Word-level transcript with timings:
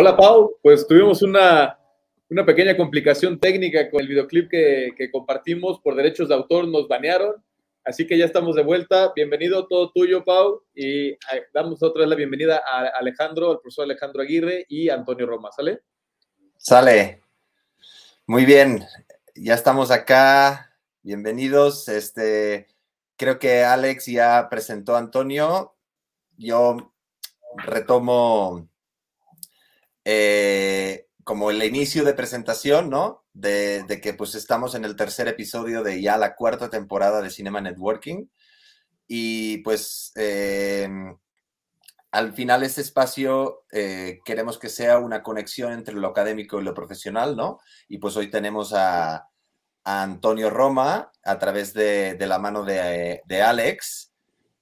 Hola 0.00 0.16
Pau, 0.16 0.56
pues 0.62 0.86
tuvimos 0.86 1.22
una, 1.22 1.76
una 2.30 2.46
pequeña 2.46 2.76
complicación 2.76 3.40
técnica 3.40 3.90
con 3.90 4.00
el 4.00 4.06
videoclip 4.06 4.48
que, 4.48 5.10
compartimos 5.10 5.80
por 5.80 5.96
derechos 5.96 6.28
de 6.28 6.36
autor, 6.36 6.68
nos 6.68 6.86
banearon, 6.86 7.44
así 7.82 8.06
que 8.06 8.16
ya 8.16 8.24
estamos 8.24 8.54
de 8.54 8.62
vuelta. 8.62 9.12
Bienvenido, 9.16 9.66
todo 9.66 9.90
tuyo 9.90 10.24
Pau, 10.24 10.62
y 10.72 11.08
eh, 11.08 11.18
damos 11.52 11.82
otra 11.82 12.02
vez 12.02 12.10
la 12.10 12.14
bienvenida 12.14 12.62
a 12.64 12.96
Alejandro, 12.96 13.50
al 13.50 13.58
profesor 13.58 13.86
Alejandro 13.86 14.22
Aguirre 14.22 14.66
y 14.68 14.88
Antonio 14.88 15.26
Roma, 15.26 15.50
¿sale? 15.50 15.80
Sale. 16.56 17.20
Muy 18.24 18.44
bien, 18.44 18.84
ya 19.34 19.54
estamos 19.54 19.90
acá, 19.90 20.76
bienvenidos. 21.02 21.88
Este, 21.88 22.68
creo 23.16 23.40
que 23.40 23.64
Alex 23.64 24.06
ya 24.06 24.46
presentó 24.48 24.94
a 24.94 25.00
Antonio. 25.00 25.74
Yo 26.36 26.92
retomo 27.56 28.68
eh, 30.10 31.06
como 31.22 31.50
el 31.50 31.62
inicio 31.62 32.02
de 32.02 32.14
presentación, 32.14 32.88
¿no? 32.88 33.26
De, 33.34 33.84
que 34.02 34.14
pues 34.14 34.34
estamos 34.34 34.74
en 34.74 34.86
el 34.86 34.96
tercer 34.96 35.28
episodio 35.28 35.82
de 35.82 36.00
ya 36.00 36.16
la 36.16 36.34
cuarta 36.34 36.70
temporada 36.70 37.20
de 37.20 37.28
Cinema 37.28 37.60
Networking. 37.60 38.24
Y 39.06 39.58
pues 39.58 40.12
em, 40.16 41.14
al 42.10 42.32
final 42.32 42.62
este 42.62 42.80
espacio 42.80 43.66
eh, 43.70 44.20
queremos 44.24 44.58
que 44.58 44.70
sea 44.70 44.98
una 44.98 45.22
conexión 45.22 45.72
entre 45.72 45.94
lo 45.94 46.08
académico 46.08 46.58
y 46.58 46.64
lo 46.64 46.72
profesional, 46.72 47.36
¿no? 47.36 47.60
Y 47.86 47.98
pues 47.98 48.16
hoy 48.16 48.30
tenemos 48.30 48.72
a, 48.74 49.28
Antonio 49.84 50.48
Roma 50.48 51.12
a 51.22 51.38
través 51.38 51.74
de, 51.74 52.16
la 52.18 52.38
mano 52.38 52.64
de, 52.64 53.20
de 53.26 53.42
Alex 53.42 54.08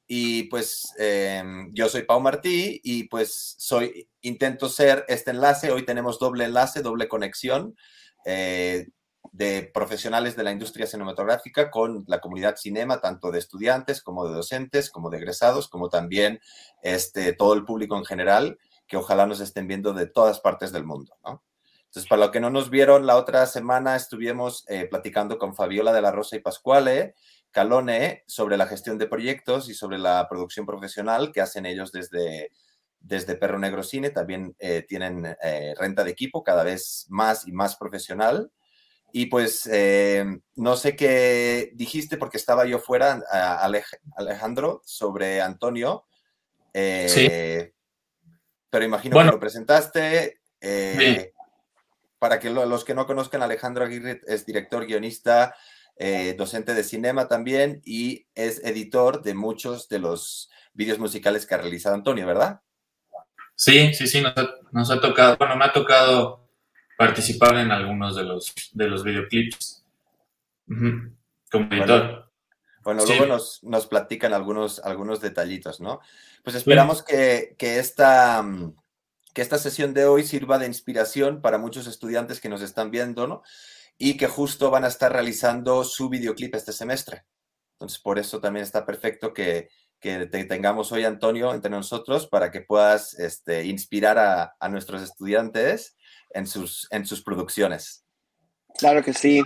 y 0.08 0.44
pues 0.44 0.94
em, 0.98 1.72
yo 1.72 1.88
soy 1.88 2.02
Pau 2.02 2.20
Martí 2.20 2.80
y 2.84 3.04
pues 3.04 3.56
soy, 3.58 4.08
intento 4.26 4.68
ser 4.68 5.04
este 5.08 5.30
enlace. 5.30 5.70
Hoy 5.70 5.84
tenemos 5.84 6.18
doble 6.18 6.44
enlace, 6.44 6.82
doble 6.82 7.08
conexión 7.08 7.76
eh, 8.24 8.88
de 9.32 9.70
profesionales 9.72 10.36
de 10.36 10.42
la 10.42 10.50
industria 10.50 10.86
cinematográfica 10.86 11.70
con 11.70 12.04
la 12.08 12.20
comunidad 12.20 12.56
cinema, 12.56 13.00
tanto 13.00 13.30
de 13.30 13.38
estudiantes 13.38 14.02
como 14.02 14.26
de 14.26 14.34
docentes, 14.34 14.90
como 14.90 15.10
de 15.10 15.18
egresados, 15.18 15.68
como 15.68 15.88
también 15.88 16.40
este, 16.82 17.32
todo 17.34 17.54
el 17.54 17.64
público 17.64 17.96
en 17.96 18.04
general, 18.04 18.58
que 18.88 18.96
ojalá 18.96 19.26
nos 19.26 19.40
estén 19.40 19.68
viendo 19.68 19.92
de 19.92 20.06
todas 20.06 20.40
partes 20.40 20.72
del 20.72 20.84
mundo. 20.84 21.16
Entonces, 21.24 22.08
para 22.08 22.22
los 22.22 22.30
que 22.30 22.40
no 22.40 22.50
nos 22.50 22.68
vieron, 22.68 23.06
la 23.06 23.16
otra 23.16 23.46
semana 23.46 23.94
estuvimos 23.94 24.64
eh, 24.68 24.86
platicando 24.90 25.38
con 25.38 25.54
Fabiola 25.54 25.92
de 25.92 26.02
la 26.02 26.12
Rosa 26.12 26.36
y 26.36 26.40
Pascuale 26.40 27.14
Calone 27.52 28.24
sobre 28.26 28.56
la 28.56 28.66
gestión 28.66 28.98
de 28.98 29.06
proyectos 29.06 29.68
y 29.70 29.74
sobre 29.74 29.98
la 29.98 30.28
producción 30.28 30.66
profesional 30.66 31.32
que 31.32 31.40
hacen 31.40 31.64
ellos 31.64 31.90
desde, 31.90 32.50
desde 33.00 33.36
Perro 33.36 33.58
Negro 33.58 33.82
Cine. 33.82 34.10
También 34.10 34.54
eh, 34.58 34.84
tienen 34.88 35.36
eh, 35.42 35.74
renta 35.78 36.04
de 36.04 36.10
equipo 36.10 36.42
cada 36.42 36.64
vez 36.64 37.06
más 37.08 37.46
y 37.46 37.52
más 37.52 37.76
profesional. 37.76 38.50
Y 39.12 39.26
pues 39.26 39.68
eh, 39.72 40.24
no 40.56 40.76
sé 40.76 40.96
qué 40.96 41.70
dijiste 41.74 42.16
porque 42.16 42.36
estaba 42.36 42.66
yo 42.66 42.78
fuera, 42.78 43.22
Alejandro, 44.16 44.82
sobre 44.84 45.40
Antonio. 45.40 46.06
sí. 46.74 47.28
Pero 48.68 48.84
imagino 48.84 49.18
que 49.18 49.24
lo 49.24 49.40
presentaste. 49.40 50.40
Para 52.18 52.40
que 52.40 52.50
los 52.50 52.84
que 52.84 52.94
no 52.94 53.06
conozcan, 53.06 53.42
Alejandro 53.42 53.84
Aguirre 53.84 54.20
es 54.26 54.44
director, 54.44 54.86
guionista, 54.86 55.54
eh, 55.98 56.34
docente 56.36 56.74
de 56.74 56.84
cinema 56.84 57.26
también 57.26 57.80
y 57.82 58.26
es 58.34 58.62
editor 58.62 59.22
de 59.22 59.32
muchos 59.32 59.88
de 59.88 59.98
los 59.98 60.50
vídeos 60.74 60.98
musicales 60.98 61.46
que 61.46 61.54
ha 61.54 61.58
realizado 61.58 61.94
Antonio, 61.94 62.26
¿verdad? 62.26 62.60
Sí, 63.56 63.92
sí, 63.94 64.06
sí, 64.06 64.22
nos 64.70 64.90
ha, 64.90 65.00
tocado, 65.00 65.36
bueno, 65.38 65.56
me 65.56 65.64
ha 65.64 65.72
tocado 65.72 66.46
participar 66.96 67.56
en 67.56 67.72
algunos 67.72 68.14
de 68.14 68.22
los, 68.22 68.54
de 68.72 68.86
los 68.86 69.02
videoclips 69.02 69.84
como 70.66 71.72
editor. 71.72 72.30
Bueno, 72.84 73.04
luego 73.04 73.26
nos, 73.26 73.64
nos, 73.64 73.86
platican 73.88 74.32
algunos, 74.32 74.78
algunos 74.78 75.20
detallitos, 75.20 75.80
¿no? 75.80 76.00
Pues 76.44 76.54
esperamos 76.54 77.02
que, 77.02 77.56
que, 77.58 77.80
esta, 77.80 78.44
que 79.34 79.42
esta 79.42 79.58
sesión 79.58 79.92
de 79.92 80.04
hoy 80.04 80.22
sirva 80.22 80.58
de 80.58 80.66
inspiración 80.66 81.40
para 81.40 81.58
muchos 81.58 81.88
estudiantes 81.88 82.40
que 82.40 82.48
nos 82.48 82.62
están 82.62 82.92
viendo, 82.92 83.26
¿no? 83.26 83.42
y 83.98 84.16
que 84.16 84.26
justo 84.26 84.70
van 84.70 84.84
a 84.84 84.88
estar 84.88 85.12
realizando 85.12 85.84
su 85.84 86.08
videoclip 86.08 86.54
este 86.54 86.72
semestre. 86.72 87.24
Entonces, 87.74 87.98
por 87.98 88.18
eso 88.18 88.40
también 88.40 88.64
está 88.64 88.84
perfecto 88.84 89.32
que, 89.32 89.68
te 90.00 90.44
tengamos 90.44 90.92
hoy, 90.92 91.04
Antonio, 91.04 91.52
entre 91.52 91.70
nosotros 91.70 92.26
para 92.26 92.50
que 92.50 92.60
puedas 92.60 93.18
este, 93.18 93.64
inspirar 93.64 94.18
a, 94.18 94.68
nuestros 94.68 95.02
estudiantes 95.02 95.96
en 96.30 96.46
sus, 96.46 96.86
en 96.90 97.06
sus 97.06 97.22
producciones. 97.22 98.04
Claro 98.78 99.02
que 99.02 99.12
sí. 99.12 99.42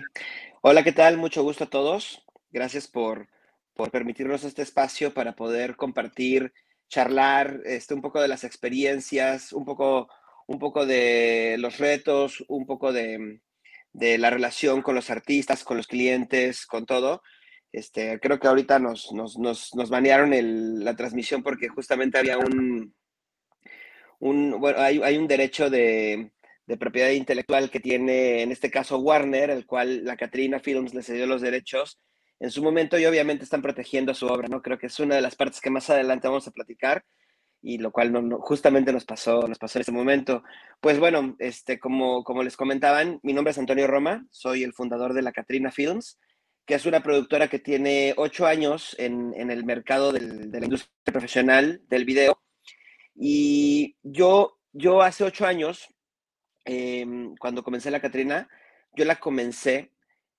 Hola, 0.62 0.82
¿qué 0.82 0.92
tal? 0.92 1.16
Mucho 1.16 1.42
gusto 1.42 1.64
a 1.64 1.70
todos. 1.70 2.24
Gracias 2.50 2.88
por, 2.88 3.28
por 3.74 3.90
permitirnos 3.90 4.44
este 4.44 4.62
espacio 4.62 5.14
para 5.14 5.34
poder 5.34 5.76
compartir, 5.76 6.52
charlar 6.88 7.60
este, 7.64 7.94
un 7.94 8.02
poco 8.02 8.20
de 8.20 8.28
las 8.28 8.44
experiencias, 8.44 9.52
un 9.52 9.64
poco, 9.64 10.08
un 10.46 10.58
poco 10.58 10.84
de 10.84 11.56
los 11.58 11.78
retos, 11.78 12.44
un 12.48 12.66
poco 12.66 12.92
de, 12.92 13.40
de 13.92 14.18
la 14.18 14.30
relación 14.30 14.82
con 14.82 14.94
los 14.94 15.10
artistas, 15.10 15.64
con 15.64 15.76
los 15.76 15.86
clientes, 15.86 16.66
con 16.66 16.86
todo. 16.86 17.22
Este, 17.72 18.18
creo 18.20 18.40
que 18.40 18.48
ahorita 18.48 18.78
nos, 18.78 19.12
nos, 19.12 19.38
nos, 19.38 19.74
nos 19.74 19.90
banearon 19.90 20.32
el, 20.32 20.84
la 20.84 20.96
transmisión 20.96 21.42
porque 21.42 21.68
justamente 21.68 22.18
había 22.18 22.36
un, 22.38 22.94
un 24.18 24.60
bueno, 24.60 24.80
hay, 24.80 25.00
hay 25.02 25.16
un 25.16 25.28
derecho 25.28 25.70
de, 25.70 26.32
de, 26.66 26.76
propiedad 26.76 27.10
intelectual 27.10 27.70
que 27.70 27.78
tiene, 27.78 28.42
en 28.42 28.50
este 28.50 28.70
caso, 28.70 28.98
Warner, 28.98 29.50
el 29.50 29.66
cual 29.66 30.04
la 30.04 30.16
Catrina 30.16 30.58
Films 30.58 30.94
le 30.94 31.02
cedió 31.02 31.26
los 31.26 31.42
derechos 31.42 32.00
en 32.40 32.50
su 32.50 32.62
momento 32.62 32.98
y 32.98 33.06
obviamente 33.06 33.44
están 33.44 33.62
protegiendo 33.62 34.14
su 34.14 34.26
obra, 34.26 34.48
¿no? 34.48 34.62
Creo 34.62 34.78
que 34.78 34.86
es 34.86 34.98
una 34.98 35.14
de 35.14 35.20
las 35.20 35.36
partes 35.36 35.60
que 35.60 35.70
más 35.70 35.90
adelante 35.90 36.26
vamos 36.26 36.48
a 36.48 36.52
platicar 36.52 37.04
y 37.62 37.78
lo 37.78 37.92
cual 37.92 38.12
no, 38.12 38.38
justamente 38.40 38.92
nos 38.92 39.04
pasó, 39.04 39.46
nos 39.46 39.58
pasó 39.58 39.78
en 39.78 39.82
ese 39.82 39.92
momento. 39.92 40.42
Pues 40.80 40.98
bueno, 40.98 41.36
este, 41.38 41.78
como, 41.78 42.24
como 42.24 42.42
les 42.42 42.56
comentaban, 42.56 43.20
mi 43.22 43.32
nombre 43.32 43.52
es 43.52 43.58
Antonio 43.58 43.86
Roma, 43.86 44.26
soy 44.30 44.62
el 44.62 44.72
fundador 44.72 45.12
de 45.12 45.22
la 45.22 45.32
Catrina 45.32 45.70
Films, 45.70 46.18
que 46.70 46.76
es 46.76 46.86
una 46.86 47.02
productora 47.02 47.48
que 47.48 47.58
tiene 47.58 48.14
ocho 48.16 48.46
años 48.46 48.94
en, 48.96 49.34
el 49.34 49.64
mercado 49.64 50.12
del, 50.12 50.52
de 50.52 50.60
la 50.60 50.66
industria 50.66 50.92
profesional 51.02 51.82
del 51.88 52.04
video. 52.04 52.40
Y 53.12 53.96
yo, 54.04 54.56
yo 54.72 55.02
hace 55.02 55.24
ocho 55.24 55.46
años, 55.46 55.88
em, 56.64 57.34
cuando 57.40 57.64
comencé 57.64 57.90
la 57.90 58.00
Catrina, 58.00 58.48
yo 58.94 59.04
la 59.04 59.16
comencé 59.16 59.90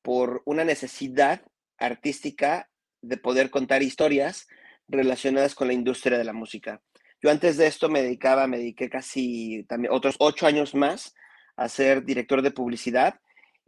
por 0.02 0.42
una 0.46 0.64
necesidad 0.64 1.42
artística 1.78 2.70
de 3.02 3.18
poder 3.18 3.50
contar 3.50 3.84
historias 3.84 4.48
relacionadas 4.88 5.54
con 5.54 5.68
la 5.68 5.74
industria 5.74 6.18
de 6.18 6.24
la 6.24 6.32
música. 6.32 6.82
Yo 7.22 7.30
antes 7.30 7.58
de 7.58 7.68
esto 7.68 7.90
me 7.90 8.04
dedicaba, 8.04 8.48
me 8.48 8.58
dediqué 8.58 8.90
casi 8.90 9.66
también 9.68 9.94
otros 9.94 10.16
ocho 10.20 10.48
años 10.48 10.76
más 10.76 11.14
a 11.58 11.68
ser 11.68 12.06
director 12.06 12.42
de 12.42 12.52
publicidad. 12.52 13.20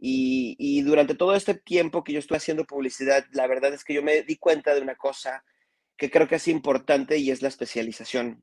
Y, 0.06 0.82
durante 0.82 1.14
todo 1.14 1.34
este 1.34 1.54
tiempo 1.54 2.04
que 2.04 2.12
yo 2.12 2.18
estuve 2.18 2.36
haciendo 2.36 2.66
publicidad, 2.66 3.24
la 3.32 3.46
verdad 3.46 3.72
es 3.72 3.84
que 3.84 3.94
yo 3.94 4.02
me 4.02 4.22
di 4.22 4.36
cuenta 4.36 4.74
de 4.74 4.82
una 4.82 4.96
cosa 4.96 5.44
que 5.96 6.10
creo 6.10 6.28
que 6.28 6.34
es 6.34 6.46
importante 6.46 7.16
y 7.16 7.30
es 7.30 7.40
la 7.40 7.48
especialización. 7.48 8.42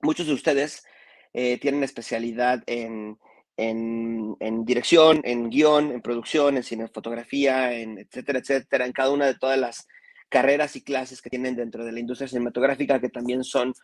Muchos 0.00 0.28
de 0.28 0.32
ustedes 0.32 0.86
eh, 1.34 1.58
tienen 1.58 1.84
especialidad 1.84 2.62
en, 2.66 3.18
en, 3.58 4.34
en, 4.40 4.64
dirección, 4.64 5.20
en 5.24 5.50
guion, 5.50 5.92
en 5.92 6.00
producción, 6.00 6.56
en 6.56 6.62
cinefotografía, 6.62 7.74
en 7.74 7.98
etcétera, 7.98 8.38
etcétera, 8.38 8.86
en 8.86 8.92
cada 8.92 9.10
una 9.10 9.26
de 9.26 9.34
todas 9.34 9.58
las 9.58 9.86
carreras 10.30 10.74
y 10.74 10.82
clases 10.82 11.20
que 11.20 11.28
tienen 11.28 11.54
dentro 11.54 11.84
de 11.84 11.92
la 11.92 12.00
industria 12.00 12.28
cinematográfica, 12.28 12.98
que 12.98 13.10
también 13.10 13.44
son 13.44 13.74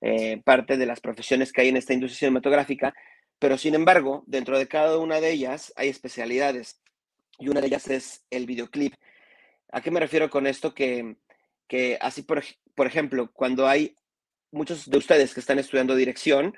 eh, 0.00 0.40
parte 0.42 0.78
de 0.78 0.86
las 0.86 1.00
profesiones 1.00 1.52
que 1.52 1.60
hay 1.60 1.68
en 1.68 1.76
esta 1.76 1.92
industria 1.92 2.20
cinematográfica, 2.20 2.94
pero 3.38 3.58
sin 3.58 3.74
embargo, 3.74 4.24
dentro 4.26 4.58
de 4.58 4.68
cada 4.68 4.98
una 4.98 5.20
de 5.20 5.30
ellas 5.30 5.72
hay 5.76 5.88
especialidades 5.88 6.80
y 7.38 7.48
una 7.48 7.60
de 7.60 7.66
ellas 7.66 7.88
es 7.88 8.24
el 8.30 8.46
videoclip. 8.46 8.94
¿A 9.72 9.80
qué 9.80 9.90
me 9.90 10.00
refiero 10.00 10.30
con 10.30 10.46
esto? 10.46 10.74
Que, 10.74 11.16
que 11.68 11.98
así, 12.00 12.22
por, 12.22 12.42
por 12.74 12.86
ejemplo, 12.86 13.30
cuando 13.32 13.66
hay 13.66 13.96
muchos 14.52 14.88
de 14.88 14.98
ustedes 14.98 15.34
que 15.34 15.40
están 15.40 15.58
estudiando 15.58 15.96
dirección, 15.96 16.56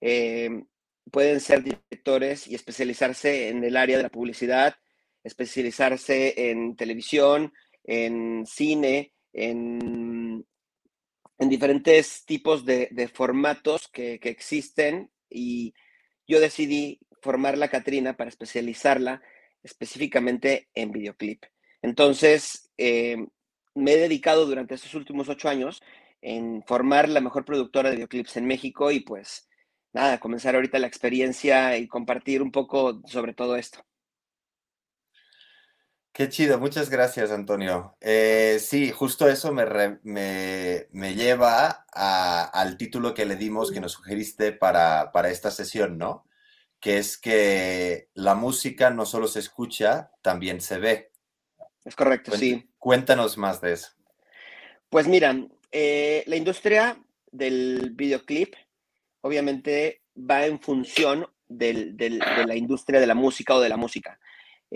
eh, 0.00 0.64
pueden 1.10 1.40
ser 1.40 1.62
directores 1.62 2.46
y 2.48 2.54
especializarse 2.54 3.48
en 3.48 3.62
el 3.64 3.76
área 3.76 3.98
de 3.98 4.04
la 4.04 4.08
publicidad, 4.08 4.76
especializarse 5.22 6.50
en 6.50 6.74
televisión, 6.76 7.52
en 7.84 8.46
cine, 8.46 9.12
en 9.32 10.46
en 11.38 11.48
diferentes 11.48 12.24
tipos 12.24 12.64
de, 12.64 13.10
formatos 13.12 13.88
que, 13.88 14.14
existen 14.22 15.10
y 15.28 15.74
yo 16.26 16.40
decidí 16.40 17.00
formar 17.20 17.56
la 17.58 17.68
Catrina 17.68 18.16
para 18.16 18.28
especializarla 18.28 19.22
específicamente 19.62 20.68
en 20.74 20.92
videoclip. 20.92 21.44
Entonces, 21.82 22.70
eh, 22.76 23.16
me 23.74 23.92
he 23.92 23.96
dedicado 23.96 24.46
durante 24.46 24.74
estos 24.74 24.94
últimos 24.94 25.28
ocho 25.28 25.48
años 25.48 25.82
en 26.22 26.62
formar 26.66 27.08
la 27.08 27.20
mejor 27.20 27.44
productora 27.44 27.90
de 27.90 27.96
videoclips 27.96 28.36
en 28.36 28.46
México 28.46 28.90
y 28.90 29.00
pues 29.00 29.48
nada, 29.92 30.18
comenzar 30.18 30.54
ahorita 30.54 30.78
la 30.78 30.86
experiencia 30.86 31.76
y 31.76 31.86
compartir 31.86 32.42
un 32.42 32.50
poco 32.50 33.00
sobre 33.06 33.34
todo 33.34 33.56
esto. 33.56 33.84
Qué 36.14 36.28
chido, 36.28 36.60
muchas 36.60 36.90
gracias, 36.90 37.32
Antonio. 37.32 37.96
Eh, 38.00 38.58
sí, 38.60 38.92
justo 38.92 39.28
eso 39.28 39.52
me, 39.52 39.98
me, 40.04 41.14
lleva 41.16 41.86
al 41.92 42.76
título 42.76 43.14
que 43.14 43.24
le 43.26 43.34
dimos, 43.34 43.72
que 43.72 43.80
nos 43.80 43.94
sugeriste 43.94 44.52
para, 44.52 45.10
para 45.10 45.30
esta 45.30 45.50
sesión, 45.50 45.98
¿no? 45.98 46.24
Que 46.78 46.98
es 46.98 47.18
que 47.18 48.10
la 48.14 48.36
música 48.36 48.90
no 48.90 49.06
solo 49.06 49.26
se 49.26 49.40
escucha, 49.40 50.12
también 50.22 50.60
se 50.60 50.78
ve. 50.78 51.10
Es 51.84 51.96
correcto, 51.96 52.30
sí. 52.36 52.70
Cuéntanos 52.78 53.36
más 53.36 53.60
de 53.60 53.72
eso. 53.72 53.88
Pues 54.90 55.08
mira, 55.08 55.36
eh, 55.72 56.22
la 56.28 56.36
industria 56.36 56.96
del 57.32 57.90
videoclip 57.92 58.54
obviamente 59.20 60.04
va 60.16 60.46
en 60.46 60.60
función 60.60 61.26
de 61.48 62.20
la 62.46 62.54
industria 62.54 63.00
de 63.00 63.08
la 63.08 63.16
música 63.16 63.56
o 63.56 63.60
de 63.60 63.68
la 63.68 63.76
música. 63.76 64.20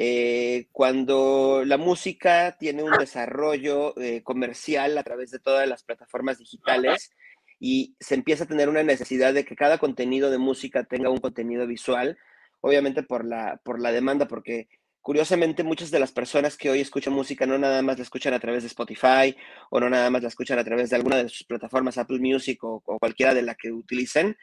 Eh, 0.00 0.68
cuando 0.70 1.64
la 1.66 1.76
música 1.76 2.56
tiene 2.56 2.84
un 2.84 2.92
desarrollo 2.92 3.98
eh, 4.00 4.22
comercial 4.22 4.96
a 4.96 5.02
través 5.02 5.32
de 5.32 5.40
todas 5.40 5.68
las 5.68 5.82
plataformas 5.82 6.38
digitales 6.38 7.10
y 7.58 7.96
se 7.98 8.14
empieza 8.14 8.44
a 8.44 8.46
tener 8.46 8.68
una 8.68 8.84
necesidad 8.84 9.34
de 9.34 9.44
que 9.44 9.56
cada 9.56 9.78
contenido 9.78 10.30
de 10.30 10.38
música 10.38 10.84
tenga 10.84 11.10
un 11.10 11.18
contenido 11.18 11.66
visual, 11.66 12.16
obviamente 12.60 13.02
por 13.02 13.24
la, 13.24 13.60
por 13.64 13.80
la 13.80 13.90
demanda, 13.90 14.28
porque 14.28 14.68
curiosamente 15.00 15.64
muchas 15.64 15.90
de 15.90 15.98
las 15.98 16.12
personas 16.12 16.56
que 16.56 16.70
hoy 16.70 16.78
escuchan 16.78 17.12
música 17.12 17.44
no 17.44 17.58
nada 17.58 17.82
más 17.82 17.98
la 17.98 18.04
escuchan 18.04 18.34
a 18.34 18.38
través 18.38 18.62
de 18.62 18.68
Spotify 18.68 19.36
o 19.68 19.80
no 19.80 19.90
nada 19.90 20.10
más 20.10 20.22
la 20.22 20.28
escuchan 20.28 20.60
a 20.60 20.64
través 20.64 20.90
de 20.90 20.96
alguna 20.96 21.16
de 21.16 21.28
sus 21.28 21.42
plataformas 21.42 21.98
Apple 21.98 22.20
Music 22.20 22.62
o, 22.62 22.80
o 22.86 22.98
cualquiera 23.00 23.34
de 23.34 23.42
la 23.42 23.56
que 23.56 23.72
utilicen, 23.72 24.36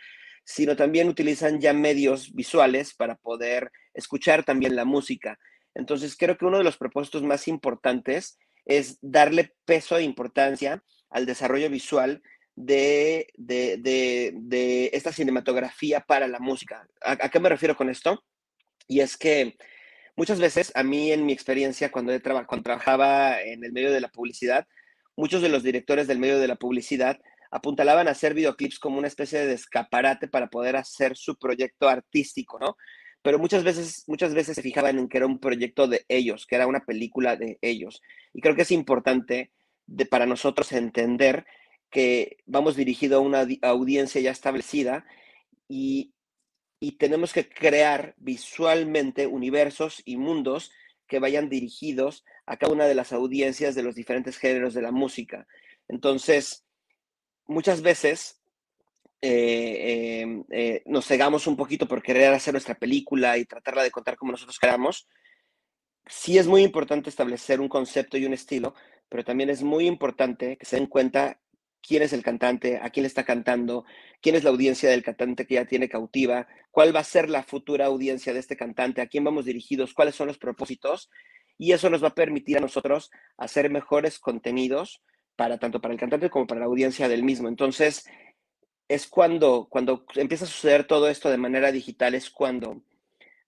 sino 0.46 0.76
también 0.76 1.10
utilizan 1.10 1.60
ya 1.60 1.74
medios 1.74 2.34
visuales 2.34 2.94
para 2.94 3.16
poder 3.16 3.72
escuchar 3.94 4.44
también 4.46 4.76
la 4.76 4.86
música. 4.86 5.40
Entonces, 5.74 6.16
creo 6.16 6.38
que 6.38 6.46
uno 6.46 6.60
de 6.60 6.64
los 6.64 6.78
propósitos 6.78 7.24
más 7.24 7.48
importantes 7.48 8.38
es 8.64 8.98
darle 9.02 9.54
peso 9.66 9.98
e 9.98 10.04
importancia 10.04 10.84
al 11.10 11.26
desarrollo 11.26 11.70
visual 11.70 12.22
de, 12.56 13.28
esta 14.94 15.12
cinematografía 15.12 16.02
para 16.02 16.28
la 16.28 16.40
música. 16.40 16.88
¿A, 17.02 17.30
qué 17.30 17.40
me 17.40 17.50
refiero 17.50 17.76
con 17.76 17.90
esto? 17.90 18.24
Y 18.88 19.00
es 19.00 19.18
que 19.18 19.58
muchas 20.16 20.40
veces, 20.40 20.72
a 20.76 20.84
mí 20.84 21.12
en 21.12 21.26
mi 21.26 21.34
experiencia, 21.34 21.92
cuando 21.92 22.18
trabajaba 22.22 23.42
en 23.42 23.64
el 23.64 23.72
medio 23.72 23.92
de 23.92 24.02
la 24.02 24.10
publicidad, 24.10 24.68
muchos 25.18 25.42
de 25.42 25.50
los 25.50 25.64
directores 25.64 26.08
del 26.08 26.20
medio 26.20 26.40
de 26.40 26.48
la 26.48 26.56
publicidad 26.56 27.20
apuntalaban 27.56 28.10
a 28.10 28.12
hacer 28.12 28.34
videoclips 28.34 28.80
como 28.80 28.98
una 28.98 29.08
especie 29.08 29.46
de 29.46 29.54
escaparate 29.54 30.28
para 30.28 30.48
poder 30.48 30.76
hacer 30.76 31.16
su 31.16 31.38
proyecto 31.38 31.88
artístico, 31.88 32.60
¿no? 32.60 32.76
Pero 33.22 33.40
muchas 33.40 33.64
veces, 33.64 34.04
muchas 34.08 34.34
veces 34.34 34.56
se 34.58 34.62
fijaban 34.62 35.00
en 35.00 35.08
que 35.08 35.18
era 35.18 35.26
un 35.26 35.40
proyecto 35.40 35.88
de 35.88 36.04
ellos, 36.10 36.46
que 36.46 36.56
era 36.56 36.68
una 36.68 36.82
película 36.82 37.38
de 37.38 37.58
ellos. 37.62 38.02
Y 38.34 38.42
creo 38.42 38.58
que 38.58 38.64
es 38.64 38.72
importante 38.72 39.54
para 40.10 40.26
nosotros 40.26 40.74
entender 40.74 41.46
que 41.90 42.38
vamos 42.46 42.76
dirigido 42.76 43.20
a 43.20 43.22
una 43.22 43.48
audiencia 43.62 44.20
ya 44.20 44.32
establecida 44.32 45.06
y, 45.70 46.14
y 46.82 46.98
tenemos 46.98 47.32
que 47.32 47.48
crear 47.48 48.16
visualmente 48.18 49.28
universos 49.28 50.02
y 50.04 50.18
mundos 50.18 50.72
que 51.08 51.20
vayan 51.20 51.48
dirigidos 51.48 52.26
a 52.46 52.58
cada 52.58 52.74
una 52.74 52.86
de 52.86 52.96
las 52.96 53.14
audiencias 53.14 53.76
de 53.76 53.84
los 53.84 53.96
diferentes 53.96 54.38
géneros 54.38 54.74
de 54.74 54.82
la 54.82 54.92
música. 54.92 55.48
Entonces, 55.88 56.65
muchas 57.48 57.82
veces 57.82 58.42
eh, 59.22 60.22
em, 60.22 60.44
eh, 60.52 60.84
nos 60.86 61.08
cegamos 61.08 61.48
un 61.48 61.56
poquito 61.56 61.88
por 61.88 62.04
querer 62.04 62.34
hacer 62.34 62.54
nuestra 62.54 62.76
película 62.76 63.38
y 63.38 63.46
tratarla 63.46 63.84
de 63.84 63.92
contar 63.92 64.16
como 64.18 64.32
nosotros 64.32 64.60
queramos. 64.60 65.08
Sí 66.08 66.38
es 66.38 66.48
muy 66.48 66.62
importante 66.62 67.10
establecer 67.10 67.60
un 67.60 67.70
concepto 67.70 68.18
y 68.18 68.26
un 68.26 68.34
estilo, 68.34 68.76
pero 69.10 69.24
también 69.24 69.50
es 69.50 69.64
muy 69.64 69.88
importante 69.88 70.58
que 70.58 70.66
se 70.66 70.76
den 70.76 70.86
cuenta 70.88 71.40
quién 71.82 72.04
es 72.04 72.14
el 72.14 72.24
cantante, 72.24 72.80
a 72.82 72.90
quién 72.90 73.04
le 73.04 73.08
está 73.08 73.24
cantando, 73.24 73.86
quién 74.22 74.36
es 74.36 74.44
la 74.44 74.50
audiencia 74.52 74.90
del 74.90 75.04
cantante 75.04 75.46
que 75.48 75.56
ya 75.56 75.66
tiene 75.66 75.90
cautiva, 75.90 76.48
cuál 76.72 76.96
va 76.96 77.00
a 77.00 77.04
ser 77.04 77.30
la 77.30 77.44
futura 77.44 77.86
audiencia 77.86 78.34
de 78.34 78.40
este 78.40 78.58
cantante, 78.58 79.02
a 79.02 79.08
quién 79.08 79.24
vamos 79.24 79.46
dirigidos, 79.46 79.94
cuáles 79.94 80.16
son 80.16 80.28
los 80.28 80.38
propósitos. 80.38 81.10
Y 81.58 81.72
eso 81.72 81.90
nos 81.90 82.04
va 82.04 82.10
a 82.10 82.16
permitir 82.16 82.58
a 82.58 82.62
nosotros 82.62 83.12
hacer 83.38 83.70
mejores 83.70 84.20
contenidos 84.20 85.02
para 85.36 85.58
tanto 85.58 85.82
para 85.82 85.94
el 85.94 86.00
cantante 86.00 86.30
como 86.30 86.48
para 86.48 86.62
la 86.62 86.68
audiencia 86.68 87.08
del 87.08 87.24
mismo. 87.24 87.48
Entonces, 87.48 88.06
es 88.88 89.08
cuando, 89.08 89.68
cuando 89.70 90.06
empieza 90.16 90.46
a 90.46 90.48
suceder 90.48 90.86
todo 90.86 91.10
esto 91.10 91.30
de 91.30 91.38
manera 91.38 91.72
digital, 91.72 92.16
es 92.16 92.30
cuando, 92.30 92.84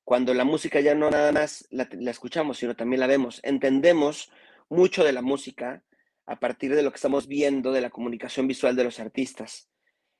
cuando 0.03 0.33
la 0.33 0.43
música 0.43 0.79
ya 0.79 0.95
no 0.95 1.09
nada 1.09 1.31
más 1.31 1.67
la, 1.69 1.87
escuchamos, 2.09 2.57
sino 2.57 2.75
también 2.75 2.99
la 2.99 3.07
vemos. 3.07 3.39
Entendemos 3.43 4.31
mucho 4.69 5.03
de 5.03 5.13
la 5.13 5.21
música 5.21 5.83
a 6.25 6.39
partir 6.39 6.75
de 6.75 6.83
lo 6.83 6.91
que 6.91 6.95
estamos 6.95 7.27
viendo 7.27 7.71
de 7.71 7.81
la 7.81 7.89
comunicación 7.89 8.47
visual 8.47 8.75
de 8.75 8.83
los 8.83 8.99
artistas. 8.99 9.69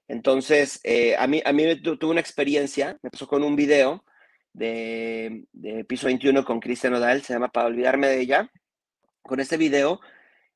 Entonces, 0.07 0.79
eh, 0.83 1.15
a 1.17 1.27
mí, 1.27 1.41
a 1.43 1.51
mí 1.51 1.81
tuve 1.81 2.11
una 2.11 2.21
experiencia, 2.21 2.97
me 3.01 3.09
pasó 3.09 3.27
con 3.27 3.43
un 3.43 3.57
video 3.57 4.05
de, 4.53 5.43
de 5.51 5.83
Piso 5.83 6.07
21 6.07 6.45
con 6.45 6.61
Cristian 6.61 6.93
Odal, 6.93 7.23
se 7.23 7.33
llama 7.33 7.51
Para 7.51 7.67
olvidarme 7.67 8.07
de 8.07 8.21
ella. 8.21 8.51
Con 9.21 9.41
este 9.41 9.57
video 9.57 9.99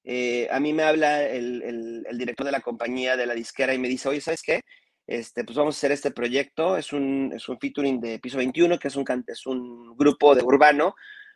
eh, 0.03 0.47
a 0.49 0.59
mí 0.59 0.73
me 0.73 0.83
habla 0.83 1.23
el, 1.23 2.05
director 2.13 2.45
de 2.45 2.51
la 2.51 2.61
compañía, 2.61 3.15
de 3.17 3.25
la 3.25 3.33
disquera, 3.33 3.73
y 3.73 3.79
me 3.79 3.87
dice, 3.87 4.09
oye, 4.09 4.21
¿sabes 4.21 4.41
qué? 4.41 4.61
Este, 5.07 5.43
pues 5.43 5.57
vamos 5.57 5.75
a 5.75 5.77
hacer 5.77 5.91
este 5.91 6.11
proyecto, 6.11 6.77
es 6.77 6.93
un, 6.93 7.33
es 7.35 7.45
featuring 7.59 7.99
de 7.99 8.19
Piso 8.19 8.37
21, 8.37 8.79
que 8.79 8.87
es 8.87 8.95
un, 8.95 9.95
grupo 9.95 10.35
de 10.35 10.43
urbano, 10.43 10.95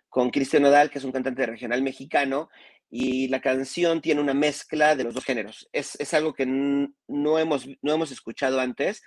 con 0.10 0.30
Cristian 0.30 0.64
Nodal, 0.64 0.90
que 0.90 1.00
es 1.00 1.04
un 1.04 1.12
cantante 1.12 1.46
regional 1.46 1.82
mexicano, 1.82 2.50
y 2.90 3.28
la 3.28 3.42
canción 3.42 4.02
tiene 4.02 4.22
una 4.22 4.34
mezcla 4.34 4.96
de 4.96 5.04
los 5.04 5.14
dos 5.14 5.26
géneros. 5.26 5.68
Es, 5.74 6.14
algo 6.14 6.34
que 6.34 6.46
no 6.46 7.40
hemos, 7.40 7.68
no 7.82 7.94
hemos 7.94 8.12
escuchado 8.12 8.60
antes. 8.62 9.02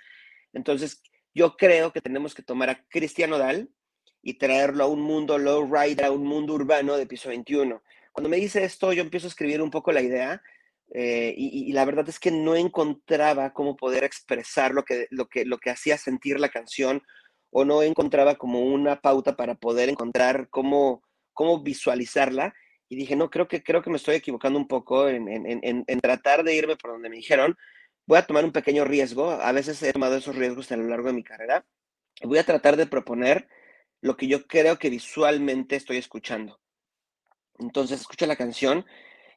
Entonces, 0.53 1.01
yo 1.33 1.55
creo 1.55 1.91
que 1.91 2.01
tenemos 2.01 2.35
que 2.35 2.43
tomar 2.43 2.69
a 2.69 2.85
Cristian 2.89 3.31
Nodal 3.31 3.69
y 4.21 4.37
traerlo 4.37 4.83
a 4.83 4.87
un 4.87 5.01
mundo 5.01 5.37
low 5.37 5.65
rider, 5.65 6.05
a 6.05 6.11
un 6.11 6.25
mundo 6.25 6.53
urbano 6.53 6.97
de 6.97 7.07
Piso 7.07 7.29
21 7.29 7.81
cuando 8.19 8.27
me 8.27 8.35
dice 8.35 8.65
esto, 8.65 8.91
yo 8.91 9.01
empiezo 9.01 9.27
a 9.27 9.29
escribir 9.29 9.61
un 9.61 9.71
poco 9.71 9.93
la 9.93 10.01
idea 10.01 10.41
eh, 10.93 11.33
y, 11.37 11.71
la 11.71 11.85
verdad 11.85 12.09
es 12.09 12.19
que 12.19 12.31
no 12.31 12.53
encontraba 12.53 13.53
cómo 13.53 13.77
poder 13.77 14.03
expresar 14.03 14.73
lo 14.73 14.83
que, 14.83 15.07
lo, 15.09 15.29
que, 15.29 15.45
lo 15.45 15.57
que 15.57 15.69
hacía 15.69 15.97
sentir 15.97 16.37
la 16.37 16.49
canción 16.49 17.01
o 17.49 17.63
no 17.63 17.81
encontraba 17.81 18.35
como 18.35 18.59
una 18.59 18.99
pauta 18.99 19.37
para 19.37 19.55
poder 19.55 19.87
encontrar 19.87 20.49
cómo, 20.49 21.01
cómo 21.31 21.63
visualizarla. 21.63 22.53
Y 22.89 22.97
dije, 22.97 23.15
no, 23.15 23.29
creo 23.29 23.47
que, 23.47 23.63
creo 23.63 23.81
que 23.81 23.89
me 23.89 23.95
estoy 23.95 24.15
equivocando 24.15 24.59
un 24.59 24.67
poco 24.67 25.07
en, 25.07 25.29
en, 25.29 25.85
en, 25.87 25.99
tratar 26.01 26.43
de 26.43 26.55
irme 26.55 26.75
por 26.75 26.91
donde 26.91 27.07
me 27.07 27.15
dijeron. 27.15 27.55
Voy 28.05 28.17
a 28.17 28.27
tomar 28.27 28.43
un 28.43 28.51
pequeño 28.51 28.83
riesgo. 28.83 29.31
A 29.31 29.53
veces 29.53 29.81
he 29.81 29.93
tomado 29.93 30.17
esos 30.17 30.35
riesgos 30.35 30.69
a 30.73 30.75
lo 30.75 30.89
largo 30.89 31.07
de 31.07 31.13
mi 31.13 31.23
carrera. 31.23 31.65
Voy 32.21 32.37
a 32.37 32.43
tratar 32.43 32.75
de 32.75 32.85
proponer 32.85 33.47
lo 34.01 34.17
que 34.17 34.27
yo 34.27 34.45
creo 34.45 34.77
que 34.77 34.89
visualmente 34.89 35.77
estoy 35.77 35.95
escuchando. 35.95 36.59
Entonces 37.59 38.01
escucho 38.01 38.25
la 38.25 38.35
canción 38.35 38.85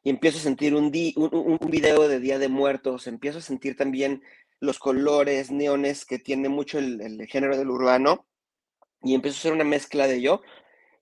y 0.05 0.11
empiezo 0.11 0.39
a 0.39 0.43
sentir 0.43 0.75
un, 0.75 0.93
un, 1.17 1.71
video 1.71 2.09
de 2.09 2.21
Día 2.21 2.39
de 2.39 2.49
Muertos, 2.49 3.07
empiezo 3.07 3.39
a 3.39 3.43
sentir 3.43 3.77
también 3.77 4.23
los 4.61 4.79
colores 4.79 5.51
neones 5.51 6.05
que 6.05 6.19
tiene 6.19 6.49
mucho 6.49 6.79
el, 6.79 7.27
género 7.29 7.57
del 7.57 7.71
urbano 7.71 8.27
y 9.03 9.15
empiezo 9.15 9.37
a 9.37 9.41
hacer 9.41 9.53
una 9.53 9.65
mezcla 9.65 10.07
de 10.07 10.17
ello 10.17 10.43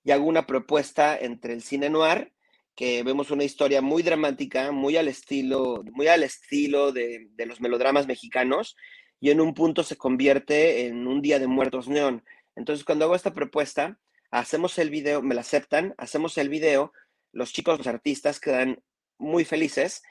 y 0.05 0.11
hago 0.11 0.25
una 0.25 0.47
propuesta 0.47 1.17
entre 1.17 1.53
el 1.53 1.63
cine 1.63 1.91
noir, 1.91 2.33
que 2.75 3.03
vemos 3.03 3.31
una 3.31 3.45
historia 3.45 3.83
muy 3.83 4.03
dramática, 4.03 4.73
muy 4.73 4.97
al 4.97 5.09
estilo, 5.09 5.83
muy 5.93 6.09
al 6.09 6.23
estilo 6.23 6.93
de, 6.93 7.29
de 7.33 7.47
los 7.47 7.61
melodramas 7.61 8.07
mexicanos, 8.07 8.77
y 9.21 9.31
en 9.31 9.43
un 9.43 9.53
punto 9.53 9.83
se 9.83 9.97
convierte 9.97 10.87
en 10.87 11.07
un 11.07 11.21
Día 11.21 11.39
de 11.39 11.47
Muertos 11.47 11.89
neón. 11.89 12.25
Entonces, 12.57 12.85
cuando 12.85 13.05
hago 13.05 13.15
esta 13.15 13.35
propuesta, 13.35 13.99
hacemos 14.31 14.79
el 14.79 14.89
video, 14.89 15.21
me 15.21 15.35
la 15.35 15.43
aceptan, 15.43 15.95
hacemos 15.99 16.39
el 16.39 16.49
video, 16.49 16.93
los 17.33 17.53
chicos, 17.53 17.79
los 17.79 17.87
artistas 17.87 18.41
quedan 18.41 18.83
muy 19.19 19.45
felices, 19.45 20.03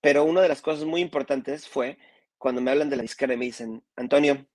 pero 0.00 0.24
una 0.24 0.40
de 0.40 0.48
las 0.48 0.62
cosas 0.62 0.84
muy 0.84 1.00
importantes 1.00 1.68
fue 1.68 1.98
cuando 2.38 2.60
me 2.60 2.70
hablan 2.70 2.90
de 2.90 2.96
la 2.96 3.02
disquera 3.02 3.34
y 3.34 3.36
me 3.36 3.44
dicen, 3.44 3.82
Antonio, 3.96 4.46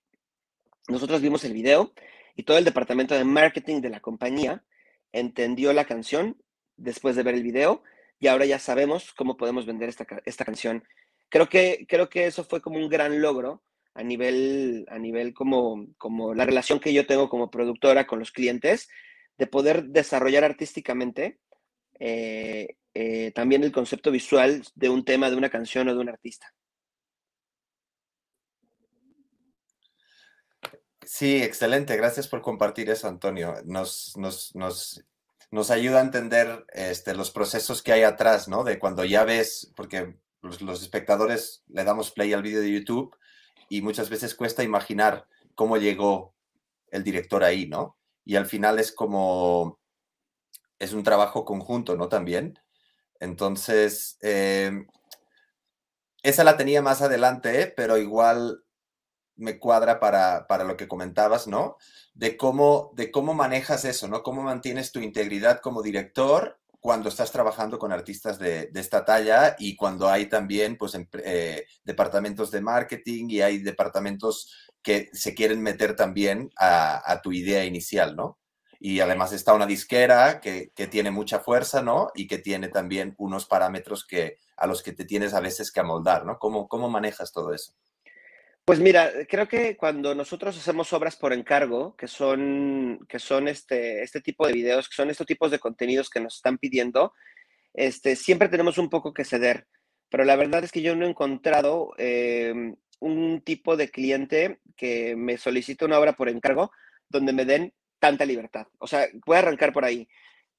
nosotros 0.87 1.21
vimos 1.21 1.43
el 1.43 1.53
video 1.53 1.93
y 2.35 2.43
todo 2.43 2.57
el 2.57 2.65
departamento 2.65 3.15
de 3.15 3.23
marketing 3.23 3.81
de 3.81 3.89
la 3.89 3.99
compañía 3.99 4.63
entendió 5.11 5.71
la 5.73 5.85
canción 5.85 6.37
después 6.77 7.15
de 7.15 7.23
ver 7.23 7.35
el 7.35 7.43
video 7.43 7.83
y 8.19 8.27
ahora 8.27 8.45
ya 8.45 8.59
sabemos 8.59 9.13
cómo 9.13 9.37
podemos 9.37 9.65
vender 9.65 9.89
esta, 9.89 10.05
esta 10.25 10.45
canción. 10.45 10.83
Creo 11.29 11.47
que, 11.47 11.85
creo 11.87 12.09
que 12.09 12.25
eso 12.25 12.43
fue 12.43 12.61
como 12.61 12.77
un 12.77 12.89
gran 12.89 13.21
logro 13.21 13.63
a 13.93 14.03
nivel, 14.03 14.85
a 14.89 14.99
nivel 14.99 15.33
como, 15.33 15.87
como 15.97 16.33
la 16.33 16.45
relación 16.45 16.79
que 16.79 16.93
yo 16.93 17.05
tengo 17.05 17.29
como 17.29 17.49
productora 17.49 18.07
con 18.07 18.19
los 18.19 18.31
clientes, 18.31 18.89
de 19.37 19.47
poder 19.47 19.85
desarrollar 19.85 20.43
artísticamente 20.43 21.39
eh, 21.99 22.77
eh, 22.93 23.31
también 23.31 23.63
el 23.63 23.71
concepto 23.71 24.11
visual 24.11 24.63
de 24.75 24.89
un 24.89 25.03
tema, 25.03 25.29
de 25.29 25.35
una 25.35 25.49
canción 25.49 25.87
o 25.89 25.93
de 25.93 25.99
un 25.99 26.09
artista. 26.09 26.53
Sí, 31.03 31.43
excelente. 31.43 31.95
Gracias 31.97 32.27
por 32.27 32.41
compartir 32.41 32.89
eso, 32.89 33.07
Antonio. 33.07 33.55
Nos, 33.65 34.17
nos, 34.17 34.55
nos, 34.55 35.03
nos 35.51 35.71
ayuda 35.71 35.99
a 35.99 36.03
entender 36.03 36.65
este, 36.73 37.13
los 37.13 37.31
procesos 37.31 37.83
que 37.83 37.93
hay 37.93 38.03
atrás, 38.03 38.47
¿no? 38.47 38.63
De 38.63 38.79
cuando 38.79 39.05
ya 39.05 39.23
ves, 39.23 39.71
porque 39.75 40.15
los, 40.41 40.61
los 40.61 40.81
espectadores 40.81 41.63
le 41.67 41.83
damos 41.83 42.11
play 42.11 42.33
al 42.33 42.41
vídeo 42.41 42.61
de 42.61 42.71
YouTube 42.71 43.15
y 43.69 43.81
muchas 43.81 44.09
veces 44.09 44.35
cuesta 44.35 44.63
imaginar 44.63 45.27
cómo 45.53 45.77
llegó 45.77 46.33
el 46.91 47.03
director 47.03 47.43
ahí, 47.43 47.67
¿no? 47.67 47.97
Y 48.23 48.35
al 48.35 48.45
final 48.45 48.79
es 48.79 48.91
como, 48.91 49.79
es 50.79 50.93
un 50.93 51.03
trabajo 51.03 51.45
conjunto, 51.45 51.95
¿no? 51.95 52.09
También. 52.09 52.59
Entonces, 53.19 54.17
em, 54.21 54.87
esa 56.23 56.43
la 56.43 56.57
tenía 56.57 56.81
más 56.81 57.01
adelante, 57.01 57.73
pero 57.75 57.97
igual 57.97 58.63
me 59.35 59.59
cuadra 59.59 59.99
para, 59.99 60.47
para, 60.47 60.63
lo 60.63 60.77
que 60.77 60.87
comentabas, 60.87 61.47
¿no? 61.47 61.77
De 62.13 62.37
cómo, 62.37 62.91
de 62.95 63.11
cómo 63.11 63.33
manejas 63.33 63.85
eso, 63.85 64.07
¿no? 64.07 64.23
Cómo 64.23 64.41
mantienes 64.43 64.91
tu 64.91 64.99
integridad 64.99 65.61
como 65.61 65.81
director 65.81 66.59
cuando 66.79 67.09
estás 67.09 67.31
trabajando 67.31 67.79
con 67.79 67.91
artistas 67.91 68.39
de, 68.39 68.69
esta 68.75 69.05
talla 69.05 69.55
y 69.59 69.75
cuando 69.75 70.09
hay 70.09 70.27
también, 70.27 70.77
pues, 70.77 70.97
eh, 71.23 71.65
departamentos 71.83 72.51
de 72.51 72.61
marketing 72.61 73.29
y 73.29 73.41
hay 73.41 73.57
departamentos 73.59 74.51
que 74.81 75.09
se 75.13 75.33
quieren 75.33 75.61
meter 75.61 75.95
también 75.95 76.51
a 76.57 77.19
tu 77.23 77.31
idea 77.31 77.65
inicial, 77.65 78.15
¿no? 78.15 78.37
Y 78.87 78.99
además 78.99 79.33
está 79.33 79.55
una 79.55 79.65
disquera 79.65 80.39
que, 80.39 80.69
que, 80.75 80.85
tiene 80.85 81.09
mucha 81.09 81.39
fuerza, 81.39 81.81
¿no? 81.81 82.11
Y 82.13 82.27
que 82.27 82.37
tiene 82.37 82.67
también 82.67 83.15
unos 83.17 83.47
parámetros 83.47 84.05
que, 84.05 84.37
a 84.57 84.67
los 84.67 84.83
que 84.83 84.91
te 84.91 85.05
tienes 85.05 85.33
a 85.33 85.39
veces 85.39 85.71
que 85.71 85.79
amoldar, 85.79 86.23
¿no? 86.23 86.37
¿Cómo, 86.37 86.67
cómo 86.67 86.87
manejas 86.87 87.31
todo 87.31 87.51
eso? 87.51 87.73
Pues 88.63 88.79
mira, 88.79 89.11
creo 89.27 89.47
que 89.47 89.75
cuando 89.75 90.13
nosotros 90.13 90.55
hacemos 90.55 90.93
obras 90.93 91.15
por 91.15 91.33
encargo, 91.33 91.95
que 91.95 92.07
son, 92.07 92.99
que 93.09 93.17
son 93.17 93.47
este, 93.47 94.03
este 94.03 94.21
tipo 94.21 94.45
de 94.45 94.53
videos, 94.53 94.87
que 94.87 94.95
son 94.95 95.09
estos 95.09 95.25
tipos 95.25 95.49
de 95.49 95.57
contenidos 95.57 96.07
que 96.07 96.19
nos 96.19 96.35
están 96.35 96.59
pidiendo, 96.59 97.11
este, 97.73 98.15
siempre 98.15 98.49
tenemos 98.49 98.77
un 98.77 98.91
poco 98.91 99.15
que 99.15 99.25
ceder. 99.25 99.65
Pero 100.09 100.25
la 100.25 100.35
verdad 100.35 100.63
es 100.63 100.71
que 100.71 100.83
yo 100.83 100.95
no 100.95 101.07
he 101.07 101.09
encontrado 101.09 101.95
eh, 101.97 102.53
un 102.99 103.41
tipo 103.41 103.77
de 103.77 103.89
cliente 103.89 104.59
que 104.77 105.15
me 105.15 105.39
solicite 105.39 105.85
una 105.85 105.97
obra 105.97 106.13
por 106.13 106.29
encargo 106.29 106.69
donde 107.09 107.33
me 107.33 107.45
den 107.45 107.73
tanta 108.05 108.25
libertad. 108.25 108.67
O 108.77 108.87
sea, 108.87 109.07
voy 109.25 109.35
a 109.35 109.39
arrancar 109.39 109.73
por 109.73 109.85
ahí. 109.85 110.07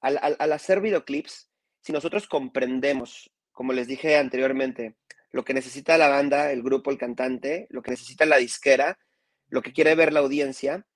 Al, 0.01 0.19
al, 0.21 0.37
al 0.39 0.53
hacer 0.53 0.81
videoclips, 0.81 1.49
si 1.81 1.93
nosotros 1.93 2.27
comprendemos, 2.27 3.31
como 3.53 3.73
les 3.73 3.87
dije 3.87 4.17
anteriormente, 4.17 4.97
lo 5.31 5.45
que 5.45 5.55
necesita 5.55 5.97
la 5.99 6.09
banda, 6.09 6.51
el 6.51 6.63
grupo, 6.63 6.91
el 6.91 6.99
cantante, 6.99 7.67
lo 7.71 7.83
que 7.83 7.93
necesita 7.93 8.27
la 8.27 8.39
disquera, 8.39 8.99
lo 9.49 9.63
que 9.63 9.73
quiere 9.73 9.95
ver 9.95 10.13
la 10.13 10.21
audiencia, 10.21 10.87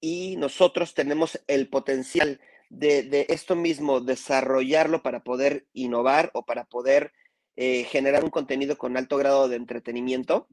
y 0.00 0.36
nosotros 0.36 0.94
tenemos 0.94 1.40
el 1.46 1.68
potencial 1.68 2.40
de, 2.70 3.26
esto 3.28 3.56
mismo, 3.56 4.00
desarrollarlo 4.00 5.02
para 5.02 5.22
poder 5.22 5.66
innovar 5.72 6.30
o 6.34 6.44
para 6.44 6.64
poder 6.64 7.12
eh, 7.56 7.84
generar 7.84 8.24
un 8.24 8.30
contenido 8.30 8.76
con 8.78 8.96
alto 8.96 9.16
grado 9.16 9.48
de 9.48 9.56
entretenimiento, 9.56 10.48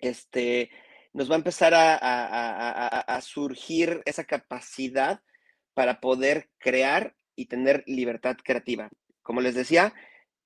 este, 0.00 0.70
nos 1.14 1.30
va 1.30 1.36
a 1.36 1.38
empezar 1.38 1.72
a, 1.74 1.94
a, 1.94 2.26
a, 2.26 3.00
a 3.00 3.20
surgir 3.22 4.02
esa 4.04 4.24
capacidad 4.24 5.22
para 5.72 6.00
poder 6.00 6.50
crear 6.58 7.14
y 7.36 7.46
tener 7.46 7.82
libertad 7.86 8.36
creativa. 8.42 8.90
Como 9.22 9.40
les 9.40 9.54
decía, 9.54 9.94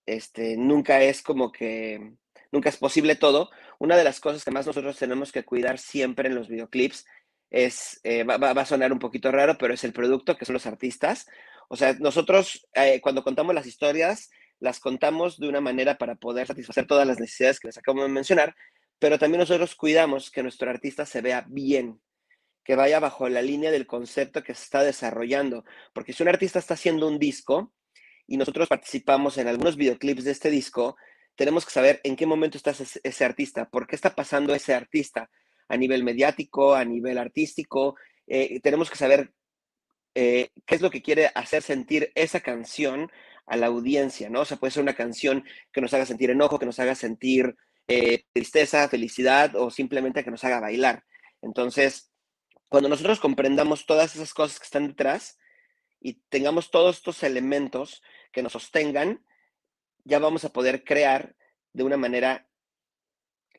este, 0.06 0.56
nunca 0.56 1.02
es 1.02 1.22
como 1.22 1.50
que, 1.52 2.14
nunca 2.52 2.68
es 2.68 2.76
posible 2.76 3.16
todo. 3.16 3.50
Una 3.78 3.96
de 3.96 4.04
las 4.04 4.20
cosas 4.20 4.44
que 4.44 4.50
más 4.50 4.66
nosotros 4.66 4.98
tenemos 4.98 5.32
que 5.32 5.44
cuidar 5.44 5.78
siempre 5.78 6.28
en 6.28 6.34
los 6.34 6.48
videoclips 6.48 7.04
es, 7.50 8.00
eh, 8.04 8.24
va, 8.24 8.36
va, 8.36 8.50
a 8.50 8.66
sonar 8.66 8.92
un 8.92 8.98
poquito 8.98 9.32
raro, 9.32 9.56
pero 9.58 9.74
es 9.74 9.84
el 9.84 9.92
producto, 9.92 10.36
que 10.36 10.44
son 10.44 10.54
los 10.54 10.66
artistas. 10.66 11.26
O 11.68 11.76
sea, 11.76 11.94
nosotros 11.94 12.66
eh, 12.74 13.00
cuando 13.00 13.22
contamos 13.22 13.54
las 13.54 13.66
historias, 13.66 14.30
las 14.60 14.80
contamos 14.80 15.38
de 15.38 15.48
una 15.48 15.60
manera 15.60 15.98
para 15.98 16.16
poder 16.16 16.46
satisfacer 16.46 16.86
todas 16.86 17.06
las 17.06 17.20
necesidades 17.20 17.60
que 17.60 17.68
les 17.68 17.78
acabo 17.78 18.02
de 18.02 18.08
mencionar, 18.08 18.54
pero 18.98 19.18
también 19.18 19.40
nosotros 19.40 19.74
cuidamos 19.74 20.30
que 20.30 20.42
nuestro 20.42 20.70
artista 20.70 21.06
se 21.06 21.20
vea 21.20 21.44
bien, 21.48 22.00
que 22.64 22.76
vaya 22.76 23.00
bajo 23.00 23.28
la 23.28 23.42
línea 23.42 23.70
del 23.70 23.86
concepto 23.86 24.42
que 24.42 24.54
se 24.54 24.64
está 24.64 24.82
desarrollando, 24.82 25.64
porque 25.92 26.12
si 26.12 26.22
un 26.22 26.28
artista 26.28 26.58
está 26.58 26.74
haciendo 26.74 27.08
un 27.08 27.18
disco, 27.18 27.72
y 28.28 28.36
nosotros 28.36 28.68
participamos 28.68 29.38
en 29.38 29.48
algunos 29.48 29.76
videoclips 29.76 30.24
de 30.24 30.32
este 30.32 30.50
disco, 30.50 30.96
tenemos 31.34 31.64
que 31.64 31.72
saber 31.72 32.00
en 32.04 32.14
qué 32.14 32.26
momento 32.26 32.58
está 32.58 32.72
ese, 32.72 33.24
artista, 33.24 33.70
por 33.70 33.86
qué 33.86 33.96
está 33.96 34.14
pasando 34.14 34.54
ese 34.54 34.74
artista 34.74 35.30
a 35.66 35.76
nivel 35.76 36.04
mediático, 36.04 36.74
a 36.74 36.84
nivel 36.84 37.16
artístico. 37.16 37.96
Eh, 38.26 38.60
tenemos 38.60 38.90
que 38.90 38.96
saber 38.96 39.32
eh, 40.14 40.50
qué 40.66 40.74
es 40.74 40.82
lo 40.82 40.90
que 40.90 41.00
quiere 41.00 41.30
hacer 41.34 41.62
sentir 41.62 42.12
esa 42.14 42.40
canción 42.40 43.10
a 43.46 43.56
la 43.56 43.66
audiencia, 43.68 44.28
¿no? 44.28 44.40
O 44.40 44.44
sea, 44.44 44.58
puede 44.58 44.72
ser 44.72 44.82
una 44.82 44.94
canción 44.94 45.42
que 45.72 45.80
nos 45.80 45.94
haga 45.94 46.04
sentir 46.04 46.30
enojo, 46.30 46.58
que 46.58 46.66
nos 46.66 46.78
haga 46.80 46.94
sentir 46.94 47.56
eh, 47.88 48.24
tristeza, 48.32 48.88
felicidad 48.88 49.56
o 49.56 49.70
simplemente 49.70 50.22
que 50.22 50.30
nos 50.30 50.44
haga 50.44 50.60
bailar. 50.60 51.04
Entonces, 51.42 52.12
cuando 52.68 52.88
nosotros 52.88 53.20
comprendamos 53.20 53.86
todas 53.86 54.14
esas 54.14 54.34
cosas 54.34 54.58
que 54.58 54.64
están 54.64 54.88
detrás 54.88 55.38
y 56.00 56.20
tengamos 56.28 56.70
todos 56.70 56.96
estos 56.96 57.22
elementos, 57.22 58.02
que 58.30 58.42
nos 58.42 58.52
sostengan, 58.52 59.24
ya 60.04 60.18
vamos 60.18 60.44
a 60.44 60.52
poder 60.52 60.84
crear 60.84 61.34
de 61.72 61.82
una 61.82 61.96
manera 61.96 62.48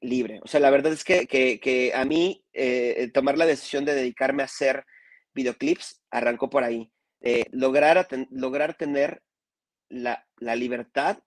libre. 0.02 0.40
O 0.44 0.48
sea, 0.48 0.60
la 0.60 0.70
verdad 0.70 0.94
es 0.94 1.04
que, 1.04 1.28
que, 1.28 1.60
que 1.60 1.94
a 1.94 2.06
mí 2.06 2.46
eh, 2.54 3.10
tomar 3.14 3.38
la 3.38 3.46
decisión 3.46 3.84
de 3.86 3.96
dedicarme 3.96 4.44
a 4.44 4.46
hacer 4.46 4.86
videoclips 5.34 6.02
arrancó 6.10 6.50
por 6.50 6.64
ahí. 6.64 6.92
Eh, 7.22 7.46
lograr, 7.52 8.08
lograr 8.32 8.76
tener 8.76 9.22
la, 9.90 10.26
la, 10.38 10.56
libertad 10.56 11.20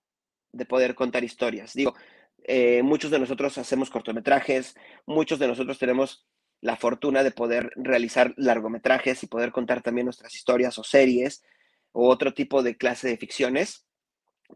de 0.51 0.65
poder 0.65 0.95
contar 0.95 1.23
historias. 1.23 1.73
Digo, 1.73 1.95
eh, 2.43 2.83
muchos 2.83 3.11
de 3.11 3.19
nosotros 3.19 3.57
hacemos 3.57 3.89
cortometrajes, 3.89 4.75
muchos 5.05 5.39
de 5.39 5.47
nosotros 5.47 5.77
tenemos 5.79 6.25
la 6.61 6.77
fortuna 6.77 7.23
de 7.23 7.31
poder 7.31 7.71
realizar 7.75 8.33
largometrajes 8.37 9.23
y 9.23 9.27
poder 9.27 9.51
contar 9.51 9.81
también 9.81 10.05
nuestras 10.05 10.33
historias 10.33 10.77
o 10.77 10.83
series 10.83 11.43
o 11.91 12.09
otro 12.09 12.33
tipo 12.33 12.63
de 12.63 12.77
clase 12.77 13.07
de 13.07 13.17
ficciones, 13.17 13.85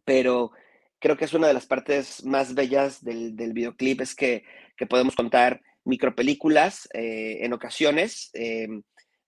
pero 0.05 0.51
creo 0.99 1.17
que 1.17 1.25
es 1.25 1.33
una 1.33 1.47
de 1.47 1.53
las 1.53 1.65
partes 1.65 2.23
más 2.25 2.55
bellas 2.55 3.03
del, 3.03 3.35
del 3.35 3.53
videoclip, 3.53 4.01
es 4.01 4.15
que, 4.15 4.43
podemos 4.89 5.15
contar 5.15 5.61
micropelículas 5.85 6.87
eh, 6.93 7.39
en 7.41 7.51
ocasiones 7.53 8.29
eh, 8.33 8.67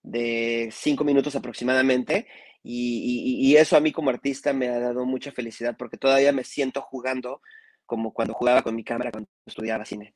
de 0.02 0.68
cinco 0.72 1.04
minutos 1.04 1.34
aproximadamente, 1.34 2.26
y, 2.62 3.56
eso 3.56 3.76
a 3.76 3.80
mí 3.80 3.92
como 3.92 4.10
artista 4.10 4.52
me 4.52 4.68
ha 4.68 4.78
dado 4.78 5.06
mucha 5.06 5.32
felicidad 5.32 5.76
porque 5.78 5.96
todavía 5.96 6.32
me 6.32 6.44
siento 6.44 6.82
jugando 6.82 7.40
como 7.90 8.14
cuando 8.14 8.34
jugaba 8.34 8.62
con 8.62 8.76
mi 8.76 8.84
cámara 8.84 9.10
cuando 9.10 9.28
estudiaba 9.44 9.84
cine. 9.84 10.14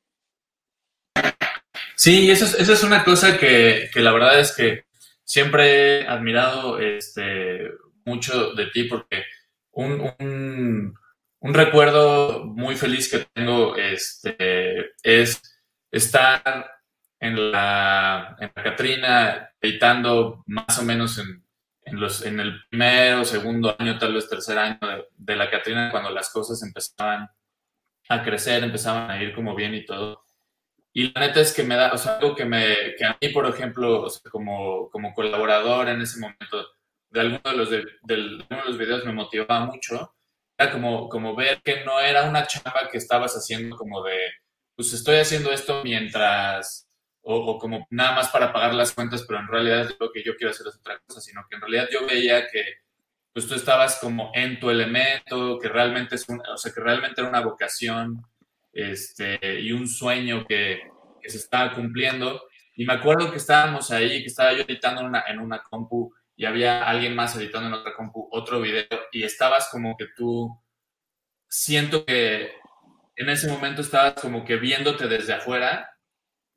Sí, 1.97 2.31
eso 2.31 2.45
es, 2.45 2.53
eso 2.53 2.71
es 2.71 2.83
una 2.83 3.03
cosa 3.03 3.37
que, 3.37 3.89
que 3.93 3.99
la 3.99 4.13
verdad 4.13 4.39
es 4.39 4.55
que 4.55 4.85
siempre 5.25 5.99
he 5.99 6.07
admirado 6.07 6.79
este, 6.79 7.69
mucho 8.05 8.53
de 8.53 8.67
ti 8.67 8.85
porque 8.85 9.25
un, 9.71 10.09
un, 10.19 11.53
recuerdo 11.53 12.45
muy 12.45 12.77
feliz 12.77 13.11
que 13.11 13.27
tengo 13.33 13.75
este, 13.75 14.93
es 15.03 15.41
estar 15.91 16.71
en 17.19 17.51
la, 17.51 18.37
en 18.39 18.51
la 18.55 18.63
Catrina 18.63 19.49
editando 19.59 20.43
más 20.47 20.79
o 20.79 20.83
menos 20.83 21.17
en, 21.17 21.43
en, 21.83 21.99
los, 21.99 22.25
en 22.25 22.39
el 22.39 22.65
primero, 22.69 23.25
segundo 23.25 23.75
año, 23.77 23.99
tal 23.99 24.13
vez 24.13 24.29
tercer 24.29 24.57
año 24.57 24.79
de, 24.81 25.05
de, 25.17 25.35
la 25.35 25.49
Catrina, 25.49 25.91
cuando 25.91 26.09
las 26.09 26.29
cosas 26.29 26.63
empezaban 26.63 27.29
a 28.09 28.23
crecer, 28.23 28.63
empezaban 28.63 29.09
a 29.09 29.21
ir 29.21 29.33
como 29.33 29.55
bien 29.55 29.73
y 29.73 29.85
todo. 29.85 30.23
Y 30.93 31.11
la 31.11 31.27
neta 31.27 31.41
es 31.41 31.53
que 31.53 31.63
me 31.63 31.75
da, 31.75 31.91
o 31.93 31.97
sea, 31.97 32.17
algo 32.17 32.35
que, 32.35 32.45
me, 32.45 32.95
que 32.97 33.03
a 33.05 33.17
mí, 33.21 33.29
por 33.29 33.45
ejemplo, 33.47 34.03
o 34.03 34.09
sea, 34.09 34.31
como, 34.31 34.89
como 34.89 35.13
colaborador 35.13 35.89
en 35.89 36.01
ese 36.01 36.19
momento, 36.19 36.65
de 37.09 37.19
alguno 37.19 37.41
de 37.43 37.57
los, 37.57 37.69
de, 37.69 37.77
de, 38.03 38.15
de, 38.15 38.61
los 38.65 38.77
videos 38.77 39.05
me 39.05 39.11
motivaba 39.11 39.65
mucho, 39.65 40.15
era 40.57 40.71
como, 40.71 41.09
como 41.09 41.35
ver 41.35 41.61
que 41.61 41.83
no 41.83 41.99
era 41.99 42.23
una 42.29 42.47
chamba 42.47 42.87
que 42.89 42.97
estabas 42.97 43.33
haciendo 43.35 43.75
como 43.75 44.03
de, 44.03 44.17
pues 44.75 44.93
estoy 44.93 45.17
haciendo 45.17 45.51
esto 45.51 45.81
mientras, 45.83 46.87
o, 47.21 47.35
o, 47.35 47.59
como 47.59 47.85
nada 47.89 48.15
más 48.15 48.29
para 48.29 48.53
pagar 48.53 48.73
las 48.73 48.93
cuentas, 48.93 49.25
pero 49.27 49.39
en 49.39 49.47
realidad 49.47 49.89
lo 49.99 50.11
que 50.11 50.23
yo 50.23 50.35
quiero 50.37 50.51
hacer 50.51 50.67
es 50.67 50.77
otra 50.77 50.97
cosa, 51.05 51.19
sino 51.19 51.45
que 51.49 51.55
en 51.57 51.61
realidad 51.61 51.89
yo 51.91 52.05
veía 52.07 52.47
que 52.47 52.84
pues 53.35 53.49
tú 53.49 53.55
estabas 53.55 53.97
como 53.99 54.31
en 54.33 54.61
tu 54.61 54.69
elemento, 54.69 55.59
que 55.59 55.67
realmente 55.67 56.15
es 56.15 56.29
un, 56.29 56.39
o 56.39 56.57
sea, 56.57 56.71
que 56.71 56.79
realmente 56.79 57.19
era 57.19 57.29
una 57.29 57.41
vocación 57.41 58.25
este, 58.71 59.59
y 59.59 59.73
un 59.73 59.89
sueño 59.89 60.45
que, 60.47 60.89
que 61.21 61.29
se 61.29 61.39
estaba 61.39 61.73
cumpliendo. 61.73 62.43
Y 62.77 62.85
me 62.85 62.93
acuerdo 62.93 63.29
que 63.29 63.35
estábamos 63.35 63.91
ahí, 63.91 64.21
que 64.21 64.27
estaba 64.27 64.53
yo 64.53 64.61
editando 64.61 65.03
una, 65.03 65.25
en 65.27 65.39
una 65.39 65.61
compu 65.61 66.13
y 66.33 66.45
había 66.45 66.87
alguien 66.87 67.13
más 67.13 67.35
editando 67.35 67.67
en 67.67 67.73
otra 67.73 67.93
compu 67.93 68.29
otro 68.31 68.61
video 68.61 68.87
y 69.11 69.23
estabas 69.23 69.67
como 69.69 69.97
que 69.97 70.05
tú, 70.15 70.57
siento 71.49 72.05
que 72.05 72.53
en 73.17 73.29
ese 73.29 73.51
momento 73.51 73.81
estabas 73.81 74.13
como 74.13 74.45
que 74.45 74.55
viéndote 74.55 75.09
desde 75.09 75.33
afuera 75.33 75.89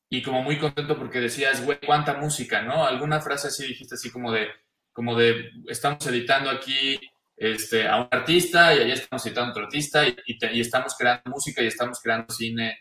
y 0.08 0.22
como 0.22 0.44
muy 0.44 0.60
contento 0.60 0.96
porque 0.96 1.18
decías, 1.18 1.64
güey, 1.64 1.80
cuánta 1.84 2.14
música, 2.14 2.62
¿no? 2.62 2.86
Alguna 2.86 3.20
frase 3.20 3.48
así 3.48 3.66
dijiste 3.66 3.96
así 3.96 4.12
como 4.12 4.30
de, 4.30 4.48
como 4.98 5.14
de, 5.14 5.52
estamos 5.68 6.04
editando 6.08 6.50
aquí 6.50 6.98
este, 7.36 7.86
a 7.86 7.98
un 8.00 8.08
artista 8.10 8.74
y 8.74 8.80
allá 8.80 8.94
estamos 8.94 9.24
editando 9.24 9.46
a 9.46 9.50
otro 9.52 9.64
artista 9.66 10.08
y, 10.08 10.16
y, 10.26 10.60
estamos 10.60 10.96
creando 10.98 11.22
música 11.30 11.62
y 11.62 11.68
estamos 11.68 12.00
creando 12.02 12.34
cine 12.34 12.80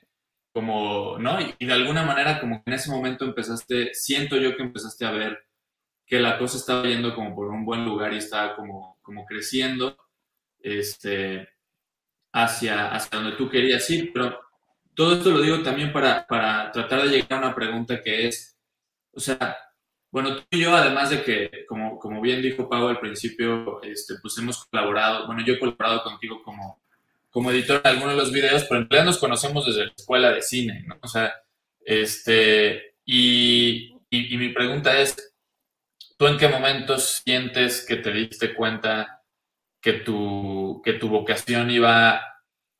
como, 0.52 1.20
¿no? 1.20 1.38
Y, 1.40 1.64
de 1.64 1.74
alguna 1.74 2.02
manera 2.02 2.40
como 2.40 2.64
en 2.66 2.74
ese 2.74 2.90
momento 2.90 3.24
empezaste, 3.24 3.94
siento 3.94 4.36
yo 4.38 4.58
que 4.58 4.64
empezaste 4.64 5.06
a 5.06 5.12
ver 5.12 5.38
que 6.08 6.20
la 6.20 6.40
cosa 6.40 6.58
estaba 6.58 6.88
yendo 6.88 7.14
como 7.14 7.36
por 7.36 7.50
un 7.50 7.64
buen 7.64 7.86
lugar 7.86 8.12
y 8.14 8.18
estaba 8.18 8.56
como, 8.56 8.98
como 9.04 9.24
creciendo 9.24 9.96
este, 10.60 11.48
hacia, 12.34 12.96
hacia 12.96 13.20
donde 13.20 13.38
tú 13.38 13.48
querías 13.48 13.88
ir, 13.92 14.12
pero 14.12 14.40
todo 14.96 15.18
esto 15.18 15.30
lo 15.30 15.42
digo 15.42 15.62
también 15.62 15.94
para, 15.94 16.26
para 16.26 16.72
tratar 16.72 17.04
de 17.04 17.10
llegar 17.10 17.34
a 17.34 17.46
una 17.46 17.56
pregunta 17.56 18.02
que 18.02 18.28
es, 18.28 18.58
o 19.12 19.20
sea, 19.20 19.56
bueno, 20.18 20.36
tú 20.36 20.44
y 20.50 20.62
yo, 20.62 20.76
además 20.76 21.12
de 21.12 21.22
que, 21.22 21.66
como, 21.68 22.00
como 22.00 22.20
bien 22.22 22.42
dijo 22.42 22.68
Pau 22.68 22.88
al 22.88 23.00
principio, 23.00 23.84
este, 23.84 24.16
pues 24.20 24.36
hemos 24.40 24.66
colaborado, 24.66 25.28
bueno, 25.28 25.44
yo 25.46 25.54
he 25.54 25.60
colaborado 25.60 26.02
contigo 26.02 26.42
como, 26.42 26.82
como 27.30 27.52
editor 27.52 27.82
en 27.84 27.92
algunos 27.92 28.16
de 28.16 28.22
los 28.22 28.32
videos, 28.32 28.64
pero 28.64 28.82
en 28.82 28.90
realidad 28.90 29.06
nos 29.06 29.20
conocemos 29.20 29.68
desde 29.68 29.86
la 29.86 29.94
escuela 29.96 30.32
de 30.32 30.42
cine, 30.42 30.84
¿no? 30.88 30.98
O 31.04 31.08
sea, 31.08 31.36
este, 31.86 32.96
y, 33.06 33.94
y, 34.10 34.34
y 34.34 34.38
mi 34.40 34.50
pregunta 34.50 35.00
es, 35.00 35.36
¿tú 36.18 36.26
en 36.26 36.40
qué 36.40 36.48
momentos 36.48 37.22
sientes 37.24 37.86
que 37.86 37.98
te 37.98 38.12
diste 38.12 38.56
cuenta 38.56 39.22
que 39.80 39.94
tu, 39.94 40.82
que 40.84 40.94
tu 40.94 41.10
vocación 41.10 41.70
iba 41.70 42.20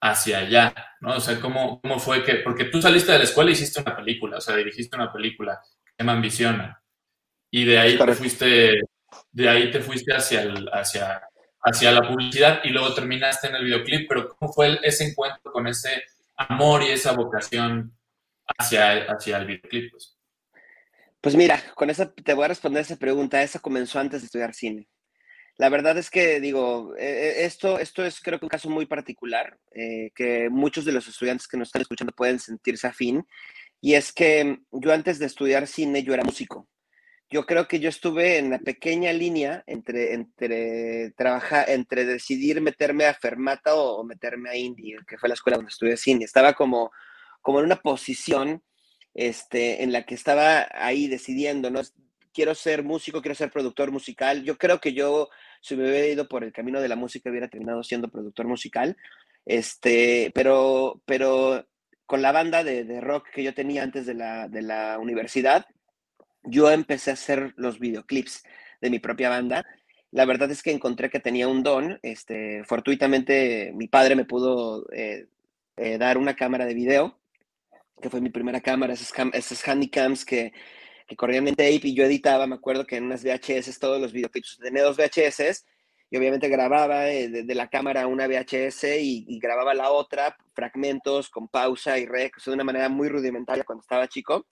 hacia 0.02 0.40
allá, 0.40 0.74
¿no? 1.02 1.18
O 1.18 1.20
sea, 1.20 1.40
¿cómo, 1.40 1.80
¿cómo 1.82 2.00
fue 2.00 2.24
que, 2.24 2.38
porque 2.38 2.66
tú 2.66 2.82
saliste 2.82 3.12
de 3.12 3.20
la 3.20 3.26
escuela 3.26 3.52
y 3.52 3.54
hiciste 3.54 3.80
una 3.80 3.96
película, 3.96 4.38
o 4.38 4.42
sea, 4.42 4.56
dirigiste 4.56 4.96
una 4.96 5.14
película 5.14 5.62
que 5.86 5.92
se 5.92 5.96
llama 6.00 6.14
Ambiciona, 6.14 6.82
y 7.52 7.66
de 7.66 7.80
ahí 7.80 7.98
te 7.98 8.14
fuiste, 8.14 8.82
de 9.32 9.50
ahí 9.50 9.72
te 9.72 9.82
fuiste 9.82 10.14
hacia, 10.14 10.42
el, 10.42 10.70
hacia, 10.72 11.22
hacia 11.62 11.92
la 11.92 12.08
publicidad 12.08 12.62
y 12.64 12.70
luego 12.70 12.94
terminaste 12.94 13.48
en 13.48 13.56
el 13.56 13.66
videoclip, 13.66 14.08
pero 14.08 14.30
¿cómo 14.30 14.52
fue 14.52 14.80
ese 14.84 15.06
encuentro 15.06 15.52
con 15.52 15.68
ese 15.68 16.04
amor 16.36 16.84
y 16.84 16.90
esa 16.90 17.14
vocación 17.14 17.98
hacia, 18.58 19.04
hacia 19.06 19.38
el 19.38 19.46
videoclip? 19.46 19.92
Pues? 19.92 20.18
pues 21.22 21.36
mira, 21.36 21.62
con 21.76 21.90
esa 21.90 22.14
te 22.14 22.34
voy 22.34 22.46
a 22.46 22.50
responder 22.50 22.82
esa 22.82 22.96
pregunta. 22.98 23.42
Esa 23.44 23.60
comenzó 23.60 24.00
antes 24.00 24.22
de 24.22 24.26
estudiar 24.26 24.54
cine. 24.54 24.88
La 25.58 25.70
verdad 25.70 25.98
es 25.98 26.12
que, 26.12 26.40
digo, 26.40 26.96
eh, 26.98 27.42
eh, 27.42 27.46
esto, 27.46 27.80
esto 27.80 28.06
es 28.06 28.22
creo 28.22 28.40
que 28.40 28.46
un 28.46 28.50
caso 28.50 28.70
muy 28.70 28.86
particular, 28.86 29.58
eh, 29.72 30.12
que 30.16 30.50
muchos 30.50 30.86
de 30.86 30.92
los 30.92 31.08
estudiantes 31.08 31.48
que 31.48 31.58
nos 31.58 31.70
están 31.70 31.82
escuchando 31.82 32.14
pueden 32.14 32.40
sentirse 32.40 32.86
afín, 32.88 33.26
y 33.82 33.96
es 33.96 34.14
que 34.14 34.60
yo 34.72 34.94
antes 34.94 35.18
de 35.18 35.26
estudiar 35.26 35.66
cine, 35.66 36.04
yo 36.04 36.14
era 36.14 36.24
músico. 36.24 36.68
Yo 37.30 37.46
creo 37.46 37.68
que 37.68 37.80
yo 37.80 37.90
estuve 37.90 38.38
en 38.38 38.50
la 38.50 38.60
pequeña 38.60 39.12
línea 39.12 39.64
entre, 39.68 40.14
entre, 40.14 41.12
trabajar, 41.12 41.70
entre 41.70 42.06
decidir 42.06 42.62
meterme 42.62 43.06
a 43.06 43.14
Fermata 43.14 43.76
o, 43.76 44.04
meterme 44.04 44.50
a 44.50 44.56
Indie, 44.56 44.98
que 45.06 45.18
fue 45.18 45.28
la 45.28 45.36
escuela 45.36 45.58
donde 45.58 45.70
estudié 45.70 45.98
cine. 45.98 46.24
Estaba 46.24 46.54
como, 46.54 46.92
como 47.42 47.60
en 47.60 47.66
una 47.66 47.82
posición 47.82 48.64
este, 49.14 49.84
en 49.84 49.92
la 49.92 50.04
que 50.04 50.16
estaba 50.16 50.68
ahí 50.72 51.08
decidiendo, 51.08 51.70
¿no? 51.70 51.82
Quiero 52.34 52.56
ser 52.56 52.84
músico, 52.84 53.22
quiero 53.22 53.36
ser 53.36 53.52
productor 53.52 53.92
musical. 53.92 54.44
Yo 54.44 54.58
creo 54.58 54.80
que 54.80 54.94
yo 54.94 55.30
si 55.62 55.76
me 55.76 55.90
hubiera 55.90 56.08
ido 56.08 56.28
por 56.28 56.44
el 56.44 56.54
camino 56.54 56.82
de 56.82 56.88
la 56.88 56.96
música, 56.96 57.30
hubiera 57.30 57.50
terminado 57.50 57.84
siendo 57.84 58.10
productor 58.10 58.48
musical. 58.48 58.98
Este, 59.46 60.32
pero, 60.34 61.02
pero 61.06 61.68
con 62.06 62.22
la 62.22 62.32
banda 62.32 62.64
de, 62.64 63.02
rock 63.02 63.30
que 63.34 63.44
yo 63.44 63.54
tenía 63.54 63.84
antes 63.84 64.06
de 64.06 64.14
la, 64.14 64.48
de 64.48 64.62
la 64.62 64.98
universidad, 65.00 65.66
yo 66.48 66.72
empecé 66.72 67.12
a 67.12 67.14
hacer 67.14 67.54
los 67.58 67.80
videoclips 67.80 68.44
de 68.82 68.90
mi 68.90 69.00
propia 69.00 69.30
banda. 69.30 69.66
La 70.12 70.26
verdad 70.26 70.50
es 70.52 70.64
que 70.64 70.72
encontré 70.72 71.10
que 71.10 71.20
tenía 71.20 71.48
un 71.48 71.64
don. 71.64 72.00
Este, 72.02 72.64
fortuitamente, 72.64 73.72
mi 73.76 73.88
padre 73.88 74.16
me 74.16 74.26
pudo 74.26 74.86
eh, 74.92 75.28
eh, 75.76 75.98
dar 75.98 76.18
una 76.18 76.36
cámara 76.36 76.66
de 76.66 76.74
video, 76.74 77.20
que 78.02 78.10
fue 78.10 78.22
mi 78.22 78.30
primera 78.30 78.62
cámara, 78.62 78.94
esas, 78.94 79.14
esas 79.34 79.68
handycams 79.68 80.26
que 80.26 80.54
que 81.08 81.16
corrían 81.16 81.48
en 81.48 81.56
tape 81.56 81.80
y 81.84 81.96
yo 81.96 82.04
editaba, 82.04 82.46
me 82.46 82.56
acuerdo 82.56 82.86
que 82.86 82.98
en 82.98 83.06
unas 83.06 83.24
VHS 83.24 83.80
todos 83.80 84.00
los 84.00 84.12
videoclips, 84.12 84.60
tenía 84.62 84.84
dos 84.84 84.98
VHS 84.98 85.66
y 86.10 86.18
obviamente 86.18 86.50
grababa 86.50 87.10
eh, 87.10 87.30
de, 87.30 87.56
la 87.56 87.70
cámara 87.70 88.08
una 88.08 88.28
VHS 88.28 88.84
y, 89.00 89.40
grababa 89.40 89.74
la 89.74 89.90
otra, 89.90 90.36
fragmentos 90.54 91.30
con 91.30 91.48
pausa 91.48 91.98
y 91.98 92.06
rec, 92.06 92.36
de 92.44 92.52
una 92.52 92.64
manera 92.64 92.90
muy 92.90 93.08
rudimentaria 93.08 93.64
cuando 93.64 93.82
estaba 93.82 94.08
chico, 94.08 94.46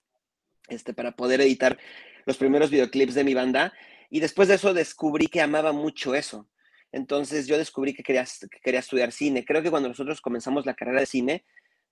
este, 0.67 0.93
para 0.93 1.15
poder 1.15 1.41
editar 1.41 1.77
los 2.25 2.37
primeros 2.37 2.69
videoclips 2.69 3.15
de 3.15 3.23
mi 3.23 3.33
banda. 3.33 3.73
Y 4.09 4.19
después 4.19 4.47
de 4.47 4.55
eso 4.55 4.73
descubrí 4.73 5.27
que 5.27 5.41
amaba 5.41 5.71
mucho 5.71 6.15
eso. 6.15 6.47
Entonces 6.91 7.47
yo 7.47 7.57
descubrí 7.57 7.93
que 7.93 8.03
quería, 8.03 8.25
que 8.25 8.59
quería 8.61 8.79
estudiar 8.79 9.11
cine. 9.11 9.43
Creo 9.43 9.61
que 9.61 9.71
cuando 9.71 9.89
nosotros 9.89 10.21
comenzamos 10.21 10.65
la 10.65 10.75
carrera 10.75 11.01
de 11.01 11.05
cine, 11.05 11.43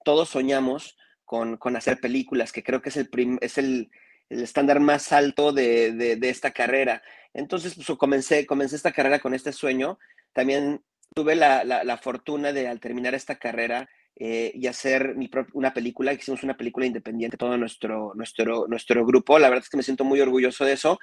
todos 0.06 0.30
soñamos 0.30 0.98
con, 1.26 1.58
con 1.58 1.76
hacer 1.76 2.00
películas, 2.00 2.52
que 2.52 2.64
creo 2.64 2.82
que 2.82 2.90
es 2.90 2.98
el, 2.98 3.10
es 3.42 3.58
el, 3.58 3.90
el 4.30 4.44
estándar 4.44 4.80
más 4.80 5.12
alto 5.12 5.52
de, 5.54 6.18
esta 6.22 6.52
carrera. 6.52 7.02
Entonces, 7.34 7.76
pues, 7.76 7.88
comencé, 7.98 8.46
comencé 8.46 8.76
esta 8.76 8.92
carrera 8.92 9.20
con 9.20 9.34
este 9.34 9.52
sueño. 9.52 10.00
También 10.34 10.84
tuve 11.14 11.36
la, 11.36 12.00
fortuna 12.02 12.52
de, 12.52 12.68
al 12.68 12.80
terminar 12.80 13.14
esta 13.14 13.36
carrera, 13.36 13.90
eh, 14.16 14.52
y 14.54 14.68
hacer 14.68 15.16
mi 15.16 15.30
una 15.54 15.74
película, 15.74 16.14
hicimos 16.14 16.44
una 16.44 16.56
película 16.56 16.86
independiente, 16.86 17.38
todo 17.38 17.58
nuestro, 17.58 18.14
nuestro, 18.16 18.68
nuestro 18.68 19.06
grupo. 19.06 19.40
La 19.40 19.50
verdad 19.50 19.64
es 19.64 19.70
que 19.70 19.78
me 19.78 19.84
siento 19.84 20.04
muy 20.04 20.22
orgulloso 20.22 20.66
de 20.66 20.74
eso, 20.74 21.00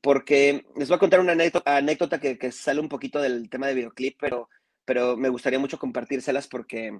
porque 0.00 0.64
les 0.76 0.88
voy 0.88 0.96
a 0.96 1.00
contar 1.00 1.20
una 1.20 1.32
anécdota, 1.32 1.76
anécdota 1.76 2.20
que, 2.20 2.38
que, 2.38 2.52
sale 2.52 2.80
un 2.80 2.88
poquito 2.88 3.20
del 3.20 3.48
tema 3.48 3.68
de 3.68 3.74
videoclip, 3.74 4.16
pero, 4.20 4.48
pero 4.84 5.16
me 5.16 5.28
gustaría 5.28 5.58
mucho 5.58 5.78
compartírselas 5.78 6.48
porque 6.48 6.98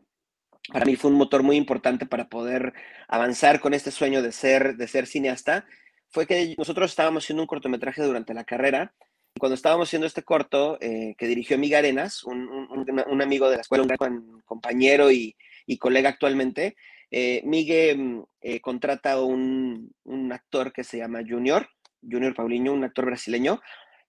para 0.73 0.85
mí 0.85 0.97
fue 0.97 1.11
un 1.11 1.17
motor 1.17 1.43
muy 1.43 1.57
importante 1.57 2.07
para 2.07 2.29
poder 2.29 2.75
avanzar 3.09 3.61
con 3.61 3.75
este 3.75 3.91
sueño 3.91 4.23
de 4.23 4.33
ser, 4.33 4.77
de 4.77 4.87
ser 4.87 5.07
cineasta, 5.07 5.67
fue 6.11 6.27
que 6.27 6.55
nosotros 6.57 6.91
estábamos 6.91 7.25
haciendo 7.25 7.43
un 7.43 7.47
cortometraje 7.47 8.03
durante 8.03 8.35
la 8.35 8.45
carrera. 8.45 8.95
Cuando 9.39 9.55
estábamos 9.55 9.89
haciendo 9.89 10.07
este 10.07 10.23
corto, 10.23 10.79
eh, 10.81 11.15
que 11.19 11.27
dirigió 11.27 11.59
Miguel 11.59 11.79
Arenas, 11.79 12.25
un, 12.25 12.49
un, 12.49 13.23
amigo 13.23 13.49
de 13.51 13.57
la 13.57 13.63
escuela, 13.63 13.83
un 13.83 13.89
gran 13.89 14.41
compañero 14.45 15.11
y, 15.11 15.37
y 15.69 15.77
colega 15.77 16.09
actualmente, 16.09 16.77
eh, 17.11 17.43
Miguel 17.45 17.99
mm, 17.99 18.25
eh, 18.41 18.61
contrata 18.61 19.21
un, 19.21 19.95
un, 20.05 20.33
actor 20.33 20.73
que 20.73 20.83
se 20.83 20.97
llama 20.97 21.21
Junior, 21.29 21.69
Junior 22.03 22.35
Paulinho, 22.35 22.73
un 22.73 22.85
actor 22.85 23.05
brasileño, 23.05 23.61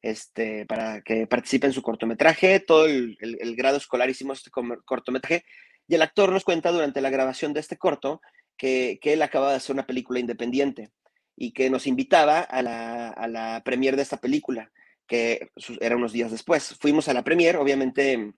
este, 0.01 0.65
para 0.65 1.01
que 1.01 1.27
participe 1.27 1.67
en 1.67 1.73
su 1.73 1.81
cortometraje. 1.81 2.61
Todo 2.61 2.85
el, 2.85 3.17
el 3.19 3.55
grado 3.57 3.77
escolar 3.77 4.09
hicimos 4.09 4.39
este 4.39 4.51
cortometraje 4.85 5.43
y 5.85 5.95
el 5.95 6.01
actor 6.01 6.31
nos 6.31 6.45
cuenta 6.45 6.71
durante 6.71 7.01
la 7.01 7.09
grabación 7.09 7.51
de 7.51 7.59
este 7.59 7.77
corto 7.77 8.21
que, 8.57 8.99
él 9.03 9.21
acaba 9.21 9.49
de 9.49 9.57
hacer 9.57 9.73
una 9.73 9.85
película 9.85 10.19
independiente 10.19 10.91
y 11.35 11.51
que 11.51 11.69
nos 11.69 11.87
invitaba 11.87 12.39
a 12.39 12.61
la, 12.61 13.09
a 13.09 13.27
la 13.27 13.61
premier 13.65 13.97
de 13.97 14.03
esta 14.03 14.17
película, 14.17 14.71
que 15.07 15.49
era 15.81 15.97
unos 15.97 16.13
días 16.13 16.31
después. 16.31 16.77
Fuimos 16.79 17.09
a 17.09 17.13
la 17.13 17.23
premier, 17.23 17.57
obviamente, 17.57 18.33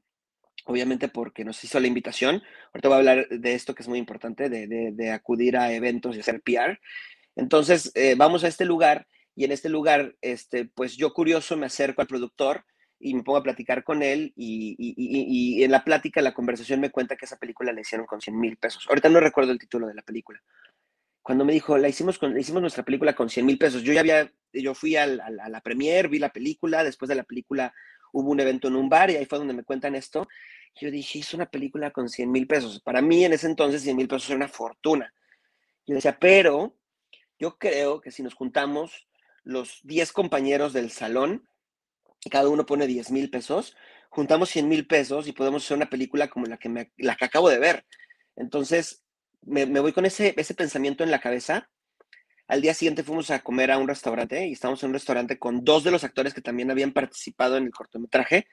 obviamente 0.65 1.07
porque 1.07 1.43
nos 1.43 1.63
hizo 1.63 1.79
la 1.79 1.87
invitación. 1.87 2.41
Ahorita 2.73 2.87
voy 2.87 2.95
a 2.95 2.99
hablar 2.99 3.29
de 3.29 3.53
esto 3.53 3.75
que 3.75 3.83
es 3.83 3.87
muy 3.87 3.99
importante, 3.99 4.49
de, 4.49 5.11
acudir 5.11 5.57
a 5.57 5.73
eventos 5.73 6.15
y 6.15 6.19
hacer 6.19 6.41
PR. 6.41 6.79
Entonces, 7.35 7.91
eh, 7.95 8.15
vamos 8.17 8.43
a 8.43 8.47
este 8.47 8.65
lugar 8.65 9.07
y 9.35 9.45
en 9.45 9.51
este 9.51 9.69
lugar, 9.69 10.15
este, 10.21 10.65
pues 10.65 10.97
yo 10.97 11.13
curioso 11.13 11.55
me 11.55 11.65
acerco 11.65 12.01
al 12.01 12.07
productor 12.07 12.65
y 12.99 13.13
me 13.13 13.23
pongo 13.23 13.39
a 13.39 13.43
platicar 13.43 13.83
con 13.83 14.03
él 14.03 14.33
y, 14.35 14.75
y, 14.77 15.63
en 15.63 15.71
la 15.71 15.83
plática, 15.83 16.21
la 16.21 16.33
conversación 16.33 16.79
me 16.79 16.91
cuenta 16.91 17.15
que 17.15 17.25
esa 17.25 17.37
película 17.37 17.71
la 17.71 17.81
hicieron 17.81 18.05
con 18.05 18.21
100 18.21 18.39
mil 18.39 18.57
pesos. 18.57 18.85
Ahorita 18.87 19.09
no 19.09 19.19
recuerdo 19.19 19.51
el 19.51 19.59
título 19.59 19.87
de 19.87 19.95
la 19.95 20.03
película. 20.03 20.41
Cuando 21.23 21.45
me 21.45 21.53
dijo, 21.53 21.77
la 21.77 21.87
hicimos, 21.87 22.19
con, 22.19 22.37
hicimos 22.37 22.61
nuestra 22.61 22.83
película 22.83 23.15
con 23.15 23.29
100 23.29 23.45
mil 23.45 23.57
pesos, 23.57 23.83
yo 23.83 23.93
ya 23.93 24.01
había, 24.01 24.31
yo 24.53 24.73
fui 24.75 24.95
a 24.95 25.07
la 25.07 25.61
premier, 25.61 26.09
vi 26.09 26.19
la 26.19 26.31
película, 26.33 26.83
después 26.83 27.09
de 27.09 27.15
la 27.15 27.23
película 27.23 27.73
hubo 28.11 28.29
un 28.31 28.39
evento 28.39 28.67
en 28.67 28.75
un 28.75 28.89
bar 28.89 29.09
y 29.09 29.15
ahí 29.15 29.25
fue 29.25 29.37
donde 29.37 29.53
me 29.53 29.63
cuentan 29.63 29.95
esto. 29.95 30.27
Yo 30.79 30.89
dije, 30.89 31.19
es 31.19 31.33
una 31.33 31.45
película 31.45 31.91
con 31.91 32.09
100 32.09 32.31
mil 32.31 32.47
pesos. 32.47 32.81
Para 32.81 33.01
mí 33.01 33.25
en 33.25 33.33
ese 33.33 33.47
entonces 33.47 33.81
100 33.81 33.97
mil 33.97 34.07
pesos 34.07 34.29
era 34.29 34.37
una 34.37 34.47
fortuna. 34.47 35.13
Yo 35.85 35.95
decía, 35.95 36.17
pero 36.19 36.75
yo 37.39 37.57
creo 37.57 38.01
que 38.01 38.11
si 38.11 38.23
nos 38.23 38.33
juntamos 38.33 39.07
los 39.43 39.79
10 39.83 40.11
compañeros 40.13 40.73
del 40.73 40.91
salón, 40.91 41.47
cada 42.29 42.49
uno 42.49 42.65
pone 42.65 42.87
10 42.87 43.11
mil 43.11 43.29
pesos, 43.29 43.75
juntamos 44.09 44.49
100 44.49 44.69
mil 44.69 44.87
pesos 44.87 45.27
y 45.27 45.31
podemos 45.31 45.63
hacer 45.63 45.77
una 45.77 45.89
película 45.89 46.29
como 46.29 46.45
la 46.45 46.57
que, 46.57 46.69
me, 46.69 46.91
la 46.97 47.15
que 47.15 47.25
acabo 47.25 47.49
de 47.49 47.59
ver. 47.59 47.85
Entonces, 48.35 49.03
me, 49.41 49.65
voy 49.65 49.91
con 49.93 50.05
ese, 50.05 50.33
ese 50.37 50.53
pensamiento 50.53 51.03
en 51.03 51.11
la 51.11 51.19
cabeza. 51.19 51.69
Al 52.51 52.59
día 52.59 52.73
siguiente 52.73 53.03
fuimos 53.03 53.31
a 53.31 53.39
comer 53.39 53.71
a 53.71 53.77
un 53.77 53.87
restaurante 53.87 54.45
y 54.45 54.51
estábamos 54.51 54.83
en 54.83 54.89
un 54.89 54.95
restaurante 54.95 55.39
con 55.39 55.63
dos 55.63 55.85
de 55.85 55.91
los 55.91 56.03
actores 56.03 56.33
que 56.33 56.41
también 56.41 56.69
habían 56.69 56.91
participado 56.91 57.55
en 57.55 57.63
el 57.63 57.71
cortometraje 57.71 58.45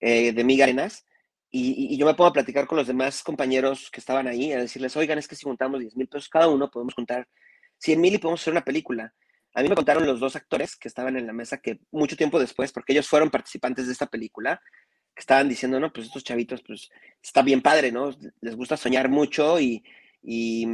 eh, 0.00 0.32
de 0.32 0.42
Miga 0.42 0.64
Arenas. 0.64 1.04
Y, 1.50 1.98
yo 1.98 2.06
me 2.06 2.14
pongo 2.14 2.28
a 2.28 2.32
platicar 2.32 2.66
con 2.66 2.78
los 2.78 2.86
demás 2.86 3.22
compañeros 3.22 3.90
que 3.90 4.00
estaban 4.00 4.26
ahí, 4.26 4.54
a 4.54 4.60
decirles, 4.60 4.96
oigan, 4.96 5.18
es 5.18 5.28
que 5.28 5.36
si 5.36 5.44
juntamos 5.44 5.80
10 5.80 5.96
mil 5.98 6.08
pesos 6.08 6.30
cada 6.30 6.48
uno, 6.48 6.70
podemos 6.70 6.94
juntar 6.94 7.28
100 7.76 8.00
mil 8.00 8.14
y 8.14 8.18
podemos 8.18 8.40
hacer 8.40 8.54
una 8.54 8.64
película. 8.64 9.12
A 9.52 9.62
mí 9.62 9.68
me 9.68 9.74
contaron 9.74 10.06
los 10.06 10.18
dos 10.18 10.34
actores 10.34 10.74
que 10.74 10.88
estaban 10.88 11.14
en 11.18 11.26
la 11.26 11.34
mesa 11.34 11.58
que 11.58 11.78
mucho 11.90 12.16
tiempo 12.16 12.38
después, 12.38 12.72
porque 12.72 12.94
ellos 12.94 13.06
fueron 13.06 13.28
participantes 13.28 13.86
de 13.86 13.92
esta 13.92 14.06
película, 14.06 14.62
que 15.14 15.20
estaban 15.20 15.46
diciendo, 15.46 15.78
no, 15.78 15.92
pues 15.92 16.06
estos 16.06 16.24
chavitos, 16.24 16.62
pues 16.66 16.88
está 17.22 17.42
bien 17.42 17.60
padre, 17.60 17.92
¿no? 17.92 18.16
Les 18.40 18.56
gusta 18.56 18.78
soñar 18.78 19.10
mucho 19.10 19.60
y, 19.60 19.84
y, 20.22 20.66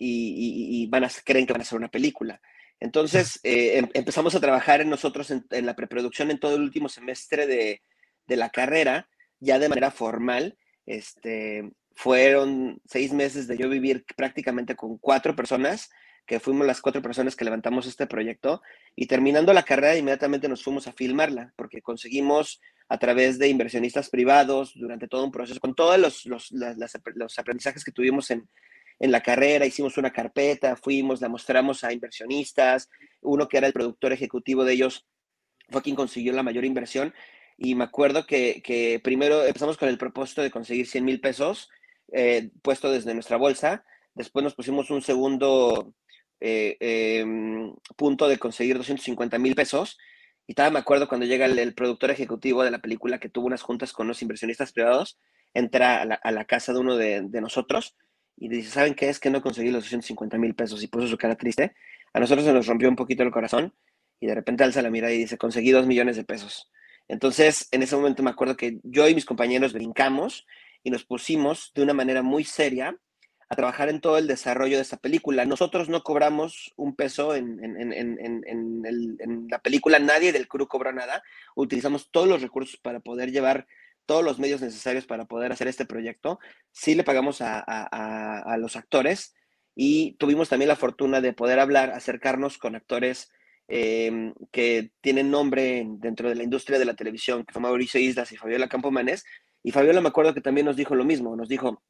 y, 0.00 0.86
van 0.86 1.04
a, 1.04 1.10
creen 1.24 1.46
que 1.46 1.52
van 1.52 1.60
a 1.60 1.64
hacer 1.64 1.78
una 1.78 1.90
película. 1.90 2.40
Entonces 2.78 3.38
eh, 3.44 3.78
em, 3.78 3.88
empezamos 3.94 4.34
a 4.34 4.40
trabajar 4.40 4.80
en 4.80 4.90
nosotros 4.90 5.30
en, 5.30 5.66
la 5.66 5.76
preproducción 5.76 6.30
en 6.30 6.40
todo 6.40 6.56
el 6.56 6.62
último 6.62 6.88
semestre 6.88 7.46
de, 7.46 7.82
de, 8.26 8.36
la 8.36 8.50
carrera, 8.50 9.08
ya 9.38 9.58
de 9.58 9.68
manera 9.68 9.90
formal. 9.90 10.56
Este, 10.86 11.70
fueron 11.94 12.80
seis 12.86 13.12
meses 13.12 13.46
de 13.46 13.58
yo 13.58 13.68
vivir 13.68 14.04
prácticamente 14.16 14.74
con 14.74 14.98
cuatro 14.98 15.36
personas 15.36 15.90
que 16.26 16.40
fuimos 16.40 16.66
las 16.66 16.80
cuatro 16.80 17.02
personas 17.02 17.34
que 17.34 17.44
levantamos 17.44 17.86
este 17.86 18.06
proyecto 18.06 18.62
y 18.94 19.06
terminando 19.06 19.52
la 19.52 19.64
carrera 19.64 19.96
inmediatamente 19.96 20.48
nos 20.48 20.62
fuimos 20.62 20.86
a 20.86 20.92
filmarla 20.92 21.52
porque 21.56 21.82
conseguimos 21.82 22.60
a 22.88 22.98
través 22.98 23.38
de 23.38 23.48
inversionistas 23.48 24.10
privados 24.10 24.72
durante 24.74 25.08
todo 25.08 25.24
un 25.24 25.30
proceso, 25.30 25.60
con 25.60 25.74
todos 25.74 25.98
los, 25.98 26.26
los, 26.26 26.52
los 26.52 27.38
aprendizajes 27.38 27.84
que 27.84 27.92
tuvimos 27.92 28.30
en, 28.30 28.48
en 29.00 29.10
la 29.10 29.22
carrera, 29.22 29.66
hicimos 29.66 29.98
una 29.98 30.12
carpeta, 30.12 30.76
fuimos, 30.76 31.20
la 31.20 31.28
mostramos 31.28 31.82
a 31.82 31.92
inversionistas, 31.92 32.88
uno 33.22 33.48
que 33.48 33.58
era 33.58 33.66
el 33.66 33.72
productor 33.72 34.12
ejecutivo 34.12 34.64
de 34.64 34.74
ellos 34.74 35.06
fue 35.70 35.82
quien 35.82 35.96
consiguió 35.96 36.32
la 36.32 36.42
mayor 36.42 36.64
inversión 36.64 37.12
y 37.56 37.74
me 37.74 37.84
acuerdo 37.84 38.26
que, 38.26 38.62
que 38.62 39.00
primero 39.02 39.44
empezamos 39.44 39.76
con 39.76 39.88
el 39.88 39.98
propósito 39.98 40.42
de 40.42 40.50
conseguir 40.50 40.86
100 40.86 41.04
mil 41.04 41.20
pesos 41.20 41.68
eh, 42.12 42.50
puesto 42.62 42.90
desde 42.90 43.14
nuestra 43.14 43.36
bolsa, 43.36 43.84
después 44.14 44.42
nos 44.42 44.54
pusimos 44.54 44.90
un 44.90 45.02
segundo 45.02 45.94
eh, 46.40 46.76
em, 46.80 47.74
punto 47.96 48.26
de 48.26 48.38
conseguir 48.38 48.76
250 48.76 49.38
mil 49.38 49.54
pesos. 49.54 49.98
Y 50.46 50.54
todavía 50.54 50.74
me 50.74 50.78
acuerdo 50.80 51.08
cuando 51.08 51.26
llega 51.26 51.46
el, 51.46 51.74
productor 51.74 52.10
ejecutivo 52.10 52.64
de 52.64 52.72
la 52.72 52.80
película 52.80 53.20
que 53.20 53.28
tuvo 53.28 53.46
unas 53.46 53.62
juntas 53.62 53.92
con 53.92 54.08
los 54.08 54.20
inversionistas 54.22 54.72
privados, 54.72 55.18
entra 55.54 56.02
a 56.02 56.32
la, 56.32 56.44
casa 56.44 56.72
de 56.72 56.80
uno 56.80 56.96
de, 56.96 57.22
nosotros 57.40 57.94
y 58.40 58.48
dice, 58.48 58.70
¿saben 58.70 58.94
qué 58.94 59.10
es 59.10 59.20
que 59.20 59.30
no 59.30 59.42
conseguí 59.42 59.70
los 59.70 59.84
250 59.84 60.38
mil 60.38 60.54
pesos? 60.54 60.82
Y 60.82 60.88
puso 60.88 61.06
su 61.06 61.18
cara 61.18 61.36
triste. 61.36 61.74
A 62.14 62.18
nosotros 62.18 62.46
se 62.46 62.52
nos 62.52 62.66
rompió 62.66 62.88
un 62.88 62.96
poquito 62.96 63.22
el 63.22 63.30
corazón 63.30 63.74
y 64.18 64.26
de 64.26 64.34
repente 64.34 64.64
alza 64.64 64.80
la 64.80 64.90
mira 64.90 65.12
y 65.12 65.18
dice, 65.18 65.36
conseguí 65.36 65.70
dos 65.70 65.86
millones 65.86 66.16
de 66.16 66.24
pesos. 66.24 66.70
Entonces, 67.06 67.68
en 67.70 67.82
ese 67.82 67.96
momento 67.96 68.22
me 68.22 68.30
acuerdo 68.30 68.56
que 68.56 68.80
yo 68.82 69.06
y 69.08 69.14
mis 69.14 69.26
compañeros 69.26 69.74
brincamos 69.74 70.46
y 70.82 70.90
nos 70.90 71.04
pusimos 71.04 71.70
de 71.74 71.82
una 71.82 71.92
manera 71.92 72.22
muy 72.22 72.44
seria 72.44 72.96
a 73.50 73.56
trabajar 73.56 73.88
en 73.88 74.00
todo 74.00 74.16
el 74.16 74.26
desarrollo 74.26 74.76
de 74.76 74.82
esta 74.82 74.96
película. 74.96 75.44
Nosotros 75.44 75.88
no 75.88 76.02
cobramos 76.02 76.72
un 76.76 76.94
peso 76.94 77.34
en, 77.34 77.58
la 79.50 79.58
película, 79.58 79.98
nadie 79.98 80.32
del 80.32 80.48
crew 80.48 80.66
cobra 80.66 80.92
nada. 80.92 81.22
Utilizamos 81.56 82.10
todos 82.10 82.28
los 82.28 82.40
recursos 82.40 82.78
para 82.78 83.00
poder 83.00 83.32
llevar 83.32 83.66
todos 84.10 84.24
los 84.24 84.40
medios 84.40 84.60
necesarios 84.60 85.06
para 85.06 85.26
poder 85.26 85.52
hacer 85.52 85.68
este 85.68 85.84
proyecto. 85.84 86.40
Sí 86.72 86.96
le 86.96 87.04
pagamos 87.04 87.38
a, 87.42 88.56
los 88.58 88.74
actores 88.74 89.36
y 89.76 90.16
tuvimos 90.18 90.48
también 90.48 90.66
la 90.66 90.74
fortuna 90.74 91.20
de 91.20 91.32
poder 91.32 91.60
hablar, 91.60 91.92
acercarnos 91.92 92.58
con 92.58 92.74
actores 92.74 93.30
em, 93.68 94.34
que 94.50 94.90
tienen 95.00 95.30
nombre 95.30 95.86
dentro 95.86 96.28
de 96.28 96.34
la 96.34 96.42
industria 96.42 96.80
de 96.80 96.86
la 96.86 96.94
televisión, 96.94 97.44
que 97.44 97.52
son 97.52 97.62
Mauricio 97.62 98.00
Islas 98.00 98.32
y 98.32 98.36
Fabiola 98.36 98.68
Campomanes. 98.68 99.22
Y 99.62 99.70
Fabiola 99.70 100.00
me 100.00 100.08
acuerdo 100.08 100.34
que 100.34 100.40
también 100.40 100.66
nos 100.66 100.74
dijo 100.74 100.96
lo 100.96 101.04
mismo, 101.04 101.36
nos 101.36 101.48
dijo, 101.48 101.80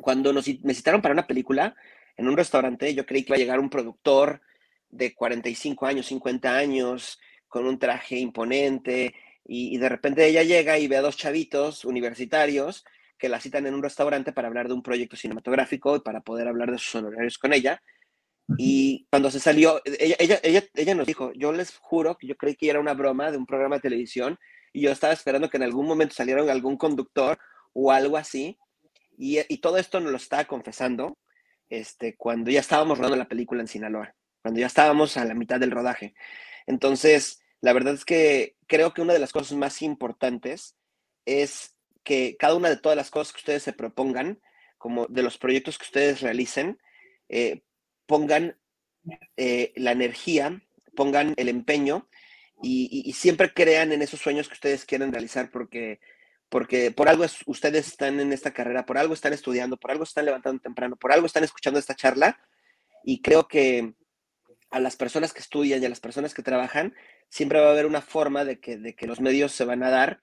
cuando 0.00 0.32
nos, 0.32 0.46
me 0.62 0.72
citaron 0.72 1.02
para 1.02 1.14
una 1.14 1.26
película 1.26 1.74
en 2.16 2.28
un 2.28 2.36
restaurante, 2.36 2.94
yo 2.94 3.04
creí 3.06 3.24
que 3.24 3.30
iba 3.30 3.36
a 3.38 3.40
llegar 3.40 3.58
un 3.58 3.70
productor 3.70 4.40
de 4.88 5.16
45 5.16 5.84
años, 5.84 6.06
50 6.06 6.56
años, 6.56 7.18
con 7.48 7.66
un 7.66 7.76
traje 7.76 8.18
imponente, 8.18 9.16
y, 9.48 9.78
de 9.78 9.88
repente 9.88 10.26
ella 10.26 10.42
llega 10.42 10.78
y 10.78 10.88
ve 10.88 10.96
a 10.96 11.02
dos 11.02 11.16
chavitos 11.16 11.84
universitarios 11.84 12.84
que 13.18 13.28
la 13.28 13.40
citan 13.40 13.66
en 13.66 13.74
un 13.74 13.82
restaurante 13.82 14.32
para 14.32 14.48
hablar 14.48 14.68
de 14.68 14.74
un 14.74 14.82
proyecto 14.82 15.16
cinematográfico 15.16 15.96
y 15.96 16.00
para 16.00 16.20
poder 16.20 16.48
hablar 16.48 16.70
de 16.70 16.78
sus 16.78 16.96
honorarios 16.96 17.38
con 17.38 17.52
ella. 17.52 17.80
Y 18.58 19.06
cuando 19.10 19.30
se 19.30 19.40
salió, 19.40 19.80
ella, 19.84 20.16
ella, 20.18 20.38
ella, 20.42 20.62
ella 20.74 20.94
nos 20.94 21.06
dijo, 21.06 21.32
yo 21.34 21.52
les 21.52 21.76
juro 21.78 22.16
que 22.18 22.26
yo 22.26 22.36
creí 22.36 22.54
que 22.54 22.68
era 22.68 22.80
una 22.80 22.94
broma 22.94 23.30
de 23.30 23.38
un 23.38 23.46
programa 23.46 23.76
de 23.76 23.82
televisión 23.82 24.38
y 24.72 24.82
yo 24.82 24.92
estaba 24.92 25.12
esperando 25.12 25.48
que 25.48 25.56
en 25.56 25.62
algún 25.62 25.86
momento 25.86 26.14
saliera 26.14 26.42
algún 26.52 26.76
conductor 26.76 27.38
o 27.72 27.90
algo 27.90 28.16
así 28.16 28.58
y, 29.18 29.58
todo 29.58 29.78
esto 29.78 30.00
nos 30.00 30.10
lo 30.10 30.18
estaba 30.18 30.44
confesando 30.44 31.18
este, 31.68 32.16
cuando 32.16 32.50
ya 32.50 32.60
estábamos 32.60 32.98
rodando 32.98 33.16
la 33.16 33.28
película 33.28 33.60
en 33.60 33.68
Sinaloa, 33.68 34.14
cuando 34.42 34.60
ya 34.60 34.66
estábamos 34.66 35.16
a 35.16 35.24
la 35.24 35.34
mitad 35.34 35.58
del 35.58 35.70
rodaje. 35.70 36.14
Entonces, 36.66 37.40
la 37.60 37.72
verdad 37.72 37.94
es 37.94 38.04
que 38.04 38.56
creo 38.66 38.92
que 38.92 39.02
una 39.02 39.12
de 39.12 39.18
las 39.18 39.32
cosas 39.32 39.56
más 39.56 39.82
importantes 39.82 40.76
es 41.24 41.76
que 42.04 42.36
cada 42.38 42.54
una 42.54 42.68
de 42.68 42.76
todas 42.76 42.96
las 42.96 43.10
cosas 43.10 43.32
que 43.32 43.38
ustedes 43.38 43.62
se 43.62 43.72
propongan, 43.72 44.40
como 44.78 45.06
de 45.06 45.22
los 45.22 45.38
proyectos 45.38 45.78
que 45.78 45.84
ustedes 45.84 46.20
realicen, 46.20 46.78
eh, 47.28 47.62
pongan 48.06 48.58
eh, 49.36 49.72
la 49.76 49.92
energía, 49.92 50.62
pongan 50.94 51.34
el 51.36 51.48
empeño 51.48 52.08
y, 52.62 53.12
siempre 53.12 53.52
crean 53.52 53.92
en 53.92 54.02
esos 54.02 54.20
sueños 54.20 54.48
que 54.48 54.54
ustedes 54.54 54.84
quieren 54.84 55.12
realizar, 55.12 55.50
porque 55.50 56.00
porque 56.48 56.92
por 56.92 57.08
algo 57.08 57.24
ustedes 57.46 57.88
están 57.88 58.20
en 58.20 58.32
esta 58.32 58.52
carrera, 58.52 58.86
por 58.86 58.98
algo 58.98 59.14
están 59.14 59.32
estudiando, 59.32 59.76
por 59.76 59.90
algo 59.90 60.04
están 60.04 60.24
levantando 60.26 60.62
temprano, 60.62 60.96
por 60.96 61.12
algo 61.12 61.26
están 61.26 61.42
escuchando 61.42 61.80
esta 61.80 61.96
charla 61.96 62.38
y 63.04 63.20
creo 63.20 63.48
que 63.48 63.94
a 64.70 64.80
las 64.80 64.96
personas 64.96 65.32
que 65.32 65.40
estudian 65.40 65.82
y 65.82 65.86
a 65.86 65.88
las 65.88 66.00
personas 66.00 66.34
que 66.34 66.42
trabajan 66.42 66.94
siempre 67.28 67.60
va 67.60 67.68
a 67.68 67.72
haber 67.72 67.86
una 67.86 68.00
forma 68.00 68.44
de 68.44 68.60
que, 68.60 68.76
de 68.76 68.94
que 68.94 69.06
los 69.06 69.20
medios 69.20 69.52
se 69.52 69.64
van 69.64 69.82
a 69.82 69.90
dar 69.90 70.20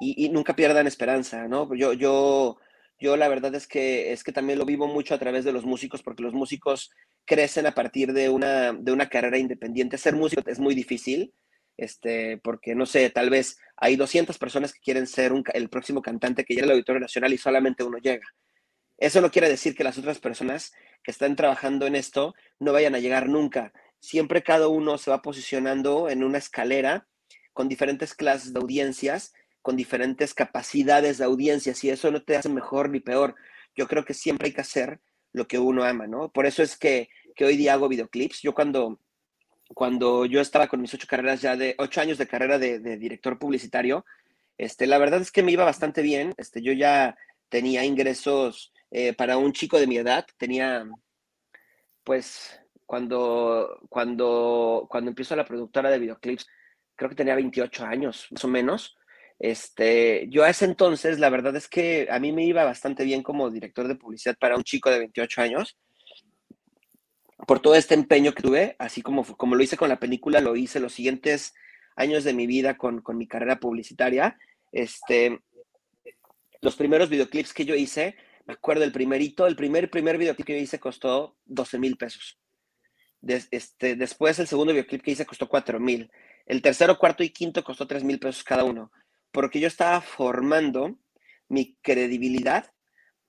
y, 0.00 0.28
nunca 0.28 0.56
pierdan 0.56 0.86
esperanza, 0.86 1.46
¿no? 1.46 1.72
Yo, 1.74 1.92
yo, 1.92 2.58
yo 2.98 3.16
la 3.16 3.28
verdad 3.28 3.54
es 3.54 3.66
que, 3.66 4.12
es 4.12 4.24
que 4.24 4.32
también 4.32 4.58
lo 4.58 4.66
vivo 4.66 4.86
mucho 4.86 5.14
a 5.14 5.18
través 5.18 5.44
de 5.44 5.52
los 5.52 5.64
músicos 5.64 6.02
porque 6.02 6.22
los 6.22 6.34
músicos 6.34 6.90
crecen 7.24 7.66
a 7.66 7.72
partir 7.72 8.12
de 8.12 8.28
una, 8.28 8.72
de 8.72 8.92
una 8.92 9.08
carrera 9.08 9.38
independiente. 9.38 9.96
Ser 9.96 10.14
músico 10.16 10.42
es 10.46 10.58
muy 10.58 10.74
difícil 10.74 11.32
este, 11.76 12.38
porque 12.38 12.74
no 12.74 12.86
sé, 12.86 13.10
tal 13.10 13.30
vez 13.30 13.58
hay 13.76 13.96
200 13.96 14.38
personas 14.38 14.72
que 14.72 14.80
quieren 14.80 15.06
ser 15.06 15.32
el 15.52 15.68
próximo 15.68 16.02
cantante 16.02 16.44
que 16.44 16.54
llega 16.54 16.66
al 16.66 16.72
Auditorio 16.72 17.00
Nacional 17.00 17.32
y 17.32 17.38
solamente 17.38 17.84
uno 17.84 17.98
llega. 17.98 18.26
Eso 18.96 19.20
no 19.20 19.30
quiere 19.30 19.48
decir 19.48 19.74
que 19.74 19.84
las 19.84 19.98
otras 19.98 20.20
personas 20.20 20.72
que 21.02 21.10
están 21.10 21.34
trabajando 21.34 21.86
en 21.86 21.96
esto 21.96 22.34
no 22.60 22.72
vayan 22.72 22.94
a 22.94 23.00
llegar 23.00 23.28
nunca. 23.28 23.72
Siempre 24.04 24.42
cada 24.42 24.68
uno 24.68 24.98
se 24.98 25.10
va 25.10 25.22
posicionando 25.22 26.10
en 26.10 26.22
una 26.22 26.38
escalera 26.38 27.06
con 27.54 27.68
diferentes 27.68 28.14
clases 28.14 28.52
de 28.52 28.60
audiencias, 28.60 29.32
con 29.62 29.76
diferentes 29.76 30.34
capacidades 30.34 31.16
de 31.16 31.24
audiencias 31.24 31.82
y 31.84 31.90
eso 31.90 32.10
no 32.10 32.22
te 32.22 32.36
hace 32.36 32.50
mejor 32.50 32.90
ni 32.90 33.00
peor. 33.00 33.34
Yo 33.74 33.88
creo 33.88 34.04
que 34.04 34.12
siempre 34.12 34.48
hay 34.48 34.52
que 34.52 34.60
hacer 34.60 35.00
lo 35.32 35.48
que 35.48 35.58
uno 35.58 35.84
ama, 35.84 36.06
¿no? 36.06 36.30
Por 36.30 36.44
eso 36.44 36.62
es 36.62 36.76
que, 36.76 37.08
que 37.34 37.46
hoy 37.46 37.56
día 37.56 37.72
hago 37.72 37.88
videoclips. 37.88 38.42
Yo 38.42 38.52
cuando 38.54 39.00
cuando 39.68 40.26
yo 40.26 40.42
estaba 40.42 40.68
con 40.68 40.82
mis 40.82 40.92
ocho 40.92 41.06
carreras 41.08 41.40
ya 41.40 41.56
de 41.56 41.74
ocho 41.78 42.02
años 42.02 42.18
de 42.18 42.28
carrera 42.28 42.58
de, 42.58 42.78
director 42.98 43.38
publicitario, 43.38 44.04
este, 44.58 44.86
la 44.86 44.98
verdad 44.98 45.22
es 45.22 45.32
que 45.32 45.42
me 45.42 45.52
iba 45.52 45.64
bastante 45.64 46.02
bien. 46.02 46.34
Este, 46.36 46.60
yo 46.60 46.72
ya 46.72 47.16
tenía 47.48 47.84
ingresos 47.84 48.72
eh, 48.90 49.14
para 49.14 49.38
un 49.38 49.52
chico 49.52 49.78
de 49.80 49.86
mi 49.86 49.96
edad, 49.96 50.26
tenía, 50.36 50.86
pues, 52.04 52.60
cuando, 52.86 53.80
cuando, 53.88 54.86
cuando 54.90 55.10
empiezo 55.10 55.36
la 55.36 55.44
productora 55.44 55.90
de 55.90 55.98
videoclips, 55.98 56.46
creo 56.96 57.10
que 57.10 57.16
tenía 57.16 57.34
28 57.34 57.84
años, 57.84 58.26
más 58.30 58.44
o 58.44 58.48
menos. 58.48 58.96
Este, 59.38 60.26
yo 60.30 60.44
a 60.44 60.50
ese 60.50 60.64
entonces, 60.64 61.18
la 61.18 61.30
verdad 61.30 61.56
es 61.56 61.68
que 61.68 62.06
a 62.10 62.18
mí 62.18 62.32
me 62.32 62.44
iba 62.44 62.64
bastante 62.64 63.04
bien 63.04 63.22
como 63.22 63.50
director 63.50 63.88
de 63.88 63.96
publicidad 63.96 64.36
para 64.38 64.56
un 64.56 64.62
chico 64.62 64.90
de 64.90 65.00
28 65.00 65.42
años 65.42 65.76
por 67.46 67.60
todo 67.60 67.74
este 67.74 67.94
empeño 67.94 68.32
que 68.32 68.42
tuve, 68.42 68.76
así 68.78 69.02
como, 69.02 69.24
como 69.36 69.54
lo 69.54 69.62
hice 69.62 69.76
con 69.76 69.88
la 69.88 69.98
película, 69.98 70.40
lo 70.40 70.56
hice 70.56 70.80
los 70.80 70.94
siguientes 70.94 71.52
años 71.96 72.24
de 72.24 72.32
mi 72.32 72.46
vida 72.46 72.76
con, 72.76 73.02
mi 73.14 73.26
carrera 73.26 73.60
publicitaria. 73.60 74.38
Este, 74.72 75.40
los 76.60 76.76
primeros 76.76 77.10
videoclips 77.10 77.52
que 77.52 77.64
yo 77.64 77.74
hice, 77.74 78.16
me 78.46 78.54
acuerdo 78.54 78.84
el 78.84 78.92
primerito, 78.92 79.46
el 79.46 79.56
primer, 79.56 79.90
primer 79.90 80.16
videoclip 80.16 80.46
que 80.46 80.56
yo 80.56 80.62
hice 80.62 80.80
costó 80.80 81.36
12 81.44 81.78
mil 81.78 81.96
pesos. 81.96 82.38
Este, 83.26 83.96
después 83.96 84.38
el 84.38 84.46
segundo 84.46 84.72
videoclip 84.72 85.02
que 85.02 85.12
hice 85.12 85.26
costó 85.26 85.48
4 85.48 85.80
mil. 85.80 86.10
El 86.46 86.62
tercero, 86.62 86.98
cuarto 86.98 87.22
y 87.22 87.30
quinto 87.30 87.64
costó 87.64 87.86
3 87.86 88.04
mil 88.04 88.18
pesos 88.18 88.44
cada 88.44 88.64
uno, 88.64 88.92
porque 89.32 89.60
yo 89.60 89.66
estaba 89.66 90.00
formando 90.00 90.98
mi 91.48 91.76
credibilidad 91.82 92.70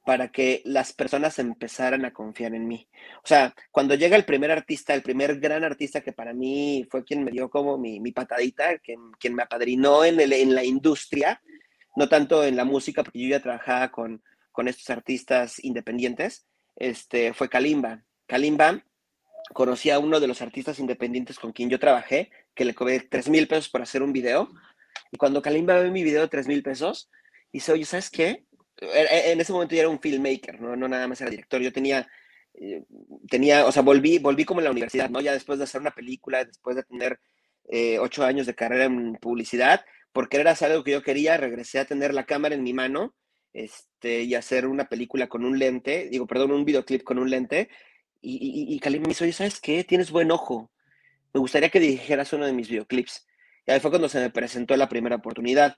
para 0.06 0.28
que 0.30 0.62
las 0.66 0.94
personas 0.94 1.40
empezaran 1.40 2.06
a 2.06 2.14
confiar 2.14 2.54
en 2.54 2.68
mí. 2.68 2.88
O 3.24 3.28
sea, 3.28 3.56
cuando 3.72 3.96
llega 3.96 4.16
el 4.16 4.24
primer 4.24 4.52
artista, 4.52 4.94
el 4.94 5.02
primer 5.02 5.40
gran 5.40 5.64
artista 5.64 6.02
que 6.02 6.14
para 6.14 6.32
mí 6.32 6.86
fue 6.92 7.04
quien 7.04 7.24
me 7.24 7.32
dio 7.32 7.50
como 7.50 7.78
mi, 7.80 8.00
patadita, 8.12 8.78
quien, 8.78 9.00
quien, 9.20 9.34
me 9.34 9.44
apadrinó 9.44 10.06
en, 10.06 10.18
la 10.54 10.64
industria, 10.64 11.42
no 11.96 12.08
tanto 12.08 12.44
en 12.44 12.56
la 12.56 12.66
música, 12.66 13.04
porque 13.04 13.20
yo 13.20 13.30
ya 13.30 13.42
trabajaba 13.42 13.90
con, 13.92 14.22
con 14.52 14.68
estos 14.68 14.90
artistas 14.92 15.64
independientes, 15.64 16.46
este, 16.76 17.34
fue 17.34 17.50
Kalimba. 17.50 18.04
Kalimba 18.28 18.84
conocí 19.54 19.90
a 19.90 20.00
uno 20.00 20.20
de 20.20 20.28
los 20.28 20.42
artistas 20.42 20.80
independientes 20.80 21.40
con 21.40 21.52
quien 21.52 21.70
yo 21.70 21.80
trabajé, 21.80 22.32
que 22.54 22.66
le 22.66 22.74
cobré 22.74 23.00
3 23.00 23.30
mil 23.30 23.48
pesos 23.48 23.70
para 23.70 23.84
hacer 23.84 24.02
un 24.02 24.14
video. 24.14 24.50
Y 25.12 25.18
cuando 25.18 25.42
Kalimba 25.42 25.80
ve 25.80 25.92
mi 25.92 26.04
video 26.04 26.22
de 26.22 26.28
3 26.28 26.48
mil 26.48 26.64
pesos, 26.64 27.10
dice, 27.52 27.72
oye, 27.72 27.86
¿sabes 27.86 28.10
qué? 28.10 28.46
En 28.78 29.40
ese 29.40 29.54
momento 29.54 29.76
yo 29.76 29.82
era 29.82 29.90
un 29.90 30.00
filmmaker, 30.00 30.60
¿no? 30.60 30.76
no 30.76 30.88
nada 30.88 31.08
más 31.08 31.22
era 31.22 31.30
director. 31.30 31.62
Yo 31.62 31.72
tenía, 31.72 32.08
eh, 32.56 32.84
tenía, 33.30 33.66
o 33.66 33.72
sea, 33.72 33.82
volví, 33.82 34.18
volví 34.20 34.46
como 34.46 34.60
en 34.60 34.66
la 34.66 34.72
universidad, 34.72 35.10
¿no? 35.10 35.22
Ya 35.22 35.34
después 35.34 35.58
de 35.60 35.64
hacer 35.64 35.80
una 35.80 35.92
película, 35.92 36.44
después 36.44 36.76
de 36.76 36.84
tener 36.84 37.20
eh, 37.70 38.00
ocho 38.00 38.26
años 38.26 38.46
de 38.46 38.56
carrera 38.56 38.86
en 38.86 39.16
publicidad, 39.16 39.86
porque 40.12 40.38
era 40.38 40.52
algo 40.52 40.84
que 40.84 40.92
yo 40.92 41.02
quería, 41.02 41.38
regresé 41.38 41.80
a 41.80 41.86
tener 41.86 42.14
la 42.14 42.26
cámara 42.26 42.56
en 42.56 42.64
mi 42.64 42.74
mano 42.74 43.16
este, 43.54 44.24
y 44.24 44.36
hacer 44.36 44.68
una 44.68 44.90
película 44.90 45.28
con 45.28 45.46
un 45.46 45.58
lente, 45.58 46.10
digo, 46.10 46.28
perdón, 46.28 46.52
un 46.52 46.66
videoclip 46.66 47.04
con 47.04 47.20
un 47.20 47.30
lente. 47.30 47.70
Y, 48.26 48.80
y, 48.82 48.96
y 48.96 49.00
me 49.00 49.08
dijo, 49.10 49.24
oye, 49.24 49.34
¿sabes 49.34 49.60
qué? 49.62 49.84
Tienes 49.84 50.10
buen 50.10 50.32
ojo. 50.32 50.72
Me 51.34 51.40
gustaría 51.40 51.70
que 51.70 51.80
dijeras 51.80 52.34
uno 52.34 52.46
de 52.46 52.54
mis 52.54 52.70
videoclips. 52.70 53.28
Y 53.68 53.72
ahí 53.72 53.80
fue 53.80 53.92
cuando 53.92 54.10
se 54.10 54.20
me 54.20 54.32
presentó 54.32 54.76
la 54.76 54.90
primera 54.90 55.18
oportunidad. 55.18 55.78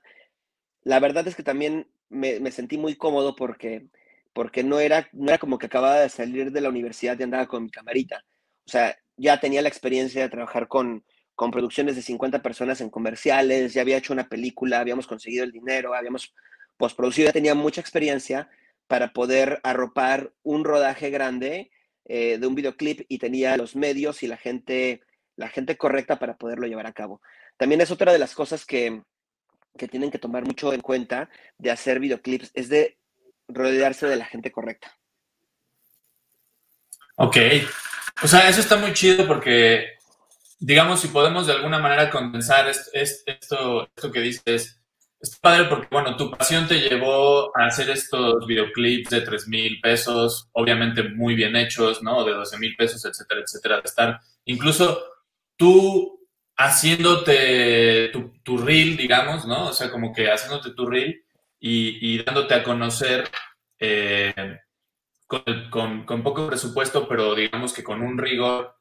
La 0.83 0.99
verdad 0.99 1.27
es 1.27 1.35
que 1.35 1.43
también 1.43 1.89
me, 2.09 2.39
me 2.39 2.51
sentí 2.51 2.77
muy 2.77 2.95
cómodo 2.95 3.35
porque, 3.35 3.87
porque 4.33 4.63
no, 4.63 4.79
era, 4.79 5.09
no 5.11 5.27
era 5.29 5.39
como 5.39 5.57
que 5.57 5.65
acababa 5.65 5.99
de 5.99 6.09
salir 6.09 6.51
de 6.51 6.61
la 6.61 6.69
universidad 6.69 7.19
y 7.19 7.23
andaba 7.23 7.47
con 7.47 7.63
mi 7.63 7.69
camarita. 7.69 8.23
O 8.65 8.69
sea, 8.69 8.97
ya 9.17 9.39
tenía 9.39 9.61
la 9.61 9.69
experiencia 9.69 10.21
de 10.21 10.29
trabajar 10.29 10.69
con, 10.69 11.03
con 11.35 11.51
producciones 11.51 11.95
de 11.97 12.01
50 12.01 12.41
personas 12.41 12.79
en 12.79 12.89
comerciales, 12.89 13.73
ya 13.73 13.81
había 13.81 13.97
hecho 13.97 14.13
una 14.13 14.29
película, 14.29 14.79
habíamos 14.79 15.05
conseguido 15.05 15.43
el 15.43 15.51
dinero, 15.51 15.93
habíamos 15.93 16.33
postproducido, 16.77 17.27
ya 17.27 17.33
tenía 17.33 17.55
mucha 17.55 17.81
experiencia 17.81 18.49
para 18.87 19.11
poder 19.11 19.59
arropar 19.63 20.33
un 20.43 20.63
rodaje 20.63 21.09
grande 21.09 21.71
eh, 22.07 22.37
de 22.37 22.47
un 22.47 22.55
videoclip 22.55 23.05
y 23.07 23.19
tenía 23.19 23.57
los 23.57 23.75
medios 23.75 24.23
y 24.23 24.27
la 24.27 24.37
gente, 24.37 25.01
la 25.35 25.49
gente 25.49 25.77
correcta 25.77 26.19
para 26.19 26.37
poderlo 26.37 26.67
llevar 26.67 26.87
a 26.87 26.93
cabo. 26.93 27.21
También 27.57 27.81
es 27.81 27.91
otra 27.91 28.11
de 28.11 28.19
las 28.19 28.33
cosas 28.33 28.65
que, 28.65 29.01
que 29.77 29.87
tienen 29.87 30.11
que 30.11 30.19
tomar 30.19 30.45
mucho 30.45 30.73
en 30.73 30.81
cuenta 30.81 31.29
de 31.57 31.71
hacer 31.71 31.99
videoclips, 31.99 32.51
es 32.53 32.69
de 32.69 32.97
rodearse 33.47 34.07
de 34.07 34.15
la 34.15 34.25
gente 34.25 34.51
correcta. 34.51 34.97
Ok, 37.15 37.37
o 38.23 38.27
sea, 38.27 38.47
eso 38.47 38.61
está 38.61 38.77
muy 38.77 38.93
chido 38.93 39.27
porque 39.27 39.97
digamos, 40.59 41.01
si 41.01 41.07
podemos 41.09 41.47
de 41.47 41.53
alguna 41.53 41.79
manera 41.79 42.09
condensar 42.09 42.67
esto, 42.67 42.89
esto, 42.93 43.89
esto 43.95 44.11
que 44.11 44.19
dices, 44.21 44.76
es 45.19 45.37
padre 45.39 45.65
porque, 45.65 45.87
bueno, 45.91 46.15
tu 46.15 46.29
pasión 46.31 46.67
te 46.67 46.79
llevó 46.79 47.51
a 47.57 47.65
hacer 47.67 47.89
estos 47.89 48.45
videoclips 48.45 49.09
de 49.09 49.21
3 49.21 49.47
mil 49.47 49.79
pesos, 49.81 50.49
obviamente 50.51 51.03
muy 51.03 51.35
bien 51.35 51.55
hechos, 51.55 52.03
¿no? 52.03 52.23
De 52.23 52.33
12 52.33 52.57
mil 52.59 52.75
pesos, 52.75 53.03
etcétera, 53.05 53.41
etcétera, 53.41 53.75
de 53.77 53.83
estar, 53.85 54.19
incluso 54.45 55.03
tú 55.55 56.19
haciéndote 56.55 58.11
tu, 58.43 58.57
reel, 58.57 58.97
digamos, 58.97 59.45
¿no? 59.45 59.67
O 59.67 59.73
sea, 59.73 59.91
como 59.91 60.13
que 60.13 60.31
haciéndote 60.31 60.71
tu 60.71 60.85
reel 60.87 61.23
y, 61.59 62.15
y 62.15 62.23
dándote 62.23 62.53
a 62.53 62.63
conocer 62.63 63.29
eh, 63.79 64.33
con, 65.71 66.05
con 66.05 66.23
poco 66.23 66.47
presupuesto, 66.47 67.07
pero 67.07 67.35
digamos 67.35 67.73
que 67.73 67.83
con 67.83 68.01
un 68.01 68.17
rigor 68.17 68.77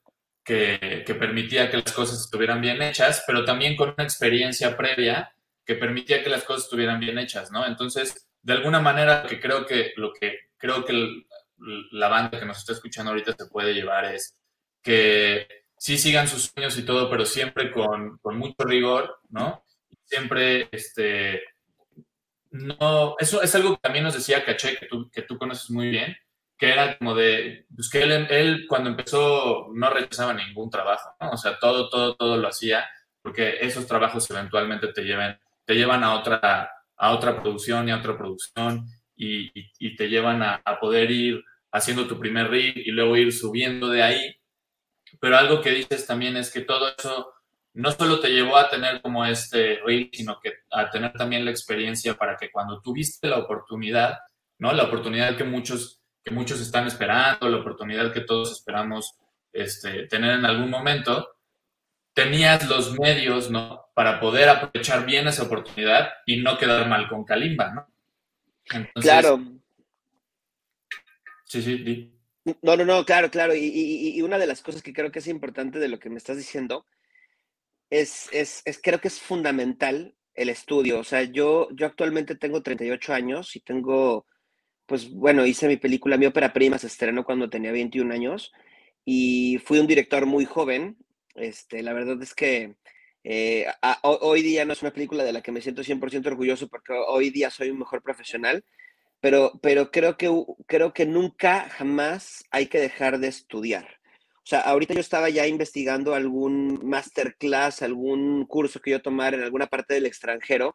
que, 0.46 1.04
permitía 1.18 1.68
que 1.70 1.78
las 1.78 1.92
cosas 1.92 2.20
estuvieran 2.20 2.60
bien 2.60 2.80
hechas, 2.80 3.24
pero 3.26 3.44
también 3.44 3.76
con 3.76 3.90
una 3.90 4.04
experiencia 4.04 4.76
previa 4.76 5.34
que 5.66 5.74
permitía 5.74 6.22
que 6.22 6.30
las 6.30 6.44
cosas 6.44 6.64
estuvieran 6.64 7.00
bien 7.00 7.18
hechas, 7.18 7.50
¿no? 7.50 7.66
Entonces, 7.66 8.28
de 8.40 8.52
alguna 8.52 8.80
manera, 8.80 9.24
que 9.28 9.40
creo 9.40 9.66
que 9.66 9.92
lo 9.96 10.12
que 10.12 10.38
creo 10.56 10.84
que 10.84 11.24
la 11.90 12.08
banda 12.08 12.38
que 12.38 12.46
nos 12.46 12.58
está 12.58 12.72
escuchando 12.72 13.10
ahorita 13.10 13.34
se 13.36 13.46
puede 13.46 13.74
llevar 13.74 14.04
es 14.06 14.38
que 14.82 15.48
sí 15.76 15.98
sigan 15.98 16.28
sus 16.28 16.52
sueños 16.52 16.78
y 16.78 16.84
todo, 16.84 17.10
pero 17.10 17.26
siempre 17.26 17.72
con, 17.72 18.18
con 18.18 18.38
mucho 18.38 18.64
rigor, 18.64 19.18
¿no? 19.28 19.64
Siempre, 20.04 20.68
este, 20.70 21.42
no, 22.50 23.16
eso 23.18 23.42
es 23.42 23.54
algo 23.54 23.74
que 23.74 23.80
también 23.80 24.04
nos 24.04 24.14
decía 24.14 24.44
Caché, 24.44 24.76
que 24.76 24.86
tú, 24.86 25.10
que 25.10 25.22
tú 25.22 25.36
conoces 25.36 25.70
muy 25.70 25.88
bien, 25.90 26.16
que 26.56 26.70
era 26.70 26.96
como 26.96 27.14
de, 27.14 27.66
pues 27.74 27.90
que 27.90 28.02
él, 28.02 28.12
él, 28.30 28.66
cuando 28.68 28.90
empezó 28.90 29.68
no 29.74 29.90
rechazaba 29.90 30.32
ningún 30.32 30.70
trabajo, 30.70 31.10
¿no? 31.20 31.30
O 31.30 31.36
sea, 31.36 31.58
todo, 31.58 31.90
todo, 31.90 32.16
todo 32.16 32.36
lo 32.36 32.48
hacía, 32.48 32.88
porque 33.20 33.58
esos 33.60 33.86
trabajos 33.86 34.30
eventualmente 34.30 34.88
te 34.88 35.02
llevan, 35.02 35.38
te 35.66 35.74
llevan 35.74 36.02
a 36.04 36.14
otra, 36.14 36.70
a 36.96 37.12
otra 37.12 37.40
producción 37.42 37.88
y 37.88 37.92
a 37.92 37.98
otra 37.98 38.16
producción 38.16 38.86
y, 39.16 39.50
te 39.96 40.08
llevan 40.08 40.42
a, 40.42 40.62
a, 40.64 40.78
poder 40.78 41.10
ir 41.10 41.42
haciendo 41.72 42.06
tu 42.06 42.18
primer 42.18 42.50
rig 42.50 42.76
y 42.76 42.90
luego 42.90 43.16
ir 43.16 43.32
subiendo 43.32 43.88
de 43.88 44.02
ahí. 44.02 44.36
Pero 45.20 45.36
algo 45.36 45.60
que 45.60 45.70
dices 45.70 46.06
también 46.06 46.36
es 46.36 46.50
que 46.50 46.60
todo 46.60 46.88
eso 46.96 47.32
no 47.74 47.90
solo 47.90 48.20
te 48.20 48.30
llevó 48.30 48.56
a 48.56 48.70
tener 48.70 49.02
como 49.02 49.24
este 49.24 49.80
rig, 49.84 50.10
sino 50.12 50.40
que 50.40 50.52
a 50.70 50.90
tener 50.90 51.12
también 51.12 51.44
la 51.44 51.50
experiencia 51.50 52.14
para 52.14 52.36
que 52.36 52.50
cuando 52.50 52.80
tuviste 52.80 53.28
la 53.28 53.38
oportunidad, 53.38 54.18
¿no? 54.58 54.72
La 54.72 54.84
oportunidad 54.84 55.36
que 55.36 55.44
muchos 55.44 56.00
que 56.26 56.34
muchos 56.34 56.60
están 56.60 56.88
esperando, 56.88 57.48
la 57.48 57.58
oportunidad 57.58 58.12
que 58.12 58.22
todos 58.22 58.50
esperamos 58.50 59.14
este, 59.52 60.08
tener 60.08 60.32
en 60.32 60.44
algún 60.44 60.68
momento, 60.68 61.35
tenías 62.16 62.66
los 62.68 62.98
medios, 62.98 63.50
¿no? 63.50 63.90
Para 63.94 64.18
poder 64.18 64.48
aprovechar 64.48 65.04
bien 65.04 65.28
esa 65.28 65.42
oportunidad 65.44 66.08
y 66.24 66.38
no 66.42 66.56
quedar 66.56 66.88
mal 66.88 67.08
con 67.08 67.24
Kalimba, 67.24 67.72
¿no? 67.72 67.86
claro. 68.94 69.40
Sí, 71.44 71.62
sí, 71.62 72.12
No, 72.62 72.76
no, 72.76 72.84
no, 72.84 73.04
claro, 73.04 73.30
claro. 73.30 73.54
Y, 73.54 74.20
una 74.22 74.38
de 74.38 74.46
las 74.46 74.62
cosas 74.62 74.82
que 74.82 74.92
creo 74.92 75.12
que 75.12 75.20
es 75.20 75.28
importante 75.28 75.78
de 75.78 75.88
lo 75.88 75.98
que 75.98 76.10
me 76.10 76.16
estás 76.16 76.38
diciendo 76.38 76.86
es, 77.90 78.28
es, 78.32 78.62
es, 78.64 78.80
creo 78.82 78.98
que 78.98 79.08
es 79.08 79.20
fundamental 79.20 80.16
el 80.34 80.48
estudio. 80.48 80.98
O 80.98 81.04
sea, 81.04 81.22
yo, 81.22 81.68
yo 81.72 81.86
actualmente 81.86 82.34
tengo 82.34 82.62
38 82.62 83.12
años 83.12 83.54
y 83.54 83.60
tengo 83.60 84.26
pues 84.86 85.10
bueno, 85.10 85.44
hice 85.44 85.68
mi 85.68 85.76
película, 85.76 86.16
mi 86.16 86.26
ópera 86.26 86.52
prima 86.52 86.78
se 86.78 86.86
estrenó 86.86 87.24
cuando 87.24 87.50
tenía 87.50 87.72
21 87.72 88.14
años 88.14 88.52
y 89.04 89.58
fui 89.64 89.80
un 89.80 89.86
director 89.86 90.26
muy 90.26 90.44
joven. 90.44 90.96
Este, 91.36 91.82
la 91.82 91.92
verdad 91.92 92.20
es 92.22 92.34
que 92.34 92.76
eh, 93.24 93.66
hoy 94.02 94.42
día 94.42 94.64
no 94.64 94.72
es 94.72 94.82
una 94.82 94.92
película 94.92 95.24
de 95.24 95.32
la 95.32 95.42
que 95.42 95.52
me 95.52 95.60
siento 95.60 95.82
100% 95.82 96.26
orgulloso 96.26 96.68
porque 96.68 96.92
hoy 96.92 97.30
día 97.30 97.50
soy 97.50 97.70
un 97.70 97.78
mejor 97.78 98.02
profesional, 98.02 98.64
pero, 99.20 99.52
pero 99.62 99.90
creo, 99.90 100.16
que, 100.16 100.30
creo 100.66 100.92
que 100.92 101.06
nunca, 101.06 101.68
jamás 101.70 102.44
hay 102.50 102.66
que 102.66 102.80
dejar 102.80 103.18
de 103.18 103.28
estudiar. 103.28 103.86
O 104.38 104.48
sea, 104.48 104.60
ahorita 104.60 104.94
yo 104.94 105.00
estaba 105.00 105.28
ya 105.28 105.46
investigando 105.46 106.14
algún 106.14 106.80
masterclass, 106.84 107.82
algún 107.82 108.46
curso 108.46 108.80
que 108.80 108.92
yo 108.92 109.02
tomar 109.02 109.34
en 109.34 109.42
alguna 109.42 109.66
parte 109.66 109.94
del 109.94 110.06
extranjero, 110.06 110.74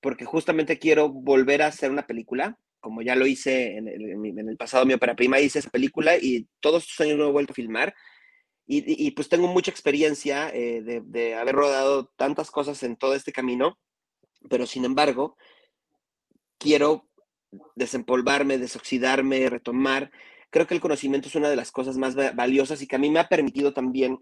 porque 0.00 0.24
justamente 0.24 0.78
quiero 0.78 1.08
volver 1.08 1.62
a 1.62 1.68
hacer 1.68 1.90
una 1.90 2.06
película 2.06 2.58
como 2.82 3.00
ya 3.00 3.14
lo 3.14 3.26
hice 3.26 3.76
en 3.76 3.86
el, 3.88 4.56
pasado, 4.56 4.84
mi 4.84 4.92
ópera 4.92 5.14
prima, 5.14 5.38
hice 5.38 5.60
esa 5.60 5.70
película 5.70 6.16
y 6.20 6.48
todos 6.58 6.82
estos 6.82 7.00
años 7.00 7.16
no 7.16 7.28
he 7.28 7.32
vuelto 7.32 7.52
a 7.52 7.54
filmar. 7.54 7.94
Y, 8.64 9.10
pues 9.10 9.28
tengo 9.28 9.48
mucha 9.48 9.70
experiencia 9.70 10.48
eh, 10.48 10.80
de, 10.82 11.34
haber 11.34 11.54
rodado 11.54 12.06
tantas 12.16 12.50
cosas 12.50 12.82
en 12.82 12.96
todo 12.96 13.14
este 13.14 13.32
camino, 13.32 13.78
pero 14.48 14.66
sin 14.66 14.84
embargo, 14.84 15.36
quiero 16.58 17.08
desempolvarme, 17.74 18.58
desoxidarme, 18.58 19.50
retomar. 19.50 20.10
Creo 20.50 20.66
que 20.66 20.74
el 20.74 20.80
conocimiento 20.80 21.28
es 21.28 21.34
una 21.34 21.50
de 21.50 21.56
las 21.56 21.70
cosas 21.70 21.98
más 21.98 22.14
valiosas 22.14 22.80
y 22.80 22.86
que 22.86 22.96
a 22.96 23.00
mí 23.00 23.10
me 23.10 23.18
ha 23.20 23.28
permitido 23.28 23.74
también 23.74 24.18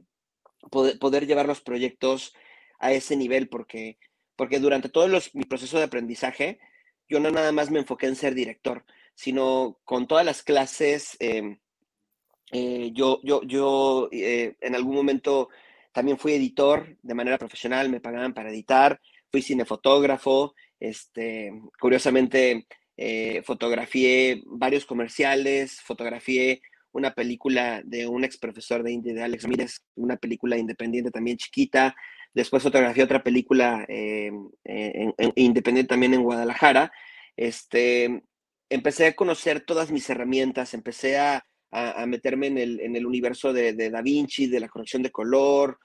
poder, 0.70 1.26
llevar 1.26 1.46
los 1.46 1.60
proyectos 1.60 2.34
a 2.78 2.92
ese 2.92 3.16
nivel, 3.16 3.48
porque, 3.48 3.98
porque 4.36 4.58
durante 4.58 4.88
todo 4.88 5.08
los, 5.08 5.34
mi 5.34 5.44
proceso 5.44 5.78
de 5.78 5.84
aprendizaje, 5.84 6.58
yo 7.08 7.20
no 7.20 7.30
nada 7.30 7.52
más 7.52 7.70
me 7.70 7.80
enfoqué 7.80 8.06
en 8.06 8.16
ser 8.16 8.34
director, 8.34 8.84
sino 9.14 9.78
con 9.84 10.06
todas 10.06 10.24
las 10.24 10.42
clases, 10.42 11.16
em, 11.20 11.58
eh, 12.52 12.90
yo, 12.92 13.20
yo, 13.22 13.42
yo 13.42 14.08
eh, 14.12 14.56
en 14.60 14.74
algún 14.74 14.94
momento 14.94 15.48
también 15.92 16.18
fui 16.18 16.32
editor 16.32 16.96
de 17.02 17.14
manera 17.14 17.38
profesional, 17.38 17.88
me 17.88 18.00
pagaban 18.00 18.34
para 18.34 18.50
editar, 18.50 19.00
fui 19.30 19.42
cinefotógrafo, 19.42 20.54
este, 20.78 21.52
curiosamente 21.78 22.66
eh, 22.96 23.42
fotografié 23.44 24.42
varios 24.46 24.84
comerciales, 24.84 25.80
fotografié 25.80 26.62
una 26.92 27.14
película 27.14 27.82
de 27.84 28.06
un 28.08 28.24
ex 28.24 28.36
profesor 28.36 28.82
de 28.82 28.92
India, 28.92 29.14
de 29.14 29.22
Alex 29.22 29.46
Mírez, 29.46 29.84
una 29.94 30.16
película 30.16 30.56
independiente 30.56 31.10
también 31.10 31.36
chiquita, 31.36 31.94
Después 32.32 32.62
fotografié 32.62 33.02
otra 33.02 33.24
película 33.24 33.84
independiente 35.34 35.88
también 35.88 36.14
en 36.14 36.22
Guadalajara. 36.22 36.92
Este, 37.36 38.22
empecé 38.68 39.06
a 39.06 39.16
conocer 39.16 39.60
todas 39.62 39.90
mis 39.90 40.08
herramientas, 40.08 40.74
empecé 40.74 41.18
a, 41.18 41.44
meterme 42.06 42.48
en 42.48 42.96
el, 42.96 43.06
universo 43.06 43.52
de, 43.52 43.90
Da 43.90 44.02
Vinci, 44.02 44.46
de 44.46 44.60
la 44.60 44.68
corrección 44.68 45.02
de 45.02 45.10
color, 45.10 45.78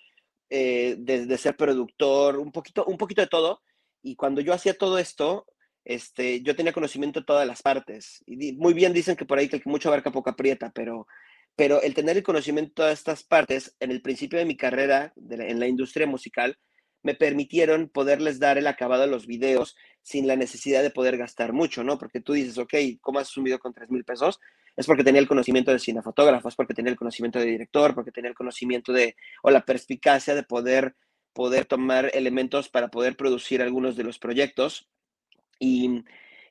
eh, 0.50 0.96
de, 0.98 1.38
ser 1.38 1.56
productor, 1.56 2.38
un 2.38 2.52
poquito, 2.52 2.86
un 2.86 2.98
poquito 2.98 3.22
de 3.22 3.28
todo. 3.28 3.62
Y 4.02 4.16
cuando 4.16 4.42
yo 4.42 4.54
hacía 4.54 4.78
todo 4.78 4.98
esto, 4.98 5.46
este, 5.84 6.42
yo 6.42 6.56
tenía 6.56 6.74
conocimiento 6.74 7.20
de 7.20 7.26
todas 7.26 7.48
las 7.48 7.62
partes. 7.62 8.24
Y 8.26 8.54
muy 8.54 8.74
bien 8.74 8.94
dicen 8.94 9.16
que 9.16 9.26
por 9.26 9.38
ahí 9.38 9.48
que 9.48 9.58
el 9.58 9.64
que 9.64 9.70
mucho 9.70 9.90
abarca 9.90 10.12
poco 10.12 10.30
aprieta, 10.30 10.72
pero, 10.74 11.08
pero 11.56 11.82
el 11.82 11.94
tener 11.94 12.18
el 12.18 12.24
conocimiento 12.24 12.70
de 12.70 12.76
todas 12.76 13.00
estas 13.00 13.24
partes 13.24 13.76
en 13.80 13.92
el 13.92 14.02
principio 14.02 14.40
de 14.40 14.46
mi 14.46 14.58
carrera 14.58 15.14
en 15.16 15.60
la 15.60 15.68
industria 15.68 16.08
musical 16.08 16.58
me 17.04 17.14
permitieron 17.14 17.88
poderles 17.90 18.40
dar 18.40 18.58
el 18.58 18.66
acabado 18.66 19.04
a 19.04 19.08
los 19.08 19.28
videos 19.28 19.76
sin 20.02 20.26
la 20.26 20.36
necesidad 20.36 20.82
de 20.82 20.90
poder 20.90 21.18
gastar 21.18 21.54
mucho, 21.54 21.84
¿no? 21.84 22.00
Porque 22.00 22.20
tú 22.20 22.34
dices, 22.34 22.58
ok, 22.58 22.74
¿cómo 23.00 23.20
haces 23.20 23.38
un 23.38 23.44
video 23.44 23.60
con 23.60 23.74
3 23.74 23.92
mil 23.92 24.04
pesos? 24.04 24.40
Es 24.76 24.86
porque 24.86 25.04
tenía 25.04 25.22
el 25.22 25.28
conocimiento 25.28 25.72
de 25.72 25.80
cinefotógrafo, 25.80 26.50
es 26.50 26.56
porque 26.56 26.74
tenía 26.74 26.92
el 26.92 26.98
conocimiento 26.98 27.40
de 27.40 27.46
director, 27.46 27.96
porque 27.96 28.12
tenía 28.12 28.30
el 28.30 28.36
conocimiento 28.36 28.92
de, 28.92 29.16
o 29.44 29.52
la 29.52 29.66
perspicacia 29.66 30.36
de 30.36 30.44
poder, 30.44 30.96
poder 31.34 31.66
tomar 31.66 32.12
elementos 32.14 32.70
para 32.70 32.90
poder 32.90 33.16
producir 33.16 33.62
algunos 33.62 33.96
de 33.96 34.04
los 34.04 34.20
proyectos. 34.20 34.90
Y, 35.60 36.04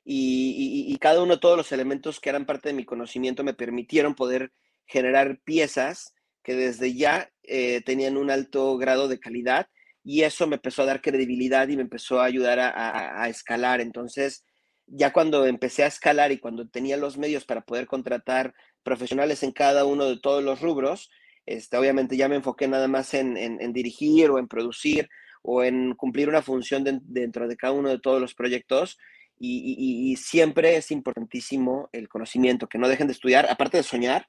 y, 0.03 0.97
cada 0.99 1.21
uno 1.21 1.39
todos 1.39 1.57
los 1.57 1.71
elementos 1.71 2.19
que 2.19 2.29
eran 2.29 2.45
parte 2.45 2.69
de 2.69 2.73
mi 2.75 2.85
conocimiento 2.85 3.43
me 3.43 3.53
permitieron 3.53 4.15
poder 4.15 4.51
generar 4.85 5.39
piezas 5.43 6.13
que 6.43 6.55
desde 6.55 6.93
ya 6.93 7.31
eh, 7.43 7.81
tenían 7.81 8.17
un 8.17 8.29
alto 8.29 8.77
grado 8.77 9.07
de 9.07 9.19
calidad 9.19 9.67
y 10.03 10.21
eso 10.21 10.45
me 10.45 10.57
empezó 10.57 10.83
a 10.83 10.85
dar 10.85 11.01
credibilidad 11.01 11.67
y 11.67 11.75
me 11.75 11.81
empezó 11.81 12.21
a 12.21 12.25
ayudar 12.25 12.59
a, 12.59 13.27
escalar. 13.27 13.81
Entonces, 13.81 14.45
ya 14.87 15.11
cuando 15.11 15.45
empecé 15.45 15.83
a 15.83 15.87
escalar 15.87 16.31
y 16.31 16.37
cuando 16.37 16.67
tenía 16.67 16.97
los 16.97 17.17
medios 17.17 17.45
para 17.45 17.61
poder 17.61 17.87
contratar 17.87 18.53
profesionales 18.83 19.43
en 19.43 19.51
cada 19.51 19.85
uno 19.85 20.05
de 20.05 20.19
todos 20.19 20.43
los 20.43 20.61
rubros, 20.61 21.09
este, 21.45 21.77
obviamente 21.77 22.17
ya 22.17 22.27
me 22.27 22.35
enfoqué 22.35 22.67
nada 22.67 22.87
más 22.87 23.13
en, 23.13 23.57
dirigir 23.73 24.29
o 24.29 24.39
en 24.39 24.47
producir 24.47 25.09
o 25.41 25.63
en 25.63 25.93
cumplir 25.95 26.29
una 26.29 26.41
función 26.41 26.83
dentro 27.03 27.47
de 27.47 27.55
cada 27.55 27.73
uno 27.73 27.89
de 27.89 27.99
todos 27.99 28.19
los 28.19 28.33
proyectos. 28.33 28.97
Y, 29.37 29.75
y, 30.11 30.15
siempre 30.15 30.77
es 30.77 30.91
importantísimo 30.91 31.89
el 31.91 32.07
conocimiento, 32.07 32.67
que 32.67 32.77
no 32.77 32.87
dejen 32.87 33.07
de 33.07 33.13
estudiar, 33.13 33.45
aparte 33.49 33.75
de 33.75 33.83
soñar, 33.83 34.27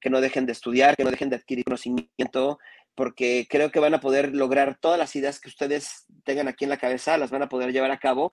que 0.00 0.10
no 0.10 0.20
dejen 0.20 0.46
de 0.46 0.52
estudiar, 0.52 0.96
que 0.96 1.04
no 1.04 1.10
dejen 1.10 1.30
de 1.30 1.36
adquirir 1.36 1.64
conocimiento, 1.64 2.58
porque 2.96 3.46
creo 3.48 3.70
que 3.70 3.78
van 3.78 3.94
a 3.94 4.00
poder 4.00 4.34
lograr 4.34 4.76
todas 4.80 4.98
las 4.98 5.14
ideas 5.14 5.38
que 5.38 5.48
ustedes 5.48 6.06
tengan 6.24 6.48
aquí 6.48 6.64
en 6.64 6.70
la 6.70 6.76
cabeza, 6.76 7.16
las 7.18 7.30
van 7.30 7.42
a 7.42 7.48
poder 7.48 7.72
llevar 7.72 7.92
a 7.92 8.00
cabo 8.00 8.32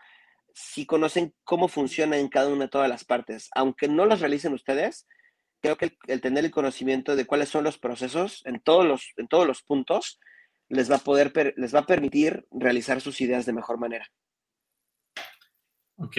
si 0.56 0.86
conocen 0.86 1.34
cómo 1.44 1.68
funciona 1.68 2.18
en 2.18 2.30
cada 2.30 2.48
una 2.48 2.66
de 2.66 2.70
todas 2.70 2.90
las 2.90 3.04
partes. 3.04 3.50
Aunque 3.54 3.90
no 3.90 4.06
las 4.06 4.22
realicen 4.22 4.54
ustedes, 4.54 5.06
creo 5.62 5.76
que 5.76 5.98
el, 6.08 6.22
tener 6.22 6.46
el 6.46 6.52
conocimiento 6.52 7.16
de 7.16 7.26
cuáles 7.26 7.50
son 7.50 7.66
los 7.66 7.78
procesos 7.78 8.42
en 8.46 8.62
todos 8.62 8.86
los, 8.86 9.12
en 9.18 9.28
todos 9.28 9.46
los 9.46 9.64
puntos 9.64 10.20
les 10.70 10.90
va 10.90 10.96
a 10.96 11.00
poder, 11.00 11.54
les 11.58 11.76
va 11.76 11.80
a 11.80 11.86
permitir 11.86 12.46
realizar 12.52 13.02
sus 13.02 13.20
ideas 13.20 13.46
de 13.46 13.54
mejor 13.54 13.78
manera. 13.78 14.08
Ok. 15.98 16.18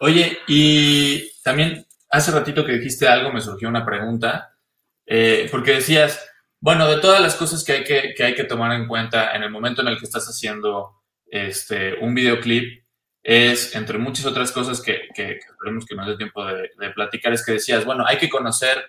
Oye, 0.00 0.38
y 0.46 1.28
también 1.42 1.84
hace 2.08 2.30
ratito 2.30 2.64
que 2.64 2.72
dijiste 2.72 3.08
algo, 3.08 3.32
me 3.32 3.40
surgió 3.40 3.68
una 3.68 3.84
pregunta, 3.84 4.56
eh, 5.04 5.48
porque 5.50 5.72
decías, 5.72 6.24
bueno, 6.60 6.88
de 6.88 7.00
todas 7.00 7.20
las 7.20 7.34
cosas 7.34 7.64
que 7.64 7.72
hay 7.72 7.84
que, 7.84 8.14
que 8.16 8.22
hay 8.22 8.34
que 8.34 8.44
tomar 8.44 8.72
en 8.72 8.86
cuenta 8.86 9.34
en 9.34 9.42
el 9.42 9.50
momento 9.50 9.82
en 9.82 9.88
el 9.88 9.98
que 9.98 10.04
estás 10.04 10.26
haciendo 10.26 11.02
este, 11.26 11.94
un 11.94 12.14
videoclip, 12.14 12.85
es, 13.28 13.74
entre 13.74 13.98
muchas 13.98 14.24
otras 14.24 14.52
cosas 14.52 14.80
que, 14.80 15.08
que, 15.12 15.32
esperemos 15.32 15.84
que 15.84 15.96
nos 15.96 16.06
dé 16.06 16.16
tiempo 16.16 16.44
de, 16.44 16.70
platicar, 16.94 17.32
es 17.32 17.44
que 17.44 17.54
decías, 17.54 17.84
bueno, 17.84 18.04
hay 18.06 18.18
que 18.18 18.28
conocer 18.28 18.80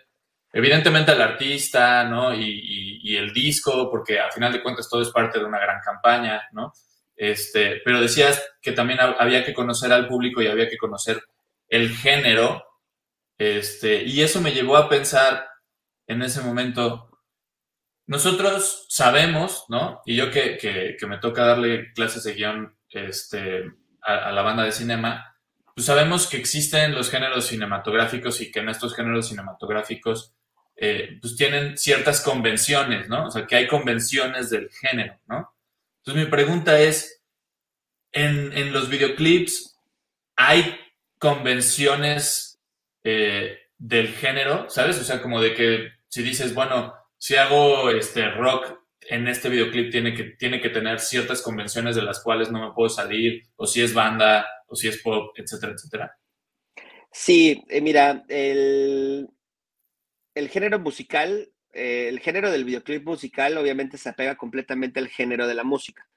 evidentemente 0.54 1.12
al 1.12 1.24
artista, 1.24 2.04
¿no? 2.04 2.36
Y, 2.36 3.00
y, 3.02 3.18
el 3.18 3.34
disco, 3.34 3.90
porque 3.90 4.20
al 4.20 4.32
final 4.32 4.54
de 4.54 4.62
cuentas 4.62 4.88
todo 4.88 5.02
es 5.02 5.10
parte 5.10 5.40
de 5.40 5.46
una 5.46 5.58
gran 5.60 5.82
campaña, 5.82 6.48
¿no? 6.52 6.72
Este, 7.16 7.82
pero 7.84 8.00
decías 8.00 8.48
que 8.62 8.74
también 8.74 9.00
había 9.02 9.44
que 9.44 9.56
conocer 9.56 9.92
al 9.92 10.08
público 10.08 10.40
y 10.40 10.48
había 10.48 10.70
que 10.70 10.78
conocer 10.78 11.20
el 11.68 11.90
género, 11.96 12.64
este, 13.40 14.04
y 14.04 14.22
eso 14.22 14.40
me 14.40 14.52
llevó 14.52 14.78
a 14.78 14.88
pensar 14.88 15.48
en 16.06 16.22
ese 16.22 16.42
momento, 16.42 17.10
nosotros 18.06 18.86
sabemos, 18.88 19.66
¿no? 19.68 20.00
Y 20.06 20.16
yo 20.16 20.30
que, 20.30 20.58
que, 20.60 21.08
me 21.08 21.18
toca 21.18 21.44
darle 21.44 21.92
clases 21.94 22.24
de 22.24 22.36
guion 22.36 22.78
este, 22.92 23.66
a, 24.02 24.32
la 24.32 24.42
banda 24.42 24.64
de 24.64 24.72
cinema, 24.72 25.36
pues 25.76 25.86
sabemos 25.86 26.28
que 26.28 26.38
existen 26.38 26.94
los 26.94 27.10
géneros 27.10 27.48
cinematográficos 27.48 28.42
y 28.42 28.52
que 28.52 28.60
en 28.60 28.70
estos 28.70 28.96
géneros 28.96 29.28
cinematográficos 29.28 30.34
eh, 30.76 31.18
pues 31.22 31.36
tienen 31.36 31.78
ciertas 31.78 32.22
convenciones, 32.22 33.10
¿no? 33.10 33.26
O 33.26 33.32
sea, 33.32 33.46
que 33.46 33.56
hay 33.56 33.68
convenciones 33.68 34.50
del 34.50 34.70
género, 34.70 35.20
¿no? 35.28 35.54
Entonces 36.00 36.26
mi 36.26 36.30
pregunta 36.30 36.80
es, 36.80 37.24
en, 38.12 38.56
en 38.58 38.72
los 38.74 38.90
videoclips 38.90 39.78
hay 40.36 40.80
convenciones 41.20 42.60
eh, 43.04 43.58
del 43.78 44.10
género, 44.10 44.70
¿sabes? 44.70 45.00
O 45.00 45.04
sea, 45.04 45.22
como 45.22 45.42
de 45.42 45.54
que 45.54 45.92
si 46.08 46.24
dices, 46.24 46.54
bueno, 46.54 46.94
si 47.18 47.36
hago 47.36 47.90
este 47.90 48.30
rock 48.30 48.80
en 49.10 49.28
este 49.28 49.50
videoclip 49.50 49.92
tiene 49.92 50.14
que, 50.14 50.24
tiene 50.38 50.62
que 50.62 50.70
tener 50.70 51.00
ciertas 51.00 51.42
convenciones 51.42 51.96
de 51.96 52.02
las 52.02 52.22
cuales 52.22 52.52
no 52.52 52.68
me 52.68 52.74
puedo 52.74 52.90
salir, 52.90 53.44
o 53.56 53.66
si 53.66 53.82
es 53.82 53.94
banda, 53.94 54.46
o 54.68 54.76
si 54.76 54.88
es 54.88 55.02
pop, 55.02 55.34
etcétera, 55.36 55.74
etcétera. 55.74 56.18
Sí, 57.12 57.64
eh, 57.70 57.82
mira, 57.82 58.26
el, 58.28 59.28
el, 60.36 60.50
género 60.50 60.80
musical, 60.80 61.52
eh, 61.74 62.08
el 62.10 62.20
género 62.20 62.52
del 62.52 62.66
videoclip 62.66 63.06
musical 63.06 63.58
obviamente 63.58 63.98
se 63.98 64.10
apega 64.10 64.36
completamente 64.36 65.00
al 65.00 65.08
género 65.08 65.48
de 65.48 65.56
la 65.56 65.64
música. 65.64 66.08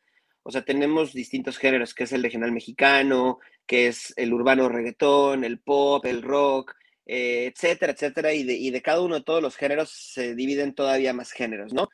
O 0.42 0.50
sea, 0.50 0.64
tenemos 0.64 1.12
distintos 1.12 1.58
géneros, 1.58 1.94
que 1.94 2.04
es 2.04 2.12
el 2.12 2.22
regional 2.22 2.50
mexicano, 2.52 3.38
que 3.66 3.86
es 3.88 4.12
el 4.16 4.32
urbano 4.32 4.68
reggaetón, 4.68 5.44
el 5.44 5.60
pop, 5.60 6.04
el 6.06 6.22
rock, 6.22 6.74
eh, 7.06 7.52
etcétera, 7.54 7.92
etcétera, 7.92 8.32
y 8.32 8.42
de, 8.44 8.54
y 8.54 8.70
de, 8.70 8.82
cada 8.82 9.00
uno 9.00 9.16
de 9.16 9.22
todos 9.22 9.42
los 9.42 9.56
géneros 9.56 9.90
se 9.90 10.34
dividen 10.34 10.74
todavía 10.74 11.12
más 11.12 11.32
géneros, 11.32 11.72
¿no? 11.72 11.88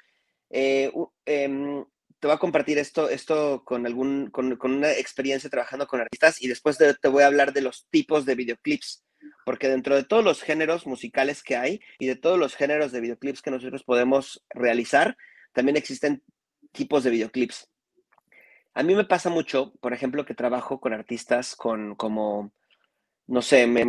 Eh, 0.51 0.93
em, 1.25 1.85
te 2.19 2.27
voy 2.27 2.35
a 2.35 2.39
compartir 2.39 2.79
esto, 2.79 3.09
esto 3.09 3.63
con, 3.65 3.87
algún, 3.87 4.31
con, 4.31 4.59
una 4.63 4.93
experiencia 4.93 5.51
trabajando 5.51 5.87
con 5.87 6.01
artistas 6.01 6.43
y 6.43 6.49
después 6.49 6.79
te, 6.79 7.09
voy 7.09 7.23
a 7.23 7.27
hablar 7.27 7.53
de 7.53 7.63
los 7.63 7.87
tipos 7.91 8.25
de 8.25 8.35
videoclips, 8.35 9.05
porque 9.45 9.69
dentro 9.69 9.95
de 9.95 10.05
todos 10.05 10.25
los 10.25 10.43
géneros 10.43 10.87
musicales 10.87 11.43
que 11.43 11.57
hay 11.57 11.81
y 11.99 12.07
de 12.07 12.17
todos 12.17 12.39
los 12.39 12.55
géneros 12.55 12.93
de 12.93 13.01
videoclips 13.01 13.43
que 13.43 13.51
nosotros 13.51 13.85
podemos 13.85 14.45
realizar, 14.51 15.17
también 15.53 15.77
existen 15.77 16.23
tipos 16.73 17.05
de 17.05 17.11
videoclips. 17.11 17.69
A 18.75 18.83
mí 18.83 18.95
me 18.95 19.05
pasa 19.05 19.31
mucho, 19.31 19.73
por 19.81 19.93
ejemplo, 19.93 20.25
que 20.27 20.35
trabajo 20.35 20.81
con 20.81 20.93
artistas 20.93 21.57
con 21.57 21.95
como 21.95 22.53
no 23.27 23.43
sé, 23.43 23.67
me, 23.67 23.85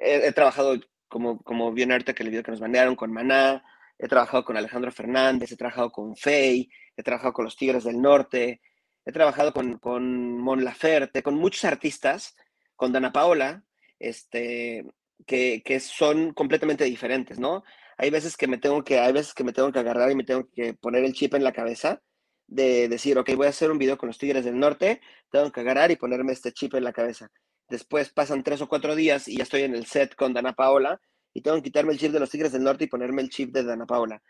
he, 0.00 0.32
trabajado 0.32 0.78
como, 1.08 1.42
como 1.42 1.72
bien 1.72 1.92
ahorita 1.92 2.12
que 2.14 2.22
el 2.22 2.30
video 2.30 2.42
que 2.42 2.50
nos 2.50 2.60
mandaron 2.60 2.96
con 2.96 3.12
Maná, 3.12 3.64
he 4.02 4.08
trabajado 4.08 4.44
con 4.44 4.56
Alejandro 4.56 4.90
Fernández, 4.90 5.52
he 5.52 5.56
trabajado 5.56 5.92
con 5.92 6.16
Fey, 6.16 6.68
he 6.96 7.02
trabajado 7.04 7.32
con 7.32 7.44
los 7.44 7.56
Tigres 7.56 7.84
del 7.84 8.02
Norte, 8.02 8.60
he 9.04 9.12
trabajado 9.12 9.52
con, 9.52 9.78
con 9.78 10.38
Mon 10.38 10.64
Laferte, 10.64 11.22
con 11.22 11.36
muchos 11.36 11.64
artistas, 11.64 12.34
con 12.74 12.92
Dana 12.92 13.12
Paola, 13.12 13.64
este, 14.00 14.84
que, 15.24 15.62
que, 15.64 15.78
son 15.78 16.34
completamente 16.34 16.82
diferentes, 16.82 17.38
¿no? 17.38 17.62
Hay 17.96 18.10
veces 18.10 18.36
que 18.36 18.48
me 18.48 18.58
tengo 18.58 18.82
que, 18.82 18.98
hay 18.98 19.12
veces 19.12 19.34
que 19.34 19.44
me 19.44 19.52
tengo 19.52 19.70
que 19.70 19.78
agarrar 19.78 20.10
y 20.10 20.16
me 20.16 20.24
tengo 20.24 20.50
que 20.50 20.74
poner 20.74 21.04
el 21.04 21.12
chip 21.12 21.34
en 21.34 21.44
la 21.44 21.52
cabeza 21.52 22.02
de 22.48 22.88
decir, 22.88 23.16
ok, 23.18 23.30
voy 23.36 23.46
a 23.46 23.50
hacer 23.50 23.70
un 23.70 23.78
video 23.78 23.96
con 23.98 24.08
los 24.08 24.18
Tigres 24.18 24.44
del 24.44 24.58
Norte, 24.58 25.00
tengo 25.30 25.52
que 25.52 25.60
agarrar 25.60 25.92
y 25.92 25.96
ponerme 25.96 26.32
este 26.32 26.50
chip 26.50 26.74
en 26.74 26.82
la 26.82 26.92
cabeza. 26.92 27.30
Después 27.68 28.10
pasan 28.10 28.42
tres 28.42 28.60
o 28.62 28.68
cuatro 28.68 28.96
días 28.96 29.28
y 29.28 29.36
ya 29.36 29.44
estoy 29.44 29.62
en 29.62 29.76
el 29.76 29.86
set 29.86 30.16
con 30.16 30.32
Dana 30.32 30.54
Paola 30.54 31.00
y 31.34 31.40
tengo 31.40 31.56
que 31.56 31.64
quitarme 31.64 31.92
el 31.92 31.98
chip 31.98 32.12
de 32.12 32.20
los 32.20 32.30
Tigres 32.30 32.52
del 32.52 32.62
Norte 32.62 32.84
y 32.84 32.88
ponerme 32.88 33.22
el 33.22 33.30
chip 33.30 33.52
de 33.52 33.64
Dana 33.64 33.86
Paola. 33.86 34.22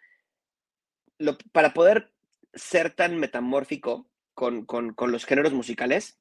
para 1.53 1.73
poder 1.73 2.13
ser 2.55 2.95
tan 2.95 3.17
metamórfico 3.19 4.09
con, 4.35 4.67
los 4.99 5.25
géneros 5.25 5.53
musicales, 5.53 6.19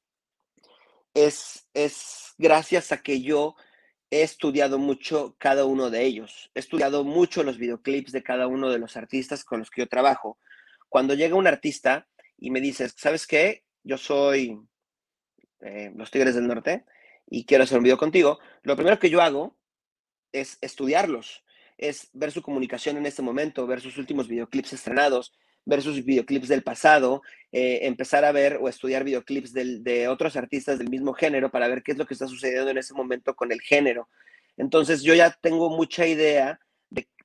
es, 1.14 1.68
es 1.74 2.34
gracias 2.38 2.92
a 2.92 3.02
que 3.02 3.20
yo 3.20 3.56
he 4.10 4.22
estudiado 4.22 4.78
mucho 4.78 5.36
cada 5.38 5.64
uno 5.64 5.90
de 5.90 6.04
ellos. 6.04 6.50
He 6.54 6.60
estudiado 6.60 7.04
mucho 7.04 7.42
los 7.42 7.58
videoclips 7.58 8.12
de 8.12 8.22
cada 8.22 8.46
uno 8.46 8.70
de 8.70 8.78
los 8.78 8.96
artistas 8.96 9.44
con 9.44 9.58
los 9.58 9.70
que 9.70 9.82
yo 9.82 9.88
trabajo. 9.88 10.38
Cuando 10.88 11.14
llega 11.14 11.34
un 11.34 11.46
artista 11.46 12.06
y 12.36 12.50
me 12.50 12.60
dices, 12.60 12.94
¿sabes 12.96 13.26
qué? 13.26 13.64
Yo 13.82 13.96
soy 13.96 14.60
eh, 15.60 15.92
los 15.96 16.10
Tigres 16.10 16.34
del 16.34 16.46
Norte 16.46 16.84
y 17.28 17.44
quiero 17.46 17.64
hacer 17.64 17.78
un 17.78 17.84
video 17.84 17.96
contigo, 17.96 18.38
lo 18.62 18.76
primero 18.76 18.98
que 18.98 19.10
yo 19.10 19.22
hago 19.22 19.56
es 20.32 20.58
estudiarlos, 20.60 21.44
es 21.78 22.08
ver 22.12 22.32
su 22.32 22.42
comunicación 22.42 22.96
en 22.96 23.06
este 23.06 23.22
momento, 23.22 23.66
ver 23.66 23.80
sus 23.80 23.98
últimos 23.98 24.28
videoclips 24.28 24.72
estrenados, 24.72 25.32
ver 25.64 25.82
sus 25.82 26.04
videoclips 26.04 26.48
del 26.48 26.62
pasado, 26.62 27.22
eh, 27.52 27.80
empezar 27.82 28.24
a 28.24 28.32
ver 28.32 28.58
o 28.60 28.68
estudiar 28.68 29.04
videoclips 29.04 29.52
de 29.52 30.08
otros 30.08 30.36
artistas 30.36 30.78
del 30.78 30.90
mismo 30.90 31.12
género 31.12 31.50
para 31.50 31.68
ver 31.68 31.82
qué 31.82 31.92
es 31.92 31.98
lo 31.98 32.06
que 32.06 32.14
está 32.14 32.26
sucediendo 32.26 32.70
en 32.70 32.78
ese 32.78 32.94
momento 32.94 33.34
con 33.34 33.52
el 33.52 33.60
género. 33.60 34.08
Entonces 34.56 35.02
yo 35.02 35.14
ya 35.14 35.36
tengo 35.40 35.70
mucha 35.70 36.06
idea 36.06 36.60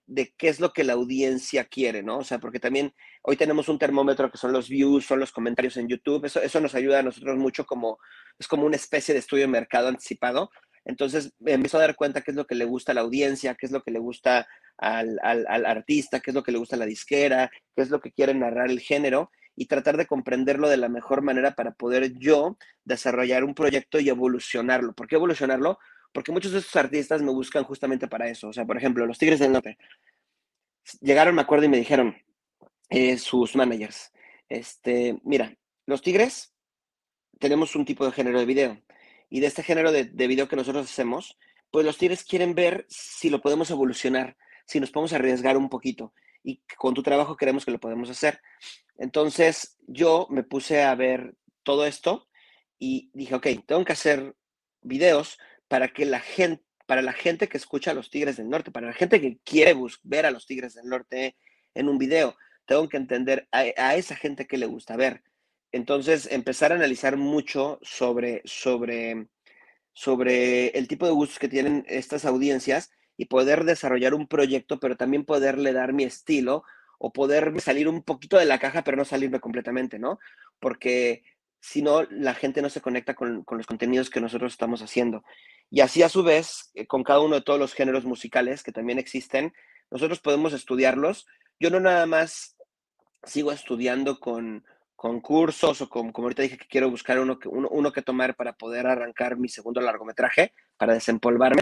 de, 0.10 0.34
qué 0.38 0.48
es 0.48 0.62
lo 0.62 0.72
que 0.72 0.86
la 0.86 0.94
audiencia 0.94 1.66
quiere, 1.66 2.02
¿no? 2.02 2.20
O 2.20 2.24
sea, 2.24 2.40
porque 2.40 2.62
también 2.62 2.94
hoy 3.24 3.36
tenemos 3.36 3.68
un 3.68 3.78
termómetro 3.78 4.32
que 4.32 4.38
son 4.38 4.54
los 4.54 4.70
views, 4.70 5.06
son 5.06 5.20
los 5.20 5.34
comentarios 5.34 5.76
en 5.76 5.90
YouTube, 5.90 6.24
eso, 6.24 6.42
eso 6.42 6.62
nos 6.62 6.76
ayuda 6.76 7.00
a 7.00 7.04
nosotros 7.04 7.38
mucho 7.38 7.66
como, 7.66 8.00
es 8.40 8.48
como 8.48 8.66
una 8.66 8.78
especie 8.78 9.14
de 9.14 9.20
estudio 9.20 9.44
de 9.44 9.50
mercado 9.50 9.90
anticipado. 9.90 10.50
Entonces 10.88 11.34
me 11.40 11.52
empiezo 11.52 11.78
a 11.78 11.82
dar 11.82 11.96
cuenta 11.98 12.22
qué 12.22 12.32
es 12.32 12.38
lo 12.38 12.48
que 12.48 12.56
le 12.56 12.64
gusta 12.64 12.94
a 12.94 12.96
la 12.96 13.02
audiencia, 13.02 13.56
qué 13.56 13.66
es 13.66 13.74
lo 13.74 13.84
que 13.84 13.92
le 13.92 14.00
gusta 14.00 14.48
al, 14.78 15.20
al, 15.22 15.66
artista, 15.66 16.22
qué 16.22 16.32
es 16.32 16.36
lo 16.36 16.44
que 16.44 16.54
le 16.54 16.60
gusta 16.60 16.78
a 16.78 16.80
la 16.80 16.86
disquera, 16.86 17.52
qué 17.76 17.82
es 17.82 17.90
lo 17.90 18.00
que 18.00 18.14
quiere 18.14 18.34
narrar 18.34 18.72
el 18.72 18.80
género 18.80 19.30
y 19.54 19.66
tratar 19.66 19.98
de 19.98 20.06
comprenderlo 20.08 20.70
de 20.70 20.78
la 20.78 20.88
mejor 20.88 21.22
manera 21.22 21.56
para 21.56 21.72
poder 21.72 22.14
yo 22.18 22.58
desarrollar 22.86 23.44
un 23.44 23.54
proyecto 23.54 24.00
y 24.00 24.08
evolucionarlo. 24.08 24.94
¿Por 24.94 25.08
qué 25.08 25.16
evolucionarlo? 25.16 25.78
Porque 26.14 26.32
muchos 26.32 26.54
de 26.54 26.60
estos 26.60 26.76
artistas 26.78 27.22
me 27.22 27.34
buscan 27.34 27.66
justamente 27.66 28.08
para 28.08 28.30
eso. 28.30 28.48
O 28.48 28.54
sea, 28.54 28.64
por 28.64 28.78
ejemplo, 28.78 29.06
los 29.06 29.18
Tigres 29.18 29.40
del 29.40 29.52
Norte. 29.52 29.78
Llegaron, 31.02 31.36
me 31.36 31.42
acuerdo, 31.42 31.66
y 31.66 31.70
me 31.70 31.80
dijeron, 31.80 32.16
eh, 32.90 33.18
sus 33.18 33.58
managers, 33.58 34.14
este, 34.48 35.20
mira, 35.26 35.54
los 35.86 36.02
Tigres 36.02 36.54
tenemos 37.40 37.76
un 37.76 37.84
tipo 37.84 38.06
de 38.06 38.14
género 38.14 38.40
de 38.40 38.46
video. 38.46 38.82
Y 39.30 39.40
de 39.40 39.48
este 39.48 39.64
género 39.64 39.92
de, 39.92 40.06
de 40.06 40.28
video 40.28 40.48
que 40.48 40.56
nosotros 40.56 40.86
hacemos, 40.86 41.38
pues 41.72 41.86
los 41.86 41.98
Tigres 41.98 42.24
quieren 42.24 42.56
ver 42.56 42.86
si 42.90 43.30
lo 43.30 43.42
podemos 43.42 43.70
evolucionar, 43.72 44.38
si 44.66 44.80
nos 44.80 44.92
podemos 44.92 45.14
arriesgar 45.14 45.58
un 45.58 45.70
poquito. 45.70 46.14
Y 46.44 46.62
con 46.78 46.94
tu 46.94 47.04
trabajo 47.04 47.36
queremos 47.36 47.66
que 47.66 47.72
lo 47.72 47.80
podemos 47.80 48.10
hacer. 48.10 48.42
Entonces 48.98 49.78
yo 49.88 50.28
me 50.30 50.44
puse 50.44 50.84
a 50.84 50.96
ver 50.96 51.36
todo 51.64 51.86
esto 51.86 52.28
y 52.80 53.10
dije, 53.14 53.36
ok, 53.36 53.48
tengo 53.66 53.84
que 53.86 53.94
hacer 53.94 54.36
videos 54.82 55.38
para 55.68 55.90
que 55.90 56.06
la 56.06 56.20
gente, 56.20 56.64
para 56.86 57.02
la 57.02 57.14
gente 57.14 57.50
que 57.50 57.58
escucha 57.58 57.92
a 57.92 57.94
los 57.94 58.10
Tigres 58.10 58.38
del 58.38 58.50
Norte, 58.50 58.72
para 58.72 58.88
la 58.88 58.94
gente 58.94 59.20
que 59.20 59.40
quiere 59.44 59.76
ver 60.04 60.26
a 60.26 60.32
los 60.32 60.46
Tigres 60.46 60.74
del 60.76 60.86
Norte 60.86 61.36
en 61.74 61.90
un 61.90 61.98
video, 61.98 62.36
tengo 62.66 62.88
que 62.88 62.98
entender 62.98 63.48
a 63.52 63.96
esa 63.96 64.16
gente 64.16 64.48
que 64.48 64.58
le 64.58 64.66
gusta 64.66 64.96
ver. 64.96 65.24
Entonces, 65.72 66.28
empezar 66.32 66.72
a 66.72 66.76
analizar 66.76 67.18
mucho 67.18 67.80
sobre, 67.82 68.42
sobre, 68.46 69.28
sobre 69.94 70.70
el 70.70 70.88
tipo 70.88 71.06
de 71.06 71.12
gustos 71.12 71.40
que 71.40 71.50
tienen 71.50 71.86
estas 71.88 72.26
audiencias 72.26 72.92
y 73.18 73.26
poder 73.26 73.66
desarrollar 73.66 74.14
un 74.14 74.28
proyecto, 74.28 74.80
pero 74.80 74.96
también 74.96 75.26
poderle 75.26 75.74
dar 75.74 75.94
mi 75.94 76.04
estilo 76.04 76.64
o 77.00 77.12
poder 77.12 77.60
salir 77.62 77.88
un 77.88 78.02
poquito 78.04 78.38
de 78.38 78.46
la 78.46 78.60
caja, 78.60 78.84
pero 78.84 78.98
no 78.98 79.06
salirme 79.06 79.40
completamente, 79.40 80.00
¿no? 80.00 80.20
Porque 80.60 81.24
si 81.60 81.82
no, 81.82 82.04
la 82.04 82.34
gente 82.34 82.62
no 82.62 82.70
se 82.70 82.82
conecta 82.82 83.14
con, 83.14 83.44
con, 83.44 83.58
los 83.58 83.68
contenidos 83.68 84.10
que 84.10 84.22
nosotros 84.22 84.54
estamos 84.54 84.82
haciendo. 84.82 85.24
Y 85.70 85.82
así 85.82 86.02
a 86.02 86.10
su 86.10 86.24
vez, 86.24 86.72
eh, 86.76 86.88
con 86.88 87.04
cada 87.04 87.20
uno 87.20 87.36
de 87.36 87.42
todos 87.42 87.60
los 87.60 87.74
géneros 87.74 88.06
musicales 88.06 88.64
que 88.64 88.72
también 88.72 89.00
existen, 89.00 89.54
nosotros 89.92 90.20
podemos 90.20 90.54
estudiarlos. 90.54 91.28
Yo 91.60 91.70
no 91.70 91.80
nada 91.80 92.06
más 92.06 92.56
sigo 93.24 93.52
estudiando 93.52 94.20
con, 94.20 94.64
con 94.98 95.22
cursos 95.22 95.80
o 95.82 95.90
con, 95.90 96.12
como 96.12 96.26
ahorita 96.26 96.42
dije 96.42 96.58
que 96.58 96.68
quiero 96.68 96.90
buscar 96.90 97.20
uno 97.20 97.38
que, 97.38 97.48
uno, 97.48 97.70
uno 97.70 97.92
que 97.92 98.02
tomar 98.02 98.36
para 98.36 98.54
poder 98.54 98.88
arrancar 98.88 99.38
mi 99.38 99.48
segundo 99.48 99.80
largometraje, 99.80 100.54
para 100.76 100.96
desempolvarme, 100.96 101.62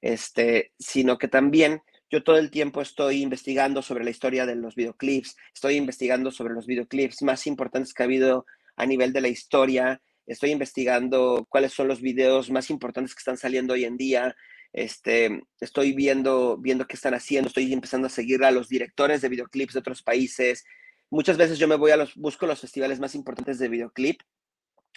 este, 0.00 0.72
sino 0.78 1.18
que 1.18 1.26
también 1.26 1.82
yo 2.08 2.22
todo 2.22 2.38
el 2.38 2.52
tiempo 2.52 2.80
estoy 2.80 3.20
investigando 3.20 3.82
sobre 3.82 4.04
la 4.04 4.10
historia 4.10 4.46
de 4.46 4.54
los 4.54 4.76
videoclips, 4.76 5.36
estoy 5.52 5.74
investigando 5.74 6.30
sobre 6.30 6.54
los 6.54 6.66
videoclips 6.66 7.22
más 7.22 7.48
importantes 7.48 7.92
que 7.92 8.04
ha 8.04 8.06
habido 8.06 8.46
a 8.76 8.86
nivel 8.86 9.12
de 9.12 9.22
la 9.22 9.28
historia, 9.28 10.00
estoy 10.24 10.52
investigando 10.52 11.46
cuáles 11.48 11.72
son 11.72 11.88
los 11.88 12.00
videos 12.00 12.48
más 12.48 12.70
importantes 12.70 13.12
que 13.12 13.20
están 13.20 13.36
saliendo 13.38 13.74
hoy 13.74 13.86
en 13.86 13.96
día, 13.96 14.36
este, 14.72 15.42
estoy 15.60 15.94
viendo, 15.94 16.58
viendo 16.58 16.86
qué 16.86 16.94
están 16.94 17.14
haciendo, 17.14 17.48
estoy 17.48 17.72
empezando 17.72 18.06
a 18.06 18.10
seguir 18.10 18.44
a 18.44 18.52
los 18.52 18.68
directores 18.68 19.20
de 19.20 19.30
videoclips 19.30 19.74
de 19.74 19.80
otros 19.80 20.02
países, 20.04 20.64
Muchas 21.10 21.36
veces 21.36 21.58
yo 21.58 21.68
me 21.68 21.76
voy 21.76 21.90
a 21.90 21.96
los, 21.96 22.14
busco 22.14 22.46
los 22.46 22.60
festivales 22.60 23.00
más 23.00 23.14
importantes 23.14 23.58
de 23.58 23.68
videoclip. 23.68 24.20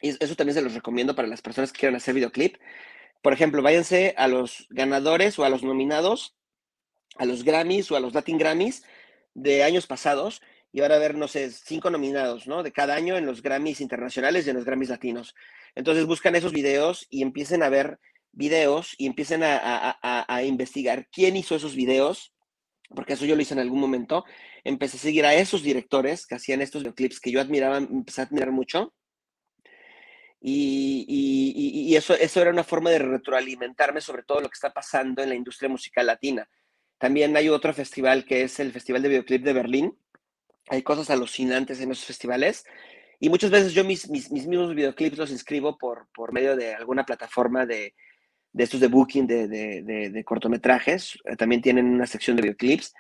Y 0.01 0.09
eso 0.09 0.35
también 0.35 0.55
se 0.55 0.61
los 0.61 0.73
recomiendo 0.73 1.15
para 1.15 1.27
las 1.27 1.41
personas 1.41 1.71
que 1.71 1.79
quieran 1.79 1.95
hacer 1.95 2.15
videoclip. 2.15 2.57
Por 3.21 3.33
ejemplo, 3.33 3.61
váyanse 3.61 4.15
a 4.17 4.27
los 4.27 4.67
ganadores 4.69 5.37
o 5.37 5.45
a 5.45 5.49
los 5.49 5.63
nominados, 5.63 6.35
a 7.17 7.25
los 7.25 7.43
Grammys 7.43 7.91
o 7.91 7.95
a 7.95 7.99
los 7.99 8.13
Latin 8.13 8.37
Grammys 8.37 8.83
de 9.33 9.63
años 9.63 9.87
pasados 9.87 10.41
y 10.73 10.81
van 10.81 10.91
a 10.91 10.97
ver, 10.97 11.15
no 11.15 11.27
sé, 11.27 11.51
cinco 11.51 11.89
nominados, 11.89 12.47
¿no? 12.47 12.63
De 12.63 12.71
cada 12.71 12.95
año 12.95 13.17
en 13.17 13.25
los 13.25 13.41
Grammys 13.41 13.81
internacionales 13.81 14.47
y 14.47 14.49
en 14.49 14.55
los 14.55 14.65
Grammys 14.65 14.89
latinos. 14.89 15.35
Entonces 15.75 16.05
buscan 16.05 16.35
esos 16.35 16.51
videos 16.51 17.05
y 17.09 17.21
empiecen 17.21 17.61
a 17.61 17.69
ver 17.69 17.99
videos 18.31 18.95
y 18.97 19.05
empiecen 19.05 19.43
a, 19.43 19.59
a, 19.61 20.25
a 20.35 20.43
investigar 20.43 21.07
quién 21.11 21.35
hizo 21.35 21.55
esos 21.55 21.75
videos, 21.75 22.33
porque 22.95 23.13
eso 23.13 23.25
yo 23.25 23.35
lo 23.35 23.41
hice 23.41 23.53
en 23.53 23.59
algún 23.59 23.79
momento, 23.79 24.23
empecé 24.63 24.97
a 24.97 24.99
seguir 24.99 25.25
a 25.25 25.33
esos 25.33 25.63
directores 25.63 26.25
que 26.27 26.35
hacían 26.35 26.61
estos 26.61 26.83
videoclips 26.83 27.19
que 27.19 27.31
yo 27.31 27.41
admiraba, 27.41 27.77
empecé 27.77 28.21
a 28.21 28.25
admirar 28.25 28.51
mucho. 28.51 28.93
Y, 30.39 31.05
y, 31.07 31.91
y, 31.91 31.95
eso, 31.95 32.15
eso 32.15 32.41
era 32.41 32.49
una 32.49 32.63
forma 32.63 32.89
de 32.89 32.99
retroalimentarme 32.99 34.01
sobre 34.01 34.23
todo 34.23 34.41
lo 34.41 34.49
que 34.49 34.55
está 34.55 34.73
pasando 34.73 35.21
en 35.21 35.29
la 35.29 35.35
industria 35.35 35.69
musical 35.69 36.07
latina. 36.07 36.49
También 36.97 37.35
hay 37.37 37.49
otro 37.49 37.73
festival 37.73 38.25
que 38.25 38.43
es 38.43 38.59
el 38.59 38.71
Festival 38.71 39.01
de 39.03 39.09
Videoclip 39.09 39.43
de 39.43 39.53
Berlín. 39.53 39.97
Hay 40.69 40.81
cosas 40.81 41.09
alucinantes 41.09 41.79
en 41.79 41.91
esos 41.91 42.05
festivales. 42.05 42.65
Y 43.19 43.29
muchas 43.29 43.51
veces 43.51 43.73
yo 43.73 43.83
mis, 43.83 44.09
mis, 44.09 44.31
mis 44.31 44.47
mismos 44.47 44.73
videoclips 44.73 45.17
los 45.17 45.31
inscribo 45.31 45.77
por, 45.77 46.07
por 46.13 46.33
medio 46.33 46.55
de 46.55 46.73
alguna 46.73 47.05
plataforma 47.05 47.67
de, 47.67 47.93
de 48.51 48.63
estos 48.63 48.79
de 48.79 48.87
booking 48.87 49.27
de, 49.27 49.47
de, 49.47 50.09
de, 50.09 50.23
cortometrajes. 50.23 51.19
También 51.37 51.61
tienen 51.61 51.85
una 51.85 52.07
sección 52.07 52.35
de 52.35 52.43
videoclips. 52.43 52.93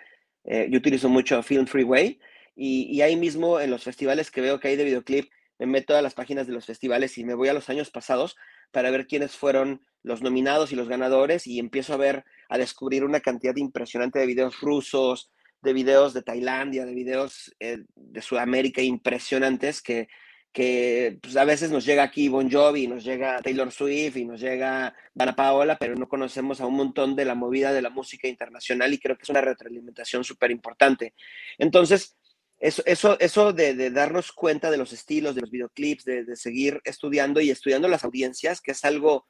Eh, 0.43 0.67
yo 0.69 0.77
utilizo 0.77 1.09
mucho 1.09 1.43
Film 1.43 1.67
Freeway 1.67 2.19
y, 2.55 2.83
y, 2.91 3.01
ahí 3.01 3.15
mismo 3.15 3.59
en 3.59 3.69
los 3.69 3.83
festivales 3.83 4.31
que 4.31 4.41
veo 4.41 4.59
que 4.59 4.69
hay 4.69 4.75
de 4.75 4.85
videoclip, 4.85 5.29
me 5.59 5.67
meto 5.67 5.95
a 5.95 6.01
las 6.01 6.15
páginas 6.15 6.47
de 6.47 6.53
los 6.53 6.65
festivales 6.65 7.17
y 7.17 7.23
me 7.23 7.35
voy 7.35 7.47
a 7.47 7.53
los 7.53 7.69
años 7.69 7.91
pasados 7.91 8.35
para 8.71 8.89
ver 8.89 9.05
quiénes 9.05 9.35
fueron 9.35 9.85
los 10.03 10.21
nominados 10.21 10.71
y 10.71 10.75
los 10.75 10.87
ganadores 10.87 11.45
y 11.45 11.59
empiezo 11.59 11.93
a 11.93 11.97
ver, 11.97 12.25
a 12.49 12.57
descubrir 12.57 13.03
una 13.03 13.19
cantidad 13.19 13.55
impresionante 13.55 14.19
de 14.19 14.25
videos 14.25 14.59
rusos, 14.59 15.31
de 15.61 15.73
videos 15.73 16.13
de 16.13 16.23
Tailandia, 16.23 16.85
de 16.85 16.95
videos 16.95 17.55
eh, 17.59 17.83
de 17.95 18.21
Sudamérica 18.21 18.81
impresionantes 18.81 19.81
que, 19.81 20.07
que 20.51 21.17
pues, 21.21 21.37
a 21.37 21.45
veces 21.45 21.71
nos 21.71 21.85
llega 21.85 22.03
aquí 22.03 22.27
Bon 22.27 22.51
Jovi, 22.51 22.87
nos 22.87 23.03
llega 23.03 23.41
Taylor 23.41 23.71
Swift 23.71 24.17
y 24.17 24.25
nos 24.25 24.41
llega 24.41 24.93
Dana 25.13 25.35
Paola, 25.35 25.77
pero 25.77 25.95
no 25.95 26.09
conocemos 26.09 26.59
a 26.59 26.65
un 26.65 26.75
montón 26.75 27.15
de 27.15 27.25
la 27.25 27.35
movida 27.35 27.71
de 27.71 27.81
la 27.81 27.89
música 27.89 28.27
internacional 28.27 28.93
y 28.93 28.99
creo 28.99 29.17
que 29.17 29.23
es 29.23 29.29
una 29.29 29.41
retroalimentación 29.41 30.23
súper 30.23 30.51
importante. 30.51 31.13
Entonces, 31.57 32.17
eso, 32.59 32.83
eso, 32.85 33.17
eso 33.19 33.53
de, 33.53 33.89
darnos 33.91 34.31
cuenta 34.33 34.69
de 34.69 34.77
los 34.77 34.93
estilos, 34.93 35.35
de 35.35 35.41
los 35.41 35.51
videoclips, 35.51 36.03
de, 36.03 36.35
seguir 36.35 36.81
estudiando 36.83 37.39
y 37.39 37.49
estudiando 37.49 37.87
las 37.87 38.03
audiencias, 38.03 38.61
que 38.61 38.71
es 38.71 38.83
algo 38.83 39.25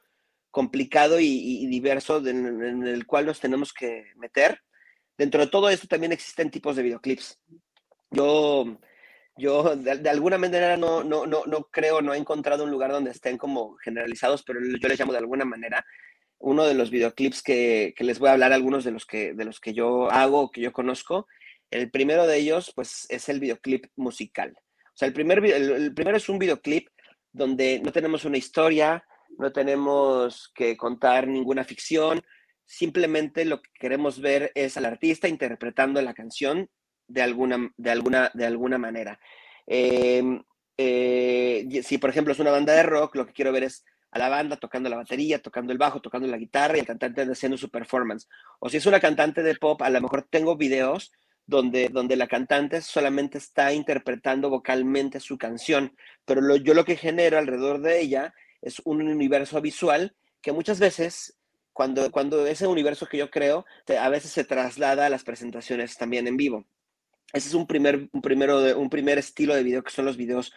complicado 0.50 1.18
y, 1.20 1.26
y 1.26 1.66
diverso 1.66 2.18
en, 2.26 2.62
en 2.62 2.86
el 2.86 3.06
cual 3.06 3.26
nos 3.26 3.40
tenemos 3.40 3.72
que 3.72 4.06
meter. 4.16 4.60
Dentro 5.16 5.40
de 5.40 5.46
todo 5.46 5.70
esto 5.70 5.86
también 5.86 6.12
existen 6.12 6.50
tipos 6.50 6.76
de 6.76 6.82
videoclips. 6.82 7.38
Yo 8.10 8.78
yo 9.42 9.76
de, 9.76 10.08
alguna 10.08 10.38
manera 10.38 10.76
no, 10.76 11.02
no, 11.02 11.26
no, 11.26 11.42
no 11.46 11.64
creo, 11.64 12.00
no 12.00 12.14
he 12.14 12.16
encontrado 12.16 12.62
un 12.64 12.70
lugar 12.70 12.92
donde 12.92 13.10
estén 13.10 13.36
como 13.36 13.76
generalizados, 13.78 14.44
pero 14.44 14.60
yo 14.60 14.88
les 14.88 14.98
llamo 14.98 15.12
de 15.12 15.18
alguna 15.18 15.44
manera. 15.44 15.84
Uno 16.38 16.64
de 16.64 16.74
los 16.74 16.90
videoclips 16.90 17.42
que, 17.42 17.92
que 17.96 18.04
les 18.04 18.18
voy 18.18 18.28
a 18.28 18.32
hablar, 18.32 18.52
algunos 18.52 18.84
de 18.84 18.92
los 18.92 19.04
que, 19.04 19.34
de 19.34 19.44
los 19.44 19.60
que 19.60 19.74
yo 19.74 20.10
hago, 20.10 20.50
que 20.50 20.60
yo 20.60 20.72
conozco, 20.72 21.26
el 21.70 21.90
primero 21.90 22.26
de 22.26 22.36
ellos, 22.36 22.72
pues, 22.74 23.06
es 23.08 23.28
el 23.28 23.40
videoclip 23.40 23.86
musical. 23.96 24.54
O 24.58 24.96
sea, 24.96 25.08
el, 25.08 25.14
primer, 25.14 25.44
el 25.44 25.94
primero 25.94 26.16
es 26.16 26.28
un 26.28 26.38
videoclip 26.38 26.88
donde 27.32 27.80
no 27.82 27.92
tenemos 27.92 28.24
una 28.24 28.38
historia, 28.38 29.04
no 29.38 29.52
tenemos 29.52 30.52
que 30.54 30.76
contar 30.76 31.26
ninguna 31.26 31.64
ficción, 31.64 32.22
simplemente 32.66 33.44
lo 33.44 33.60
que 33.60 33.70
queremos 33.74 34.20
ver 34.20 34.52
es 34.54 34.76
al 34.76 34.84
artista 34.84 35.28
interpretando 35.28 36.00
la 36.02 36.14
canción 36.14 36.68
de 37.12 37.22
alguna, 37.22 37.72
de 37.76 37.90
alguna, 37.90 38.30
de 38.34 38.46
alguna 38.46 38.78
manera. 38.78 39.18
Eh, 39.66 40.40
eh, 40.76 41.82
si, 41.84 41.98
por 41.98 42.10
ejemplo, 42.10 42.32
es 42.32 42.38
una 42.38 42.50
banda 42.50 42.72
de 42.72 42.82
rock, 42.82 43.14
lo 43.16 43.26
que 43.26 43.32
quiero 43.32 43.52
ver 43.52 43.64
es 43.64 43.84
a 44.10 44.18
la 44.18 44.28
banda 44.28 44.56
tocando 44.56 44.88
la 44.88 44.96
batería, 44.96 45.40
tocando 45.40 45.72
el 45.72 45.78
bajo, 45.78 46.00
tocando 46.00 46.26
la 46.26 46.36
guitarra 46.36 46.76
y 46.76 46.80
el 46.80 46.86
cantante 46.86 47.22
haciendo 47.22 47.56
su 47.56 47.70
performance. 47.70 48.28
O 48.60 48.68
si 48.68 48.78
es 48.78 48.86
una 48.86 49.00
cantante 49.00 49.42
de 49.42 49.54
pop, 49.54 49.80
a 49.82 49.90
lo 49.90 50.00
mejor 50.00 50.26
tengo 50.28 50.56
videos 50.56 51.12
donde, 51.46 51.88
donde 51.88 52.16
la 52.16 52.26
cantante 52.26 52.80
solamente 52.82 53.38
está 53.38 53.72
interpretando 53.72 54.50
vocalmente 54.50 55.20
su 55.20 55.38
canción, 55.38 55.96
pero 56.24 56.40
lo, 56.40 56.56
yo 56.56 56.74
lo 56.74 56.84
que 56.84 56.96
genero 56.96 57.38
alrededor 57.38 57.80
de 57.80 58.00
ella 58.00 58.34
es 58.60 58.80
un 58.84 59.02
universo 59.02 59.60
visual 59.60 60.14
que 60.40 60.52
muchas 60.52 60.78
veces, 60.78 61.36
cuando, 61.72 62.10
cuando 62.10 62.46
ese 62.46 62.66
universo 62.66 63.06
que 63.06 63.18
yo 63.18 63.30
creo, 63.30 63.64
a 63.98 64.08
veces 64.08 64.30
se 64.30 64.44
traslada 64.44 65.06
a 65.06 65.10
las 65.10 65.24
presentaciones 65.24 65.96
también 65.96 66.26
en 66.26 66.36
vivo. 66.36 66.66
Ese 67.32 67.48
es 67.48 67.54
un 67.54 67.66
primer, 67.66 68.08
un, 68.12 68.22
primero 68.22 68.78
un 68.78 68.90
primer 68.90 69.18
estilo 69.18 69.54
de 69.54 69.62
video 69.62 69.82
que 69.82 69.90
son 69.90 70.04
los 70.04 70.16
videos 70.16 70.52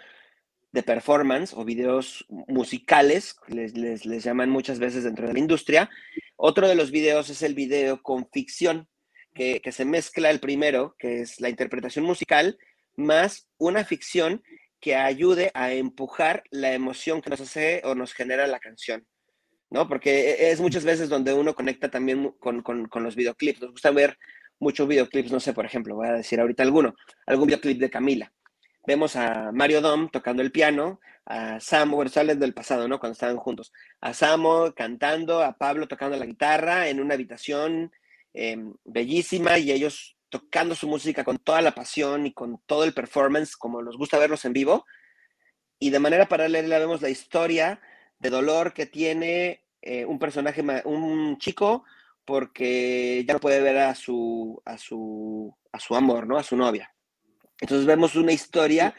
de 0.72 0.84
performance 0.84 1.54
o 1.54 1.64
videos 1.64 2.26
musicales, 2.30 3.38
les, 3.48 3.78
les, 3.78 4.06
les, 4.06 4.24
llaman 4.24 4.50
muchas 4.50 4.78
veces 4.78 5.06
dentro 5.06 5.26
de 5.26 5.34
la 5.34 5.40
industria. 5.40 5.90
Otro 6.36 6.68
de 6.68 6.76
los 6.76 6.92
videos 6.92 7.30
es 7.30 7.42
el 7.44 7.56
video 7.56 8.02
con 8.02 8.30
ficción, 8.30 8.90
que, 9.34 9.62
que, 9.62 9.72
se 9.72 9.86
mezcla 9.86 10.30
el 10.30 10.42
primero, 10.42 10.96
que 11.00 11.22
es 11.22 11.40
la 11.40 11.50
interpretación 11.50 12.04
musical, 12.04 12.58
más 12.98 13.48
una 13.58 13.86
ficción 13.86 14.44
que 14.82 14.96
ayude 14.96 15.52
a 15.54 15.72
empujar 15.72 16.44
la 16.52 16.74
emoción 16.74 17.22
que 17.22 17.30
nos 17.30 17.42
hace 17.42 17.82
o 17.86 17.96
nos 17.96 18.14
genera 18.14 18.46
la 18.48 18.60
canción. 18.60 19.08
¿no? 19.70 19.88
Porque 19.88 20.32
e, 20.32 20.52
es 20.52 20.62
muchas 20.62 20.84
veces 20.84 21.10
donde 21.10 21.34
uno 21.34 21.56
conecta 21.56 21.90
también 21.90 22.32
con, 22.40 22.62
con, 22.62 23.04
los 23.04 23.16
videoclips. 23.16 23.62
Nos 23.62 23.72
gusta 23.72 23.92
ver 23.92 24.18
muchos 24.60 24.88
videoclips, 24.88 25.32
no 25.32 25.40
sé, 25.40 25.54
por 25.54 25.66
ejemplo, 25.66 25.96
voy 25.96 26.08
a 26.08 26.14
decir 26.14 26.40
ahorita 26.40 26.64
alguno, 26.64 26.96
algún 27.26 27.48
videoclip 27.48 27.80
de 27.80 27.90
Camila. 27.90 28.32
Vemos 28.88 29.16
a 29.16 29.52
Mario 29.52 29.82
Dom 29.82 30.10
tocando 30.10 30.42
el 30.42 30.52
piano, 30.52 31.00
a 31.26 31.60
Samo, 31.60 31.96
bueno, 31.96 32.12
salen 32.12 32.40
del 32.40 32.54
pasado, 32.54 32.88
¿no? 32.88 33.00
Cuando 33.00 33.14
estaban 33.14 33.38
juntos. 33.38 33.74
A 34.00 34.14
Samo 34.14 34.74
cantando, 34.76 35.42
a 35.42 35.58
Pablo 35.58 35.88
tocando 35.88 36.16
la 36.18 36.26
guitarra 36.26 36.88
en 36.88 37.00
una 37.00 37.16
habitación 37.16 37.92
em, 38.34 38.76
bellísima 38.84 39.58
y 39.58 39.72
ellos 39.72 40.18
tocando 40.30 40.76
su 40.76 40.88
música 40.88 41.24
con 41.24 41.38
toda 41.40 41.62
la 41.62 41.74
pasión 41.74 42.28
y 42.28 42.34
con 42.34 42.62
todo 42.66 42.84
el 42.84 42.94
performance, 42.94 43.56
como 43.56 43.82
nos 43.82 43.98
gusta 43.98 44.20
verlos 44.20 44.46
en 44.46 44.54
vivo. 44.54 44.86
Y 45.80 45.90
de 45.90 46.00
manera 46.00 46.28
paralela 46.28 46.78
vemos 46.78 47.02
la 47.02 47.10
historia 47.10 47.82
de 48.20 48.30
dolor 48.30 48.74
que 48.74 48.86
tiene 48.86 49.64
eh, 49.82 50.06
un 50.06 50.20
personaje, 50.20 50.64
un 50.86 51.38
chico, 51.38 51.86
porque 52.26 53.24
ya 53.28 53.34
no 53.34 53.40
puede 53.40 53.62
ver 53.62 53.78
a 53.78 53.96
su, 53.96 54.62
a 54.66 54.78
su, 54.78 55.56
a 55.72 55.80
su 55.80 55.96
amor, 55.96 56.28
¿no? 56.28 56.38
A 56.38 56.44
su 56.44 56.58
novia. 56.58 56.92
Entonces 57.62 57.86
vemos 57.86 58.16
una 58.16 58.34
historia 58.34 58.96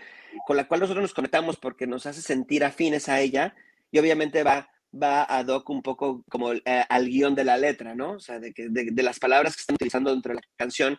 con 0.47 0.57
la 0.57 0.67
cual 0.69 0.81
nosotros 0.81 1.03
nos 1.03 1.15
conectamos 1.15 1.57
porque 1.57 1.87
nos 1.87 2.07
hace 2.07 2.23
sentir 2.23 2.65
afines 2.65 3.09
a 3.09 3.21
ella 3.21 3.55
y 3.91 3.99
obviamente 3.99 4.43
va, 4.43 4.71
va 4.93 5.27
a 5.29 5.45
doc 5.45 5.69
un 5.71 5.83
poco 5.83 6.25
como 6.31 6.53
eh, 6.53 6.63
al 6.89 7.07
guion 7.07 7.35
de 7.35 7.45
la 7.45 7.57
letra, 7.57 7.95
¿no? 7.95 8.13
O 8.13 8.21
sea, 8.21 8.39
de, 8.39 8.53
de, 8.57 8.91
de, 8.93 9.03
las 9.03 9.19
palabras 9.19 9.57
que 9.57 9.61
están 9.61 9.75
utilizando 9.75 10.11
dentro 10.11 10.31
de 10.31 10.37
la 10.37 10.47
canción, 10.57 10.99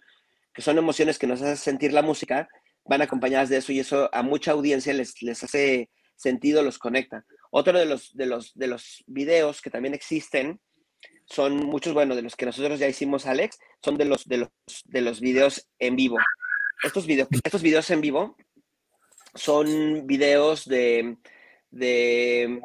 que 0.54 0.62
son 0.62 0.78
emociones 0.78 1.18
que 1.18 1.28
nos 1.28 1.42
hacen 1.42 1.58
sentir 1.58 1.94
la 1.94 2.02
música, 2.02 2.48
van 2.86 3.02
acompañadas 3.02 3.50
de 3.50 3.58
eso 3.58 3.72
y 3.72 3.80
eso 3.80 4.10
a 4.14 4.22
mucha 4.22 4.52
audiencia 4.52 4.94
les, 4.94 5.22
les 5.22 5.44
hace 5.44 5.90
sentido, 6.16 6.64
los 6.64 6.80
conecta. 6.80 7.26
Otro 7.52 7.78
de 7.78 7.86
los, 7.86 8.16
de, 8.16 8.26
los, 8.26 8.54
de 8.56 8.68
los 8.68 9.04
videos 9.08 9.62
que 9.62 9.70
también 9.70 9.94
existen 9.94 10.60
son 11.28 11.58
muchos, 11.58 11.94
bueno, 11.94 12.16
de 12.16 12.22
los 12.22 12.36
que 12.36 12.46
nosotros 12.46 12.80
ya 12.80 12.88
hicimos, 12.88 13.26
Alex, 13.26 13.60
son 13.84 13.98
de 13.98 14.06
los, 14.06 14.26
de 14.26 14.38
los, 14.38 14.50
de 14.86 15.02
los 15.02 15.20
videos 15.20 15.68
en 15.80 15.96
vivo. 15.96 16.18
Estos, 16.84 17.06
video, 17.06 17.28
estos 17.44 17.62
videos 17.62 17.90
en 17.90 18.02
vivo 18.02 18.36
son 19.36 20.08
videos 20.08 20.66
de, 20.66 21.18
de, 21.70 22.62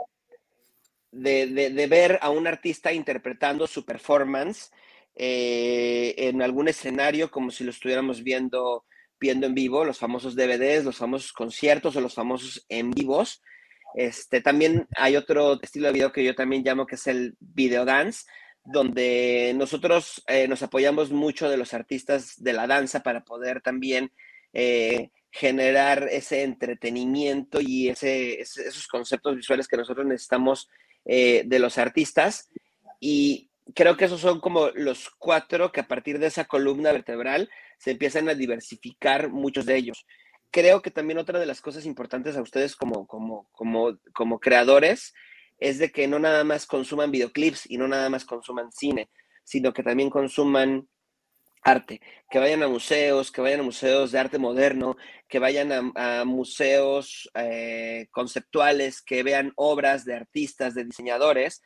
de, 1.11 1.87
ver 1.89 2.19
a 2.23 2.31
un 2.31 2.47
artista 2.47 2.93
interpretando 2.93 3.67
su 3.67 3.85
performance 3.85 4.71
eh, 5.15 6.15
en 6.17 6.41
algún 6.41 6.69
escenario 6.69 7.31
como 7.31 7.51
si 7.51 7.65
lo 7.65 7.71
estuviéramos 7.71 8.23
viendo 8.23 8.85
viendo 9.23 9.47
en 9.47 9.55
vivo, 9.55 9.85
los 9.85 9.99
famosos 9.99 10.35
DVDs, 10.35 10.85
los 10.85 10.97
famosos 10.97 11.33
conciertos 11.33 11.95
o 11.95 12.01
los 12.01 12.13
famosos 12.13 12.67
en 12.69 12.91
vivos. 12.91 13.41
Este, 13.95 14.41
también 14.41 14.89
hay 14.97 15.17
otro 15.17 15.61
estilo 15.63 15.87
de 15.87 15.93
video 15.93 16.13
que 16.13 16.25
yo 16.25 16.35
también 16.35 16.65
llamo 16.65 16.87
que 16.87 16.97
es 16.97 17.07
el 17.07 17.37
video 17.39 17.85
dance, 17.85 18.25
donde 18.65 19.53
nosotros 19.57 20.23
eh, 20.27 20.47
nos 20.49 20.63
apoyamos 20.63 21.11
mucho 21.11 21.51
de 21.51 21.57
los 21.57 21.75
artistas 21.75 22.43
de 22.43 22.53
la 22.53 22.67
danza 22.67 23.03
para 23.03 23.25
poder 23.25 23.61
también 23.61 24.13
eh, 24.53 25.11
generar 25.31 26.09
ese 26.11 26.43
entretenimiento 26.43 27.61
y 27.61 27.89
ese, 27.89 28.41
esos 28.41 28.87
conceptos 28.87 29.35
visuales 29.35 29.67
que 29.67 29.77
nosotros 29.77 30.07
necesitamos 30.07 30.69
eh, 31.05 31.43
de 31.47 31.59
los 31.59 31.79
artistas. 31.79 32.51
Y 33.01 33.51
creo 33.75 33.97
que 33.97 34.05
esos 34.05 34.21
son 34.21 34.41
como 34.41 34.69
los 34.75 35.11
cuatro 35.19 35.73
que 35.73 35.81
a 35.81 35.89
partir 35.89 36.19
de 36.19 36.27
esa 36.27 36.45
columna 36.45 36.93
vertebral 36.93 37.51
se 37.79 37.93
empiezan 37.93 38.29
a 38.29 38.35
diversificar 38.35 39.31
muchos 39.31 39.67
de 39.67 39.77
ellos. 39.77 40.07
Creo 40.51 40.83
que 40.83 40.91
también 40.91 41.19
otra 41.19 41.41
de 41.41 41.47
las 41.47 41.63
cosas 41.63 41.87
importantes 41.87 42.37
a 42.37 42.43
ustedes 42.43 42.77
como, 42.77 43.07
como, 43.07 43.49
como, 43.53 43.99
como 44.13 44.39
creadores 44.39 45.15
es 45.63 45.79
de 45.79 45.91
que 45.91 46.09
no 46.09 46.19
nada 46.19 46.45
más 46.45 46.67
consuman 46.67 47.11
videoclips 47.11 47.71
y 47.71 47.79
no 47.79 47.89
nada 47.89 48.09
más 48.11 48.25
consuman 48.25 48.73
cine, 48.73 49.11
sino 49.45 49.73
que 49.73 49.83
también 49.83 50.11
consuman 50.11 50.89
arte, 51.63 52.01
que 52.29 52.39
vayan 52.39 52.63
a 52.63 52.69
museos, 52.69 53.31
que 53.31 53.41
vayan 53.41 53.61
a 53.61 53.65
museos 53.65 54.11
de 54.13 54.19
arte 54.19 54.39
moderno, 54.39 54.97
que 55.29 55.39
vayan 55.39 55.93
a, 55.95 56.25
museos 56.25 57.31
eh, 57.35 58.09
conceptuales, 58.11 59.01
que 59.01 59.23
vean 59.23 59.53
obras 59.57 60.05
de 60.05 60.15
artistas, 60.15 60.75
de 60.75 60.85
diseñadores, 60.85 61.63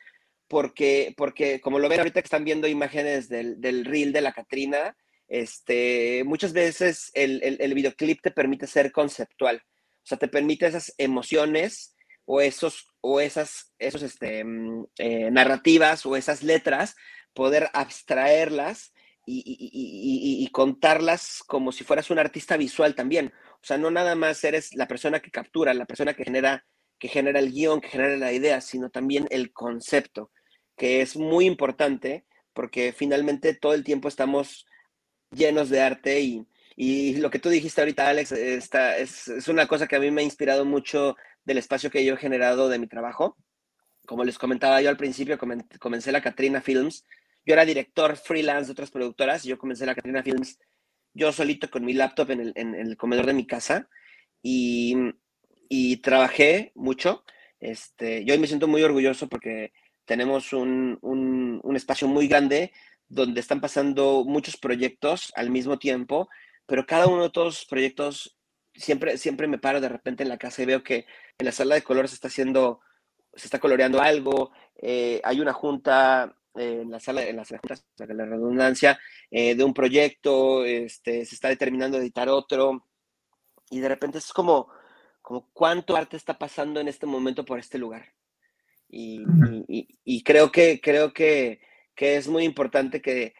porque, 0.47 1.13
porque 1.17 1.59
como 1.59 1.79
lo 1.79 1.89
ven 1.89 1.99
ahorita 1.99 2.21
que 2.21 2.27
están 2.27 2.45
viendo 2.45 2.67
imágenes 2.67 3.27
del, 3.27 3.59
del 3.59 3.85
reel 3.85 4.13
de 4.13 4.21
la 4.21 4.33
Catrina, 4.33 4.95
este, 5.27 6.23
muchas 6.25 6.53
veces 6.53 7.11
el, 7.13 7.41
el, 7.43 7.73
videoclip 7.73 8.21
te 8.21 8.31
permite 8.31 8.65
ser 8.65 8.91
conceptual, 8.93 9.61
o 9.65 10.05
sea, 10.05 10.17
te 10.17 10.29
permite 10.29 10.67
esas 10.67 10.93
emociones 10.97 11.95
o 12.25 12.39
esos, 12.39 12.87
o 13.07 13.19
esas 13.19 13.73
esos, 13.79 14.03
este, 14.03 14.43
mm, 14.43 14.85
eh, 14.97 15.31
narrativas 15.31 16.05
o 16.05 16.15
esas 16.15 16.43
letras, 16.43 16.95
poder 17.33 17.69
abstraerlas 17.73 18.93
y, 19.25 20.49
contarlas 20.53 21.43
como 21.45 21.71
si 21.71 21.83
fueras 21.83 22.09
un 22.09 22.17
artista 22.19 22.57
visual 22.57 22.95
también. 22.95 23.33
O 23.55 23.65
sea, 23.65 23.77
no 23.77 23.91
nada 23.91 24.15
más 24.15 24.43
eres 24.43 24.73
la 24.73 24.87
persona 24.87 25.19
que 25.19 25.31
captura, 25.31 25.73
la 25.73 25.85
persona 25.85 26.13
que 26.13 26.23
genera, 26.23 26.65
que 26.97 27.09
genera 27.09 27.39
el 27.39 27.51
guion, 27.51 27.81
que 27.81 27.89
genera 27.89 28.15
la 28.17 28.31
idea, 28.31 28.61
sino 28.61 28.89
también 28.89 29.27
el 29.29 29.51
concepto 29.51 30.31
que 30.77 31.01
es 31.01 31.17
muy 31.17 31.45
importante 31.45 32.25
porque 32.53 32.93
finalmente 32.93 33.53
todo 33.53 33.73
el 33.73 33.83
tiempo 33.83 34.07
estamos 34.07 34.65
llenos 35.31 35.69
de 35.69 35.81
arte 35.81 36.21
y, 36.21 36.47
lo 37.17 37.31
que 37.31 37.39
tú 37.39 37.49
dijiste 37.49 37.81
ahorita, 37.81 38.07
Alex, 38.07 38.31
esta, 38.31 38.97
es, 38.97 39.27
una 39.47 39.67
cosa 39.67 39.87
que 39.87 39.95
a 39.95 39.99
mí 39.99 40.11
me 40.11 40.21
ha 40.21 40.25
inspirado 40.25 40.63
mucho 40.63 41.15
del 41.47 41.57
espacio 41.57 41.89
que 41.89 42.03
yo 42.03 42.13
he 42.13 42.17
generado 42.17 42.67
de 42.67 42.77
mi 42.77 42.87
trabajo. 42.87 43.37
Como 44.05 44.25
les 44.25 44.37
comentaba 44.37 44.81
yo 44.81 44.89
al 44.89 44.97
principio, 44.97 45.39
comencé 45.79 46.11
la 46.11 46.21
Katrina 46.21 46.61
Films. 46.61 47.05
Yo 47.45 47.53
era 47.53 47.65
director 47.65 48.17
freelance 48.17 48.67
de 48.67 48.73
otras 48.73 48.91
productoras 48.91 49.45
y 49.45 49.49
yo 49.49 49.57
comencé 49.57 49.85
la 49.85 49.95
Katrina 49.95 50.21
Films 50.21 50.59
yo 51.13 51.31
solito 51.31 51.69
con 51.71 51.83
mi 51.83 51.93
laptop 51.93 52.29
en 52.31 52.53
el, 52.55 52.97
comedor 52.97 53.25
de 53.25 53.33
mi 53.33 53.47
casa 53.47 53.89
y, 54.43 54.95
y, 55.67 55.97
trabajé 55.97 56.73
mucho. 56.75 57.23
Este, 57.59 58.23
yo 58.23 58.37
me 58.37 58.45
siento 58.45 58.67
muy 58.67 58.83
orgulloso 58.83 59.27
porque 59.27 59.71
tenemos 60.05 60.53
un, 60.53 60.99
un, 61.01 61.75
espacio 61.75 62.07
muy 62.07 62.27
grande 62.27 62.71
donde 63.07 63.39
están 63.39 63.61
pasando 63.61 64.25
muchos 64.25 64.57
proyectos 64.57 65.33
al 65.35 65.49
mismo 65.49 65.79
tiempo, 65.79 66.29
pero 66.67 66.85
cada 66.85 67.07
uno 67.07 67.21
de 67.21 67.27
estos 67.27 67.65
proyectos 67.65 68.37
siempre, 68.75 69.17
siempre 69.17 69.47
me 69.47 69.57
paro 69.57 69.81
de 69.81 69.89
repente 69.89 70.21
en 70.21 70.29
la 70.29 70.37
casa 70.37 70.61
y 70.61 70.67
veo 70.67 70.83
que 70.83 71.05
en 71.37 71.45
la 71.45 71.51
sala 71.51 71.75
de 71.75 71.83
color 71.83 72.07
se 72.07 72.15
está 72.15 72.27
haciendo, 72.27 72.81
se 73.33 73.45
está 73.45 73.59
coloreando 73.59 74.01
algo, 74.01 74.51
eh, 74.75 75.21
hay 75.23 75.39
una 75.39 75.53
junta 75.53 76.35
eh, 76.55 76.79
en 76.81 76.91
la 76.91 76.99
sala, 76.99 77.23
en 77.23 77.35
las 77.35 77.49
juntas, 77.49 77.85
de 77.95 78.13
la 78.13 78.25
redundancia, 78.25 78.99
eh, 79.29 79.55
de 79.55 79.63
un 79.63 79.73
proyecto, 79.73 80.65
este, 80.65 81.25
se 81.25 81.35
está 81.35 81.49
determinando 81.49 81.97
editar 81.97 82.27
otro, 82.29 82.87
y 83.69 83.79
de 83.79 83.87
repente 83.87 84.17
es 84.17 84.33
como, 84.33 84.67
como 85.21 85.49
cuánto 85.53 85.95
arte 85.95 86.17
está 86.17 86.39
pasando 86.39 86.79
en 86.79 86.87
este 86.87 87.05
momento 87.05 87.45
por 87.45 87.59
este 87.59 87.77
lugar. 87.77 88.13
Y, 88.89 89.23
creo 90.23 90.51
que, 90.51 90.79
creo 90.81 91.13
que, 91.13 91.59
es 91.95 92.27
muy 92.27 92.45
importante 92.45 93.01
que, 93.01 93.33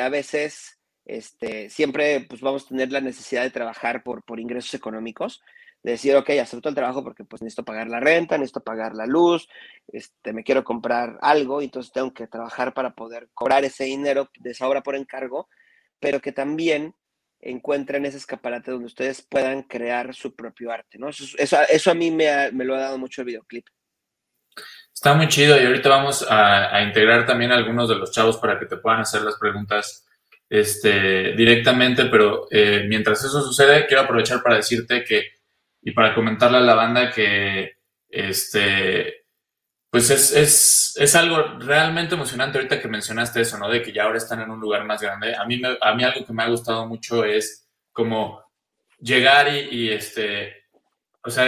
a 0.00 0.08
veces 0.08 0.80
este, 1.04 1.68
siempre 1.68 2.26
pues, 2.26 2.40
vamos 2.40 2.64
a 2.64 2.68
tener 2.68 2.90
la 2.90 3.02
necesidad 3.02 3.42
de 3.42 3.50
trabajar 3.50 4.02
por, 4.02 4.24
por 4.24 4.40
ingresos 4.40 4.72
económicos, 4.72 5.42
decir, 5.82 6.16
ok, 6.16 6.30
acepto 6.30 6.68
el 6.68 6.74
trabajo 6.74 7.04
porque 7.04 7.24
pues 7.24 7.42
necesito 7.42 7.64
pagar 7.64 7.88
la 7.88 8.00
renta, 8.00 8.36
necesito 8.38 8.62
pagar 8.62 8.94
la 8.94 9.06
luz, 9.06 9.48
este, 9.88 10.32
me 10.32 10.42
quiero 10.42 10.64
comprar 10.64 11.18
algo, 11.22 11.62
entonces 11.62 11.92
tengo 11.92 12.12
que 12.12 12.26
trabajar 12.26 12.74
para 12.74 12.94
poder 12.94 13.28
cobrar 13.34 13.64
ese 13.64 13.84
dinero 13.84 14.30
de 14.38 14.50
esa 14.50 14.68
obra 14.68 14.82
por 14.82 14.96
encargo, 14.96 15.48
pero 16.00 16.20
que 16.20 16.32
también 16.32 16.94
encuentren 17.40 18.04
ese 18.06 18.16
escaparate 18.16 18.70
donde 18.70 18.86
ustedes 18.86 19.22
puedan 19.22 19.62
crear 19.62 20.14
su 20.14 20.34
propio 20.34 20.72
arte, 20.72 20.98
¿no? 20.98 21.08
Eso, 21.08 21.58
eso, 21.68 21.90
a 21.90 21.94
mí 21.94 22.10
me, 22.10 22.50
me, 22.52 22.64
lo 22.64 22.74
ha 22.74 22.80
dado 22.80 22.98
mucho 22.98 23.20
el 23.20 23.26
videoclip. 23.26 23.66
Está 24.92 25.14
muy 25.14 25.28
chido 25.28 25.60
y 25.60 25.66
ahorita 25.66 25.88
vamos 25.88 26.26
a, 26.28 26.82
integrar 26.82 27.26
también 27.26 27.52
a 27.52 27.56
algunos 27.56 27.88
de 27.88 27.96
los 27.96 28.10
chavos 28.10 28.38
para 28.38 28.58
que 28.58 28.66
te 28.66 28.78
puedan 28.78 29.00
hacer 29.00 29.22
las 29.22 29.36
preguntas 29.36 30.06
este, 30.48 31.34
directamente, 31.34 32.06
pero 32.06 32.48
eh, 32.50 32.84
mientras 32.88 33.22
eso 33.22 33.42
sucede, 33.42 33.86
quiero 33.86 34.02
aprovechar 34.02 34.42
para 34.42 34.56
decirte 34.56 35.04
que 35.04 35.35
y 35.86 35.92
para 35.92 36.12
comentarle 36.16 36.58
a 36.58 36.62
la 36.62 36.74
banda 36.74 37.12
que 37.12 37.76
este, 38.08 39.24
pues 39.88 40.10
es, 40.10 40.32
es, 40.32 40.96
es, 40.98 41.14
algo 41.14 41.60
realmente 41.60 42.16
emocionante 42.16 42.58
ahorita 42.58 42.80
que 42.80 42.88
mencionaste 42.88 43.42
eso, 43.42 43.56
¿no? 43.56 43.68
De 43.68 43.82
que 43.82 43.92
ya 43.92 44.02
ahora 44.02 44.18
están 44.18 44.40
en 44.40 44.50
un 44.50 44.58
lugar 44.58 44.84
más 44.84 45.00
grande. 45.00 45.36
A 45.36 45.44
mí, 45.44 45.62
a 45.80 45.94
mí 45.94 46.02
algo 46.02 46.26
que 46.26 46.32
me 46.32 46.42
ha 46.42 46.48
gustado 46.48 46.88
mucho 46.88 47.24
es 47.24 47.68
como 47.92 48.42
llegar 48.98 49.46
y, 49.46 49.68
y 49.70 49.90
este, 49.90 50.64
o 51.22 51.30
sea, 51.30 51.46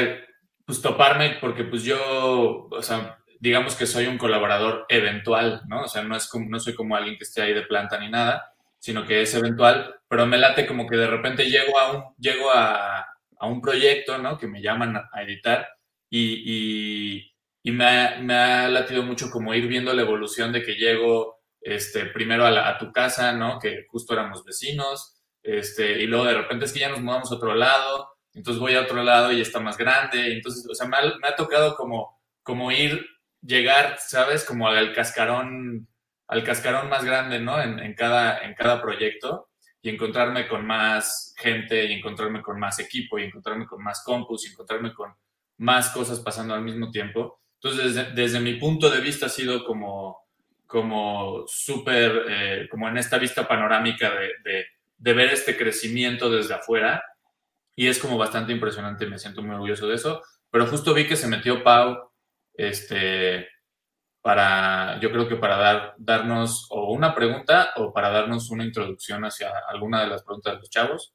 pues 0.65 0.81
toparme 0.81 1.39
porque 1.41 1.65
pues 1.65 1.83
yo, 1.83 2.69
o 2.71 2.81
sea, 2.81 3.19
digamos 3.41 3.75
que 3.75 3.87
soy 3.87 4.07
un 4.07 4.19
colaborador 4.19 4.87
eventual, 4.89 5.63
¿no? 5.67 5.83
O 5.83 5.89
sea, 5.89 6.05
no, 6.05 6.15
es 6.15 6.29
como, 6.29 6.49
no 6.49 6.61
soy 6.61 6.77
como 6.77 6.95
alguien 6.95 7.19
que 7.19 7.25
esté 7.25 7.43
ahí 7.43 7.55
de 7.55 7.63
planta 7.63 7.99
ni 7.99 8.09
nada, 8.09 8.53
sino 8.79 9.05
que 9.05 9.23
es 9.23 9.35
eventual, 9.35 9.97
pero 10.07 10.27
me 10.27 10.39
late 10.39 10.65
como 10.65 10.87
que 10.87 10.97
de 10.97 11.09
repente 11.09 11.51
llego 11.51 11.77
a 11.77 11.91
un, 11.91 12.05
llego 12.21 12.53
a, 12.53 13.05
a 13.39 13.47
un 13.47 13.61
proyecto, 13.61 14.19
¿no? 14.19 14.39
Que 14.39 14.47
me 14.47 14.63
llaman 14.63 14.97
a 14.97 15.23
editar 15.23 15.69
y, 16.11 17.33
y 17.63 17.73
me 17.73 17.85
ha, 17.85 18.19
me 18.21 18.35
ha, 18.35 18.69
latido 18.69 19.03
mucho 19.03 19.31
como 19.31 19.55
ir 19.55 19.67
viendo 19.67 19.93
la 19.93 20.03
evolución 20.03 20.53
de 20.53 20.63
que 20.63 20.75
llego 20.75 21.39
este, 21.61 22.07
primero 22.07 22.47
a, 22.47 22.79
tu 22.79 22.93
casa, 22.93 23.33
¿no? 23.33 23.59
Que 23.59 23.85
justo 23.89 24.15
éramos 24.15 24.45
vecinos, 24.45 25.21
este, 25.43 26.03
y 26.03 26.07
luego 26.07 26.25
de 26.25 26.35
repente 26.35 26.65
es 26.65 26.73
que 26.73 26.81
ya 26.81 26.89
nos 26.89 27.03
mudamos 27.03 27.31
a 27.31 27.35
otro 27.35 27.55
lado, 27.55 28.11
entonces 28.33 28.61
voy 28.61 28.75
a 28.75 28.83
otro 28.83 29.03
lado 29.03 29.33
y 29.33 29.41
está 29.41 29.61
más 29.61 29.77
grande, 29.77 30.33
entonces, 30.33 30.67
o 30.67 30.75
sea, 30.75 30.87
me 30.87 30.97
ha, 30.97 31.37
tocado 31.37 31.77
como, 31.77 32.21
como 32.43 32.73
ir, 32.73 33.05
llegar, 33.43 33.99
¿sabes? 33.99 34.45
Como 34.45 34.69
al 34.69 34.93
cascarón, 34.95 35.89
al 36.27 36.45
cascarón 36.45 36.89
más 36.89 37.05
grande, 37.05 37.41
¿no? 37.41 37.61
En, 37.61 37.95
cada, 37.95 38.39
en 38.45 38.55
cada 38.55 38.81
proyecto 38.81 39.48
y 39.89 39.91
encontrarme 39.91 40.47
con 40.47 40.67
más 40.67 41.35
gente 41.39 41.87
y 41.87 41.95
encontrarme 41.95 42.43
con 42.43 42.61
más 42.61 42.79
equipo 42.79 43.19
y 43.19 43.25
encontrarme 43.25 43.67
con 43.67 43.83
más 43.83 44.05
compus 44.05 44.47
y 44.47 44.51
encontrarme 44.51 44.93
con 44.93 45.15
más 45.59 45.89
cosas 45.91 46.21
pasando 46.21 46.55
al 46.55 46.63
mismo 46.63 46.91
tiempo. 46.91 47.41
Entonces, 47.55 47.95
desde, 47.95 48.13
desde 48.13 48.41
mi 48.41 48.55
punto 48.55 48.91
de 48.91 49.01
vista 49.01 49.27
ha 49.27 49.31
sido 49.31 49.65
como, 49.65 50.27
como 50.67 51.45
súper, 51.47 52.25
eh, 52.29 52.69
como 52.71 52.87
en 52.89 52.99
esta 52.99 53.17
vista 53.19 53.49
panorámica 53.49 54.11
de, 54.11 54.29
de, 54.45 54.67
de, 54.99 55.13
ver 55.15 55.31
este 55.31 55.57
crecimiento 55.57 56.31
desde 56.31 56.55
afuera 56.55 57.03
y 57.75 57.87
es 57.87 57.99
como 57.99 58.19
bastante 58.19 58.53
impresionante, 58.53 59.07
me 59.07 59.19
siento 59.19 59.43
muy 59.43 59.55
orgulloso 59.55 59.89
de 59.89 59.95
eso, 59.95 60.23
pero 60.51 60.67
justo 60.67 60.93
vi 60.93 61.07
que 61.07 61.17
se 61.17 61.29
metió 61.29 61.65
Pau, 61.65 62.11
este, 62.55 63.49
para, 64.23 64.99
yo 65.01 65.11
creo 65.11 65.29
que 65.29 65.37
para 65.37 65.57
dar, 65.57 65.95
darnos 65.99 66.67
o 66.71 66.93
una 66.93 67.15
pregunta 67.15 67.71
o 67.77 67.93
para 67.93 68.11
darnos 68.11 68.51
una 68.51 68.65
introducción 68.65 69.25
hacia 69.25 69.51
alguna 69.69 70.03
de 70.03 70.09
las 70.09 70.23
preguntas 70.23 70.55
de 70.55 70.59
los 70.59 70.71
chavos 70.71 71.15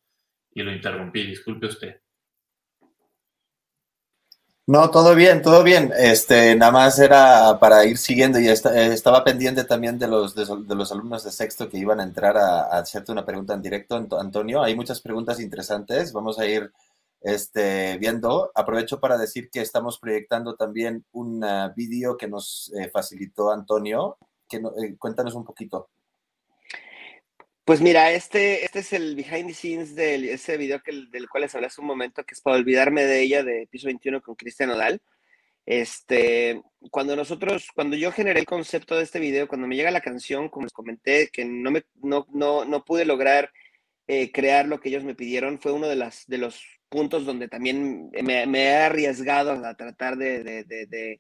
y 0.52 0.64
lo 0.64 0.72
interrumpí, 0.72 1.26
disculpe 1.26 1.68
usted. 1.68 2.04
No, 4.66 4.90
todo 4.92 5.14
bien, 5.14 5.42
todo 5.42 5.62
bien. 5.62 5.92
Este, 5.98 6.56
nada 6.56 6.72
más 6.72 6.98
era 6.98 7.60
para 7.60 7.86
ir 7.86 7.98
siguiendo 7.98 8.40
y 8.40 8.48
esta, 8.48 8.74
estaba 8.86 9.26
pendiente 9.26 9.66
también 9.66 10.00
de 10.00 10.08
los, 10.08 10.36
de, 10.36 10.46
los 10.74 10.92
alumnos 10.94 11.26
de 11.26 11.32
sexto 11.32 11.68
que 11.68 11.78
iban 11.78 12.00
a 12.00 12.04
entrar 12.04 12.38
a, 12.38 12.62
a, 12.62 12.80
hacerte 12.80 13.12
una 13.12 13.26
pregunta 13.26 13.54
en 13.54 13.62
directo, 13.62 13.98
Antonio. 14.18 14.64
Hay 14.64 14.74
muchas 14.74 15.02
preguntas 15.02 15.42
interesantes. 15.42 16.14
Vamos 16.14 16.40
a 16.40 16.46
ir 16.46 16.72
este, 17.24 17.98
viendo. 17.98 18.52
Aprovecho 18.54 19.00
para 19.00 19.18
decir 19.18 19.50
que 19.50 19.62
estamos 19.62 19.98
proyectando 19.98 20.56
también 20.56 21.06
un 21.12 21.44
uh, 21.44 21.74
vídeo 21.76 22.18
que 22.18 22.28
nos 22.28 22.72
eh, 22.78 22.90
facilitó 22.90 23.52
Antonio. 23.52 24.18
Que 24.48 24.58
eh, 24.58 24.96
cuéntanos 25.00 25.34
un 25.34 25.46
poquito. 25.46 25.90
Pues 27.66 27.80
mira, 27.80 28.12
este, 28.12 28.66
este 28.66 28.80
es 28.80 28.92
el 28.92 29.16
behind 29.16 29.48
the 29.48 29.54
scenes 29.54 29.96
de 29.96 30.34
ese 30.34 30.58
video 30.58 30.82
que, 30.84 30.92
del 31.10 31.30
cual 31.30 31.44
les 31.44 31.56
hablé 31.56 31.68
hace 31.68 31.80
un 31.80 31.88
momento, 31.88 32.26
que 32.26 32.34
es 32.34 32.42
para 32.42 32.58
olvidarme 32.58 33.06
de 33.06 33.22
ella, 33.22 33.42
de 33.42 33.68
piso 33.72 33.88
21 33.88 34.22
con 34.22 34.36
Cristian 34.36 34.72
Odal. 34.72 35.02
Este, 35.66 36.62
cuando 36.92 37.16
nosotros, 37.16 37.70
cuando 37.74 37.96
yo 37.96 38.12
generé 38.12 38.42
el 38.42 38.46
concepto 38.46 38.98
de 38.98 39.04
este 39.04 39.20
video, 39.20 39.48
cuando 39.48 39.66
me 39.66 39.78
llega 39.78 39.92
la 39.92 40.02
canción, 40.02 40.50
como 40.50 40.66
les 40.66 40.74
comenté, 40.74 41.30
que 41.32 41.46
no, 41.46 41.72
me, 41.72 41.86
no, 42.02 42.28
no, 42.34 42.66
no 42.66 42.84
pude 42.84 43.06
lograr 43.06 43.50
eh, 44.08 44.32
crear 44.32 44.68
lo 44.68 44.80
que 44.80 44.90
ellos 44.90 45.04
me 45.04 45.16
pidieron, 45.16 45.60
fue 45.60 45.72
uno 45.72 45.88
de, 45.88 45.96
las, 45.96 46.26
de 46.28 46.38
los 46.38 46.62
puntos 46.90 47.26
donde 47.26 47.48
también 47.48 48.12
me, 48.22 48.44
he 48.44 48.76
arriesgado 48.76 49.52
a 49.52 49.76
tratar 49.76 50.18
de, 50.18 51.20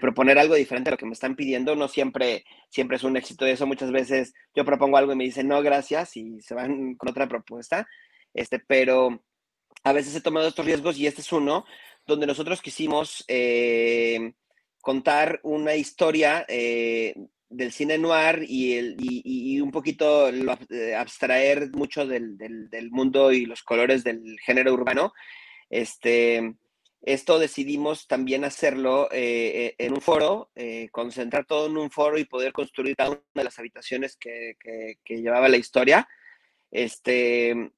proponer 0.00 0.38
algo 0.38 0.54
diferente 0.54 0.90
a 0.90 0.92
lo 0.92 0.98
que 0.98 1.06
me 1.06 1.12
están 1.12 1.36
pidiendo. 1.36 1.76
No 1.76 1.88
siempre, 1.88 2.44
siempre 2.68 2.96
es 2.96 3.04
un 3.04 3.16
éxito 3.16 3.46
eso. 3.46 3.66
Muchas 3.66 3.92
veces 3.92 4.34
yo 4.54 4.64
propongo 4.64 4.96
algo 4.96 5.12
y 5.12 5.16
me 5.16 5.24
dicen 5.24 5.48
no, 5.48 5.62
gracias, 5.62 6.16
y 6.16 6.40
se 6.42 6.54
van 6.54 6.96
con 6.96 7.10
otra 7.10 7.28
propuesta. 7.28 7.86
Este, 8.34 8.58
pero 8.58 9.22
a 9.84 9.92
veces 9.92 10.14
he 10.14 10.20
tomado 10.20 10.48
estos 10.48 10.66
riesgos 10.66 10.98
y 10.98 11.06
este 11.06 11.22
es 11.22 11.32
uno 11.32 11.64
donde 12.06 12.26
nosotros 12.26 12.60
quisimos 12.60 13.24
eh, 13.28 14.32
contar 14.80 15.40
una 15.42 15.74
historia 15.74 16.44
eh, 16.48 17.14
del 17.48 17.72
cine 17.72 17.98
noir 17.98 18.44
y, 18.46 18.74
el, 18.74 18.96
y, 18.98 19.60
un 19.60 19.70
poquito 19.70 20.28
eh, 20.28 20.94
abstraer 20.94 21.70
mucho 21.72 22.06
del, 22.06 22.36
del, 22.36 22.90
mundo 22.90 23.32
y 23.32 23.46
los 23.46 23.62
colores 23.62 24.04
del 24.04 24.38
género 24.40 24.72
urbano. 24.72 25.12
Este, 25.70 26.56
esto 27.02 27.38
decidimos 27.38 28.08
también 28.08 28.44
hacerlo 28.44 29.08
eh, 29.12 29.74
en 29.78 29.92
un 29.92 30.00
foro, 30.00 30.50
eh, 30.56 30.88
concentrar 30.90 31.46
todo 31.46 31.68
en 31.68 31.76
un 31.76 31.90
foro 31.90 32.18
y 32.18 32.24
poder 32.24 32.52
construir 32.52 32.96
cada 32.96 33.10
una 33.10 33.20
de 33.34 33.44
las 33.44 33.58
habitaciones 33.58 34.16
que, 34.16 34.56
que, 34.60 35.16
llevaba 35.22 35.48
la 35.48 35.56
historia. 35.56 36.08
Este, 36.70 37.70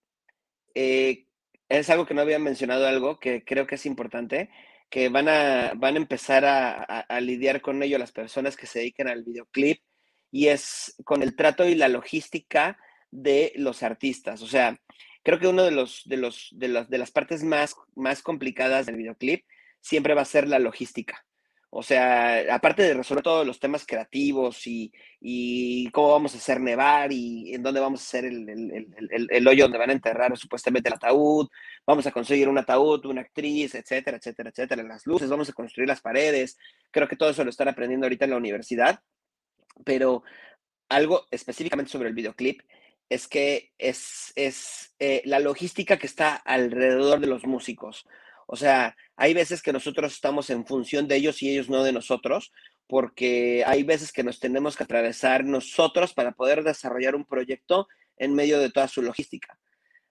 eh, 0.75 1.27
es 1.69 1.91
algo 1.91 2.07
que 2.07 2.15
no 2.15 2.23
había 2.23 2.39
mencionado, 2.39 2.87
algo 2.87 3.19
que 3.19 3.45
creo 3.45 3.67
que 3.67 3.75
es 3.75 3.85
importante, 3.85 4.49
que 4.91 5.09
van 5.09 5.29
a, 5.29 5.73
van 5.77 5.95
a 5.95 5.99
empezar 5.99 6.45
a, 6.45 6.83
a, 6.83 7.21
lidiar 7.21 7.61
con 7.61 7.83
ello 7.83 7.99
las 7.99 8.13
personas 8.13 8.57
que 8.57 8.67
se 8.67 8.81
dedican 8.81 9.09
al 9.09 9.25
videoclip 9.25 9.83
y 10.31 10.49
es 10.49 10.95
con 11.05 11.23
el 11.23 11.37
trato 11.37 11.67
y 11.67 11.75
la 11.75 11.89
logística 11.89 12.79
de 13.11 13.53
los 13.57 13.83
artistas. 13.83 14.43
O 14.43 14.47
sea, 14.47 14.81
creo 15.23 15.39
que 15.39 15.49
uno 15.49 15.65
de 15.65 15.71
los 15.71 16.03
de 16.07 16.17
los 16.17 16.49
de 16.53 16.69
las 16.69 16.89
de 16.89 16.99
las 16.99 17.11
partes 17.11 17.43
más 17.43 17.75
más 17.95 18.23
complicadas 18.23 18.87
del 18.87 18.97
videoclip 18.97 19.45
siempre 19.81 20.15
va 20.15 20.23
a 20.23 20.27
ser 20.27 20.49
la 20.49 20.59
logística. 20.59 21.25
O 21.71 21.83
sea, 21.83 22.55
aparte 22.55 22.83
de 22.83 22.95
resolver 22.95 23.23
todos 23.23 23.47
los 23.47 23.61
temas 23.61 23.85
creativos 23.87 24.67
y, 24.67 24.91
y 25.21 25.91
cómo 25.91 26.13
vamos 26.13 26.35
a 26.35 26.39
hacer 26.39 26.61
nevar 26.61 27.13
y 27.13 27.55
en 27.55 27.63
dónde 27.63 27.81
vamos 27.81 28.01
a 28.01 28.05
hacer 28.05 28.25
el, 28.25 28.49
el, 28.49 29.29
el, 29.31 29.49
hoyo 29.49 29.65
donde 29.65 29.77
van 29.77 29.91
a 29.91 29.93
enterrar 29.93 30.35
supuestamente 30.39 30.89
el 30.89 30.95
ataúd, 30.95 31.49
vamos 31.87 32.07
a 32.07 32.11
conseguir 32.11 32.49
un 32.49 32.57
ataúd, 32.57 33.05
una 33.05 33.21
actriz, 33.21 33.75
etcétera, 33.75 34.17
etcétera, 34.17 34.49
etcétera, 34.49 34.83
las 34.83 35.07
luces, 35.07 35.29
vamos 35.29 35.51
a 35.51 35.53
construir 35.53 35.89
las 35.89 36.01
paredes. 36.01 36.57
Creo 36.91 37.07
que 37.07 37.17
todo 37.17 37.31
eso 37.31 37.45
lo 37.45 37.51
están 37.51 37.69
aprendiendo 37.69 38.07
ahorita 38.07 38.25
en 38.25 38.31
la 38.31 38.39
universidad, 38.39 39.01
pero 39.85 40.23
algo 40.89 41.27
específicamente 41.31 41.93
sobre 41.93 42.09
el 42.09 42.15
videoclip 42.15 42.63
es 43.11 43.29
que 43.29 43.73
es, 43.79 44.33
es 44.37 44.95
eh, 44.99 45.23
la 45.25 45.39
logística 45.39 45.99
que 45.99 46.07
está 46.07 46.35
alrededor 46.35 47.21
de 47.21 47.27
los 47.27 47.47
músicos. 47.47 48.07
O 48.51 48.57
sea, 48.57 48.97
hay 49.15 49.35
veces 49.35 49.61
que 49.61 49.75
nosotros 49.75 50.15
estamos 50.15 50.49
en 50.49 50.65
función 50.65 51.07
de 51.07 51.17
ellos 51.17 51.43
y 51.43 51.51
ellos 51.51 51.69
no 51.69 51.85
de 51.85 51.93
nosotros, 51.93 52.51
porque 52.87 53.63
hay 53.67 53.83
veces 53.83 54.11
que 54.11 54.25
nos 54.25 54.41
tenemos 54.41 54.75
que 54.75 54.85
atravesar 54.85 55.45
nosotros 55.45 56.15
para 56.15 56.33
poder 56.33 56.65
desarrollar 56.65 57.15
un 57.15 57.27
proyecto 57.27 57.89
en 58.17 58.35
medio 58.35 58.59
de 58.59 58.71
toda 58.71 58.89
su 58.89 59.03
logística. 59.03 59.59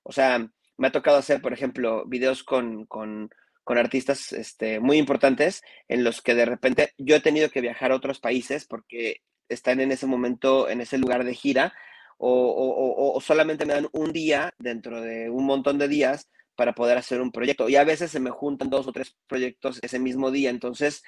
O 0.04 0.12
sea, 0.12 0.48
me 0.78 0.88
ha 0.88 0.92
tocado 0.92 1.18
hacer, 1.18 1.42
por 1.42 1.52
ejemplo, 1.52 2.06
videos 2.06 2.44
con, 2.44 2.86
con, 2.86 3.32
con 3.64 3.80
artistas 3.80 4.32
este, 4.34 4.80
muy 4.80 4.98
importantes 4.98 5.64
en 5.88 6.04
los 6.04 6.22
que 6.22 6.36
de 6.36 6.46
repente 6.46 6.94
yo 7.00 7.16
he 7.16 7.22
tenido 7.22 7.50
que 7.50 7.62
viajar 7.62 7.92
a 7.92 7.96
otros 7.96 8.20
países 8.20 8.68
porque 8.68 9.22
están 9.50 9.80
en 9.80 9.92
ese 9.92 10.06
momento, 10.06 10.70
en 10.70 10.82
ese 10.82 11.00
lugar 11.00 11.24
de 11.24 11.34
gira, 11.34 11.74
o, 12.20 12.30
o, 12.30 13.16
o, 13.16 13.22
solamente 13.22 13.66
me 13.66 13.74
dan 13.74 13.88
un 13.94 14.12
día 14.12 14.54
dentro 14.60 15.02
de 15.02 15.30
un 15.30 15.46
montón 15.46 15.80
de 15.80 15.88
días 15.88 16.30
para 16.58 16.74
poder 16.74 16.98
hacer 16.98 17.22
un 17.22 17.32
proyecto. 17.32 17.70
Y 17.70 17.78
a 17.78 17.86
veces 17.86 18.12
se 18.12 18.20
me 18.20 18.32
juntan 18.32 18.70
dos 18.70 18.88
o 18.88 18.92
tres 18.92 19.16
proyectos 19.28 19.80
ese 19.82 20.00
mismo 20.00 20.32
día. 20.32 20.50
Entonces, 20.50 21.04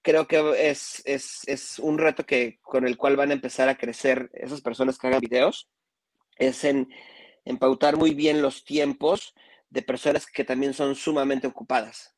creo 0.00 0.26
que 0.26 0.70
es, 0.70 1.02
es, 1.04 1.42
es 1.46 1.78
un 1.78 1.98
reto 1.98 2.24
que, 2.24 2.58
con 2.62 2.86
el 2.86 2.96
cual 2.96 3.16
van 3.16 3.30
a 3.30 3.34
empezar 3.34 3.68
a 3.68 3.76
crecer 3.76 4.30
esas 4.32 4.62
personas 4.62 4.98
que 4.98 5.08
hagan 5.08 5.20
videos. 5.20 5.68
Es 6.38 6.64
en, 6.64 6.88
en 7.44 7.58
pautar 7.58 7.96
muy 7.96 8.14
bien 8.14 8.40
los 8.40 8.64
tiempos 8.64 9.34
de 9.68 9.82
personas 9.82 10.26
que 10.26 10.44
también 10.44 10.72
son 10.72 10.94
sumamente 10.94 11.46
ocupadas. 11.46 12.14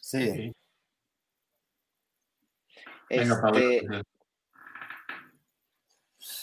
Sí. 0.00 0.52
Este, 3.08 4.02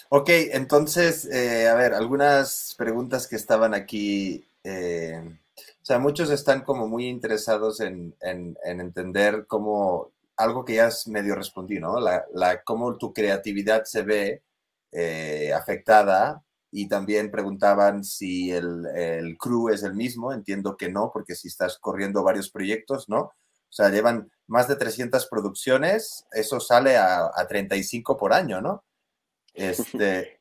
Ok, 0.09 0.29
entonces, 0.29 1.25
eh, 1.25 1.67
a 1.67 1.75
ver, 1.75 1.93
algunas 1.93 2.75
preguntas 2.77 3.27
que 3.27 3.35
estaban 3.35 3.73
aquí. 3.73 4.45
Eh, 4.63 5.19
o 5.57 5.85
sea, 5.85 5.99
muchos 5.99 6.29
están 6.29 6.61
como 6.63 6.87
muy 6.87 7.07
interesados 7.07 7.79
en, 7.81 8.15
en, 8.21 8.57
en, 8.63 8.79
entender 8.79 9.45
cómo, 9.47 10.11
algo 10.37 10.63
que 10.65 10.75
ya 10.75 10.87
es 10.87 11.07
medio 11.07 11.35
respondí, 11.35 11.79
¿no? 11.79 11.99
La, 11.99 12.25
la 12.33 12.63
cómo 12.63 12.97
tu 12.97 13.13
creatividad 13.13 13.83
se 13.85 14.03
ve 14.03 14.43
eh, 14.91 15.51
afectada 15.53 16.43
y 16.71 16.87
también 16.87 17.31
preguntaban 17.31 18.03
si 18.03 18.51
el, 18.51 18.85
el, 18.95 19.37
crew 19.37 19.69
es 19.69 19.83
el 19.83 19.95
mismo. 19.95 20.31
Entiendo 20.31 20.77
que 20.77 20.89
no, 20.89 21.11
porque 21.11 21.35
si 21.35 21.47
estás 21.47 21.77
corriendo 21.79 22.23
varios 22.23 22.49
proyectos, 22.49 23.09
¿no? 23.09 23.19
O 23.21 23.33
sea, 23.75 23.89
llevan 23.89 24.31
más 24.47 24.67
de 24.67 24.75
300 24.75 25.25
producciones, 25.27 26.25
eso 26.31 26.59
sale 26.59 26.97
a, 26.97 27.31
a 27.35 27.47
35 27.47 28.17
por 28.17 28.33
año, 28.33 28.61
¿no? 28.61 28.83
Este, 29.53 30.39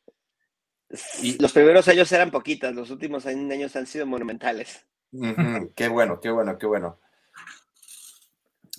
y... 1.23 1.41
Los 1.41 1.53
primeros 1.53 1.89
años 1.89 2.11
eran 2.13 2.31
poquitas, 2.31 2.75
los 2.75 2.91
últimos 2.91 3.27
años 3.27 3.77
han 3.77 3.87
sido 3.87 4.07
monumentales. 4.07 4.85
Uh 5.13 5.27
-huh. 5.27 5.73
Qué 5.75 5.89
bueno, 5.89 6.21
qué 6.21 6.31
bueno, 6.31 6.59
qué 6.59 6.67
bueno. 6.67 6.99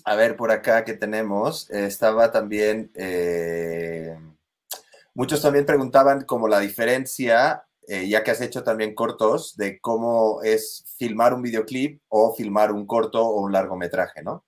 A 0.04 0.16
ver, 0.16 0.36
por 0.36 0.50
acá 0.50 0.84
que 0.84 0.94
tenemos, 0.94 1.70
estaba 1.70 2.30
también, 2.30 2.90
eh, 2.94 4.18
muchos 5.14 5.40
también 5.40 5.64
preguntaban 5.64 6.24
como 6.24 6.46
la 6.46 6.60
diferencia, 6.60 7.64
eh, 7.88 8.06
ya 8.08 8.22
que 8.22 8.30
has 8.30 8.40
hecho 8.42 8.62
también 8.62 8.94
cortos, 8.94 9.56
de 9.56 9.80
cómo 9.80 10.42
es 10.42 10.84
filmar 10.98 11.32
un 11.32 11.42
videoclip 11.42 12.02
o 12.08 12.34
filmar 12.34 12.70
un 12.70 12.86
corto 12.86 13.24
o 13.24 13.40
un 13.40 13.52
largometraje, 13.52 14.22
¿no? 14.22 14.44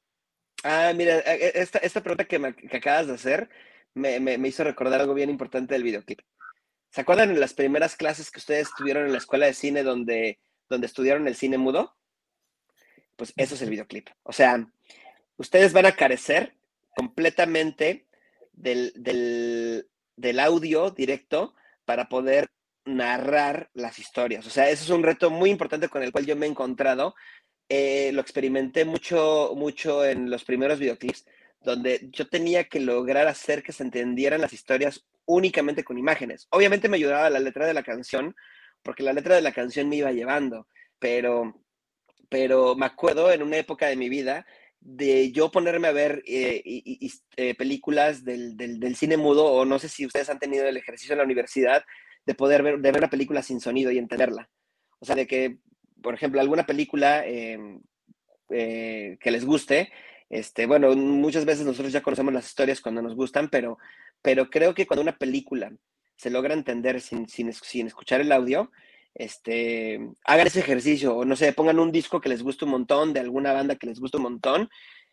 Ah, 0.63 0.93
mira, 0.95 1.21
e, 1.21 1.47
e, 1.47 1.53
esta, 1.55 1.79
esta 1.79 2.03
pregunta 2.03 2.27
que, 2.27 2.39
me, 2.39 2.55
que 2.55 2.77
acabas 2.77 3.07
de 3.07 3.15
hacer 3.15 3.49
me, 3.97 4.21
me, 4.21 4.49
hizo 4.49 4.63
recordar 4.63 5.01
algo 5.01 5.15
bien 5.15 5.31
importante 5.31 5.75
del 5.75 5.83
videoclip. 5.83 6.21
¿Se 6.91 7.01
acuerdan 7.01 7.31
en 7.31 7.41
las 7.41 7.55
primeras 7.55 7.97
clases 7.97 8.31
que 8.31 8.39
ustedes 8.39 8.69
tuvieron 8.77 9.07
en 9.07 9.13
la 9.13 9.19
escuela 9.19 9.47
de 9.47 9.55
cine 9.55 9.83
donde, 9.83 10.39
donde 10.69 10.87
estudiaron 10.87 11.27
el 11.27 11.35
cine 11.35 11.59
mudo? 11.59 11.97
Pues 13.17 13.33
eso 13.37 13.55
es 13.55 13.63
el 13.63 13.71
videoclip. 13.71 14.09
O 14.23 14.33
sea, 14.33 14.67
ustedes 15.39 15.73
van 15.73 15.87
a 15.87 15.97
carecer 15.97 16.55
completamente 16.95 18.07
del, 18.53 18.93
del, 18.97 19.89
del 20.17 20.41
audio 20.41 20.91
directo 20.91 21.55
para 21.85 22.09
poder 22.09 22.51
narrar 22.85 23.71
las 23.73 23.99
historias. 23.99 24.47
O 24.47 24.51
sea, 24.51 24.69
eso 24.69 24.85
es 24.85 24.91
un 24.91 25.03
reto 25.03 25.31
muy 25.31 25.51
importante 25.51 25.89
con 25.89 26.03
el 26.03 26.13
cual 26.13 26.27
yo 26.27 26.37
me 26.37 26.47
he 26.47 26.51
encontrado 26.51 27.15
eh, 27.69 28.13
lo 28.13 28.21
experimenté 28.21 28.85
mucho, 28.85 29.53
mucho 29.57 30.05
en 30.05 30.31
los 30.31 30.45
primeros 30.45 30.79
videoclips, 30.79 31.27
donde 31.67 32.09
yo 32.13 32.29
tenía 32.29 32.65
que 32.65 32.79
lograr 32.79 33.27
hacer 33.27 33.65
que 33.65 33.73
se 33.73 33.83
entendieran 33.83 34.41
las 34.41 34.53
historias 34.53 35.05
únicamente 35.25 35.83
con 35.83 35.99
imágenes. 35.99 36.47
Obviamente 36.51 36.89
me 36.89 36.97
ayudaba 36.97 37.29
la 37.29 37.41
letra 37.41 37.67
de 37.67 37.75
la 37.75 37.83
canción, 37.83 38.37
porque 38.85 39.03
la 39.03 39.13
letra 39.13 39.35
de 39.35 39.43
la 39.43 39.51
canción 39.51 39.89
me 39.89 39.97
iba 39.97 40.13
llevando, 40.13 40.69
pero, 41.01 41.61
pero 42.29 42.77
me 42.77 42.87
acuerdo 42.87 43.33
en 43.33 43.43
una 43.43 43.57
época 43.57 43.89
de 43.89 43.97
mi 43.97 44.09
vida 44.09 44.47
de 44.79 45.33
yo 45.33 45.51
ponerme 45.51 45.89
a 45.89 45.93
ver 45.93 46.23
eh, 46.25 46.63
eh, 47.37 47.55
películas 47.57 48.23
del, 48.23 48.57
del, 48.57 48.95
cine 48.95 49.17
mudo, 49.17 49.47
o 49.47 49.65
no 49.65 49.81
sé 49.81 49.89
si 49.89 50.07
ustedes 50.07 50.31
han 50.31 50.39
tenido 50.39 50.69
el 50.69 50.77
ejercicio 50.77 51.15
en 51.15 51.19
la 51.19 51.25
universidad 51.25 51.85
de 52.27 52.35
poder 52.37 52.63
ver, 52.63 52.79
de 52.79 52.93
ver 52.93 53.01
una 53.01 53.11
película 53.11 53.43
sin 53.43 53.61
sonido 53.61 53.91
y 53.91 53.99
entenderla. 53.99 54.49
O 55.01 55.05
sea, 55.05 55.17
de 55.17 55.27
que 55.27 55.59
por 56.01 56.15
ejemplo, 56.15 56.41
alguna 56.41 56.65
película 56.65 57.25
eh, 57.27 57.59
que 58.49 59.31
les 59.33 59.45
guste, 59.45 59.91
este, 60.29 60.67
bueno, 60.67 60.95
muchas 60.97 61.45
veces 61.45 61.65
nosotros 61.65 61.93
ya 61.93 62.03
conocemos 62.03 62.35
las 62.35 62.47
historias 62.47 62.81
cuando 62.81 63.03
nos 63.03 63.15
gustan, 63.15 63.49
pero, 63.49 63.79
pero 64.23 64.51
creo 64.51 64.75
que 64.75 64.87
cuando 64.87 65.03
una 65.03 65.19
película 65.19 65.73
se 66.17 66.31
logra 66.31 66.55
entender 66.55 67.01
sin, 67.01 67.29
sin, 67.29 67.53
sin 67.53 67.87
escuchar 67.87 68.21
el 68.21 68.33
audio, 68.33 68.71
este, 69.15 70.01
hagan 70.25 70.47
ese 70.47 70.61
ejercicio, 70.61 71.17
o 71.17 71.25
no 71.25 71.37
sé, 71.37 71.53
pongan 71.53 71.79
un 71.79 71.93
disco 71.93 72.21
que 72.21 72.29
les 72.29 72.43
guste 72.43 72.65
un 72.65 72.73
montón, 72.73 73.13
de 73.13 73.21
alguna 73.21 73.53
banda 73.53 73.77
que 73.77 73.87
les 73.87 74.01
guste 74.01 74.17
un 74.17 74.25
montón, 74.25 74.69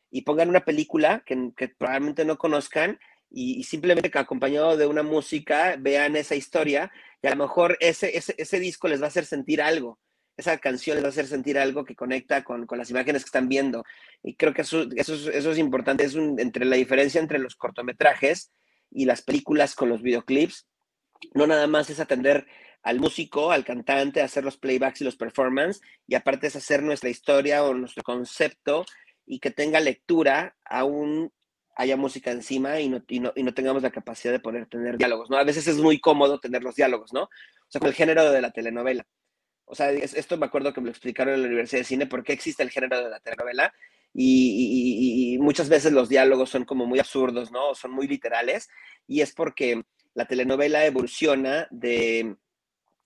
y 0.09 0.22
pongan 0.24 0.49
una 0.49 0.66
película 0.66 1.24
que, 1.26 1.51
probablemente 1.78 2.26
no 2.26 2.38
conozcan, 2.38 2.99
y, 3.30 3.59
y, 3.59 3.64
simplemente 3.64 4.11
acompañado 4.18 4.78
de 4.78 4.86
una 4.86 5.03
música 5.03 5.76
vean 5.80 6.16
esa 6.16 6.36
historia, 6.36 6.91
y 7.22 7.28
a 7.28 7.32
lo 7.32 7.38
mejor 7.38 7.78
ese, 7.80 8.18
ese, 8.18 8.36
ese 8.38 8.59
disco 8.59 8.88
les 8.88 9.01
va 9.01 9.05
a 9.05 9.07
hacer 9.07 9.26
sentir 9.26 9.61
algo 9.61 9.99
esa 10.38 10.58
canción 10.58 10.96
les 10.96 11.04
va 11.04 11.08
a 11.08 11.12
hacer 11.12 11.28
sentir 11.28 11.58
algo 11.58 11.86
que 11.86 11.96
conecta 11.96 12.44
con, 12.44 12.66
con 12.66 12.78
las 12.78 12.90
imágenes 12.90 13.24
que 13.24 13.28
están 13.28 13.50
viendo. 13.50 13.84
Y 14.24 14.36
creo 14.36 14.54
que 14.54 14.64
eso, 14.64 14.88
eso, 14.96 15.14
es, 15.32 15.58
importante, 15.58 16.04
es 16.04 16.16
entre 16.16 16.66
la 16.66 16.76
diferencia 16.76 17.22
entre 17.22 17.40
los 17.40 17.56
cortometrajes 17.56 18.52
y 18.90 19.06
las 19.06 19.22
películas 19.22 19.76
con 19.76 19.90
los 19.90 20.02
videoclips. 20.02 20.68
No 21.34 21.48
nada 21.48 21.68
más 21.68 21.90
es 21.90 22.00
atender 22.00 22.48
al 22.82 23.00
músico, 23.00 23.52
al 23.52 23.64
cantante, 23.64 24.22
hacer 24.22 24.44
los 24.44 24.58
playbacks 24.58 25.02
y 25.02 25.06
los 25.06 25.16
performances, 25.16 25.82
y 26.06 26.16
aparte 26.16 26.48
es 26.48 26.56
hacer 26.58 26.84
nuestra 26.84 27.10
historia 27.10 27.64
o 27.64 27.74
nuestro 27.74 28.04
concepto 28.04 28.86
y 29.26 29.40
que 29.40 29.52
tenga 29.52 29.80
lectura, 29.80 30.58
aún 30.66 31.32
haya 31.76 31.96
música 31.96 32.32
encima 32.32 32.82
y 32.82 32.90
no, 32.90 33.02
y 33.08 33.22
no, 33.22 33.32
y 33.36 33.44
no 33.44 33.54
tengamos 33.54 33.82
la 33.82 33.92
capacidad 33.92 34.34
de 34.34 34.42
poder 34.42 34.66
tener 34.66 34.98
diálogos, 34.98 35.30
¿no? 35.30 35.38
A 35.38 35.46
veces 35.46 35.66
es 35.68 35.78
muy 35.78 36.00
cómodo 36.00 36.40
tener 36.40 36.62
los 36.62 36.76
diálogos, 36.76 37.14
¿no? 37.14 37.24
O 37.24 37.30
sea, 37.70 37.80
con 37.80 37.88
el 37.88 37.96
género 37.96 38.30
de 38.30 38.42
la 38.42 38.52
telenovela 38.52 39.08
o 39.66 39.76
sea, 39.76 39.91
esto 39.91 40.38
me 40.38 40.45
acuerdo 40.45 40.74
que 40.74 40.82
me 40.82 40.86
lo 40.86 40.91
explicaron 40.91 41.34
en 41.34 41.41
la 41.41 41.47
Universidad 41.47 41.82
de 41.82 41.86
Cine, 41.86 42.07
por 42.07 42.24
qué 42.24 42.34
existe 42.34 42.64
el 42.64 42.70
género 42.70 43.03
de 43.03 43.09
la 43.09 43.20
telenovela. 43.20 43.74
Y, 44.14 45.38
muchas 45.39 45.70
veces 45.70 45.91
los 45.91 46.09
diálogos 46.09 46.49
son 46.49 46.66
como 46.66 46.86
muy 46.86 46.99
absurdos, 46.99 47.51
¿no? 47.51 47.74
Son 47.74 47.91
muy 47.91 48.07
literales. 48.07 48.70
Y 49.07 49.22
es 49.22 49.34
porque 49.34 49.84
la 50.14 50.26
telenovela 50.26 50.86
evoluciona 50.86 51.68
de, 51.72 52.36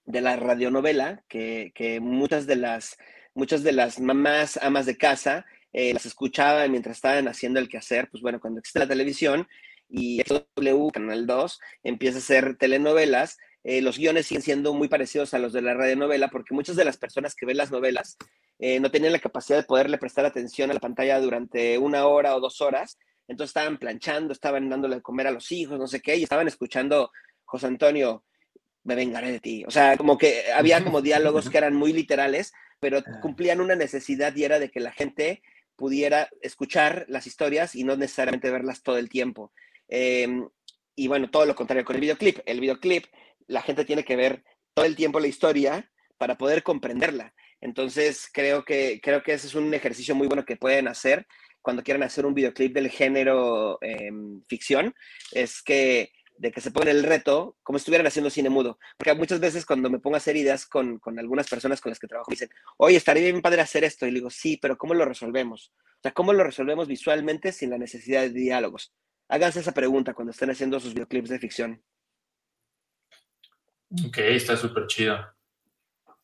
de 0.06 0.22
la 0.22 0.36
radionovela, 0.36 1.24
que, 1.28 2.00
muchas, 2.02 2.46
de 2.48 2.58
las, 2.58 2.98
muchas 3.34 3.64
de 3.64 3.72
las 3.72 4.00
mamás 4.00 4.58
amas 4.62 4.86
de 4.86 4.98
casa 4.98 5.46
eh, 5.74 5.94
las 5.94 6.06
escuchaban 6.06 6.72
mientras 6.72 6.98
estaban 6.98 7.28
haciendo 7.28 7.60
el 7.60 7.70
quehacer. 7.70 8.10
Pues 8.10 8.22
bueno, 8.22 8.40
cuando 8.40 8.60
existe 8.60 8.80
la 8.80 8.88
televisión 8.88 9.48
y 9.90 10.22
W, 10.24 10.92
Canal 10.92 11.26
2, 11.26 11.60
empieza 11.84 12.18
a 12.18 12.20
hacer 12.20 12.58
telenovelas, 12.58 13.38
eh, 13.64 13.82
los 13.82 13.98
guiones 13.98 14.28
siguen 14.28 14.42
siendo 14.42 14.74
muy 14.74 14.88
parecidos 14.88 15.34
a 15.34 15.40
los 15.40 15.54
de 15.54 15.62
la 15.62 15.74
radionovela, 15.74 16.30
porque 16.30 16.54
muchas 16.54 16.76
de 16.76 16.86
las 16.86 16.98
personas 16.98 17.36
que 17.36 17.46
ven 17.46 17.58
las 17.58 17.72
novelas 17.72 18.18
eh, 18.60 18.80
no 18.80 18.90
tenían 18.92 19.14
la 19.14 19.20
capacidad 19.20 19.58
de 19.58 19.64
poderle 19.64 19.98
prestar 19.98 20.26
atención 20.26 20.72
a 20.72 20.74
la 20.74 20.80
pantalla 20.80 21.20
durante 21.20 21.78
una 21.78 22.08
hora 22.08 22.36
o 22.36 22.40
dos 22.40 22.62
horas, 22.62 22.98
entonces 23.28 23.50
estaban 23.50 23.78
planchando, 23.78 24.34
estaban 24.34 24.70
dándole 24.70 24.96
de 24.96 25.02
comer 25.02 25.28
a 25.28 25.32
los 25.32 25.52
hijos, 25.52 25.78
no 25.78 25.88
sé 25.88 26.02
qué, 26.02 26.16
y 26.16 26.24
estaban 26.24 26.48
escuchando, 26.48 27.12
José 27.44 27.68
Antonio, 27.68 28.24
me 28.84 28.96
vengaré 28.96 29.32
de 29.32 29.40
ti. 29.40 29.66
O 29.68 29.72
sea, 29.72 29.98
como 29.98 30.18
que 30.18 30.52
había 30.54 30.84
como 30.84 31.02
diálogos 31.02 31.50
que 31.50 31.58
eran 31.58 31.76
muy 31.76 31.92
literales, 31.92 32.54
pero 32.80 33.00
ah. 33.06 33.20
cumplían 33.22 33.60
una 33.60 33.76
necesidad 33.76 34.36
y 34.36 34.46
era 34.46 34.60
de 34.60 34.72
que 34.72 34.80
la 34.80 34.92
gente 34.92 35.42
pudiera 35.76 36.30
escuchar 36.42 37.06
las 37.08 37.28
historias 37.28 37.76
y 37.76 37.84
no 37.84 37.96
necesariamente 37.98 38.50
verlas 38.50 38.82
todo 38.82 38.98
el 38.98 39.10
tiempo. 39.10 39.52
Em, 39.90 40.48
y 40.96 41.08
bueno, 41.08 41.30
todo 41.30 41.46
lo 41.46 41.56
contrario 41.56 41.86
con 41.86 41.96
el 41.96 42.02
videoclip. 42.02 42.40
El 42.46 42.60
videoclip 42.60 43.06
la 43.48 43.62
gente 43.62 43.86
tiene 43.86 44.04
que 44.04 44.16
ver 44.16 44.44
todo 44.74 44.86
el 44.86 44.96
tiempo 44.96 45.20
la 45.20 45.28
historia 45.28 45.92
para 46.18 46.38
poder 46.38 46.64
comprenderla. 46.64 47.34
Entonces, 47.62 48.30
creo 48.32 48.64
que, 48.64 49.00
creo 49.02 49.24
que 49.24 49.34
ese 49.34 49.48
es 49.48 49.56
un 49.56 49.74
ejercicio 49.74 50.16
muy 50.16 50.28
bueno 50.28 50.46
que 50.46 50.58
pueden 50.58 50.88
hacer 50.88 51.26
cuando 51.62 51.84
quieran 51.84 52.04
hacer 52.04 52.26
un 52.26 52.34
videoclip 52.34 52.74
del 52.74 52.90
género 52.90 53.78
em, 53.82 54.42
ficción, 54.48 54.94
es 55.32 55.62
que 55.62 56.12
de 56.38 56.52
que 56.52 56.62
se 56.62 56.72
pongan 56.72 56.90
el 56.90 57.04
reto 57.04 57.58
como 57.64 57.78
estuvieran 57.78 58.06
haciendo 58.06 58.30
cine 58.30 58.50
mudo. 58.50 58.78
Porque 58.98 59.14
muchas 59.16 59.40
veces 59.40 59.66
cuando 59.66 59.90
me 59.90 60.00
pongo 60.00 60.16
a 60.16 60.20
hacer 60.20 60.38
ideas 60.38 60.66
con, 60.66 61.00
con, 61.00 61.18
algunas 61.20 61.50
personas 61.50 61.82
con 61.82 61.90
las 61.90 62.00
que 62.00 62.08
trabajo, 62.08 62.30
me 62.30 62.36
dicen, 62.36 62.50
oye, 62.78 62.96
estaría 62.96 63.24
bien 63.24 63.42
padre 63.42 63.62
hacer 63.62 63.84
esto. 63.84 64.06
Y 64.06 64.12
le 64.12 64.20
digo, 64.20 64.30
sí, 64.30 64.58
pero 64.62 64.78
¿cómo 64.78 64.94
lo 64.94 65.04
resolvemos? 65.04 65.74
O 65.98 66.02
sea, 66.02 66.12
¿cómo 66.12 66.34
lo 66.34 66.44
resolvemos 66.44 66.88
visualmente 66.88 67.52
sin 67.52 67.72
la 67.72 67.78
necesidad 67.78 68.22
de 68.22 68.30
diálogos? 68.30 68.94
Háganse 69.30 69.60
esa 69.62 69.74
pregunta 69.74 70.14
cuando 70.14 70.32
estén 70.32 70.52
haciendo 70.52 70.80
sus 70.80 70.94
videoclips 70.94 71.30
de 71.30 71.40
ficción. 71.40 71.84
Ok, 73.90 74.18
está 74.18 74.58
súper 74.58 74.88
chido. 74.88 75.18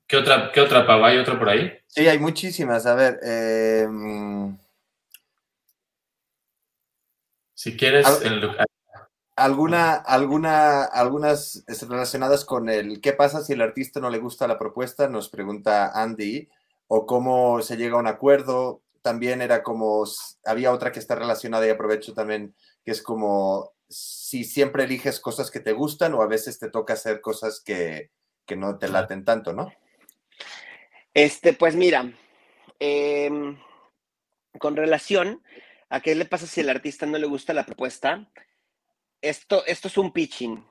¿Qué 0.07 0.17
otra, 0.17 0.51
qué 0.51 0.61
otra 0.61 0.85
pava? 0.85 1.07
¿Hay 1.07 1.17
otra 1.17 1.39
por 1.39 1.49
ahí? 1.49 1.71
Sí, 1.87 2.07
hay 2.07 2.19
muchísimas. 2.19 2.85
A 2.85 2.95
ver. 2.95 3.19
Eh, 3.23 3.87
si 7.53 7.77
quieres. 7.77 8.05
alguna, 9.35 9.93
alguna, 9.93 10.83
algunas 10.83 11.63
relacionadas 11.87 12.43
con 12.43 12.69
el 12.69 12.99
qué 12.99 13.13
pasa 13.13 13.41
si 13.41 13.53
el 13.53 13.61
artista 13.61 13.99
no 13.99 14.09
le 14.09 14.19
gusta 14.19 14.47
la 14.47 14.59
propuesta, 14.59 15.07
nos 15.07 15.29
pregunta 15.29 15.91
Andy, 15.93 16.49
o 16.87 17.05
cómo 17.05 17.61
se 17.61 17.77
llega 17.77 17.95
a 17.95 17.99
un 17.99 18.07
acuerdo. 18.07 18.81
También 19.01 19.41
era 19.41 19.63
como, 19.63 20.03
había 20.45 20.71
otra 20.71 20.91
que 20.91 20.99
está 20.99 21.15
relacionada 21.15 21.65
y 21.65 21.69
aprovecho 21.69 22.13
también, 22.13 22.53
que 22.83 22.91
es 22.91 23.01
como 23.01 23.72
si 23.93 24.43
siempre 24.43 24.85
eliges 24.85 25.19
cosas 25.19 25.51
que 25.51 25.59
te 25.59 25.73
gustan 25.73 26.13
o 26.13 26.21
a 26.21 26.27
veces 26.27 26.57
te 26.59 26.69
toca 26.69 26.93
hacer 26.93 27.21
cosas 27.21 27.61
que, 27.61 28.11
no 28.55 28.77
te 28.77 28.87
laten 28.87 29.23
tanto, 29.23 29.53
¿no? 29.53 29.73
Este, 31.13 31.53
pues 31.53 31.75
mira, 31.75 32.11
em, 32.79 33.57
con 34.59 34.75
relación 34.75 35.43
a 35.89 36.01
qué 36.01 36.15
le 36.15 36.25
pasa 36.25 36.47
si 36.47 36.61
el 36.61 36.69
artista 36.69 37.05
no 37.05 37.17
le 37.17 37.27
gusta 37.27 37.53
la 37.53 37.65
propuesta, 37.65 38.29
esto, 39.21 39.65
esto 39.65 39.87
es 39.87 39.97
un 39.97 40.11
pitching. 40.11 40.63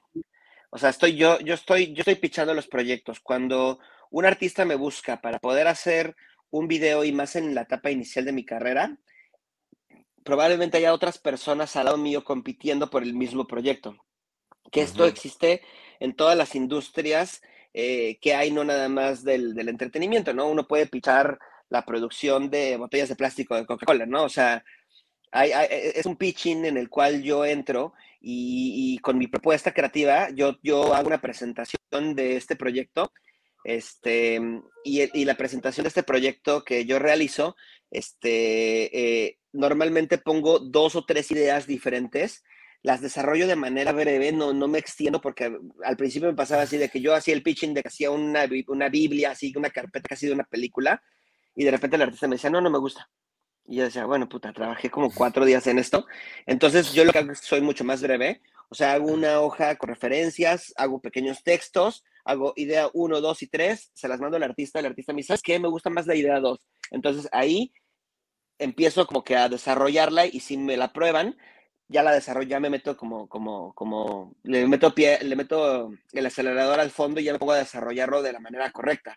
O 0.71 0.79
sea, 0.79 0.91
estoy 0.91 1.17
yo, 1.17 1.39
yo 1.41 1.55
estoy, 1.55 1.93
yo 1.93 2.01
estoy 2.01 2.17
pitchando 2.17 2.55
los 2.55 2.67
proyectos. 2.67 3.21
Cuando 3.21 3.79
un 4.11 4.25
artista 4.25 4.65
me 4.65 4.75
busca 4.75 5.21
para 5.21 5.39
poder 5.39 5.69
hacer 5.69 6.17
un 6.51 6.69
video 6.69 7.05
y 7.05 7.13
más 7.13 7.37
en 7.37 7.55
la 7.55 7.63
etapa 7.63 7.91
inicial 7.91 8.25
de 8.25 8.33
mi 8.33 8.45
carrera, 8.45 8.99
probablemente 10.25 10.79
haya 10.79 10.95
otras 10.95 11.19
personas 11.19 11.77
al 11.77 11.87
lado 11.87 11.99
mío 11.99 12.25
compitiendo 12.25 12.91
por 12.91 13.03
el 13.03 13.15
mismo 13.15 13.47
proyecto. 13.47 13.97
Que 14.71 14.83
esto 14.83 15.05
existe 15.05 15.63
en 16.01 16.15
todas 16.15 16.37
las 16.37 16.55
industrias 16.55 17.43
eh, 17.75 18.19
que 18.21 18.35
hay, 18.35 18.51
no 18.51 18.65
nada 18.65 18.89
más 18.89 19.25
del, 19.25 19.59
entretenimiento, 19.69 20.35
¿no? 20.35 20.49
Uno 20.49 20.67
puede 20.67 20.87
pichar 20.87 21.39
la 21.69 21.85
producción 21.85 22.51
de 22.51 22.77
botellas 22.77 23.09
de 23.09 23.17
plástico 23.17 23.55
de 23.55 23.67
Coca-Cola, 23.67 24.07
¿no? 24.07 24.25
O 24.25 24.29
sea, 24.29 24.65
hay, 25.31 25.51
e, 25.51 25.99
es 25.99 26.07
un 26.07 26.17
pitching 26.17 26.67
en 26.67 26.77
el 26.77 26.91
cual 26.91 27.23
yo 27.23 27.45
entro 27.45 27.95
y, 28.21 28.99
con 28.99 29.19
mi 29.19 29.27
propuesta 29.27 29.73
creativa 29.73 30.31
yo, 30.31 30.59
yo 30.63 30.95
hago 30.95 31.09
una 31.09 31.21
presentación 31.21 32.15
de 32.15 32.37
este 32.37 32.57
proyecto 32.57 33.13
este, 33.65 34.41
y, 34.85 35.25
la 35.25 35.37
presentación 35.37 35.85
de 35.85 35.89
este 35.89 36.03
proyecto 36.03 36.65
que 36.65 36.85
yo 36.85 36.99
realizo, 36.99 37.57
este, 37.91 39.27
eh, 39.27 39.39
normalmente 39.53 40.19
pongo 40.19 40.59
dos 40.59 40.97
o 40.97 41.05
tres 41.05 41.31
ideas 41.31 41.67
diferentes, 41.67 42.43
las 42.83 43.01
desarrollo 43.01 43.47
de 43.47 43.55
manera 43.55 43.93
breve, 43.93 44.33
no, 44.33 44.53
no 44.53 44.67
me 44.67 44.79
extiendo 44.79 45.21
porque 45.21 45.57
al 45.85 45.97
principio 45.97 46.29
me 46.29 46.35
pasaba 46.35 46.63
así 46.63 46.77
de 46.79 46.89
que 46.89 47.01
yo 47.01 47.15
hacía 47.15 47.35
el 47.35 47.43
pitching 47.43 47.75
de 47.75 47.83
que 47.83 47.89
hacía 47.89 48.11
una, 48.11 48.49
una 48.67 48.89
Biblia, 48.89 49.31
así, 49.31 49.53
una 49.57 49.71
carpeta 49.71 50.09
casi 50.09 50.27
de 50.27 50.33
una 50.33 50.45
película, 50.45 51.03
y 51.55 51.65
de 51.65 51.71
repente 51.71 51.97
el 51.97 52.03
artista 52.03 52.27
me 52.27 52.37
decía, 52.37 52.51
no, 52.51 52.61
no 52.61 52.71
me 52.71 52.79
gusta. 52.79 53.09
Y 53.67 53.77
yo 53.77 53.85
decía, 53.85 54.05
bueno, 54.07 54.29
puta, 54.29 54.53
trabajé 54.53 54.91
como 54.91 55.13
cuatro 55.15 55.45
días 55.45 55.67
en 55.69 55.79
esto. 55.79 56.07
Entonces 56.47 56.93
yo 56.93 57.05
lo 57.05 57.13
que 57.13 57.19
hago 57.19 57.33
es 57.33 57.39
soy 57.39 57.61
mucho 57.61 57.85
más 57.85 58.03
breve. 58.03 58.41
O 58.69 58.75
sea, 58.75 58.93
hago 58.95 59.07
una 59.07 59.41
hoja 59.41 59.77
con 59.77 59.89
referencias, 59.89 60.73
hago 60.77 61.01
pequeños 61.01 61.45
textos, 61.45 62.05
hago 62.25 62.53
idea 62.57 62.89
1, 62.93 63.21
2 63.21 63.43
y 63.43 63.47
3, 63.49 63.91
se 63.95 64.09
las 64.09 64.21
mando 64.21 64.37
al 64.37 64.43
artista, 64.43 64.79
el 64.79 64.87
artista 64.87 65.13
me 65.13 65.19
dice, 65.19 65.29
¿sabes 65.29 65.43
qué? 65.43 65.59
Me 65.59 65.69
gusta 65.69 65.91
más 65.91 66.07
la 66.07 66.15
idea 66.15 66.41
2. 66.41 66.59
Entonces 66.91 67.29
ahí 67.33 67.73
empiezo 68.59 69.07
como 69.07 69.25
que 69.25 69.37
a 69.37 69.49
desarrollarla 69.49 70.27
y 70.27 70.41
si 70.41 70.57
me 70.57 70.77
la 70.77 70.93
prueban, 70.93 71.37
ya 71.89 72.03
la 72.03 72.13
desarrollo, 72.13 72.49
ya 72.49 72.61
me 72.61 72.71
meto 72.71 72.97
como, 72.97 73.29
como, 73.29 73.75
como, 73.75 74.35
le 74.43 74.67
meto 74.67 74.95
pie, 74.95 75.19
le 75.23 75.37
meto 75.37 75.91
el 76.13 76.27
acelerador 76.27 76.81
al 76.81 76.91
fondo 76.91 77.21
y 77.21 77.25
ya 77.25 77.33
me 77.33 77.39
pongo 77.39 77.53
a 77.53 77.59
desarrollarlo 77.59 78.23
de 78.23 78.33
la 78.33 78.41
manera 78.41 78.71
correcta. 78.71 79.17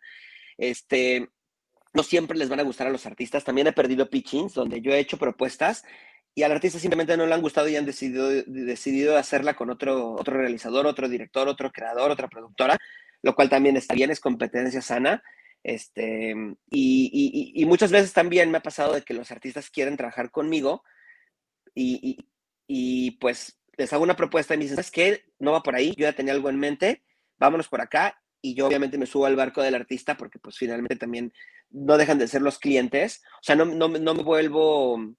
Este, 0.57 1.29
no 1.93 2.03
siempre 2.03 2.37
les 2.37 2.49
van 2.49 2.59
a 2.59 2.63
gustar 2.63 2.87
a 2.87 2.91
los 2.91 3.05
artistas. 3.05 3.43
También 3.43 3.67
he 3.67 3.73
perdido 3.73 4.09
pitchings 4.09 4.53
donde 4.53 4.81
yo 4.81 4.91
he 4.91 4.99
hecho 4.99 5.17
propuestas 5.17 5.83
y 6.35 6.43
al 6.43 6.51
artista 6.51 6.79
simplemente 6.79 7.15
no 7.15 7.25
le 7.25 7.33
han 7.33 7.41
gustado 7.41 7.69
y 7.69 7.77
han 7.77 7.85
decidido, 7.85 8.29
decidido 8.45 9.17
hacerla 9.17 9.55
con 9.55 9.69
otro, 9.69 10.11
otro 10.11 10.37
realizador, 10.37 10.85
otro 10.85 11.07
director, 11.07 11.47
otro 11.47 11.71
creador, 11.71 12.11
otra 12.11 12.27
productora, 12.27 12.77
lo 13.21 13.33
cual 13.33 13.49
también 13.49 13.77
está 13.77 13.95
bien, 13.95 14.11
es 14.11 14.19
competencia 14.19 14.81
sana. 14.81 15.23
Este, 15.63 16.35
y, 16.69 17.51
y, 17.55 17.65
muchas 17.65 17.91
veces 17.91 18.13
también 18.13 18.51
me 18.51 18.59
ha 18.59 18.61
pasado 18.61 18.93
de 18.93 19.01
que 19.01 19.15
los 19.15 19.31
artistas 19.31 19.71
quieren 19.71 19.97
trabajar 19.97 20.29
conmigo 20.29 20.83
y, 21.73 22.17
y 22.67 23.11
pues 23.11 23.57
les 23.77 23.91
hago 23.93 24.03
una 24.03 24.15
propuesta 24.15 24.53
y 24.53 24.57
me 24.57 24.65
dicen, 24.65 24.75
¿sabes 24.75 24.91
qué? 24.91 25.23
No 25.39 25.53
va 25.53 25.63
por 25.63 25.75
ahí, 25.75 25.95
yo 25.97 26.03
ya 26.03 26.13
tenía 26.13 26.33
algo 26.33 26.49
en 26.49 26.59
mente, 26.59 27.03
vámonos 27.37 27.67
por 27.69 27.81
acá. 27.81 28.21
Y 28.41 28.53
yo 28.53 28.67
obviamente 28.67 28.99
me 28.99 29.07
subo 29.07 29.25
al 29.25 29.35
barco 29.35 29.63
del 29.63 29.73
artista 29.73 30.17
porque 30.17 30.37
pues 30.37 30.55
finalmente 30.55 30.97
también 30.97 31.33
no 31.71 31.97
dejan 31.97 32.19
de 32.19 32.27
ser 32.27 32.43
los 32.43 32.59
clientes. 32.59 33.23
O 33.35 33.43
sea, 33.43 33.55
no, 33.55 33.65
no, 33.65 33.87
no 33.87 34.13
me 34.13 34.21
vuelvo, 34.21 35.15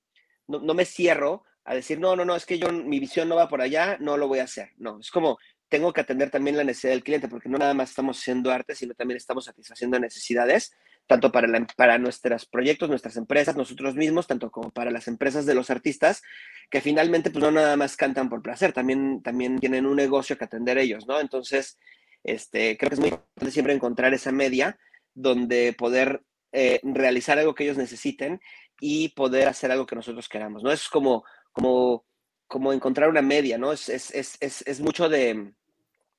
no, 0.49 0.61
no, 0.61 0.75
me 0.75 0.85
cierro 0.85 1.45
a 1.65 1.75
decir, 1.75 1.99
no, 1.99 2.15
no, 2.17 2.25
no, 2.25 2.37
es 2.37 2.47
que 2.47 2.59
yo, 2.59 2.71
mi 2.73 3.01
visión 3.01 3.29
no 3.29 3.37
va 3.37 3.49
por 3.49 3.61
allá, 3.61 3.97
no 4.01 4.17
lo 4.17 4.29
voy 4.29 4.39
a 4.39 4.45
hacer. 4.45 4.71
No, 4.77 5.01
es 5.01 5.11
como, 5.11 5.39
tengo 5.69 5.93
que 5.93 6.01
atender 6.01 6.31
también 6.31 6.57
la 6.57 6.65
necesidad 6.65 6.93
del 6.93 7.03
cliente 7.03 7.29
porque 7.29 7.49
no 7.49 7.59
nada 7.59 7.75
más 7.75 7.91
estamos 7.91 8.19
haciendo 8.19 8.51
arte, 8.51 8.75
sino 8.75 8.95
también 8.95 9.17
estamos 9.17 9.47
satisfaciendo 9.47 9.99
necesidades 9.99 10.73
tanto 11.07 11.31
para, 11.31 11.49
para 11.77 11.99
nuestros 11.99 12.47
proyectos, 12.47 12.89
nuestras 12.89 13.17
empresas, 13.17 13.57
nosotros 13.57 13.95
mismos, 13.95 14.27
tanto 14.27 14.51
como 14.51 14.71
para 14.71 14.91
las 14.91 15.09
empresas 15.09 15.47
de 15.47 15.55
los 15.55 15.71
artistas, 15.71 16.23
que 16.71 16.81
finalmente 16.81 17.31
pues 17.31 17.43
no 17.43 17.51
nada 17.51 17.77
más 17.77 17.97
cantan 17.97 18.29
por 18.29 18.43
placer, 18.43 18.73
también, 18.73 19.23
también 19.23 19.59
tienen 19.59 19.87
un 19.87 19.97
negocio 19.97 20.37
que 20.37 20.45
atender 20.45 20.79
ellos, 20.79 21.07
¿no? 21.07 21.21
Entonces, 21.21 21.79
este, 22.25 22.77
creo 22.77 22.91
que 22.91 22.95
es 22.95 23.01
muy 23.01 23.11
importante 23.11 23.53
siempre 23.53 23.75
encontrar 23.75 24.15
esa 24.15 24.33
media 24.33 24.79
donde 25.15 25.75
poder 25.79 26.23
eh, 26.59 26.81
realizar 26.83 27.39
algo 27.39 27.55
que 27.55 27.65
ellos 27.65 27.77
necesiten 27.77 28.41
y 28.81 29.11
poder 29.11 29.47
hacer 29.47 29.71
algo 29.71 29.85
que 29.85 29.95
nosotros 29.95 30.27
queramos, 30.27 30.63
¿no? 30.63 30.73
Es 30.73 30.89
como, 30.89 31.23
como, 31.53 32.07
como 32.47 32.73
encontrar 32.73 33.11
una 33.11 33.21
media, 33.21 33.59
¿no? 33.59 33.73
Es, 33.73 33.91
es, 33.91 34.11
es, 34.15 34.39
es 34.41 34.81
mucho 34.81 35.11
de, 35.11 35.53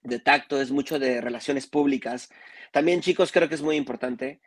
de 0.04 0.20
tacto, 0.20 0.62
es 0.62 0.70
mucho 0.70 1.00
de 1.00 1.22
relaciones 1.22 1.66
públicas. 1.66 2.30
También, 2.72 3.02
chicos, 3.02 3.32
creo 3.32 3.50
que 3.50 3.56
es 3.56 3.64
muy 3.64 3.78
importante 3.78 4.40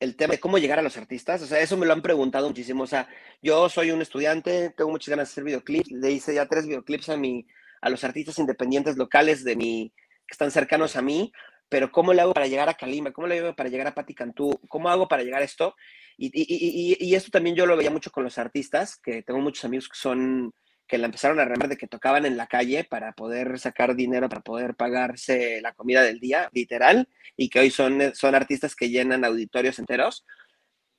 el 0.00 0.16
tema 0.16 0.32
de 0.32 0.40
cómo 0.40 0.58
llegar 0.58 0.80
a 0.80 0.82
los 0.82 0.96
artistas. 0.96 1.42
O 1.42 1.46
sea, 1.46 1.60
eso 1.60 1.76
me 1.76 1.86
lo 1.86 1.92
han 1.92 2.02
preguntado 2.02 2.48
muchísimo. 2.48 2.82
O 2.82 2.86
sea, 2.88 3.08
yo 3.40 3.68
soy 3.68 3.92
un 3.92 4.02
estudiante, 4.02 4.74
tengo 4.76 4.90
muchas 4.90 5.10
ganas 5.10 5.28
de 5.28 5.32
hacer 5.32 5.44
videoclips. 5.44 5.92
Le 5.92 6.10
hice 6.10 6.34
ya 6.34 6.46
tres 6.46 6.66
videoclips 6.66 7.08
a, 7.08 7.16
mi, 7.16 7.46
a 7.80 7.88
los 7.88 8.02
artistas 8.02 8.38
independientes 8.40 8.96
locales 8.96 9.44
de 9.44 9.54
mi, 9.54 9.92
que 10.26 10.32
están 10.32 10.50
cercanos 10.50 10.96
a 10.96 11.02
mí. 11.02 11.32
Pero 11.68 11.90
¿cómo 11.90 12.14
le 12.14 12.22
hago 12.22 12.32
para 12.32 12.46
llegar 12.46 12.68
a 12.68 12.74
Kalima? 12.74 13.12
¿Cómo 13.12 13.26
le 13.26 13.38
hago 13.38 13.56
para 13.56 13.68
llegar 13.68 13.88
a 13.88 13.94
Pati 13.94 14.14
Cantú? 14.14 14.60
¿Cómo 14.68 14.88
hago 14.88 15.08
para 15.08 15.22
llegar 15.22 15.42
a 15.42 15.44
esto? 15.44 15.74
Y, 16.16 16.26
y, 16.26 16.46
y, 16.48 16.96
y, 16.98 17.14
esto 17.14 17.30
también 17.30 17.56
yo 17.56 17.66
lo 17.66 17.76
veía 17.76 17.90
mucho 17.90 18.10
con 18.10 18.24
los 18.24 18.38
artistas, 18.38 18.96
que 18.96 19.22
tengo 19.22 19.40
muchos 19.40 19.64
amigos 19.64 19.88
que 19.88 19.98
son 19.98 20.54
que 20.86 20.98
la 20.98 21.06
empezaron 21.06 21.40
a 21.40 21.44
remar 21.44 21.68
de 21.68 21.76
que 21.76 21.88
tocaban 21.88 22.26
en 22.26 22.36
la 22.36 22.46
calle 22.46 22.84
para 22.84 23.12
poder 23.12 23.58
sacar 23.58 23.96
dinero, 23.96 24.28
para 24.28 24.42
poder 24.42 24.74
pagarse 24.76 25.60
la 25.60 25.72
comida 25.72 26.02
del 26.02 26.20
día, 26.20 26.48
literal, 26.52 27.08
y 27.36 27.48
que 27.48 27.60
hoy 27.60 27.70
son, 27.70 28.14
son 28.14 28.34
artistas 28.34 28.76
que 28.76 28.88
llenan 28.88 29.24
auditorios 29.24 29.78
enteros. 29.78 30.24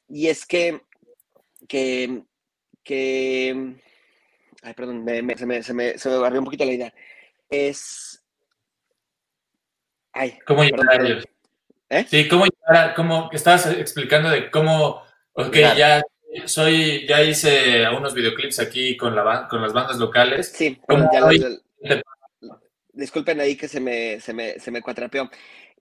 Y 0.09 0.28
es 0.28 0.45
que, 0.45 0.82
que, 1.68 2.24
que, 2.84 3.76
ay, 4.61 4.74
perdón, 4.74 5.05
se, 5.05 5.22
me, 5.45 5.63
se, 5.63 5.74
me, 5.74 5.97
se 5.97 6.09
me 6.09 6.18
barrió 6.18 6.39
un 6.39 6.45
poquito 6.45 6.65
la 6.65 6.74
idea. 6.74 6.93
Es, 7.49 8.24
ay, 10.18 10.39
¿Cómo 10.45 10.63
llegar 10.63 10.89
a 10.89 11.05
ellos? 11.05 11.26
¿Eh? 11.89 12.05
Sí, 12.09 12.28
¿cómo 12.28 12.45
llegar 12.45 12.89
a, 12.89 12.93
cómo, 12.93 13.30
estabas 13.32 13.65
explicando 13.68 14.30
de 14.30 14.51
cómo, 14.51 15.01
ok, 15.34 15.55
ya 15.78 16.01
soy, 16.45 17.07
ya 17.07 17.24
hice 17.24 17.88
unos 17.89 18.13
videoclips 18.13 18.59
aquí 18.59 18.97
con, 18.97 19.15
la, 19.15 19.47
con 19.47 19.61
las 19.61 19.74
bandas 19.74 19.97
locales. 19.97 20.51
Sí, 20.53 20.80
disculpen 22.93 23.39
ahí 23.39 23.55
que 23.55 23.68
se 23.68 23.80
me, 23.80 24.20
se 24.20 24.34
me, 24.34 24.59
se 24.59 24.72
me 24.72 24.82
cuatrapeó. 24.82 25.30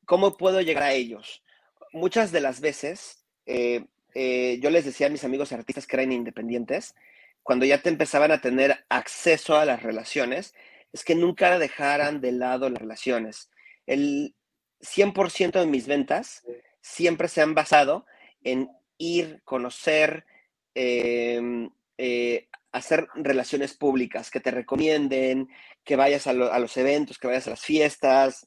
¿Cómo 0.05 0.37
puedo 0.37 0.61
llegar 0.61 0.85
a 0.85 0.93
ellos? 0.93 1.43
Muchas 1.93 2.31
de 2.31 2.41
las 2.41 2.61
veces, 2.61 3.25
eh, 3.47 3.87
eh, 4.15 4.59
yo 4.61 4.71
les 4.71 4.85
decía 4.85 5.09
a 5.09 5.11
mis 5.11 5.25
amigos 5.25 5.53
artistas 5.53 5.87
que 5.87 5.97
eran 5.97 6.13
independientes, 6.13 6.95
cuando 7.43 7.65
ya 7.65 7.81
te 7.81 7.89
empezaban 7.89 8.33
a 8.33 8.41
tener 8.41 8.85
acceso 8.89 9.57
a 9.57 9.65
las 9.65 9.83
relaciones, 9.83 10.55
es 10.93 11.05
que 11.05 11.15
nunca 11.15 11.59
dejaran 11.59 12.21
de 12.21 12.33
lado 12.33 12.69
las 12.69 12.81
relaciones. 12.81 13.51
El 13.87 14.35
100% 14.81 15.61
de 15.61 15.67
mis 15.67 15.87
ventas 15.87 16.45
siempre 16.81 17.29
se 17.29 17.43
han 17.43 17.55
basado 17.55 18.07
en 18.43 18.71
ir, 18.99 19.41
conocer, 19.45 20.25
Em, 20.79 21.71
eh, 21.97 22.49
hacer 22.71 23.09
relaciones 23.15 23.73
públicas, 23.75 24.31
que 24.31 24.41
te 24.41 24.51
recomienden, 24.51 25.49
que 25.83 25.97
vayas 25.97 26.27
a, 26.27 26.35
los 26.35 26.77
eventos, 26.77 27.19
que 27.19 27.27
vayas 27.27 27.47
a 27.47 27.51
las 27.51 27.63
fiestas, 27.63 28.47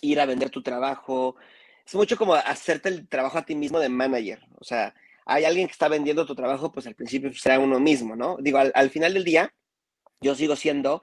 ir 0.00 0.18
a 0.20 0.24
vender 0.24 0.48
tu 0.48 0.62
trabajo. 0.62 1.36
Es 1.84 1.94
mucho 1.94 2.16
como 2.16 2.34
hacerte 2.34 2.88
el 2.88 3.06
trabajo 3.08 3.36
a 3.36 3.44
ti 3.44 3.54
mismo 3.54 3.78
de 3.78 3.90
manager. 3.90 4.40
O 4.58 4.64
sea, 4.64 4.94
hay 5.26 5.44
alguien 5.44 5.66
que 5.66 5.72
está 5.72 5.88
vendiendo 5.88 6.24
tu 6.24 6.34
trabajo, 6.34 6.72
pues 6.72 6.86
al 6.86 6.94
principio 6.94 7.30
será 7.34 7.58
uno 7.58 7.78
mismo, 7.78 8.16
¿no? 8.16 8.38
Digo, 8.40 8.58
al, 8.58 8.90
final 8.90 9.12
del 9.12 9.24
día, 9.24 9.52
yo 10.22 10.34
sigo 10.34 10.56
siendo 10.56 11.02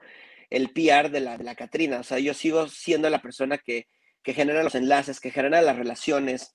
el 0.52 0.70
PR 0.70 1.10
de 1.10 1.20
la, 1.20 1.38
de 1.38 1.44
la 1.44 1.54
Catrina. 1.54 2.00
O 2.00 2.02
sea, 2.02 2.18
yo 2.18 2.34
sigo 2.34 2.68
siendo 2.68 3.08
la 3.10 3.22
persona 3.22 3.58
que, 3.58 3.86
que 4.22 4.34
genera 4.34 4.62
los 4.62 4.74
enlaces, 4.74 5.20
que 5.20 5.30
genera 5.30 5.62
las 5.62 5.76
relaciones 5.76 6.54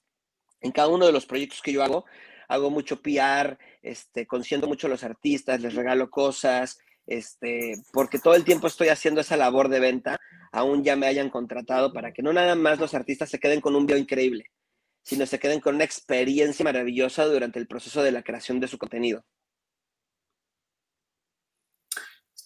en 0.61 0.71
cada 0.71 0.87
uno 0.87 1.05
de 1.05 1.11
los 1.11 1.25
proyectos 1.25 1.61
que 1.61 1.73
yo 1.73 1.83
hago 1.83 2.05
hago 2.47 2.69
mucho 2.69 3.01
PR, 3.01 3.57
este, 3.81 4.25
consiento 4.25 4.67
mucho 4.67 4.87
a 4.87 4.89
los 4.89 5.03
artistas, 5.03 5.61
les 5.61 5.75
regalo 5.75 6.09
cosas, 6.09 6.79
este, 7.05 7.75
porque 7.91 8.19
todo 8.19 8.35
el 8.35 8.45
tiempo 8.45 8.67
estoy 8.67 8.89
haciendo 8.89 9.21
esa 9.21 9.37
labor 9.37 9.69
de 9.69 9.79
venta, 9.79 10.17
aún 10.51 10.83
ya 10.83 10.95
me 10.95 11.07
hayan 11.07 11.29
contratado 11.29 11.93
para 11.93 12.13
que 12.13 12.21
no 12.21 12.33
nada 12.33 12.55
más 12.55 12.79
los 12.79 12.93
artistas 12.93 13.29
se 13.29 13.39
queden 13.39 13.61
con 13.61 13.75
un 13.75 13.85
video 13.85 13.99
increíble, 13.99 14.45
sino 15.03 15.25
se 15.25 15.39
queden 15.39 15.59
con 15.59 15.75
una 15.75 15.83
experiencia 15.83 16.63
maravillosa 16.63 17.25
durante 17.25 17.59
el 17.59 17.67
proceso 17.67 18.01
de 18.01 18.11
la 18.11 18.23
creación 18.23 18.59
de 18.59 18.67
su 18.67 18.77
contenido. 18.77 19.25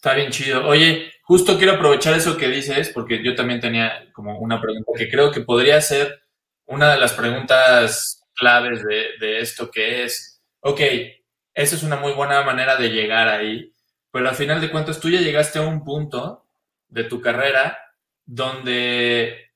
Está 0.02 0.16
bien 0.16 0.32
chido. 0.32 0.66
Oye, 0.66 1.12
justo 1.22 1.60
quiero 1.60 1.74
aprovechar 1.74 2.16
eso 2.16 2.36
que 2.36 2.48
dices, 2.48 2.90
porque 2.90 3.24
yo 3.24 3.36
también 3.36 3.60
tenía 3.60 4.12
como 4.14 4.40
una 4.40 4.60
pregunta 4.60 4.94
que 4.98 5.08
creo 5.08 5.32
que 5.32 5.42
podría 5.42 5.80
ser 5.80 6.24
una 6.66 6.92
de 6.92 7.00
las 7.00 7.14
preguntas 7.14 8.24
claves 8.34 8.82
de, 8.84 9.40
esto 9.40 9.70
que 9.70 10.04
es, 10.04 10.42
ok, 10.62 10.80
esa 11.54 11.76
es 11.76 11.84
una 11.84 11.98
muy 11.98 12.14
buena 12.14 12.42
manera 12.42 12.78
de 12.78 12.90
llegar 12.90 13.28
ahí, 13.28 13.76
pero 14.12 14.28
al 14.28 14.34
final 14.34 14.60
de 14.60 14.72
cuentas 14.72 15.00
tú 15.00 15.08
ya 15.08 15.22
llegaste 15.22 15.60
a 15.60 15.68
un 15.68 15.84
punto 15.84 16.48
de 16.88 17.04
tu 17.04 17.22
carrera 17.22 17.78
donde, 18.26 19.52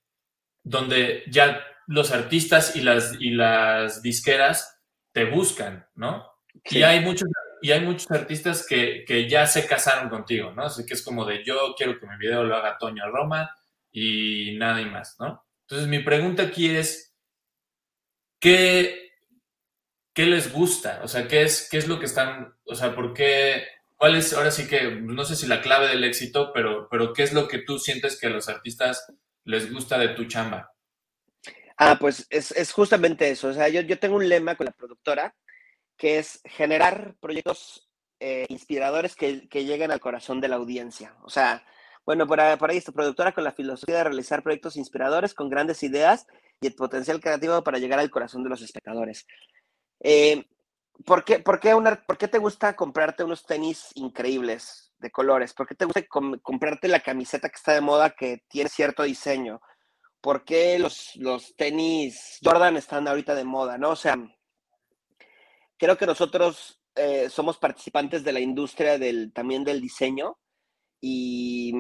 donde 0.61 1.23
ya 1.25 1.59
los 1.87 2.11
artistas 2.11 2.75
y 2.75 2.81
las, 2.81 3.15
y 3.19 3.31
las 3.31 4.03
disqueras 4.03 4.79
te 5.11 5.25
buscan, 5.25 5.87
¿no? 5.95 6.23
Y, 6.65 6.83
hay 6.83 6.99
muchos, 6.99 7.27
y 7.61 7.71
hay 7.71 7.81
muchos 7.81 8.09
artistas 8.11 8.65
que, 8.67 9.03
que, 9.05 9.29
ya 9.29 9.45
se 9.47 9.65
casaron 9.65 10.09
contigo, 10.09 10.51
¿no? 10.51 10.65
Así 10.65 10.85
que 10.85 10.93
es 10.93 11.01
como 11.01 11.25
de 11.25 11.43
yo 11.43 11.73
quiero 11.77 11.99
que 11.99 12.07
mi 12.07 12.17
video 12.17 12.43
lo 12.43 12.55
haga 12.55 12.77
Toño 12.77 13.09
Roma 13.09 13.49
y 13.91 14.55
nada 14.57 14.81
y 14.81 14.85
más, 14.85 15.15
¿no? 15.19 15.45
Entonces 15.61 15.87
mi 15.87 15.99
pregunta 15.99 16.43
aquí 16.43 16.69
es, 16.69 17.15
¿qué, 18.39 19.11
qué 20.13 20.25
les 20.25 20.51
gusta? 20.51 21.01
O 21.03 21.07
sea, 21.07 21.27
¿qué 21.27 21.43
es, 21.43 21.67
¿qué 21.69 21.77
es 21.77 21.87
lo 21.87 21.99
que 21.99 22.05
están, 22.05 22.55
o 22.65 22.75
sea, 22.75 22.95
por 22.95 23.13
qué, 23.13 23.67
cuál 23.95 24.15
es, 24.15 24.33
ahora 24.33 24.51
sí 24.51 24.67
que, 24.67 24.91
no 24.91 25.25
sé 25.25 25.35
si 25.35 25.47
la 25.47 25.61
clave 25.61 25.87
del 25.87 26.03
éxito, 26.03 26.51
pero, 26.53 26.87
pero 26.89 27.13
¿qué 27.13 27.23
es 27.23 27.33
lo 27.33 27.47
que 27.47 27.59
tú 27.59 27.79
sientes 27.79 28.19
que 28.19 28.27
a 28.27 28.31
los 28.31 28.49
artistas 28.49 29.07
les 29.43 29.71
gusta 29.71 29.97
de 29.97 30.09
tu 30.09 30.25
chamba? 30.25 30.71
Ah, 31.77 31.97
pues 31.99 32.25
es, 32.29 32.71
justamente 32.71 33.29
eso. 33.29 33.49
O 33.49 33.53
sea, 33.53 33.67
yo, 33.67 33.81
yo, 33.81 33.99
tengo 33.99 34.15
un 34.15 34.29
lema 34.29 34.55
con 34.55 34.65
la 34.65 34.71
productora 34.71 35.35
que 35.97 36.19
es 36.19 36.41
generar 36.45 37.15
proyectos 37.19 37.89
eh, 38.19 38.45
inspiradores 38.49 39.15
que, 39.15 39.47
que, 39.49 39.65
lleguen 39.65 39.91
al 39.91 39.99
corazón 39.99 40.41
de 40.41 40.47
la 40.47 40.55
audiencia. 40.55 41.15
O 41.23 41.29
sea, 41.29 41.63
bueno, 42.05 42.27
por, 42.27 42.39
por 42.57 42.69
ahí 42.69 42.77
esta 42.77 42.91
productora 42.91 43.33
con 43.33 43.43
la 43.43 43.51
filosofía 43.51 43.97
de 43.97 44.03
realizar 44.05 44.43
proyectos 44.43 44.77
inspiradores 44.77 45.33
con 45.33 45.49
grandes 45.49 45.81
ideas 45.83 46.27
y 46.61 46.67
el 46.67 46.75
potencial 46.75 47.19
creativo 47.19 47.63
para 47.63 47.79
llegar 47.79 47.99
al 47.99 48.11
corazón 48.11 48.43
de 48.43 48.49
los 48.49 48.61
espectadores. 48.61 49.25
Eh, 50.01 50.45
¿por 51.05 51.23
qué, 51.23 51.39
por, 51.39 51.59
qué 51.59 51.73
una, 51.73 51.95
¿por 52.05 52.17
qué 52.17 52.27
te 52.27 52.37
gusta 52.37 52.75
comprarte 52.75 53.23
unos 53.23 53.45
tenis 53.45 53.89
increíbles 53.95 54.93
de 54.99 55.11
colores? 55.11 55.53
¿Por 55.53 55.67
qué 55.67 55.75
te 55.75 55.85
gusta 55.85 56.05
comprarte 56.07 56.87
la 56.87 56.99
camiseta 56.99 57.49
que 57.49 57.55
está 57.55 57.73
de 57.73 57.81
moda 57.81 58.11
que 58.11 58.43
tiene 58.47 58.69
cierto 58.69 59.03
diseño? 59.03 59.61
¿Por 60.21 60.43
qué 60.43 60.79
los, 60.79 61.15
los 61.15 61.55
tenis 61.55 62.39
Jordan 62.43 62.77
están 62.77 63.07
ahorita 63.07 63.35
de 63.35 63.43
moda? 63.43 63.77
¿no? 63.77 63.89
O 63.91 63.95
sea, 63.95 64.17
creo 65.85 65.97
que 65.97 66.05
nosotros 66.07 66.81
eh, 66.95 67.29
somos 67.29 67.57
participantes 67.57 68.23
de 68.23 68.33
la 68.33 68.39
industria 68.39 68.97
del, 68.97 69.31
también 69.33 69.63
del 69.63 69.81
diseño 69.81 70.39
y, 70.99 71.73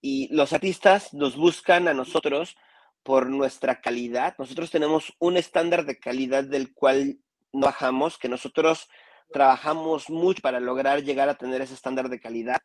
y 0.00 0.34
los 0.34 0.54
artistas 0.54 1.12
nos 1.12 1.36
buscan 1.36 1.86
a 1.86 1.92
nosotros 1.92 2.56
por 3.02 3.28
nuestra 3.28 3.82
calidad. 3.82 4.34
Nosotros 4.38 4.70
tenemos 4.70 5.12
un 5.18 5.36
estándar 5.36 5.84
de 5.84 5.98
calidad 5.98 6.44
del 6.44 6.72
cual 6.72 7.18
no 7.52 7.66
bajamos, 7.66 8.16
que 8.16 8.30
nosotros 8.30 8.88
trabajamos 9.30 10.08
mucho 10.08 10.40
para 10.40 10.58
lograr 10.58 11.02
llegar 11.02 11.28
a 11.28 11.34
tener 11.34 11.60
ese 11.60 11.74
estándar 11.74 12.08
de 12.08 12.18
calidad. 12.18 12.58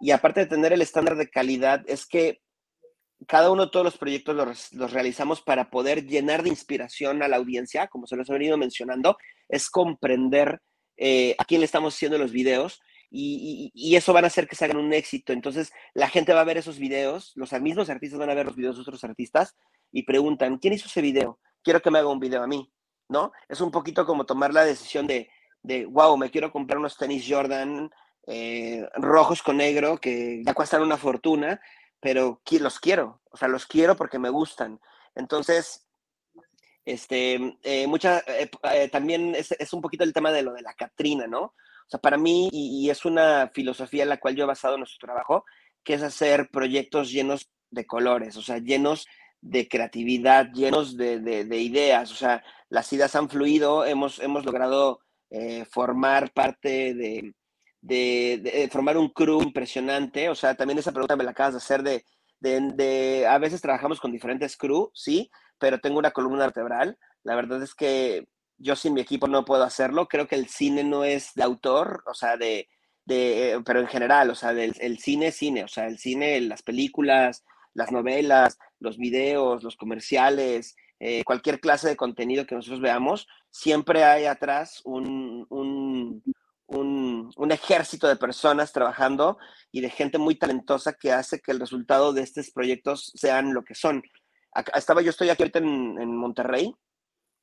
Y 0.00 0.10
aparte 0.10 0.40
de 0.40 0.46
tener 0.46 0.74
el 0.74 0.82
estándar 0.82 1.16
de 1.16 1.30
calidad, 1.30 1.82
es 1.86 2.04
que 2.04 2.42
cada 3.26 3.50
uno 3.50 3.66
de 3.66 3.70
todos 3.70 3.84
los 3.84 3.96
proyectos 3.96 4.70
los, 4.72 4.92
realizamos 4.92 5.40
para 5.40 5.70
poder 5.70 6.04
llenar 6.04 6.42
de 6.42 6.50
inspiración 6.50 7.22
a 7.22 7.28
la 7.28 7.36
audiencia, 7.36 7.86
como 7.88 8.06
se 8.06 8.16
los 8.16 8.28
he 8.28 8.32
venido 8.34 8.56
mencionando, 8.56 9.16
es 9.48 9.70
comprender 9.70 10.60
eh, 10.96 11.34
a 11.38 11.44
quién 11.44 11.60
le 11.60 11.66
estamos 11.66 11.94
haciendo 11.94 12.18
los 12.18 12.32
videos 12.32 12.80
y, 13.10 13.94
eso 13.94 14.12
van 14.12 14.24
a 14.24 14.26
hacer 14.26 14.48
que 14.48 14.56
se 14.56 14.64
hagan 14.64 14.78
un 14.78 14.92
éxito. 14.92 15.32
Entonces, 15.32 15.72
la 15.94 16.08
gente 16.08 16.32
va 16.32 16.40
a 16.40 16.44
ver 16.44 16.58
esos 16.58 16.78
videos, 16.78 17.32
los 17.36 17.52
mismos 17.60 17.88
artistas 17.88 18.18
van 18.18 18.30
a 18.30 18.34
ver 18.34 18.46
los 18.46 18.56
videos 18.56 18.76
de 18.76 18.82
otros 18.82 19.04
artistas 19.04 19.54
y 19.92 20.02
preguntan, 20.02 20.58
¿quién 20.58 20.74
hizo 20.74 20.88
ese 20.88 21.00
video? 21.00 21.38
Quiero 21.62 21.80
que 21.80 21.92
me 21.92 22.00
haga 22.00 22.08
un 22.08 22.18
video 22.18 22.42
a 22.42 22.48
mí. 22.48 22.72
¿no? 23.08 23.32
Es 23.48 23.60
un 23.60 23.70
poquito 23.70 24.06
como 24.06 24.26
tomar 24.26 24.52
la 24.52 24.64
decisión 24.64 25.06
de, 25.06 25.28
de 25.62 25.86
wow, 25.86 26.16
me 26.16 26.30
quiero 26.30 26.50
comprar 26.50 26.78
unos 26.78 26.96
tenis 26.96 27.26
Jordan 27.28 27.90
eh, 28.26 28.88
rojos 28.96 29.42
con 29.42 29.58
negro 29.58 29.98
que 29.98 30.42
ya 30.44 30.54
cuestan 30.54 30.82
una 30.82 30.96
fortuna, 30.96 31.60
pero 32.00 32.40
los 32.60 32.80
quiero, 32.80 33.22
o 33.30 33.36
sea, 33.36 33.48
los 33.48 33.66
quiero 33.66 33.96
porque 33.96 34.18
me 34.18 34.30
gustan. 34.30 34.80
Entonces, 35.14 35.83
este, 36.84 37.58
eh, 37.62 37.86
mucha, 37.86 38.22
eh, 38.26 38.88
también 38.90 39.34
es, 39.34 39.52
es, 39.52 39.72
un 39.72 39.80
poquito 39.80 40.04
el 40.04 40.12
tema 40.12 40.32
de 40.32 40.42
lo 40.42 40.52
de 40.52 40.62
la 40.62 40.74
Catrina, 40.74 41.26
¿no? 41.26 41.42
O 41.86 41.88
sea, 41.88 42.00
para 42.00 42.18
mí, 42.18 42.48
y, 42.52 42.88
es 42.90 43.04
una 43.04 43.50
filosofía 43.52 44.02
en 44.02 44.08
la 44.10 44.18
cual 44.18 44.36
yo 44.36 44.44
he 44.44 44.46
basado 44.46 44.76
nuestro 44.76 44.98
trabajo, 45.06 45.44
que 45.82 45.94
es 45.94 46.02
hacer 46.02 46.48
proyectos 46.50 47.10
llenos 47.10 47.50
de 47.70 47.86
colores, 47.86 48.36
o 48.36 48.42
sea, 48.42 48.58
llenos 48.58 49.06
de 49.40 49.68
creatividad, 49.68 50.50
llenos 50.52 50.96
de, 50.96 51.20
de, 51.20 51.58
ideas. 51.60 52.10
O 52.10 52.14
sea, 52.14 52.42
las 52.70 52.90
ideas 52.92 53.14
han 53.14 53.28
fluido, 53.28 53.84
hemos, 53.84 54.18
hemos 54.20 54.44
logrado 54.46 55.00
eh, 55.30 55.66
formar 55.70 56.32
parte 56.32 56.94
de, 56.94 57.34
de, 57.82 58.68
formar 58.72 58.96
un 58.96 59.10
crew 59.10 59.42
impresionante. 59.42 60.30
O 60.30 60.34
sea, 60.34 60.54
también 60.54 60.78
esa 60.78 60.92
pregunta 60.92 61.16
me 61.16 61.24
la 61.24 61.32
acabas 61.32 61.54
de 61.54 61.58
hacer 61.58 61.82
de, 61.82 62.04
de, 62.40 63.26
a 63.28 63.38
veces 63.38 63.60
trabajamos 63.60 64.00
con 64.00 64.12
diferentes 64.12 64.56
crew, 64.56 64.90
sí, 64.94 65.30
pero 65.58 65.78
tengo 65.78 65.98
una 65.98 66.10
columna 66.10 66.44
vertebral. 66.44 66.98
La 67.22 67.34
verdad 67.34 67.62
es 67.62 67.74
que 67.74 68.26
yo 68.58 68.76
sin 68.76 68.94
mi 68.94 69.00
equipo 69.00 69.26
no 69.28 69.44
puedo 69.44 69.64
hacerlo. 69.64 70.08
Creo 70.08 70.28
que 70.28 70.36
el 70.36 70.48
cine 70.48 70.84
no 70.84 71.04
es 71.04 71.32
de 71.34 71.42
autor, 71.42 72.02
o 72.06 72.14
sea, 72.14 72.36
de, 72.36 72.68
de 73.04 73.60
pero 73.64 73.80
en 73.80 73.88
general, 73.88 74.30
o 74.30 74.34
sea, 74.34 74.54
del, 74.54 74.74
el 74.80 74.98
cine, 74.98 75.32
cine, 75.32 75.64
o 75.64 75.68
sea, 75.68 75.86
el 75.86 75.98
cine, 75.98 76.40
las 76.40 76.62
películas, 76.62 77.44
las 77.74 77.92
novelas, 77.92 78.58
los 78.78 78.98
videos, 78.98 79.62
los 79.62 79.76
comerciales, 79.76 80.76
eh, 81.00 81.24
cualquier 81.24 81.60
clase 81.60 81.88
de 81.88 81.96
contenido 81.96 82.46
que 82.46 82.54
nosotros 82.54 82.80
veamos, 82.80 83.26
siempre 83.50 84.04
hay 84.04 84.26
atrás 84.26 84.80
un, 84.84 85.46
un, 85.50 86.22
un, 86.66 87.52
ejército 87.52 88.08
de 88.08 88.16
personas 88.16 88.72
trabajando 88.72 89.38
y 89.70 89.80
de 89.80 89.90
gente 89.90 90.18
muy 90.18 90.36
talentosa 90.36 90.94
que 90.94 91.12
hace 91.12 91.40
que 91.40 91.52
el 91.52 91.60
resultado 91.60 92.12
de 92.12 92.22
estos 92.22 92.50
proyectos 92.50 93.12
sean 93.14 93.52
lo 93.52 93.64
que 93.64 93.74
son. 93.74 94.02
Estaba, 94.74 95.02
yo 95.02 95.10
estoy 95.10 95.30
aquí 95.30 95.42
ahorita 95.42 95.58
en, 95.58 95.98
en 96.00 96.16
Monterrey 96.16 96.74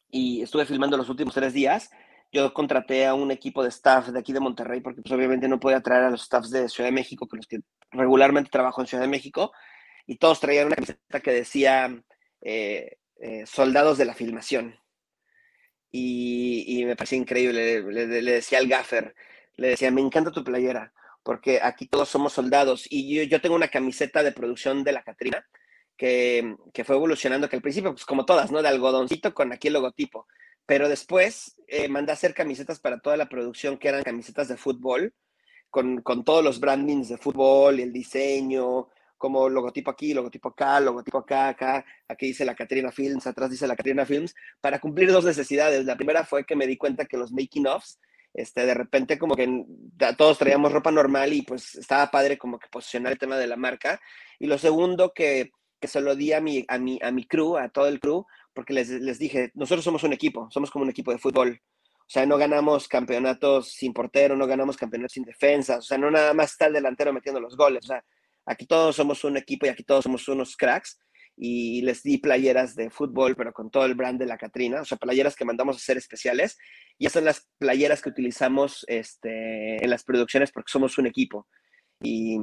y 0.10 0.42
estuve 0.42 0.66
filmando 0.66 0.98
los 0.98 1.10
últimos 1.10 1.34
tres 1.34 1.54
días 1.54 1.90
yo 2.32 2.54
contraté 2.54 3.06
a 3.06 3.14
un 3.14 3.30
equipo 3.32 3.62
de 3.62 3.70
staff 3.70 4.08
de 4.08 4.20
aquí 4.20 4.32
de 4.32 4.40
Monterrey 4.40 4.80
porque 4.80 5.02
pues 5.02 5.12
obviamente 5.12 5.48
no 5.50 5.60
podía 5.60 5.82
traer 5.82 6.06
a 6.06 6.10
los 6.10 6.24
staffs 6.24 6.50
de 6.50 6.70
Ciudad 6.70 6.88
de 6.88 6.94
México, 6.94 7.28
con 7.28 7.38
los 7.38 7.48
que 7.48 7.60
regularmente 7.92 8.50
trabajo 8.50 8.82
en 8.82 8.88
Ciudad 8.88 9.04
de 9.04 9.10
México, 9.10 9.52
y 10.08 10.16
todos 10.18 10.40
traían 10.40 10.68
una 10.68 10.76
camiseta 10.76 11.20
que 11.20 11.32
decía 11.32 12.02
eh, 12.42 12.98
eh, 13.20 13.46
soldados 13.46 13.98
de 13.98 14.06
la 14.06 14.14
filmación. 14.14 14.80
Y, 15.94 16.84
me 16.86 16.96
parecía 16.96 17.18
increíble, 17.18 17.82
le, 17.82 18.08
decía 18.08 18.60
al 18.60 18.68
gaffer, 18.68 19.14
le 19.58 19.70
decía, 19.70 19.92
me 19.92 20.00
encanta 20.00 20.32
tu 20.32 20.42
playera, 20.42 20.94
porque 21.22 21.60
aquí 21.62 21.86
todos 21.86 22.08
somos 22.08 22.32
soldados. 22.32 22.88
Y 22.90 23.28
yo, 23.28 23.42
tengo 23.42 23.56
una 23.56 23.68
camiseta 23.68 24.24
de 24.24 24.32
producción 24.32 24.86
de 24.86 24.94
la 24.94 25.04
Catrina, 25.04 25.46
que, 26.02 26.84
fue 26.84 26.96
evolucionando, 26.96 27.48
que 27.48 27.56
al 27.56 27.62
principio, 27.62 27.92
pues 27.92 28.06
como 28.06 28.26
todas, 28.26 28.52
¿no? 28.52 28.64
De 28.64 28.68
algodoncito 28.68 29.36
con 29.36 29.54
aquí 29.54 29.68
el 29.68 29.76
logotipo. 29.76 30.26
Pero 30.66 30.90
después 30.90 31.56
eh, 31.68 31.88
mandé 31.90 32.12
a 32.12 32.16
hacer 32.16 32.34
camisetas 32.34 32.80
para 32.80 33.00
toda 33.00 33.18
la 33.18 33.30
producción, 33.30 33.78
que 33.78 33.90
eran 33.90 34.02
camisetas 34.02 34.48
de 34.48 34.58
fútbol, 34.58 35.14
con, 35.70 36.02
con 36.02 36.24
todos 36.24 36.44
los 36.44 36.60
brandings 36.60 37.10
de 37.10 37.18
fútbol 37.18 37.80
y 37.80 37.84
el 37.84 37.94
diseño, 37.94 38.90
como 39.16 39.48
logotipo 39.48 39.92
aquí, 39.92 40.16
logotipo 40.16 40.50
acá, 40.50 40.80
logotipo 40.80 41.20
acá, 41.20 41.50
acá, 41.50 41.86
aquí 42.08 42.28
dice 42.28 42.46
la 42.46 42.56
Catrina 42.56 42.92
Films, 42.92 43.28
atrás 43.28 43.52
dice 43.52 43.68
la 43.68 43.76
Catrina 43.76 44.04
Films, 44.04 44.34
para 44.60 44.80
cumplir 44.80 45.12
dos 45.12 45.24
necesidades. 45.24 45.86
La 45.86 45.98
primera 45.98 46.26
fue 46.26 46.46
que 46.46 46.56
me 46.56 46.66
di 46.66 46.78
cuenta 46.78 47.06
que 47.06 47.18
los 47.18 47.32
making 47.32 47.68
offs, 47.68 48.00
este, 48.34 48.66
de 48.66 48.74
repente 48.74 49.20
como 49.20 49.36
que 49.36 49.66
todos 50.18 50.40
traíamos 50.40 50.72
ropa 50.72 50.90
normal 50.90 51.32
y 51.34 51.44
pues 51.44 51.76
estaba 51.76 52.10
padre 52.10 52.40
como 52.40 52.58
que 52.58 52.70
posicionar 52.70 53.12
el 53.12 53.20
tema 53.20 53.38
de 53.38 53.46
la 53.46 53.56
marca. 53.56 54.02
Y 54.40 54.48
lo 54.48 54.58
segundo 54.58 55.14
que, 55.14 55.52
que 55.82 55.88
se 55.88 56.00
lo 56.00 56.16
di 56.16 56.32
a 56.32 56.40
mi, 56.40 56.64
a, 56.68 56.78
mi, 56.78 57.00
a 57.02 57.12
mi 57.12 57.26
crew, 57.26 57.58
a 57.58 57.70
todo 57.70 57.88
el 57.88 58.00
crew, 58.00 58.26
porque 58.54 58.74
les, 58.74 58.90
les 58.90 59.20
dije, 59.20 59.52
nosotros 59.56 59.84
somos 59.84 60.04
un 60.04 60.14
equipo, 60.14 60.48
somos 60.52 60.72
como 60.72 60.84
un 60.84 60.92
equipo 60.92 61.12
de 61.12 61.18
fútbol. 61.18 61.60
O 62.00 62.14
sea, 62.14 62.26
no 62.26 62.38
ganamos 62.38 62.88
campeonatos 62.88 63.74
sin 63.74 63.94
portero, 63.94 64.36
no 64.36 64.48
ganamos 64.48 64.78
campeonatos 64.78 65.14
sin 65.14 65.24
defensa, 65.24 65.78
o 65.78 65.82
sea, 65.82 65.98
no 65.98 66.12
nada 66.12 66.34
más 66.34 66.52
está 66.52 66.68
el 66.68 66.74
delantero 66.74 67.12
metiendo 67.14 67.40
los 67.40 67.58
goles, 67.58 67.84
o 67.86 67.88
sea, 67.88 68.04
Aquí 68.46 68.66
todos 68.66 68.96
somos 68.96 69.24
un 69.24 69.38
equipo 69.38 69.66
y 69.66 69.70
aquí 69.70 69.84
todos 69.84 70.04
somos 70.04 70.28
unos 70.28 70.56
cracks. 70.56 71.00
Y 71.38 71.82
les 71.82 72.04
di 72.04 72.18
playeras 72.18 72.76
de 72.76 72.90
fútbol, 72.90 73.36
pero 73.36 73.54
con 73.54 73.72
todo 73.72 73.86
el 73.86 73.96
brand 73.96 74.20
de 74.20 74.26
la 74.26 74.38
Catrina, 74.38 74.82
o 74.82 74.86
sea, 74.86 74.98
playeras 74.98 75.36
que 75.36 75.46
mandamos 75.46 75.76
a 75.76 75.80
hacer 75.80 75.98
especiales. 75.98 76.58
Y 76.98 77.06
esas 77.06 77.14
son 77.14 77.26
las 77.26 77.48
playeras 77.58 78.02
que 78.02 78.10
utilizamos 78.10 78.86
este, 78.88 79.84
en 79.84 79.90
las 79.90 80.04
producciones 80.04 80.52
porque 80.52 80.72
somos 80.72 80.98
un 80.98 81.08
equipo. 81.08 81.48
Y, 82.02 82.38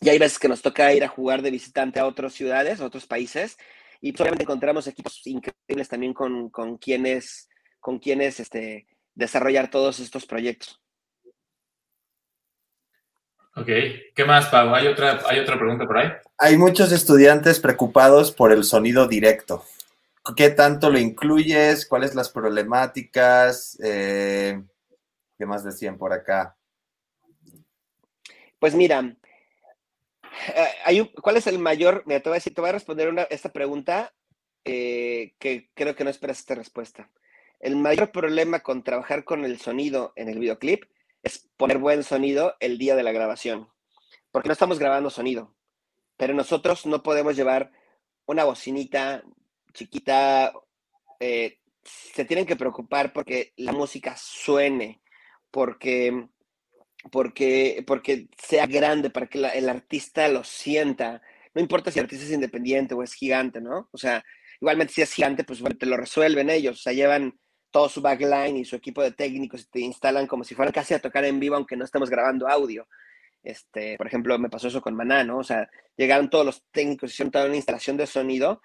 y 0.00 0.08
hay 0.08 0.18
veces 0.18 0.38
que 0.38 0.48
nos 0.48 0.62
toca 0.62 0.92
ir 0.92 1.04
a 1.04 1.08
jugar 1.08 1.42
de 1.42 1.50
visitante 1.50 1.98
a 1.98 2.06
otras 2.06 2.32
ciudades, 2.32 2.80
a 2.80 2.86
otros 2.86 3.06
países. 3.06 3.56
Y 4.00 4.12
pues, 4.12 4.20
obviamente 4.20 4.44
encontramos 4.44 4.86
equipos 4.86 5.20
increíbles 5.26 5.88
también 5.88 6.14
con, 6.14 6.50
con 6.50 6.78
quienes, 6.78 7.48
con 7.80 7.98
quienes 7.98 8.38
este, 8.40 8.86
desarrollar 9.14 9.70
todos 9.70 9.98
estos 9.98 10.26
proyectos. 10.26 10.80
Ok, 13.56 13.66
¿qué 14.14 14.24
más, 14.24 14.46
Pau? 14.46 14.72
¿Hay 14.72 14.86
otra, 14.86 15.20
¿Hay 15.28 15.40
otra 15.40 15.58
pregunta 15.58 15.84
por 15.84 15.98
ahí? 15.98 16.12
Hay 16.38 16.56
muchos 16.56 16.92
estudiantes 16.92 17.58
preocupados 17.58 18.30
por 18.30 18.52
el 18.52 18.62
sonido 18.62 19.08
directo. 19.08 19.64
¿Qué 20.36 20.50
tanto 20.50 20.90
lo 20.90 20.98
incluyes? 20.98 21.86
¿Cuáles 21.88 22.14
las 22.14 22.28
problemáticas? 22.28 23.76
Eh, 23.82 24.62
¿Qué 25.36 25.46
más 25.46 25.64
decían 25.64 25.98
por 25.98 26.12
acá? 26.12 26.56
Pues 28.60 28.76
mira, 28.76 29.16
eh, 30.54 30.68
hay 30.84 31.12
¿cuál 31.22 31.36
es 31.36 31.46
el 31.46 31.58
mayor? 31.58 32.02
Mira, 32.06 32.20
te 32.20 32.28
voy 32.28 32.36
a 32.36 32.40
decir, 32.40 32.54
te 32.54 32.60
voy 32.60 32.70
a 32.70 32.74
responder 32.74 33.08
una, 33.08 33.22
esta 33.24 33.52
pregunta 33.52 34.14
eh, 34.64 35.34
que 35.38 35.70
creo 35.74 35.94
que 35.94 36.04
no 36.04 36.10
esperas 36.10 36.38
esta 36.38 36.54
respuesta. 36.54 37.10
El 37.60 37.76
mayor 37.76 38.12
problema 38.12 38.60
con 38.60 38.84
trabajar 38.84 39.24
con 39.24 39.44
el 39.44 39.58
sonido 39.58 40.12
en 40.16 40.28
el 40.28 40.38
videoclip 40.38 40.84
es 41.22 41.48
poner 41.56 41.78
buen 41.78 42.04
sonido 42.04 42.54
el 42.60 42.78
día 42.78 42.94
de 42.94 43.02
la 43.02 43.12
grabación, 43.12 43.68
porque 44.30 44.48
no 44.48 44.52
estamos 44.52 44.78
grabando 44.78 45.10
sonido, 45.10 45.54
pero 46.16 46.34
nosotros 46.34 46.86
no 46.86 47.02
podemos 47.02 47.34
llevar 47.36 47.72
una 48.26 48.44
bocinita 48.44 49.24
chiquita, 49.72 50.52
eh, 51.18 51.58
se 51.82 52.24
tienen 52.24 52.46
que 52.46 52.56
preocupar 52.56 53.12
porque 53.12 53.52
la 53.56 53.72
música 53.72 54.16
suene, 54.16 55.00
porque, 55.50 56.28
porque, 57.10 57.84
porque 57.86 58.28
sea 58.36 58.66
grande, 58.66 59.10
para 59.10 59.26
que 59.26 59.38
el 59.38 59.68
artista 59.68 60.28
lo 60.28 60.44
sienta. 60.44 61.22
No 61.54 61.60
importa 61.60 61.90
si 61.90 61.98
el 61.98 62.04
artista 62.04 62.24
es 62.24 62.32
independiente 62.32 62.94
o 62.94 63.02
es 63.02 63.14
gigante, 63.14 63.60
¿no? 63.60 63.88
O 63.92 63.98
sea, 63.98 64.24
igualmente 64.60 64.92
si 64.94 65.02
es 65.02 65.12
gigante, 65.12 65.44
pues 65.44 65.62
te 65.78 65.86
lo 65.86 65.96
resuelven 65.96 66.50
ellos, 66.50 66.78
o 66.78 66.82
sea, 66.82 66.92
llevan 66.92 67.38
todo 67.70 67.88
su 67.88 68.00
backline 68.00 68.56
y 68.56 68.64
su 68.64 68.76
equipo 68.76 69.02
de 69.02 69.12
técnicos 69.12 69.68
te 69.70 69.80
instalan 69.80 70.26
como 70.26 70.44
si 70.44 70.54
fueran 70.54 70.72
casi 70.72 70.94
a 70.94 71.00
tocar 71.00 71.24
en 71.24 71.38
vivo, 71.40 71.56
aunque 71.56 71.76
no 71.76 71.84
estemos 71.84 72.10
grabando 72.10 72.48
audio. 72.48 72.88
Este, 73.42 73.96
por 73.96 74.06
ejemplo, 74.06 74.38
me 74.38 74.50
pasó 74.50 74.68
eso 74.68 74.80
con 74.80 74.94
Maná, 74.94 75.24
¿no? 75.24 75.38
O 75.38 75.44
sea, 75.44 75.68
llegaron 75.96 76.30
todos 76.30 76.44
los 76.46 76.64
técnicos, 76.70 77.12
hicieron 77.12 77.30
toda 77.30 77.46
una 77.46 77.56
instalación 77.56 77.96
de 77.96 78.06
sonido 78.06 78.60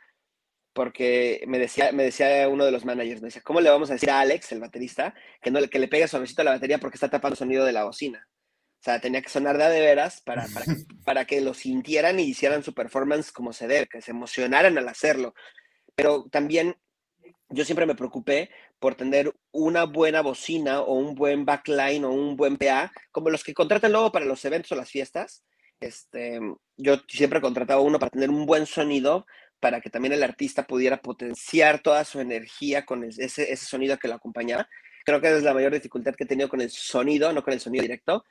porque 0.73 1.43
me 1.47 1.59
decía, 1.59 1.91
me 1.91 2.03
decía 2.03 2.49
uno 2.49 2.65
de 2.65 2.71
los 2.71 2.83
managers, 2.83 3.21
me 3.21 3.27
decía, 3.27 3.43
¿cómo 3.43 3.61
le 3.61 3.69
vamos 3.69 3.89
a 3.89 3.93
decir 3.93 4.09
a 4.09 4.19
Alex, 4.19 4.51
el 4.51 4.59
baterista, 4.59 5.13
que, 5.41 5.51
no, 5.51 5.61
que 5.69 5.79
le 5.79 5.87
pegue 5.87 6.07
suavecito 6.07 6.41
a 6.41 6.45
la 6.45 6.51
batería 6.51 6.79
porque 6.79 6.95
está 6.95 7.09
tapando 7.09 7.33
el 7.33 7.37
sonido 7.37 7.63
de 7.63 7.71
la 7.71 7.83
bocina? 7.83 8.27
O 8.83 8.85
sea, 8.85 8.99
tenía 8.99 9.21
que 9.21 9.29
sonar 9.29 9.57
de 9.57 9.63
a 9.63 9.69
de 9.69 9.79
veras 9.79 10.19
para, 10.25 10.45
para, 10.53 10.65
para, 11.05 11.25
que 11.25 11.39
lo 11.39 11.53
sintieran 11.53 12.19
y 12.19 12.23
hicieran 12.23 12.63
su 12.63 12.73
performance 12.73 13.31
como 13.31 13.53
se 13.53 13.65
debe, 13.65 13.87
que 13.87 14.01
se 14.01 14.11
emocionaran 14.11 14.77
al 14.77 14.89
hacerlo. 14.89 15.33
Pero 15.95 16.25
también 16.29 16.75
yo 17.47 17.63
siempre 17.63 17.85
me 17.85 17.95
preocupé 17.95 18.49
por 18.79 18.95
tener 18.95 19.33
una 19.53 19.85
buena 19.85 20.19
bocina 20.19 20.81
o 20.81 20.95
un 20.95 21.15
buen 21.15 21.45
backline 21.45 22.03
o 22.03 22.11
un 22.11 22.35
buen 22.35 22.57
PA, 22.57 22.91
como 23.09 23.29
los 23.29 23.45
que 23.45 23.53
contratan 23.53 23.93
luego 23.93 24.11
para 24.11 24.25
los 24.25 24.43
eventos 24.43 24.73
o 24.73 24.75
las 24.75 24.89
fiestas. 24.89 25.45
Este, 25.79 26.41
yo 26.75 26.97
siempre 27.07 27.39
contrataba 27.39 27.79
uno 27.79 27.99
para 27.99 28.09
tener 28.09 28.29
un 28.29 28.45
buen 28.45 28.65
sonido, 28.65 29.25
para 29.61 29.79
que 29.79 29.89
también 29.89 30.11
el 30.11 30.23
artista 30.23 30.67
pudiera 30.67 30.97
potenciar 30.97 31.81
toda 31.81 32.03
su 32.03 32.19
energía 32.19 32.83
con 32.83 33.05
ese, 33.05 33.23
ese 33.49 33.65
sonido 33.65 33.97
que 33.97 34.09
lo 34.09 34.15
acompañaba. 34.15 34.67
Creo 35.05 35.21
que 35.21 35.27
esa 35.27 35.37
es 35.37 35.43
la 35.43 35.53
mayor 35.53 35.71
dificultad 35.71 36.15
que 36.15 36.25
he 36.25 36.27
tenido 36.27 36.49
con 36.49 36.59
el 36.59 36.69
sonido, 36.69 37.31
no 37.31 37.43
con 37.43 37.53
el 37.53 37.61
sonido 37.61 37.83
directo. 37.83 38.25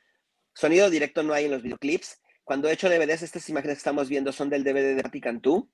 Sonido 0.54 0.90
directo 0.90 1.22
no 1.22 1.32
hay 1.32 1.46
en 1.46 1.50
los 1.50 1.62
videoclips. 1.62 2.20
Cuando 2.44 2.68
he 2.68 2.72
hecho 2.72 2.88
DVDs, 2.88 3.22
estas 3.22 3.48
imágenes 3.48 3.76
que 3.76 3.78
estamos 3.78 4.08
viendo 4.08 4.32
son 4.32 4.50
del 4.50 4.64
DVD 4.64 4.96
de 4.96 5.02
Patti 5.02 5.20
Cantú. 5.20 5.70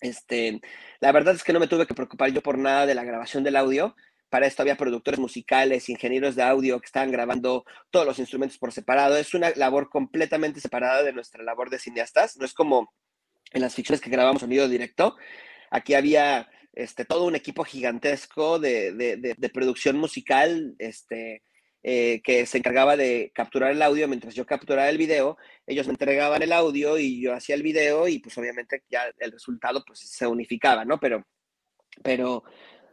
Este, 0.00 0.60
la 1.00 1.12
verdad 1.12 1.34
es 1.34 1.44
que 1.44 1.52
no 1.52 1.60
me 1.60 1.66
tuve 1.66 1.86
que 1.86 1.94
preocupar 1.94 2.30
yo 2.30 2.42
por 2.42 2.58
nada 2.58 2.86
de 2.86 2.94
la 2.94 3.04
grabación 3.04 3.42
del 3.42 3.56
audio. 3.56 3.96
Para 4.28 4.46
esto 4.46 4.62
había 4.62 4.76
productores 4.76 5.20
musicales, 5.20 5.88
ingenieros 5.88 6.34
de 6.34 6.42
audio 6.42 6.80
que 6.80 6.86
estaban 6.86 7.10
grabando 7.10 7.64
todos 7.90 8.06
los 8.06 8.18
instrumentos 8.18 8.58
por 8.58 8.72
separado. 8.72 9.16
Es 9.16 9.32
una 9.32 9.50
labor 9.56 9.88
completamente 9.88 10.60
separada 10.60 11.02
de 11.02 11.12
nuestra 11.12 11.42
labor 11.42 11.70
de 11.70 11.78
cineastas. 11.78 12.36
No 12.36 12.44
es 12.44 12.52
como 12.52 12.92
en 13.52 13.62
las 13.62 13.74
ficciones 13.74 14.00
que 14.00 14.10
grabamos 14.10 14.40
sonido 14.40 14.68
directo. 14.68 15.16
Aquí 15.70 15.94
había 15.94 16.48
este, 16.72 17.04
todo 17.04 17.24
un 17.24 17.36
equipo 17.36 17.64
gigantesco 17.64 18.58
de, 18.58 18.92
de, 18.92 19.48
producción 19.50 19.96
musical 19.96 20.74
este, 20.78 21.42
eh, 21.86 22.22
que 22.24 22.46
se 22.46 22.56
encargaba 22.56 22.96
de 22.96 23.30
capturar 23.34 23.70
el 23.70 23.82
audio 23.82 24.08
mientras 24.08 24.34
yo 24.34 24.46
capturaba 24.46 24.88
el 24.88 24.96
video. 24.96 25.36
Ellos 25.66 25.86
me 25.86 25.92
entregaban 25.92 26.42
el 26.42 26.52
audio 26.52 26.96
y 26.96 27.20
yo 27.20 27.34
hacía 27.34 27.54
el 27.54 27.62
video 27.62 28.08
y 28.08 28.20
pues 28.20 28.38
obviamente 28.38 28.84
ya 28.88 29.02
el 29.18 29.30
resultado 29.30 29.84
pues 29.86 29.98
se 29.98 30.26
unificaba, 30.26 30.86
¿no? 30.86 30.98
Pero, 30.98 31.26
pero 32.02 32.42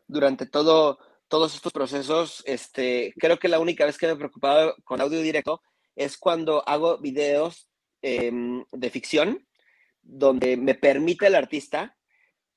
durante 0.08 0.46
todo, 0.46 1.00
todos 1.30 1.56
estos 1.56 1.72
procesos, 1.72 2.44
este, 2.46 3.14
creo 3.18 3.40
que 3.40 3.48
la 3.48 3.62
única 3.62 3.86
vez 3.86 3.98
que 3.98 4.08
me 4.08 4.12
he 4.12 4.18
preocupado 4.18 4.76
con 4.84 5.00
audio 5.00 5.22
directo 5.22 5.62
es 5.96 6.18
cuando 6.18 6.68
hago 6.68 6.98
videos 6.98 7.70
em, 8.02 8.66
de 8.74 8.90
ficción 8.90 9.48
donde 10.02 10.58
me 10.58 10.76
permite 10.76 11.28
el 11.28 11.36
artista 11.36 11.98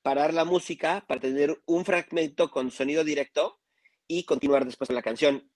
parar 0.01 0.33
la 0.33 0.43
música 0.43 1.05
para 1.07 1.21
tener 1.21 1.57
un 1.65 1.85
fragmento 1.85 2.51
con 2.51 2.71
sonido 2.71 3.05
directo 3.05 3.61
y 4.07 4.23
continuar 4.25 4.65
después 4.65 4.87
con 4.87 4.95
la 4.95 5.01
canción. 5.01 5.49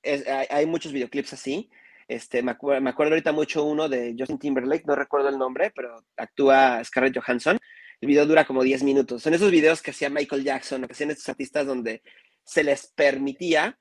hay, 0.50 0.66
muchos 0.66 0.91
videoclips 0.91 1.34
así. 1.34 1.70
Este, 2.08 2.41
me, 2.41 2.56
me, 2.82 2.89
acuerdo 2.89 3.14
ahorita 3.14 3.32
mucho 3.32 3.64
uno 3.64 3.88
de 3.88 4.16
Justin 4.18 4.39
Timberlake, 4.39 4.86
no 4.86 4.95
recuerdo 4.95 5.30
el 5.30 5.38
nombre, 5.38 5.72
pero 5.76 6.04
actúa 6.18 6.84
Scarlett 6.84 7.18
Johansson. 7.18 7.60
El 8.02 8.08
video 8.08 8.26
dura 8.26 8.45
como 8.45 8.64
10 8.64 8.84
minutos. 8.84 9.22
Son 9.22 9.34
esos 9.34 9.52
videos 9.52 9.82
que 9.82 9.91
hacía 9.91 10.10
Michael 10.10 10.43
Jackson 10.43 10.86
que 10.88 10.93
hacían 10.93 11.12
estos 11.12 11.30
artistas 11.30 11.68
donde 11.68 12.02
se 12.43 12.64
les 12.64 12.88
permitía 12.88 13.78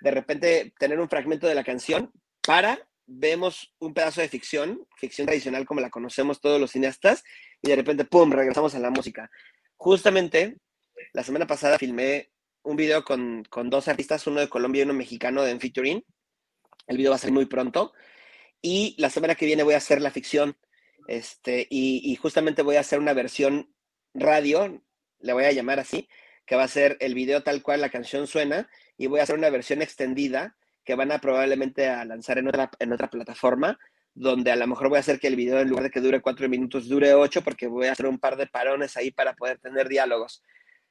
de 0.00 0.10
repente 0.10 0.72
tener 0.78 1.00
un 1.00 1.08
fragmento 1.08 1.46
de 1.46 1.54
la 1.54 1.64
canción 1.64 2.10
para 2.46 2.78
vemos 3.06 3.74
un 3.78 3.94
pedazo 3.94 4.20
de 4.20 4.28
ficción, 4.28 4.86
ficción 4.96 5.26
tradicional 5.26 5.64
como 5.64 5.80
la 5.80 5.90
conocemos 5.90 6.40
todos 6.40 6.60
los 6.60 6.72
cineastas, 6.72 7.22
y 7.62 7.68
de 7.68 7.76
repente, 7.76 8.04
¡pum!, 8.04 8.30
regresamos 8.30 8.74
a 8.74 8.80
la 8.80 8.90
música. 8.90 9.30
Justamente, 9.76 10.56
la 11.12 11.22
semana 11.22 11.46
pasada 11.46 11.78
filmé 11.78 12.30
un 12.66 12.76
video 12.76 13.04
con, 13.04 13.44
dos 13.70 13.88
artistas, 13.88 14.26
uno 14.26 14.40
de 14.40 14.48
Colombia 14.48 14.80
y 14.80 14.84
uno 14.84 14.94
mexicano 14.94 15.42
de 15.42 15.58
featuring. 15.58 16.04
El 16.86 16.96
video 16.96 17.10
va 17.10 17.16
a 17.16 17.20
ser 17.20 17.32
muy 17.32 17.46
pronto. 17.46 17.92
Y 18.60 18.94
la 18.98 19.08
semana 19.08 19.36
que 19.36 19.46
viene 19.46 19.62
voy 19.62 19.74
a 19.74 19.78
hacer 19.78 20.02
la 20.02 20.10
ficción. 20.10 20.56
Este, 21.06 21.66
y, 21.70 22.02
y 22.10 22.16
justamente 22.16 22.62
voy 22.62 22.76
a 22.76 22.80
hacer 22.80 22.98
una 22.98 23.12
versión 23.12 23.72
radio, 24.12 24.82
le 25.20 25.32
voy 25.32 25.44
a 25.44 25.52
llamar 25.52 25.78
así, 25.78 26.08
que 26.44 26.56
va 26.56 26.64
a 26.64 26.68
ser 26.68 26.96
el 27.00 27.14
video 27.14 27.42
tal 27.44 27.62
cual 27.62 27.80
la 27.80 27.90
canción 27.90 28.26
suena, 28.26 28.68
y 28.96 29.06
voy 29.06 29.20
a 29.20 29.22
hacer 29.22 29.36
una 29.36 29.50
versión 29.50 29.82
extendida 29.82 30.56
que 30.84 30.96
van 30.96 31.12
a 31.12 31.20
probablemente 31.20 31.88
a 31.88 32.04
lanzar 32.04 32.38
en 32.38 32.48
otra, 32.48 32.70
en 32.80 32.92
otra 32.92 33.10
plataforma, 33.10 33.78
donde 34.14 34.50
a 34.50 34.56
lo 34.56 34.66
mejor 34.66 34.88
voy 34.88 34.96
a 34.96 35.00
hacer 35.00 35.20
que 35.20 35.28
el 35.28 35.36
video 35.36 35.60
en 35.60 35.68
lugar 35.68 35.84
de 35.84 35.90
que 35.90 36.00
dure 36.00 36.20
cuatro 36.20 36.48
minutos 36.48 36.88
dure 36.88 37.14
ocho, 37.14 37.42
porque 37.42 37.68
voy 37.68 37.86
a 37.86 37.92
hacer 37.92 38.06
un 38.06 38.18
par 38.18 38.36
de 38.36 38.46
parones 38.48 38.96
ahí 38.96 39.12
para 39.12 39.34
poder 39.34 39.58
tener 39.58 39.88
diálogos. 39.88 40.42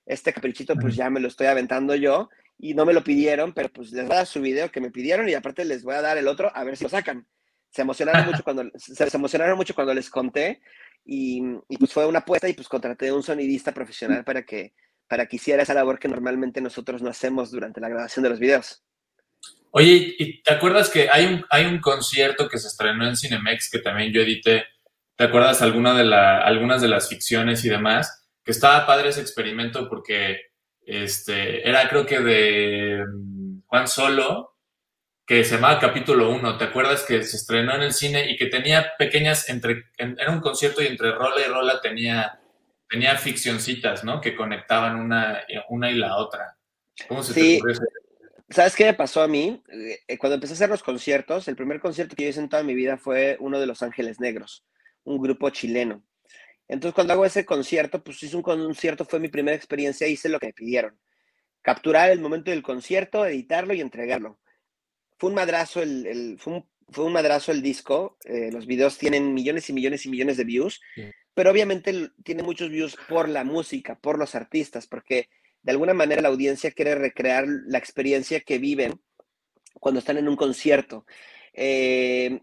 Este 0.06 0.34
caprichito 0.34 0.76
pues 0.76 0.96
ya 0.96 1.10
me 1.10 1.20
lo 1.20 1.28
estoy 1.28 1.48
aventando 1.48 1.96
yo 1.96 2.30
y 2.58 2.74
no 2.74 2.86
me 2.86 2.94
lo 2.94 3.04
pidieron, 3.04 3.54
pero 3.54 3.70
pues 3.70 3.92
les 3.92 4.06
voy 4.06 4.14
a 4.14 4.18
dar 4.18 4.28
su 4.28 4.42
video 4.42 4.72
que 4.72 4.82
me 4.82 4.92
pidieron 4.92 5.28
y 5.28 5.34
aparte 5.34 5.66
les 5.66 5.84
voy 5.84 5.96
a 5.96 6.02
dar 6.02 6.18
el 6.18 6.28
otro 6.28 6.52
a 6.56 6.64
ver 6.64 6.78
si 6.78 6.84
lo 6.84 6.90
sacan. 6.90 7.28
Se 7.70 7.82
emocionaron 7.82 8.26
mucho 8.26 8.44
cuando, 8.44 8.64
se, 8.76 9.16
emocionaron 9.16 9.58
mucho 9.58 9.74
cuando 9.74 9.94
les 9.94 10.10
conté 10.10 10.62
y, 11.04 11.42
y, 11.70 11.78
pues 11.78 11.92
fue 11.92 12.06
una 12.06 12.20
apuesta 12.20 12.48
y 12.48 12.54
pues 12.54 12.68
contraté 12.68 13.10
a 13.10 13.14
un 13.14 13.24
sonidista 13.24 13.74
profesional 13.74 14.24
para 14.24 14.44
que, 14.44 14.74
para 15.08 15.26
que 15.28 15.36
hiciera 15.36 15.64
esa 15.64 15.74
labor 15.74 16.00
que 16.00 16.08
normalmente 16.08 16.62
nosotros 16.62 17.02
no 17.02 17.10
hacemos 17.10 17.52
durante 17.52 17.82
la 17.82 17.90
grabación 17.90 18.24
de 18.24 18.30
los 18.30 18.40
videos. 18.40 18.84
Oye, 19.72 20.16
¿y 20.18 20.42
te 20.42 20.54
acuerdas 20.54 20.90
que 20.90 21.10
hay 21.10 21.26
un, 21.26 21.46
hay 21.50 21.66
un 21.66 21.80
concierto 21.80 22.48
que 22.48 22.58
se 22.58 22.70
estrenó 22.70 23.06
en 23.08 23.18
Cinemex 23.18 23.70
que 23.70 23.80
también 23.80 24.14
yo 24.14 24.22
edité? 24.22 24.64
¿Te 25.18 25.26
acuerdas 25.26 25.62
alguna 25.62 25.94
de 25.98 26.06
la, 26.06 26.40
algunas 26.40 26.82
de 26.82 26.88
las 26.88 27.10
ficciones 27.10 27.66
y 27.66 27.70
demás? 27.70 28.25
Que 28.46 28.52
estaba 28.52 28.86
padre 28.86 29.10
ese 29.10 29.20
experimento 29.20 29.90
porque 29.90 30.52
este, 30.86 31.68
era 31.68 31.90
creo 31.90 32.06
que 32.06 32.20
de 32.20 33.04
mm, 33.06 33.64
Juan 33.66 33.88
Solo, 33.88 34.56
que 35.26 35.44
se 35.44 35.56
llamaba 35.56 35.80
Capítulo 35.80 36.30
1. 36.30 36.58
¿Te 36.58 36.66
acuerdas 36.66 37.04
que 37.04 37.24
se 37.24 37.36
estrenó 37.36 37.76
en 37.76 37.82
el 37.82 37.94
cine 37.94 38.30
y 38.30 38.38
que 38.38 38.46
tenía 38.46 38.94
pequeñas, 38.98 39.50
entre, 39.50 39.86
era 39.98 40.32
un 40.32 40.40
concierto 40.40 40.82
y 40.82 40.88
entre 40.88 41.12
rola 41.12 41.42
y 41.42 41.50
rola 41.50 41.82
tenía, 41.82 42.40
tenía 42.88 43.18
ficcioncitas, 43.18 44.04
¿no? 44.04 44.22
Que 44.22 44.36
conectaban 44.36 44.96
una, 44.96 45.44
una 45.70 45.92
y 45.92 45.96
la 45.96 46.16
otra. 46.18 46.56
¿Cómo 47.08 47.24
se 47.24 47.34
te 47.34 47.58
ocurrió 47.58 47.76
¿Sabes 48.50 48.76
qué 48.76 48.86
me 48.86 48.94
pasó 48.94 49.24
a 49.24 49.28
mí? 49.28 49.64
Eh, 49.70 50.00
eh, 50.08 50.18
cuando 50.20 50.36
empecé 50.36 50.54
a 50.54 50.56
hacer 50.56 50.70
los 50.70 50.84
conciertos, 50.84 51.48
el 51.48 51.56
primer 51.56 51.80
concierto 51.80 52.16
que 52.16 52.24
yo 52.24 52.30
hice 52.30 52.40
en 52.40 52.50
toda 52.50 52.62
mi 52.62 52.76
vida 52.76 52.98
fue 52.98 53.38
uno 53.40 53.60
de 53.60 53.66
Los 53.66 53.82
Ángeles 53.82 54.20
Negros, 54.20 54.64
un 55.04 55.20
grupo 55.20 55.50
chileno. 55.50 56.04
Entonces, 56.68 56.96
cuando 56.96 57.14
hago 57.14 57.26
ese 57.26 57.46
concierto, 57.46 58.04
pues 58.04 58.22
hice 58.24 58.36
un 58.36 58.42
concierto, 58.42 59.06
fue 59.06 59.20
mi 59.20 59.30
primera 59.30 59.56
experiencia, 59.56 60.08
hice 60.08 60.30
lo 60.30 60.40
que 60.40 60.48
me 60.48 60.54
pidieron. 60.54 60.98
Capturar 61.62 62.10
el 62.12 62.20
momento 62.20 62.52
del 62.52 62.64
concierto, 62.64 63.26
editarlo 63.26 63.74
y 63.74 63.82
entregarlo. 63.82 64.40
Fue 65.18 65.30
un 65.30 65.36
madrazo 65.36 65.82
el, 65.82 66.38
fue, 66.40 66.64
un, 66.98 67.14
madrazo 67.14 67.52
el 67.52 67.62
disco. 67.62 68.18
Eh, 68.26 68.50
los 68.52 68.66
videos 68.66 68.98
tienen 68.98 69.34
millones 69.34 69.70
y 69.70 69.74
millones 69.74 70.06
y 70.06 70.10
millones 70.10 70.38
de 70.38 70.44
views, 70.44 70.82
pero 71.34 71.52
obviamente 71.52 72.10
tiene 72.24 72.44
muchos 72.44 72.70
views 72.70 72.98
por 73.08 73.30
la 73.30 73.44
música, 73.44 73.98
por 74.00 74.20
los 74.20 74.36
artistas, 74.36 74.88
porque 74.88 75.30
de 75.62 75.72
alguna 75.72 75.94
manera 75.94 76.22
la 76.22 76.30
audiencia 76.30 76.72
quiere 76.72 76.96
recrear 76.96 77.46
la 77.48 77.78
experiencia 77.78 78.40
que 78.42 78.60
viven 78.60 79.02
cuando 79.80 80.00
están 80.00 80.18
en 80.18 80.28
un 80.28 80.36
concierto. 80.36 81.06
Eh, 81.54 82.40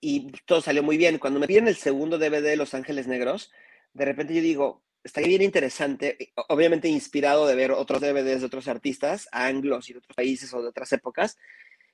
y 0.00 0.32
todo 0.46 0.60
salió 0.60 0.82
muy 0.82 0.96
bien. 0.96 1.18
Cuando 1.18 1.40
me 1.40 1.46
piden 1.46 1.68
el 1.68 1.76
segundo 1.76 2.18
DVD 2.18 2.42
de 2.42 2.56
Los 2.56 2.74
Ángeles 2.74 3.06
Negros, 3.06 3.50
de 3.92 4.04
repente 4.04 4.34
yo 4.34 4.40
digo, 4.40 4.82
está 5.02 5.20
bien 5.20 5.42
interesante, 5.42 6.32
obviamente 6.48 6.88
inspirado 6.88 7.46
de 7.46 7.54
ver 7.54 7.72
otros 7.72 8.00
DVDs 8.00 8.40
de 8.40 8.46
otros 8.46 8.68
artistas, 8.68 9.28
anglos 9.32 9.88
y 9.88 9.92
de 9.92 9.98
otros 9.98 10.16
países 10.16 10.52
o 10.54 10.62
de 10.62 10.68
otras 10.68 10.92
épocas, 10.92 11.36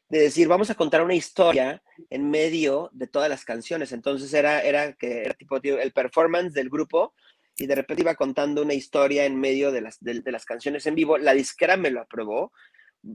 de 0.09 0.20
decir, 0.20 0.47
vamos 0.49 0.70
a 0.70 0.74
contar 0.74 1.03
una 1.03 1.15
historia 1.15 1.83
en 2.11 2.31
medio 2.31 2.91
de 2.93 3.07
todas 3.07 3.28
las 3.28 3.45
canciones. 3.45 3.93
Entonces 3.93 4.33
era, 4.35 4.61
era 4.61 4.93
que 4.93 5.23
era 5.23 5.35
tipo 5.35 5.57
el 5.57 5.93
performance 5.93 6.53
del 6.53 6.70
grupo 6.70 7.15
y 7.57 7.66
de 7.66 7.74
repente 7.74 8.03
iba 8.03 8.15
contando 8.15 8.62
una 8.62 8.74
historia 8.74 9.24
en 9.24 9.41
medio 9.41 9.73
de 9.73 9.81
las, 9.81 9.99
de, 10.01 10.23
las 10.31 10.45
canciones 10.45 10.87
en 10.87 10.95
vivo. 10.95 11.19
La 11.19 11.33
disquera 11.33 11.77
me 11.77 11.91
lo 11.91 12.03
aprobó, 12.03 12.53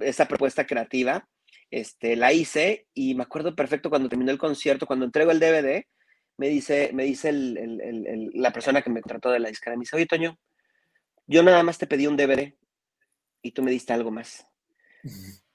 esa 0.02 0.28
propuesta 0.28 0.66
creativa. 0.66 1.28
Este, 1.72 2.16
la 2.16 2.34
hice 2.34 2.88
y 2.94 3.16
me 3.16 3.24
acuerdo 3.24 3.56
perfecto 3.56 3.90
cuando 3.90 4.10
terminó 4.10 4.32
el 4.32 4.38
concierto, 4.38 4.86
cuando 4.86 5.06
entrego 5.06 5.32
el 5.32 5.40
DVD, 5.40 5.86
me 6.38 6.50
dice, 6.50 6.92
me 6.94 7.04
dice 7.04 7.30
el, 7.30 7.58
el, 7.58 8.30
la 8.34 8.52
persona 8.52 8.82
que 8.82 8.90
me 8.90 9.02
trató 9.02 9.32
de 9.32 9.40
la 9.40 9.50
disquera, 9.50 9.76
me 9.76 9.82
dice, 9.82 9.96
oye, 9.96 10.06
Toño, 10.06 10.38
yo 11.28 11.44
nada 11.44 11.64
más 11.64 11.78
te 11.78 11.88
pedí 11.88 12.08
un 12.08 12.18
DVD 12.18 12.54
y 13.42 13.52
tú 13.52 13.64
me 13.64 13.72
diste 13.72 13.94
algo 13.94 14.12
más. 14.12 14.46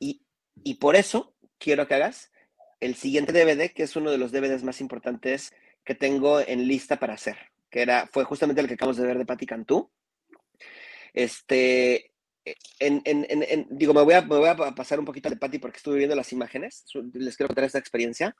y, 0.00 0.22
y 0.64 0.74
por 0.74 0.96
eso 0.96 1.36
quiero 1.58 1.86
que 1.86 1.94
hagas 1.94 2.32
el 2.80 2.94
siguiente 2.94 3.32
DVD, 3.32 3.72
que 3.72 3.82
es 3.82 3.94
uno 3.94 4.10
de 4.10 4.18
los 4.18 4.32
DVDs 4.32 4.64
más 4.64 4.80
importantes 4.80 5.54
que 5.84 5.94
tengo 5.94 6.40
en 6.40 6.66
lista 6.66 6.98
para 6.98 7.14
hacer 7.14 7.36
que 7.70 7.82
era, 7.82 8.08
fue 8.12 8.24
justamente 8.24 8.60
el 8.60 8.68
que 8.68 8.74
acabamos 8.74 8.96
de 8.96 9.06
ver 9.06 9.18
de 9.18 9.26
Patti 9.26 9.46
Cantú. 9.46 9.90
Este, 11.12 12.12
en, 12.78 13.02
en, 13.04 13.26
en, 13.28 13.66
digo, 13.70 13.92
me 13.92 14.02
voy, 14.02 14.14
a, 14.14 14.22
me 14.22 14.36
voy, 14.36 14.48
a, 14.48 14.56
pasar 14.56 14.98
un 14.98 15.04
poquito 15.04 15.28
de 15.28 15.36
Patti 15.36 15.58
porque 15.58 15.78
estuve 15.78 15.98
viendo 15.98 16.14
las 16.14 16.32
imágenes, 16.32 16.84
les 17.12 17.36
quiero 17.36 17.48
contar 17.48 17.64
esta 17.64 17.78
experiencia. 17.78 18.36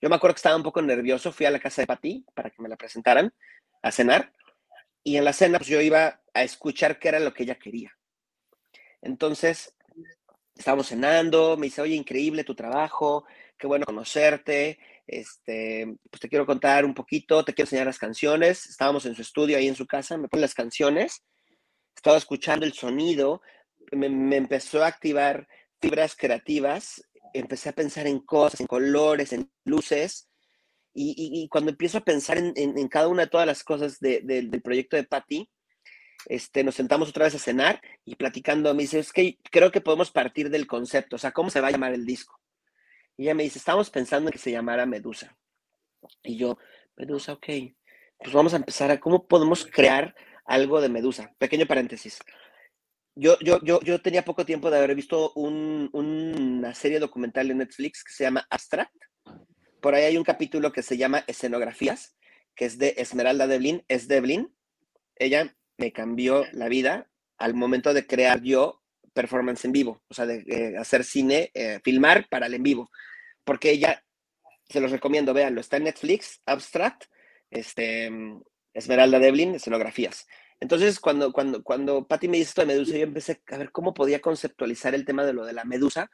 Yo 0.00 0.08
me 0.08 0.16
acuerdo 0.16 0.34
que 0.34 0.38
estaba 0.38 0.56
un 0.56 0.62
poco 0.62 0.80
nervioso, 0.80 1.32
fui 1.32 1.46
a 1.46 1.50
la 1.50 1.58
casa 1.58 1.82
de 1.82 1.86
Patti 1.86 2.24
para 2.34 2.50
que 2.50 2.62
me 2.62 2.68
la 2.68 2.76
presentaran 2.76 3.32
a 3.82 3.90
cenar, 3.90 4.32
y 5.02 5.16
en 5.16 5.24
la 5.24 5.32
cena 5.32 5.58
pues 5.58 5.68
yo 5.68 5.80
iba 5.80 6.20
a 6.32 6.42
escuchar 6.42 6.98
qué 6.98 7.08
era 7.08 7.20
lo 7.20 7.34
que 7.34 7.42
ella 7.42 7.56
quería. 7.56 7.96
Entonces, 9.02 9.74
estábamos 10.54 10.88
cenando, 10.88 11.56
me 11.56 11.66
dice, 11.66 11.80
oye, 11.80 11.94
increíble 11.94 12.44
tu 12.44 12.54
trabajo, 12.54 13.24
qué 13.58 13.66
bueno 13.66 13.86
conocerte, 13.86 14.78
este, 15.06 15.96
pues 16.10 16.20
te 16.20 16.28
quiero 16.28 16.46
contar 16.46 16.84
un 16.84 16.94
poquito, 16.94 17.44
te 17.44 17.52
quiero 17.52 17.66
enseñar 17.66 17.86
las 17.86 17.98
canciones. 17.98 18.66
Estábamos 18.66 19.06
en 19.06 19.14
su 19.14 19.22
estudio, 19.22 19.56
ahí 19.56 19.66
en 19.68 19.74
su 19.74 19.86
casa, 19.86 20.16
me 20.16 20.28
pone 20.28 20.42
las 20.42 20.54
canciones, 20.54 21.24
estaba 21.94 22.16
escuchando 22.16 22.66
el 22.66 22.72
sonido, 22.72 23.42
me, 23.92 24.36
empezó 24.36 24.82
a 24.82 24.88
activar 24.88 25.48
fibras 25.80 26.14
creativas, 26.16 27.02
empecé 27.32 27.68
a 27.68 27.74
pensar 27.74 28.06
en 28.06 28.20
cosas, 28.20 28.60
en 28.60 28.66
colores, 28.66 29.32
en 29.32 29.50
luces, 29.64 30.28
y, 30.92 31.48
cuando 31.50 31.70
empiezo 31.70 31.98
a 31.98 32.04
pensar 32.04 32.36
en, 32.38 32.88
cada 32.88 33.06
una 33.06 33.22
de 33.22 33.28
todas 33.28 33.46
las 33.46 33.62
cosas 33.62 34.00
del 34.00 34.60
proyecto 34.62 34.96
de 34.96 35.04
Patty, 35.04 35.48
este, 36.26 36.64
nos 36.64 36.74
sentamos 36.74 37.08
otra 37.08 37.24
vez 37.24 37.34
a 37.34 37.38
cenar 37.38 37.80
y 38.04 38.16
platicando, 38.16 38.74
me 38.74 38.82
dice, 38.82 38.98
es 38.98 39.12
que 39.12 39.38
creo 39.50 39.70
que 39.70 39.80
podemos 39.80 40.10
partir 40.10 40.50
del 40.50 40.66
concepto, 40.66 41.16
o 41.16 41.18
sea, 41.18 41.32
¿cómo 41.32 41.50
se 41.50 41.60
va 41.60 41.68
a 41.68 41.70
llamar 41.70 41.94
el 41.94 42.04
disco? 42.04 42.38
Y 43.16 43.24
ella 43.24 43.34
me 43.34 43.44
dice, 43.44 43.58
estamos 43.58 43.90
pensando 43.90 44.28
en 44.28 44.32
que 44.32 44.38
se 44.38 44.50
llamara 44.50 44.86
Medusa. 44.86 45.36
Y 46.22 46.36
yo, 46.36 46.58
Medusa, 46.96 47.34
ok, 47.34 47.46
pues 48.18 48.32
vamos 48.32 48.52
a 48.52 48.56
empezar 48.56 48.90
a 48.90 49.00
cómo 49.00 49.26
podemos 49.26 49.66
crear 49.66 50.14
algo 50.50 50.80
de 50.80 50.88
Medusa. 50.88 51.32
Pequeño 51.38 51.66
paréntesis. 51.66 52.18
Yo, 53.14 53.38
yo, 53.40 53.60
yo, 53.62 53.80
yo 53.82 54.02
tenía 54.02 54.24
poco 54.24 54.44
tiempo 54.44 54.70
de 54.70 54.78
haber 54.78 54.94
visto 54.96 55.32
una 55.34 56.74
serie 56.74 56.98
documental 56.98 57.50
en 57.50 57.58
Netflix 57.58 58.02
que 58.02 58.12
se 58.12 58.24
llama 58.24 58.46
Abstract. 58.50 58.94
Por 59.80 59.94
ahí 59.94 60.04
hay 60.04 60.16
un 60.16 60.24
capítulo 60.24 60.72
que 60.72 60.82
se 60.82 60.96
llama 60.96 61.24
Escenografías, 61.26 62.16
que 62.56 62.64
es 62.64 62.78
de 62.78 62.94
Esmeralda 62.98 63.46
Devlin. 63.46 63.84
Es 63.86 64.08
Devlin. 64.08 64.52
Ella 65.16 65.54
me 65.78 65.92
cambió 65.92 66.44
la 66.52 66.68
vida 66.68 67.08
al 67.38 67.54
momento 67.54 67.94
de 67.94 68.06
crear 68.06 68.42
yo 68.42 68.82
performance 69.14 69.64
en 69.64 69.72
vivo, 69.72 70.02
o 70.08 70.14
sea, 70.14 70.26
de 70.26 70.44
eh, 70.46 70.76
hacer 70.78 71.04
cine, 71.04 71.50
eh, 71.54 71.80
filmar 71.84 72.28
para 72.28 72.46
el 72.46 72.54
en 72.54 72.62
vivo, 72.62 72.90
porque 73.44 73.70
ella, 73.70 74.04
se 74.68 74.80
los 74.80 74.92
recomiendo, 74.92 75.34
véanlo, 75.34 75.60
está 75.60 75.78
en 75.78 75.84
Netflix, 75.84 76.40
Abstract, 76.46 77.04
este, 77.50 78.08
Esmeralda 78.74 79.18
Devlin, 79.18 79.54
escenografías. 79.54 80.26
Entonces, 80.60 81.00
cuando, 81.00 81.32
cuando, 81.32 81.62
cuando 81.62 82.06
Patty 82.06 82.28
me 82.28 82.36
dice 82.36 82.50
esto 82.50 82.60
de 82.60 82.66
Medusa, 82.66 82.96
yo 82.96 83.04
empecé 83.04 83.40
a 83.48 83.56
ver 83.56 83.72
cómo 83.72 83.94
podía 83.94 84.20
conceptualizar 84.20 84.94
el 84.94 85.04
tema 85.04 85.24
de 85.24 85.32
lo 85.32 85.44
de 85.44 85.52
la 85.52 85.64
Medusa, 85.64 86.10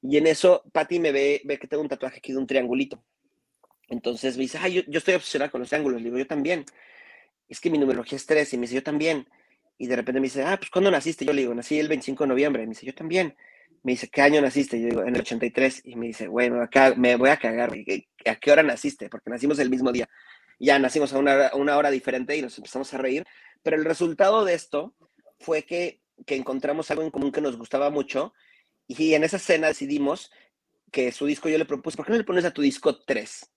y 0.00 0.16
en 0.16 0.26
eso 0.26 0.62
Patty 0.72 1.00
me 1.00 1.12
ve, 1.12 1.42
ve 1.44 1.58
que 1.58 1.66
tengo 1.66 1.82
un 1.82 1.88
tatuaje 1.88 2.18
aquí 2.18 2.32
de 2.32 2.38
un 2.38 2.46
triangulito. 2.46 3.02
Entonces 3.88 4.36
me 4.36 4.42
dice, 4.42 4.58
ay, 4.60 4.74
yo, 4.74 4.82
yo 4.86 4.98
estoy 4.98 5.14
obsesionada 5.14 5.50
con 5.50 5.60
los 5.60 5.68
triángulos. 5.68 6.00
Le 6.00 6.06
digo, 6.06 6.18
yo 6.18 6.26
también 6.26 6.64
es 7.48 7.60
que 7.60 7.70
mi 7.70 7.78
numerología 7.78 8.16
es 8.16 8.26
3. 8.26 8.52
Y 8.52 8.56
me 8.58 8.62
dice, 8.62 8.74
yo 8.76 8.82
también. 8.82 9.26
Y 9.78 9.86
de 9.86 9.96
repente 9.96 10.20
me 10.20 10.26
dice, 10.26 10.42
ah, 10.44 10.56
pues 10.58 10.70
¿cuándo 10.70 10.90
naciste? 10.90 11.24
Yo 11.24 11.32
le 11.32 11.42
digo, 11.42 11.54
nací 11.54 11.78
el 11.78 11.88
25 11.88 12.24
de 12.24 12.28
noviembre. 12.28 12.62
me 12.62 12.70
dice, 12.70 12.86
yo 12.86 12.94
también. 12.94 13.34
Me 13.82 13.92
dice, 13.92 14.08
¿qué 14.08 14.22
año 14.22 14.40
naciste? 14.40 14.80
Yo 14.80 14.88
digo, 14.88 15.02
en 15.02 15.14
el 15.14 15.20
83. 15.22 15.82
Y 15.84 15.96
me 15.96 16.08
dice, 16.08 16.26
güey, 16.26 16.50
me, 16.96 17.16
voy 17.16 17.30
a 17.30 17.36
cagar. 17.36 17.72
¿A 18.26 18.36
qué 18.36 18.52
hora 18.52 18.62
naciste? 18.62 19.08
Porque 19.08 19.30
nacimos 19.30 19.58
el 19.58 19.70
mismo 19.70 19.92
día. 19.92 20.08
Ya 20.58 20.78
nacimos 20.78 21.12
a 21.12 21.18
una, 21.18 21.50
una 21.54 21.76
hora 21.76 21.90
diferente 21.90 22.36
y 22.36 22.42
nos 22.42 22.56
empezamos 22.58 22.92
a 22.94 22.98
reír. 22.98 23.24
Pero 23.62 23.76
el 23.76 23.84
resultado 23.84 24.44
de 24.44 24.54
esto 24.54 24.94
fue 25.38 25.62
que, 25.64 26.00
que 26.26 26.36
encontramos 26.36 26.90
algo 26.90 27.02
en 27.02 27.10
común 27.10 27.32
que 27.32 27.40
nos 27.40 27.56
gustaba 27.56 27.90
mucho. 27.90 28.32
Y 28.86 29.14
en 29.14 29.24
esa 29.24 29.38
cena 29.38 29.68
decidimos 29.68 30.30
que 30.90 31.12
su 31.12 31.26
disco 31.26 31.48
yo 31.48 31.58
le 31.58 31.64
propuse, 31.64 31.96
¿por 31.96 32.06
qué 32.06 32.12
no 32.12 32.18
le 32.18 32.24
pones 32.24 32.44
a 32.44 32.52
tu 32.52 32.62
disco 32.62 33.00
3? 33.00 33.50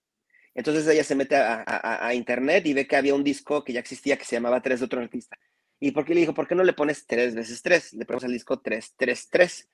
Entonces 0.53 0.87
ella 0.87 1.03
se 1.03 1.15
mete 1.15 1.35
a, 1.37 2.13
internet 2.13 2.65
y 2.65 2.73
ve 2.73 2.85
que 2.85 2.97
había 2.97 3.15
un 3.15 3.23
disco 3.23 3.63
que 3.63 3.73
ya 3.73 3.79
existía 3.79 4.17
que 4.17 4.25
se 4.25 4.35
llamaba 4.35 4.61
Tres 4.61 4.79
de 4.79 4.85
otro 4.85 4.99
artista. 5.01 5.37
¿Y 5.79 5.91
por 5.91 6.05
qué 6.05 6.13
le 6.13 6.21
dijo, 6.21 6.33
por 6.33 6.47
qué 6.47 6.55
no 6.55 6.63
le 6.63 6.73
pones 6.73 7.07
tres 7.07 7.33
veces 7.33 7.61
tres? 7.61 7.93
Le 7.93 8.05
ponemos 8.05 8.25
al 8.25 8.33
disco 8.33 8.59
333. 8.59 9.69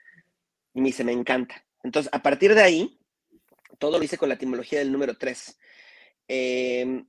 Y 0.76 0.82
me 0.82 0.88
dice, 0.88 1.04
me 1.04 1.12
encanta. 1.12 1.66
Entonces, 1.84 2.10
a 2.14 2.22
partir 2.22 2.54
de 2.54 2.62
ahí, 2.62 3.00
todo 3.80 3.98
lo 3.98 4.04
hice 4.04 4.18
con 4.18 4.30
la 4.30 4.36
etimología 4.36 4.80
del 4.80 4.92
número 4.92 5.18
3. 5.18 5.60
Em, 6.28 7.06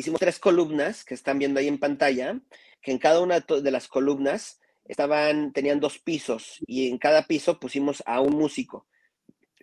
hicimos 0.00 0.20
tres 0.20 0.38
columnas 0.38 1.04
que 1.04 1.14
están 1.14 1.38
viendo 1.38 1.60
ahí 1.60 1.68
en 1.68 1.78
pantalla, 1.78 2.40
que 2.82 2.90
en 2.90 2.98
cada 2.98 3.20
una 3.20 3.40
de 3.40 3.70
las 3.70 3.86
columnas 3.86 4.60
estaban, 4.84 5.52
tenían 5.52 5.80
dos 5.80 5.98
pisos 5.98 6.58
y 6.66 6.88
en 6.88 6.98
cada 6.98 7.26
piso 7.26 7.60
pusimos 7.60 8.02
a 8.06 8.20
un 8.20 8.34
músico. 8.34 8.86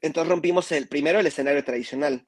Entonces 0.02 0.30
rompimos 0.30 0.72
el 0.72 0.88
primero 0.88 1.20
el 1.20 1.28
escenario 1.28 1.64
tradicional. 1.64 2.28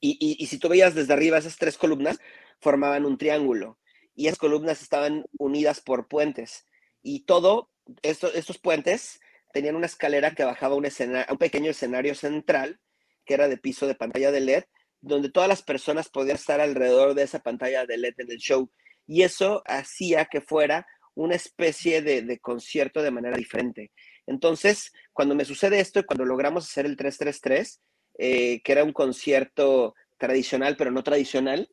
Y, 0.00 0.46
si 0.46 0.58
tú 0.58 0.68
veías 0.68 0.94
desde 0.94 1.12
arriba 1.12 1.38
esas 1.38 1.56
tres 1.56 1.76
columnas, 1.76 2.18
formaban 2.60 3.04
un 3.04 3.18
triángulo. 3.18 3.78
Y 4.14 4.26
esas 4.26 4.38
columnas 4.38 4.82
estaban 4.82 5.24
unidas 5.38 5.80
por 5.80 6.06
puentes. 6.06 6.66
Y 7.02 7.20
todo, 7.20 7.70
estos 8.02 8.58
puentes 8.58 9.20
tenían 9.52 9.76
una 9.76 9.86
escalera 9.86 10.32
que 10.32 10.44
bajaba 10.44 10.76
un, 10.76 10.86
un 10.86 11.38
pequeño 11.38 11.70
escenario 11.70 12.14
central, 12.14 12.80
que 13.24 13.34
era 13.34 13.48
de 13.48 13.56
piso 13.56 13.86
de 13.86 13.94
pantalla 13.96 14.30
de 14.30 14.40
LED, 14.40 14.64
donde 15.00 15.30
todas 15.30 15.48
las 15.48 15.62
personas 15.62 16.08
podían 16.08 16.36
estar 16.36 16.60
alrededor 16.60 17.14
de 17.14 17.22
esa 17.22 17.40
pantalla 17.40 17.86
de 17.86 17.98
LED 17.98 18.14
en 18.18 18.30
el 18.30 18.38
show. 18.38 18.70
Y 19.06 19.22
eso 19.22 19.62
hacía 19.66 20.26
que 20.26 20.40
fuera 20.40 20.86
una 21.14 21.34
especie 21.34 22.02
de, 22.02 22.22
de 22.22 22.38
concierto 22.38 23.02
de 23.02 23.10
manera 23.10 23.36
diferente. 23.36 23.92
Entonces, 24.26 24.92
cuando 25.12 25.34
me 25.34 25.44
sucede 25.46 25.80
esto 25.80 26.00
y 26.00 26.04
cuando 26.04 26.24
logramos 26.24 26.64
hacer 26.64 26.84
el 26.84 26.96
333, 26.96 27.80
eh, 28.18 28.60
que 28.62 28.72
era 28.72 28.84
un 28.84 28.92
concierto 28.92 29.94
tradicional, 30.18 30.76
pero 30.76 30.90
no 30.90 31.02
tradicional, 31.02 31.70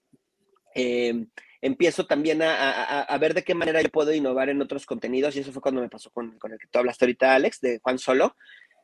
eh, 0.74 1.26
empiezo 1.62 2.06
también 2.06 2.42
a, 2.44 3.18
ver 3.20 3.34
de 3.34 3.44
qué 3.44 3.56
manera 3.56 3.82
yo 3.82 3.90
puedo 3.90 4.14
innovar 4.14 4.50
en 4.50 4.62
otros 4.62 4.86
contenidos 4.86 5.36
y 5.36 5.40
eso 5.40 5.52
fue 5.52 5.62
cuando 5.62 5.82
me 5.82 5.90
pasó 5.90 6.12
con, 6.12 6.38
el 6.44 6.60
que 6.60 6.68
tú 6.70 6.80
hablaste 6.80 7.06
ahorita, 7.06 7.34
Alex, 7.34 7.60
de 7.62 7.80
Juan 7.80 7.98
Solo. 7.98 8.38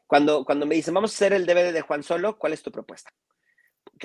Cuando, 0.07 0.43
cuando 0.43 0.65
me 0.65 0.75
dicen, 0.75 0.93
vamos 0.93 1.11
a 1.11 1.15
hacer 1.15 1.33
el 1.33 1.45
DVD 1.45 1.71
de 1.71 1.81
Juan 1.81 2.01
Solo, 2.01 2.37
¿cuál 2.37 2.53
es 2.53 2.63
tu 2.63 2.71
propuesta? 2.71 3.11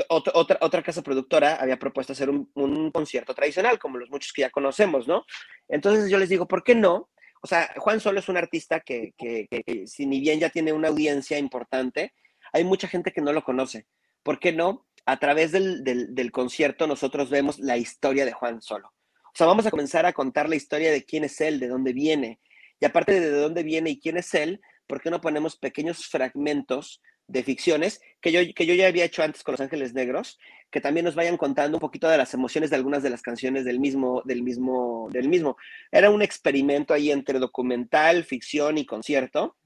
Otra, 0.09 0.59
otra, 0.61 0.83
casa 0.83 1.03
productora 1.03 1.57
había 1.57 1.79
propuesto 1.79 2.13
hacer 2.13 2.29
un, 2.29 2.51
un, 2.55 2.91
concierto 2.91 3.35
tradicional, 3.35 3.79
como 3.79 3.99
los 3.99 4.11
muchos 4.11 4.33
que 4.33 4.43
ya 4.43 4.51
conocemos, 4.51 5.09
¿no? 5.09 5.25
Entonces 5.69 6.11
yo 6.11 6.19
les 6.19 6.29
digo, 6.29 6.47
¿por 6.47 6.63
qué 6.63 6.75
no? 6.75 7.11
O 7.43 7.47
sea, 7.47 7.73
Juan 7.77 8.01
Solo 8.01 8.21
es 8.21 8.29
un 8.29 8.37
artista 8.37 8.81
que, 8.81 9.15
que, 9.17 9.47
si 9.87 10.07
ni 10.07 10.21
bien 10.21 10.41
ya 10.41 10.51
tiene 10.51 10.73
una 10.73 10.89
audiencia 10.89 11.39
importante, 11.39 12.13
hay 12.53 12.65
mucha 12.65 12.89
gente 12.89 13.13
que 13.13 13.21
no 13.21 13.33
lo 13.33 13.45
conoce. 13.45 13.87
¿Por 14.23 14.41
qué 14.41 14.53
no? 14.53 14.87
A 15.05 15.19
través 15.19 15.53
del, 15.53 15.85
del, 15.85 16.33
concierto 16.33 16.87
nosotros 16.87 17.31
vemos 17.31 17.59
la 17.59 17.77
historia 17.77 18.25
de 18.25 18.33
Juan 18.33 18.61
Solo. 18.61 18.89
O 18.89 19.37
sea, 19.37 19.47
vamos 19.47 19.67
a 19.67 19.71
comenzar 19.71 20.07
a 20.07 20.13
contar 20.13 20.49
la 20.49 20.57
historia 20.57 20.91
de 20.91 21.05
quién 21.05 21.25
es 21.25 21.41
él, 21.41 21.61
de 21.61 21.69
dónde 21.69 21.93
viene. 21.93 22.41
Y 22.81 22.85
aparte 22.85 23.21
de 23.21 23.31
dónde 23.31 23.63
viene 23.63 23.91
y 23.91 24.01
quién 24.01 24.17
es 24.17 24.35
él, 24.35 24.61
¿por 24.87 25.01
qué 25.01 25.11
no 25.11 25.21
ponemos 25.21 25.57
pequeños 25.57 26.07
fragmentos 26.07 27.01
de 27.29 27.43
ficciones 27.43 28.01
que 28.21 28.33
yo, 28.33 28.41
que 28.55 28.67
yo 28.67 28.75
ya 28.75 28.87
había 28.87 29.05
hecho 29.05 29.23
antes 29.23 29.43
con 29.43 29.53
Los 29.53 29.61
Ángeles 29.61 29.95
Negros, 29.95 30.39
que 30.71 30.81
también 30.81 31.05
nos 31.05 31.15
vayan 31.15 31.37
contando 31.37 31.77
un 31.77 31.81
poquito 31.81 32.09
de 32.09 32.19
las 32.19 32.35
emociones 32.35 32.71
de 32.71 32.77
algunas 32.77 33.03
de 33.03 33.11
las 33.11 33.23
canciones 33.23 33.65
del 33.65 33.81
mismo, 33.81 34.23
del 34.25 34.43
mismo, 34.43 35.09
del 35.13 35.29
mismo. 35.29 35.57
Era 35.91 36.11
un 36.11 36.23
experimento 36.23 36.93
ahí 36.93 37.11
entre 37.11 37.39
documental, 37.39 38.25
ficción 38.25 38.79
y 38.79 38.87
concierto, 38.87 39.57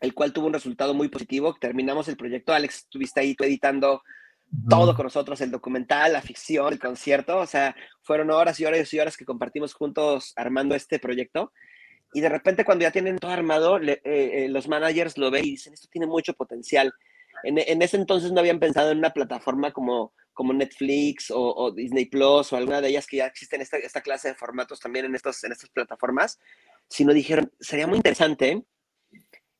el 0.00 0.14
cual 0.14 0.32
tuvo 0.32 0.46
un 0.46 0.52
resultado 0.52 0.94
muy 0.94 1.08
positivo. 1.08 1.56
Terminamos 1.60 2.08
el 2.08 2.16
proyecto, 2.16 2.52
Alex, 2.52 2.76
estuviste 2.76 3.20
ahí 3.20 3.34
tú 3.34 3.44
editando 3.44 4.02
todo 4.68 4.96
con 4.96 5.04
nosotros, 5.04 5.40
el 5.40 5.50
documental, 5.50 6.12
la 6.12 6.22
ficción, 6.22 6.72
el 6.72 6.80
concierto, 6.80 7.38
o 7.38 7.46
sea, 7.46 7.76
fueron 8.02 8.30
horas 8.30 8.58
y 8.58 8.64
horas 8.64 8.92
y 8.92 8.98
horas 8.98 9.16
que 9.16 9.24
compartimos 9.24 9.74
juntos 9.74 10.32
armando 10.36 10.74
este 10.74 10.98
proyecto. 10.98 11.52
Y 12.12 12.20
de 12.20 12.28
repente 12.28 12.64
cuando 12.64 12.82
ya 12.82 12.90
tienen 12.90 13.18
todo 13.18 13.30
armado, 13.30 13.78
eh, 13.78 14.00
eh, 14.04 14.48
los 14.48 14.68
managers 14.68 15.16
lo 15.16 15.30
ven 15.30 15.44
y 15.44 15.50
dicen, 15.50 15.74
esto 15.74 15.88
tiene 15.90 16.06
mucho 16.06 16.34
potencial. 16.34 16.92
En, 17.44 17.58
en, 17.58 17.82
ese 17.82 17.96
entonces 17.96 18.32
no 18.32 18.40
habían 18.40 18.58
pensado 18.58 18.90
en 18.90 18.98
una 18.98 19.12
plataforma 19.12 19.72
como, 19.72 20.12
como 20.32 20.52
Netflix 20.52 21.30
o, 21.30 21.70
Disney 21.70 22.06
Plus 22.06 22.52
o 22.52 22.56
alguna 22.56 22.80
de 22.80 22.88
ellas 22.88 23.06
que 23.06 23.18
ya 23.18 23.26
existen 23.26 23.60
esta, 23.60 23.76
esta 23.76 24.00
clase 24.00 24.28
de 24.28 24.34
formatos 24.34 24.80
también 24.80 25.04
en, 25.04 25.14
estos, 25.14 25.44
en 25.44 25.52
estas 25.52 25.70
plataformas, 25.70 26.38
sino 26.88 27.12
dijeron, 27.12 27.52
sería 27.60 27.86
muy 27.86 27.96
interesante 27.96 28.64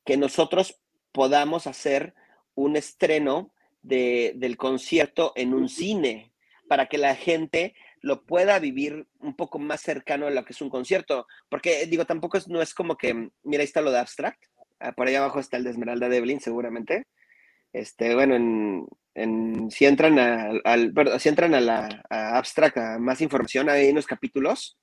que 0.04 0.16
nosotros 0.16 0.80
podamos 1.12 1.66
hacer 1.66 2.14
un 2.54 2.76
estreno 2.76 3.52
del 3.82 4.56
concierto 4.56 5.32
en 5.36 5.54
un 5.54 5.68
cine 5.68 6.32
para 6.68 6.86
que 6.86 6.98
la 6.98 7.14
gente 7.14 7.74
lo 8.00 8.24
pueda 8.24 8.58
vivir 8.58 9.06
un 9.20 9.36
poco 9.36 9.58
más 9.58 9.80
cercano 9.80 10.26
a 10.26 10.30
lo 10.30 10.44
que 10.44 10.52
es 10.52 10.60
un 10.60 10.70
concierto. 10.70 11.26
Porque, 11.48 11.86
digo, 11.86 12.04
tampoco 12.04 12.38
es, 12.38 12.48
no 12.48 12.62
es 12.62 12.74
como 12.74 12.96
que, 12.96 13.30
mira, 13.42 13.60
ahí 13.60 13.64
está 13.64 13.80
lo 13.80 13.90
de 13.90 13.98
Abstract, 13.98 14.42
ah, 14.80 14.92
por 14.92 15.06
ahí 15.06 15.14
abajo 15.14 15.40
está 15.40 15.56
el 15.56 15.64
de 15.64 15.70
Esmeralda 15.70 16.08
Devlin, 16.08 16.40
seguramente. 16.40 17.06
Este, 17.72 18.14
bueno, 18.14 18.34
en, 19.14 19.70
si 19.70 19.86
entran 19.86 20.18
a, 20.18 20.50
al, 20.64 20.92
si 21.18 21.28
entran 21.28 21.54
a 21.54 21.60
la 21.60 22.02
Abstract, 22.10 22.78
a 22.78 22.98
más 22.98 23.20
información, 23.20 23.68
hay 23.68 23.90
unos 23.90 24.06
capítulos. 24.06 24.78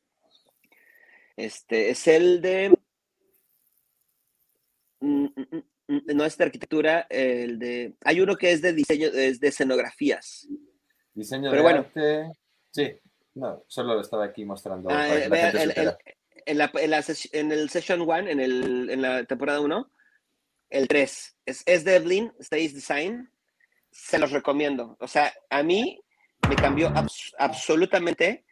Este, 1.35 1.91
es 1.91 2.07
el 2.07 2.41
de 2.41 2.77
Mm, 4.99 5.26
mm, 5.26 5.64
mm, 5.88 6.15
no 6.15 6.26
es 6.26 6.38
de 6.38 6.44
arquitectura, 6.44 7.07
el 7.10 7.60
de. 7.60 7.95
Hay 8.03 8.19
uno 8.19 8.35
que 8.35 8.52
es 8.52 8.61
de 8.61 8.73
diseño, 8.73 9.07
es 9.07 9.39
de 9.39 9.48
escenografías. 9.49 10.48
Diseño 11.14 11.52
de 11.52 11.60
arte. 11.60 12.31
Sí, 12.72 12.91
no, 13.38 13.64
solo 13.68 13.96
lo 13.96 14.02
estaba 14.02 14.26
aquí 14.26 14.46
mostrando. 14.46 14.90
Ah, 14.92 15.08
en, 15.14 15.30
la, 15.30 16.72
en, 16.76 16.90
la 16.92 17.04
en 17.34 17.52
el 17.52 17.70
Session 17.70 18.02
1, 18.02 18.18
en, 18.18 18.40
en 18.40 19.02
la 19.02 19.24
temporada 19.26 19.60
1, 19.62 19.92
el 20.70 20.88
3, 20.88 21.38
es, 21.46 21.64
es 21.66 21.84
Devlin, 21.84 22.34
Stays 22.42 22.74
Design, 22.74 23.30
se 23.92 24.20
los 24.20 24.32
recomiendo. 24.32 24.98
O 25.00 25.08
sea, 25.08 25.34
a 25.50 25.64
mí 25.64 26.02
me 26.50 26.56
cambió 26.56 26.92
absolutamente 27.38 28.46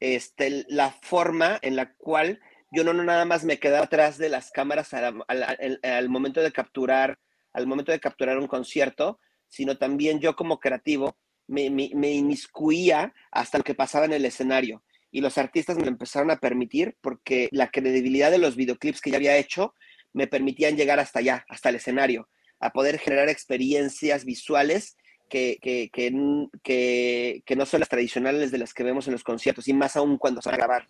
este, 0.00 0.64
la 0.68 0.90
forma 0.90 1.58
en 1.62 1.76
la 1.76 1.94
cual 1.94 2.40
yo 2.70 2.84
no, 2.84 2.92
no 2.92 3.04
nada 3.04 3.24
más 3.24 3.44
me 3.44 3.58
quedaba 3.58 3.84
atrás 3.84 4.18
de 4.18 4.28
las 4.28 4.50
cámaras 4.50 4.92
al, 4.92 6.08
momento 6.08 6.40
de 6.40 6.52
capturar, 6.52 7.18
al 7.52 7.66
momento 7.66 7.92
de 7.92 8.00
capturar 8.00 8.38
un 8.38 8.48
concierto, 8.48 9.20
sino 9.48 9.78
también 9.78 10.20
yo 10.20 10.34
como 10.34 10.58
creativo 10.58 11.16
me, 11.46 11.70
me, 11.70 11.90
me 11.94 12.12
inmiscuía 12.12 13.14
hasta 13.30 13.58
lo 13.58 13.64
que 13.64 13.74
pasaba 13.74 14.06
en 14.06 14.12
el 14.12 14.24
escenario. 14.24 14.82
Y 15.10 15.20
los 15.20 15.38
artistas 15.38 15.76
me 15.76 15.82
lo 15.82 15.88
empezaron 15.88 16.30
a 16.30 16.40
permitir 16.40 16.96
porque 17.00 17.48
la 17.52 17.68
credibilidad 17.68 18.30
de 18.30 18.38
los 18.38 18.56
videoclips 18.56 19.00
que 19.00 19.10
ya 19.10 19.16
había 19.16 19.36
hecho 19.36 19.74
me 20.12 20.26
permitían 20.26 20.76
llegar 20.76 20.98
hasta 20.98 21.18
allá, 21.18 21.44
hasta 21.48 21.68
el 21.68 21.76
escenario, 21.76 22.28
a 22.60 22.70
poder 22.70 22.98
generar 22.98 23.28
experiencias 23.28 24.24
visuales 24.24 24.96
que, 25.28 25.58
que, 25.60 25.90
que, 25.92 27.42
que, 27.44 27.56
no 27.56 27.66
son 27.66 27.80
las 27.80 27.88
tradicionales 27.88 28.50
de 28.50 28.58
las 28.58 28.72
que 28.72 28.84
vemos 28.84 29.06
en 29.06 29.12
los 29.12 29.24
conciertos, 29.24 29.68
y 29.68 29.72
más 29.72 29.96
aún 29.96 30.16
cuando 30.18 30.40
se 30.40 30.48
van 30.48 30.54
a 30.54 30.64
grabar. 30.64 30.86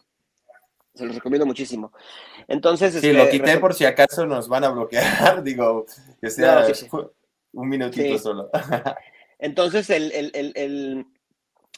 Se 0.94 1.04
los 1.06 1.16
recomiendo 1.16 1.46
muchísimo. 1.46 1.92
Entonces. 2.46 2.94
Sí, 2.94 3.12
lo 3.12 3.24
este, 3.24 3.38
quité 3.38 3.58
por 3.58 3.74
si 3.74 3.84
acaso 3.84 4.26
nos 4.26 4.48
van 4.48 4.64
a 4.64 4.70
bloquear. 4.70 5.42
Digo, 5.42 5.86
que 6.20 6.30
sea 6.30 6.66
un 7.52 7.68
minutito 7.68 8.18
solo. 8.18 8.50
Entonces, 9.38 9.90
el, 9.90 10.12
el, 10.12 10.52
el, 10.54 11.06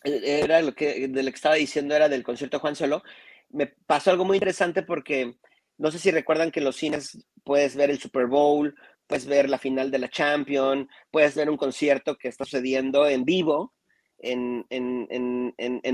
era 0.04 0.62
lo 0.62 0.74
que, 0.74 1.08
de 1.08 1.22
lo 1.22 1.30
que 1.30 1.36
estaba 1.36 1.54
diciendo, 1.56 1.94
era 1.94 2.08
del 2.08 2.22
concierto 2.22 2.60
Juan 2.60 2.76
Solo. 2.76 3.02
Me 3.50 3.66
pasó 3.66 4.10
algo 4.10 4.24
muy 4.24 4.36
interesante 4.36 4.82
porque 4.82 5.36
no 5.78 5.90
sé 5.90 5.98
si 5.98 6.10
recuerdan 6.10 6.50
que 6.50 6.60
en 6.60 6.64
los 6.64 6.76
cines 6.76 7.26
puedes 7.44 7.76
ver 7.76 7.90
el 7.90 7.98
Super 7.98 8.26
Bowl, 8.26 8.74
puedes 9.06 9.26
ver 9.26 9.48
la 9.48 9.58
final 9.58 9.90
de 9.90 9.98
la 9.98 10.08
Champions, 10.08 10.88
puedes 11.10 11.34
ver 11.34 11.50
un 11.50 11.56
concierto 11.56 12.16
que 12.16 12.28
está 12.28 12.44
sucediendo 12.44 13.06
en 13.08 13.24
vivo 13.24 13.74
en, 14.18 14.66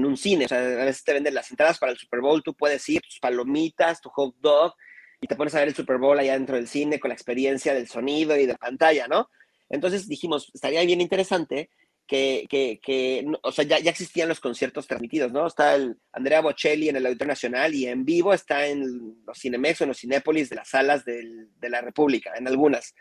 un 0.05 0.17
cine. 0.17 0.45
O 0.45 0.49
sea, 0.49 0.59
a 0.59 0.85
veces 0.85 1.05
te 1.05 1.13
venden 1.13 1.35
las 1.35 1.51
entradas 1.51 1.79
para 1.79 1.93
el 1.93 1.99
Super 1.99 2.21
Bowl, 2.21 2.43
tú 2.43 2.55
puedes 2.55 2.89
ir, 2.89 3.03
tus 3.03 3.19
palomitas, 3.19 4.01
tu 4.01 4.09
hot 4.11 4.35
dog, 4.39 4.75
y 5.21 5.27
te 5.27 5.37
pones 5.37 5.55
a 5.55 5.61
ver 5.61 5.69
el 5.69 5.75
Super 5.75 5.99
Bowl 5.99 6.19
allá 6.19 6.33
dentro 6.33 6.57
del 6.57 6.69
cine 6.69 6.99
con 6.99 7.11
la 7.11 7.15
experiencia 7.15 7.75
del 7.75 7.89
sonido 7.89 8.37
y 8.37 8.47
de 8.47 8.57
pantalla, 8.57 9.07
¿no? 9.09 9.29
Entonces 9.73 10.07
dijimos, 10.07 10.51
estaría 10.55 10.85
bien 10.85 11.01
interesante 11.01 11.71
que, 12.07 12.47
que, 12.49 12.79
que 12.83 13.25
o 13.43 13.53
sea, 13.53 13.65
ya, 13.65 13.79
ya, 13.79 13.91
existían 13.91 14.29
los 14.29 14.39
conciertos 14.39 14.87
transmitidos, 14.87 15.33
¿no? 15.33 15.47
Está 15.47 15.75
el 15.75 15.97
Andrea 16.13 16.43
Bocelli 16.43 16.91
en 16.91 16.97
el 16.97 17.07
Auditorio 17.07 17.33
Nacional 17.33 17.75
y 17.75 17.87
en 17.87 18.05
vivo 18.05 18.35
está 18.35 18.67
en 18.67 19.17
los 19.27 19.39
Cinemex 19.39 19.81
o 19.81 19.85
en 19.85 19.89
los 19.89 19.99
Cinépolis 19.99 20.51
de 20.51 20.57
las 20.57 20.69
salas 20.69 21.07
del, 21.07 21.49
de 21.59 21.71
la 21.71 21.81
República, 21.81 22.33
en 22.37 22.47
algunas. 22.47 22.95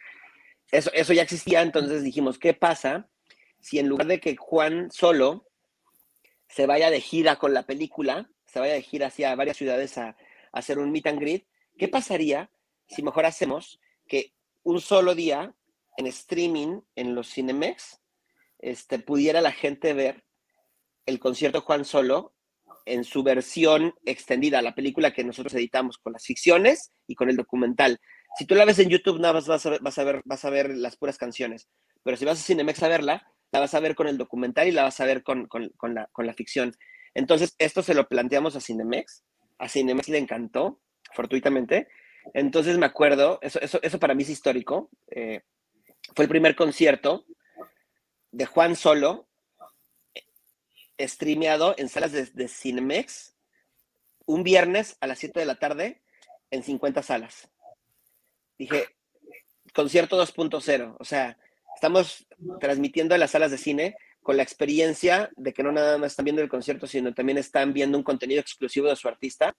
Eso, 0.72 0.92
eso 0.94 1.12
ya 1.12 1.24
existía, 1.24 1.62
entonces 1.62 2.04
dijimos, 2.04 2.40
¿qué 2.40 2.54
pasa 2.54 3.10
si 3.60 3.80
en 3.80 3.90
lugar 3.90 4.08
de 4.08 4.22
que 4.22 4.38
Juan 4.38 4.90
solo 4.92 5.46
se 6.48 6.66
vaya 6.66 6.90
de 6.90 7.02
gira 7.02 7.36
con 7.36 7.54
la 7.54 7.64
película, 7.64 8.30
se 8.46 8.60
vaya 8.62 8.74
de 8.74 8.82
gira 8.82 9.08
hacia 9.08 9.36
varias 9.36 9.58
ciudades 9.58 9.98
a, 9.98 10.08
a 10.08 10.16
hacer 10.54 10.80
un 10.80 10.90
meet 10.90 11.08
and 11.08 11.20
greet, 11.20 11.46
¿qué 11.78 11.90
pasaría 11.90 12.50
si 12.88 13.04
mejor 13.04 13.26
hacemos 13.26 13.82
que 14.08 14.34
un 14.64 14.80
solo 14.80 15.16
día 15.16 15.54
en 16.02 16.08
streaming 16.08 16.82
en 16.96 17.16
los 17.16 17.32
Cinemex 17.32 18.02
este, 18.60 19.00
pudiera 19.00 19.42
la 19.42 19.52
gente 19.52 19.94
ver 19.94 20.24
el 21.06 21.20
concierto 21.20 21.62
Juan 21.62 21.86
Solo 21.86 22.36
en 22.86 23.04
su 23.04 23.24
versión 23.24 23.94
extendida, 24.06 24.62
la 24.62 24.76
película 24.76 25.14
que 25.14 25.24
nosotros 25.24 25.54
editamos 25.54 25.98
con 26.00 26.14
las 26.14 26.26
ficciones 26.26 26.92
y 27.08 27.16
con 27.16 27.30
el 27.30 27.38
documental. 27.38 28.00
Si 28.38 28.46
tú 28.46 28.56
la 28.56 28.66
ves 28.66 28.80
en 28.80 28.90
YouTube, 28.90 29.20
nada 29.20 29.36
más 29.36 29.48
vas 29.48 29.66
a, 29.66 29.70
ver, 29.70 29.82
vas 29.82 29.98
a, 29.98 30.04
ver, 30.04 30.22
vas 30.26 30.46
a 30.46 30.50
ver 30.50 30.70
las 30.72 30.98
puras 30.98 31.18
canciones, 31.18 31.70
pero 32.04 32.18
si 32.18 32.26
vas 32.26 32.40
a 32.40 32.44
Cinemex 32.44 32.82
a 32.82 32.88
verla, 32.88 33.28
la 33.52 33.60
vas 33.60 33.74
a 33.74 33.80
ver 33.80 33.96
con 33.96 34.08
el 34.08 34.18
documental 34.18 34.68
y 34.68 34.72
la 34.72 34.84
vas 34.84 35.00
a 35.00 35.06
ver 35.06 35.22
con, 35.24 35.48
la, 35.94 36.08
con 36.12 36.26
la 36.26 36.34
ficción. 36.34 36.74
Entonces, 37.14 37.56
esto 37.60 37.84
se 37.84 37.94
lo 37.94 38.08
planteamos 38.08 38.56
a 38.56 38.62
Cinemex, 38.62 39.24
a 39.60 39.70
Cinemex 39.70 40.08
le 40.10 40.18
encantó, 40.18 40.82
fortuitamente. 41.14 41.88
Entonces 42.34 42.78
me 42.78 42.86
acuerdo, 42.86 43.40
eso, 43.42 43.60
eso, 43.60 43.80
eso 43.82 44.00
para 44.00 44.16
mí 44.16 44.24
es 44.24 44.30
histórico, 44.30 44.90
eh, 45.10 45.42
fue 46.16 46.26
el 46.26 46.30
primer 46.30 46.56
concierto 46.56 47.26
de 48.32 48.46
Juan 48.46 48.76
Solo, 48.76 49.28
streameado 51.00 51.74
en 51.78 51.90
salas 51.90 52.12
de, 52.12 52.48
Cinemex, 52.48 53.36
un 54.26 54.44
viernes 54.44 54.98
a 55.00 55.08
las 55.08 55.20
7 55.20 55.40
de 55.40 55.46
la 55.46 55.56
tarde 55.56 56.02
en 56.52 56.64
50 56.64 57.02
salas. 57.02 57.50
Dije, 58.58 58.86
concierto 59.74 60.22
2.0, 60.22 60.96
o 61.00 61.04
sea, 61.04 61.38
estamos 61.74 62.28
transmitiendo 62.60 63.16
en 63.16 63.22
las 63.22 63.32
salas 63.32 63.52
de 63.52 63.58
cine 63.58 63.96
con 64.22 64.38
la 64.38 64.44
experiencia 64.44 65.32
de 65.36 65.54
que 65.54 65.64
no 65.64 65.72
nada 65.72 65.98
más 65.98 66.12
están 66.12 66.26
viendo 66.26 66.44
el 66.44 66.50
concierto, 66.50 66.86
sino 66.86 67.14
también 67.14 67.40
están 67.40 67.74
viendo 67.74 67.98
un 67.98 68.04
contenido 68.04 68.40
exclusivo 68.40 68.88
de 68.88 68.96
su 68.96 69.08
artista. 69.08 69.56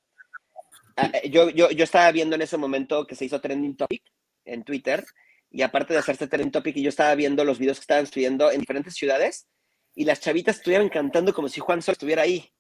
Ah, 0.97 1.11
eh, 1.15 1.29
yo, 1.31 1.51
yo, 1.51 1.71
yo 1.71 1.83
estaba 1.83 2.13
viendo 2.13 2.37
en 2.37 2.43
ese 2.43 2.57
momento 2.57 3.07
que 3.07 3.17
se 3.17 3.25
hizo 3.25 3.41
trending 3.41 3.77
topic 3.77 4.05
en 4.45 4.63
Twitter 4.63 5.05
y 5.53 5.63
aparte 5.63 5.93
de 5.93 6.01
hacerse 6.01 6.27
trend 6.27 6.51
topic, 6.51 6.77
yo 6.77 6.89
estaba 6.89 7.15
viendo 7.15 7.45
los 7.45 7.59
videos 7.59 7.79
que 7.79 7.83
estaban 7.83 8.07
subiendo 8.07 8.51
en 8.51 8.61
diferentes 8.61 8.95
ciudades 8.95 9.47
y 9.95 10.05
las 10.05 10.21
chavitas 10.21 10.57
estuvieran 10.57 10.89
cantando 10.89 11.35
como 11.35 11.49
si 11.49 11.61
Juan 11.61 11.83
Sol 11.83 11.93
estuviera 11.93 12.23
ahí. 12.23 12.51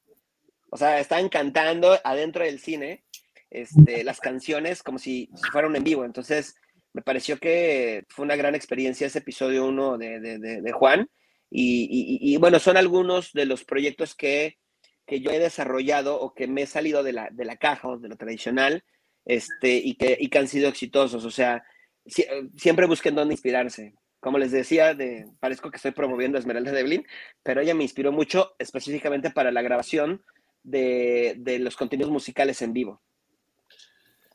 O 0.70 0.76
sea, 0.76 1.00
estaban 1.00 1.30
cantando 1.30 1.98
adentro 2.04 2.44
del 2.44 2.60
cine 2.60 3.04
este, 3.50 4.04
las 4.04 4.20
canciones 4.20 4.82
como 4.82 4.98
si, 4.98 5.30
si 5.34 5.50
fueran 5.50 5.74
en 5.74 5.84
vivo. 5.84 6.04
Entonces, 6.04 6.54
me 6.92 7.00
pareció 7.00 7.38
que 7.38 8.04
fue 8.08 8.24
una 8.24 8.36
gran 8.36 8.54
experiencia 8.54 9.06
ese 9.06 9.20
episodio 9.20 9.64
1 9.66 9.98
de, 9.98 10.20
de, 10.20 10.38
de, 10.38 10.72
Juan. 10.72 11.08
Y, 11.50 12.18
y, 12.20 12.36
bueno, 12.38 12.58
son 12.58 12.76
algunos 12.76 13.32
de 13.32 13.44
los 13.44 13.64
proyectos 13.64 14.14
que, 14.14 14.58
que, 15.06 15.20
yo 15.20 15.30
he 15.30 15.38
desarrollado 15.38 16.18
o 16.18 16.32
que 16.32 16.46
me 16.46 16.62
he 16.62 16.66
salido 16.66 17.02
de 17.02 17.12
la, 17.12 17.28
de 17.30 17.44
la 17.44 17.56
caja 17.56 17.88
o 17.88 17.98
de 17.98 18.08
lo 18.08 18.16
tradicional 18.16 18.84
este, 19.26 19.76
y, 19.76 19.94
que, 19.96 20.16
y 20.18 20.28
que 20.28 20.38
han 20.38 20.48
sido 20.48 20.68
exitosos. 20.68 21.24
O 21.26 21.30
sea, 21.30 21.62
siempre 22.06 22.86
busquen 22.86 23.14
dónde 23.14 23.34
inspirarse. 23.34 23.94
Como 24.20 24.38
les 24.38 24.52
decía, 24.52 24.94
de, 24.94 25.26
parezco 25.40 25.70
que 25.70 25.76
estoy 25.76 25.90
promoviendo 25.90 26.38
a 26.38 26.40
Esmeralda 26.40 26.70
Devlin, 26.70 27.06
pero 27.42 27.60
ella 27.60 27.74
me 27.74 27.82
inspiró 27.82 28.12
mucho 28.12 28.54
específicamente 28.58 29.30
para 29.30 29.50
la 29.50 29.62
grabación 29.62 30.22
de, 30.62 31.34
de 31.38 31.58
los 31.58 31.76
contenidos 31.76 32.12
musicales 32.12 32.62
en 32.62 32.72
vivo. 32.72 33.02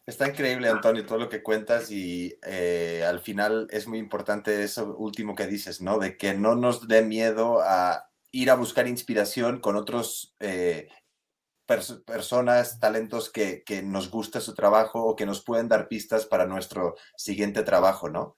Está 0.08 0.30
increíble, 0.30 0.70
Antonio, 0.70 1.06
todo 1.06 1.18
lo 1.18 1.28
que 1.28 1.44
cuentas 1.44 1.92
y 1.92 2.34
eh, 2.46 3.04
al 3.06 3.20
final 3.20 3.68
es 3.72 3.88
muy 3.88 4.00
importante 4.00 4.64
eso 4.64 4.96
último 4.96 5.36
que 5.36 5.48
dices, 5.48 5.82
¿no? 5.82 6.00
De 6.00 6.16
que 6.16 6.34
no 6.34 6.56
nos 6.56 6.88
dé 6.88 7.02
miedo 7.02 7.60
a 7.62 8.10
ir 8.32 8.50
a 8.50 8.56
buscar 8.56 8.88
inspiración 8.88 9.60
con 9.60 9.76
otros 9.76 10.34
eh, 10.40 10.88
personas, 11.68 12.80
talentos 12.80 13.30
que, 13.30 13.64
que, 13.64 13.84
nos 13.84 14.10
gusta 14.10 14.42
su 14.42 14.54
trabajo 14.54 15.04
o 15.04 15.16
que 15.16 15.26
nos 15.26 15.44
pueden 15.44 15.68
dar 15.68 15.88
pistas 15.88 16.26
para 16.26 16.48
nuestro 16.48 16.96
siguiente 17.16 17.64
trabajo, 17.64 18.10
¿no? 18.10 18.38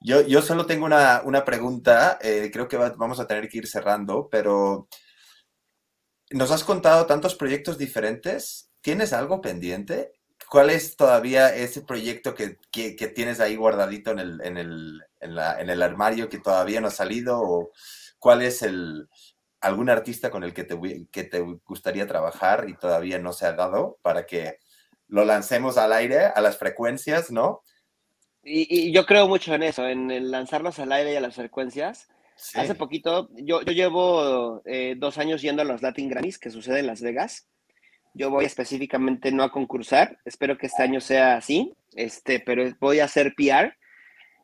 Yo, 0.00 0.22
yo 0.22 0.40
solo 0.40 0.64
tengo 0.64 0.86
una, 0.86 1.20
una 1.24 1.44
pregunta, 1.44 2.18
eh, 2.22 2.50
creo 2.50 2.66
que 2.68 2.78
vamos 2.78 3.20
a 3.20 3.26
tener 3.26 3.48
que 3.48 3.58
ir 3.58 3.68
cerrando, 3.68 4.28
pero 4.30 4.88
nos 6.30 6.50
has 6.50 6.64
contado 6.64 7.06
tantos 7.06 7.34
proyectos 7.34 7.76
diferentes, 7.76 8.70
¿tienes 8.80 9.12
algo 9.12 9.42
pendiente? 9.42 10.12
¿Cuál 10.48 10.70
es 10.70 10.96
todavía 10.96 11.54
ese 11.54 11.82
proyecto 11.82 12.34
que, 12.34 12.58
que, 12.72 12.96
que 12.96 13.08
tienes 13.08 13.40
ahí 13.40 13.56
guardadito 13.56 14.10
en 14.12 14.18
el, 14.20 14.40
en, 14.42 14.56
el, 14.56 15.02
en, 15.20 15.70
el 15.70 15.82
armario 15.82 16.28
que 16.28 16.38
todavía 16.38 16.80
no 16.80 16.88
ha 16.88 16.92
salido? 16.92 17.38
¿O 17.40 17.70
cuál 18.18 18.42
es 18.42 18.62
el, 18.62 19.08
algún 19.60 19.90
artista 19.90 20.30
con 20.30 20.44
el 20.44 20.54
que 20.54 20.64
te, 20.64 20.78
que 21.10 21.24
te 21.24 21.40
gustaría 21.40 22.06
trabajar 22.06 22.66
y 22.68 22.74
todavía 22.74 23.18
no 23.18 23.32
se 23.32 23.46
ha 23.46 23.52
dado 23.52 23.98
para 24.02 24.26
que 24.26 24.58
lo 25.08 25.24
lancemos 25.24 25.76
al 25.76 25.92
aire, 25.92 26.26
a 26.26 26.40
las 26.40 26.56
frecuencias, 26.56 27.30
¿no? 27.30 27.62
Y, 28.42 28.90
yo 28.92 29.04
creo 29.04 29.28
mucho 29.28 29.54
en 29.54 29.62
eso, 29.62 29.86
en 29.86 30.30
lanzarlos 30.30 30.78
al 30.78 30.92
aire 30.92 31.12
y 31.12 31.16
a 31.16 31.20
las 31.20 31.34
frecuencias. 31.34 32.08
Hace 32.54 32.74
poquito, 32.74 33.28
yo, 33.34 33.60
yo 33.60 33.72
llevo 33.72 34.62
eh, 34.64 34.94
dos 34.96 35.18
años 35.18 35.42
yendo 35.42 35.60
a 35.60 35.66
los 35.66 35.82
Latin 35.82 36.08
Grammys 36.08 36.38
que 36.38 36.50
sucede 36.50 36.80
en 36.80 36.86
Las 36.86 37.02
Vegas. 37.02 37.46
Yo 38.14 38.30
voy 38.30 38.46
específicamente 38.46 39.30
no 39.30 39.42
a 39.42 39.52
concursar, 39.52 40.18
espero 40.24 40.56
que 40.56 40.66
este 40.66 40.82
año 40.82 41.00
sea 41.00 41.36
así, 41.36 41.74
este, 41.94 42.40
pero 42.40 42.64
voy 42.80 43.00
a 43.00 43.04
hacer 43.04 43.34
PR 43.36 43.76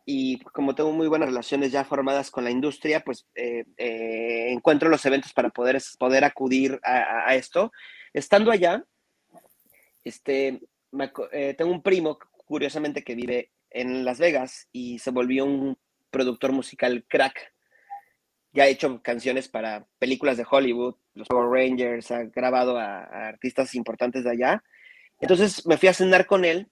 y 0.09 0.39
como 0.39 0.77
tengo 0.77 0.93
muy 0.93 1.09
buenas 1.09 1.29
relaciones 1.29 1.73
ya 1.73 1.85
formadas 1.85 2.31
con 2.31 2.45
la 2.45 2.53
industria, 2.53 3.01
pues 3.01 3.27
eh, 3.35 3.65
eh, 3.77 4.53
encuentro 4.53 4.89
los 4.89 5.05
eventos 5.05 5.33
para 5.33 5.51
poder, 5.51 5.83
poder 5.99 6.23
acudir 6.23 6.79
a, 6.85 7.35
esto. 7.35 7.73
Estando 8.15 8.53
allá, 8.53 8.85
este, 10.05 10.61
eh, 11.33 11.55
tengo 11.59 11.73
un 11.73 11.83
primo, 11.83 12.21
curiosamente, 12.47 13.03
que 13.03 13.17
vive 13.17 13.51
en 13.69 14.05
Las 14.05 14.21
Vegas 14.21 14.69
y 14.71 15.01
se 15.01 15.11
volvió 15.11 15.45
un 15.45 15.77
productor 16.11 16.53
musical 16.53 17.05
crack. 17.09 17.53
Ya 18.53 18.63
ha 18.63 18.69
hecho 18.69 19.03
canciones 19.03 19.49
para 19.49 19.89
películas 19.99 20.37
de 20.37 20.47
Hollywood, 20.49 20.95
los 21.15 21.27
Power 21.27 21.51
Rangers, 21.51 22.13
ha 22.13 22.23
grabado 22.23 22.79
a, 22.79 23.01
a 23.01 23.27
artistas 23.27 23.75
importantes 23.75 24.23
de 24.23 24.31
allá 24.31 24.63
Entonces 25.21 25.67
me 25.67 25.77
fui 25.77 25.89
a 25.89 25.95
cenar 25.95 26.27
con 26.27 26.45
él 26.45 26.69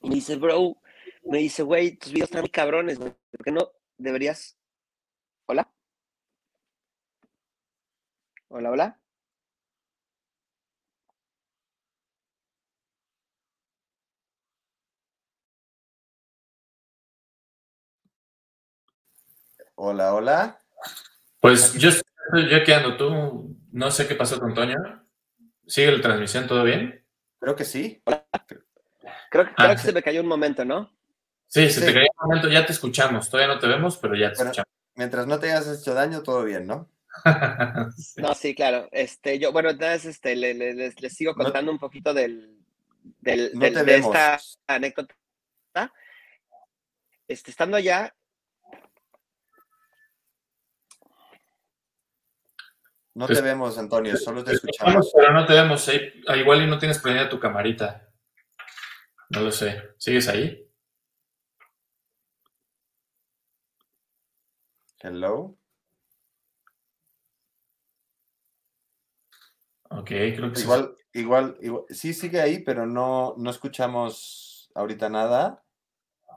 y 0.00 0.08
me 0.08 0.14
dice, 0.14 0.36
bro, 0.36 0.79
me 1.22 1.38
dice, 1.38 1.62
güey, 1.62 1.96
tus 1.96 2.12
videos 2.12 2.28
están 2.28 2.42
muy 2.42 2.50
cabrones, 2.50 2.98
güey. 2.98 3.14
¿Por 3.30 3.44
qué 3.44 3.52
no 3.52 3.70
deberías? 3.96 4.58
¿Hola? 5.46 5.72
Hola, 8.48 8.70
hola. 8.70 9.00
Hola, 19.82 20.14
hola. 20.14 20.60
Pues 21.40 21.72
yo 21.74 21.88
estoy 21.88 22.50
ya 22.50 22.62
quedando. 22.64 22.96
Tú 22.96 23.56
no 23.72 23.90
sé 23.90 24.06
qué 24.06 24.14
pasó 24.14 24.38
con 24.38 24.52
Toño. 24.52 24.76
¿Sigue 25.66 25.92
la 25.92 26.02
transmisión 26.02 26.46
todo 26.46 26.64
bien? 26.64 27.06
Creo 27.38 27.56
que 27.56 27.64
sí. 27.64 28.02
Creo, 29.30 29.54
creo 29.54 29.70
que 29.70 29.78
se 29.78 29.92
me 29.92 30.02
cayó 30.02 30.20
un 30.20 30.26
momento, 30.26 30.64
¿no? 30.64 30.90
Sí, 31.50 31.68
se 31.68 31.80
te 31.80 31.92
cayó 31.92 32.06
un 32.20 32.28
momento. 32.28 32.48
Ya 32.48 32.64
te 32.64 32.72
escuchamos. 32.72 33.28
Todavía 33.28 33.52
no 33.52 33.60
te 33.60 33.66
vemos, 33.66 33.98
pero 33.98 34.14
ya 34.14 34.28
te 34.28 34.34
escuchamos. 34.34 34.68
Mientras 34.94 35.26
no 35.26 35.38
te 35.40 35.50
hayas 35.50 35.80
hecho 35.80 35.94
daño, 35.94 36.22
todo 36.22 36.44
bien, 36.44 36.66
¿no? 36.66 36.88
No, 38.16 38.34
sí, 38.34 38.54
claro. 38.54 38.88
Este, 38.92 39.40
yo, 39.40 39.50
bueno, 39.50 39.70
entonces 39.70 40.06
este, 40.06 40.36
les, 40.36 40.94
sigo 41.12 41.34
contando 41.34 41.72
un 41.72 41.78
poquito 41.78 42.14
del, 42.14 42.56
del, 43.20 43.50
de 43.58 43.96
esta 43.96 44.38
anécdota. 44.68 45.14
Este, 47.26 47.50
estando 47.50 47.76
allá, 47.76 48.14
No 53.12 53.26
te 53.26 53.40
vemos, 53.40 53.76
Antonio, 53.76 54.16
solo 54.16 54.44
te 54.44 54.52
escuchamos. 54.52 55.12
Pero 55.14 55.32
no 55.32 55.44
te 55.44 55.52
vemos. 55.52 55.90
Ah, 56.28 56.36
igual 56.36 56.62
y 56.62 56.66
no 56.68 56.78
tienes 56.78 57.00
prendida 57.00 57.28
tu 57.28 57.40
camarita. 57.40 58.08
No 59.30 59.40
lo 59.40 59.50
sé. 59.50 59.90
¿Sigues 59.98 60.28
ahí? 60.28 60.69
Hello. 65.02 65.56
Ok, 69.88 70.06
creo 70.06 70.52
que 70.52 70.60
igual, 70.60 70.94
sí. 70.96 71.20
Igual, 71.20 71.56
igual, 71.60 71.84
sí 71.88 72.14
sigue 72.14 72.40
ahí, 72.40 72.60
pero 72.60 72.86
no, 72.86 73.34
no 73.36 73.50
escuchamos 73.50 74.70
ahorita 74.74 75.08
nada. 75.08 75.64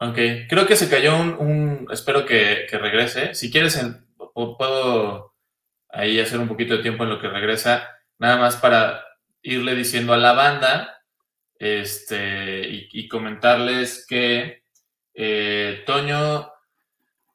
Ok, 0.01 0.17
creo 0.49 0.65
que 0.65 0.75
se 0.75 0.89
cayó 0.89 1.15
un, 1.15 1.87
espero 1.91 2.25
que, 2.25 2.65
que, 2.69 2.77
regrese. 2.77 3.35
Si 3.35 3.51
quieres, 3.51 3.79
puedo 4.33 5.35
ahí 5.89 6.19
hacer 6.19 6.39
un 6.39 6.47
poquito 6.47 6.75
de 6.75 6.81
tiempo 6.81 7.03
en 7.03 7.11
lo 7.11 7.21
que 7.21 7.29
regresa, 7.29 7.87
nada 8.17 8.37
más 8.37 8.55
para 8.55 9.03
irle 9.43 9.75
diciendo 9.75 10.13
a 10.13 10.17
la 10.17 10.33
banda 10.33 11.03
este, 11.59 12.67
y, 12.67 13.07
comentarles 13.07 14.05
que 14.07 14.63
eh, 15.13 15.83
Toño, 15.85 16.52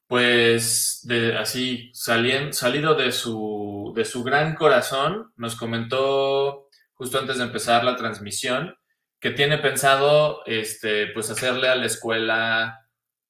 pues 0.08 1.00
de, 1.04 1.36
así 1.36 1.90
salido 1.92 2.94
de 2.94 3.12
su, 3.12 3.92
de 3.94 4.04
su 4.04 4.24
gran 4.24 4.56
corazón, 4.56 5.32
nos 5.36 5.54
comentó 5.54 6.68
justo 6.94 7.20
antes 7.20 7.38
de 7.38 7.44
empezar 7.44 7.84
la 7.84 7.96
transmisión 7.96 8.74
que 9.20 9.30
tiene 9.30 9.58
pensado 9.58 10.44
este, 10.46 11.08
pues 11.08 11.30
hacerle 11.30 11.68
a 11.68 11.76
la 11.76 11.86
escuela 11.86 12.80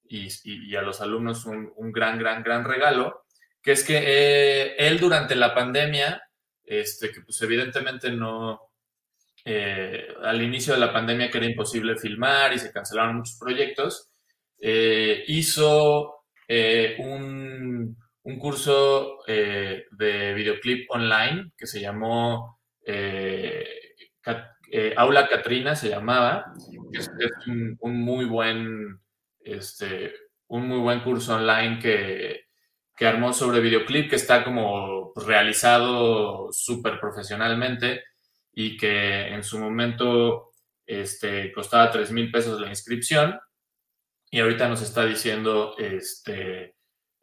y, 0.09 0.29
y 0.45 0.77
a 0.77 0.83
los 0.83 1.01
alumnos 1.03 1.45
un, 1.45 1.73
un 1.77 1.93
gran, 1.93 2.19
gran, 2.19 2.43
gran 2.43 2.65
regalo 2.65 3.25
que 3.63 3.73
es 3.73 3.85
que 3.85 3.99
eh, 3.99 4.77
él 4.79 4.99
durante 4.99 5.35
la 5.35 5.55
pandemia, 5.55 6.23
este, 6.65 7.11
que 7.11 7.21
pues 7.23 7.41
evidentemente 7.43 8.11
no, 8.11 8.71
eh, 9.45 10.09
al 10.23 10.43
inicio 10.43 10.75
de 10.75 10.81
la 10.81 10.93
pandemia 10.93 11.31
que 11.31 11.39
era 11.39 11.47
imposible 11.47 11.99
filmar 11.99 12.53
y 12.53 12.59
se 12.59 12.73
cancelaron 12.73 13.17
muchos 13.17 13.37
proyectos, 13.39 14.11
eh, 14.59 15.25
hizo 15.29 16.18
un, 16.99 17.97
un, 18.23 18.39
curso 18.39 19.19
de 19.27 20.35
videoclip 20.35 20.91
online 20.91 21.53
que 21.57 21.67
se 21.67 21.81
llamó 21.81 22.59
Aula 24.97 25.29
Catrina, 25.29 25.77
se 25.77 25.91
llamaba, 25.91 26.53
que 26.93 26.99
es, 26.99 27.11
un, 27.47 27.77
un, 27.81 28.01
muy 28.01 28.25
buen, 28.25 29.01
este, 29.41 30.15
un 30.49 30.69
muy 30.69 30.79
buen 30.79 31.01
curso 31.01 31.37
online 31.37 31.79
que 31.79 32.49
que 32.99 33.07
armó 33.07 33.33
sobre 33.33 33.61
videoclip, 33.61 34.11
que 34.11 34.17
está 34.17 34.43
como 34.43 35.13
realizado 35.15 36.49
súper 36.51 36.99
profesionalmente 36.99 38.03
y 38.53 38.77
que 38.77 39.29
en 39.29 39.45
su 39.45 39.61
momento 39.61 40.51
este, 40.85 41.53
costaba 41.53 41.93
3 41.93 42.11
mil 42.11 42.33
pesos 42.33 42.61
la 42.61 42.69
inscripción. 42.69 43.39
Y 44.31 44.41
ahorita 44.41 44.69
nos 44.69 44.83
está 44.83 45.07
diciendo, 45.07 45.75
este, 45.79 46.77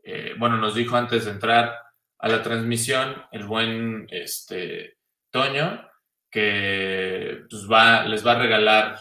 eh, 0.03 0.33
bueno, 0.37 0.57
nos 0.57 0.75
dijo 0.75 0.95
antes 0.95 1.25
de 1.25 1.31
entrar 1.31 1.75
a 2.19 2.27
la 2.27 2.41
transmisión 2.41 3.23
el 3.31 3.45
buen 3.45 4.07
este, 4.09 4.97
Toño, 5.29 5.87
que 6.31 7.43
pues, 7.49 7.69
va, 7.69 8.05
les 8.05 8.25
va 8.25 8.33
a 8.33 8.39
regalar 8.39 8.97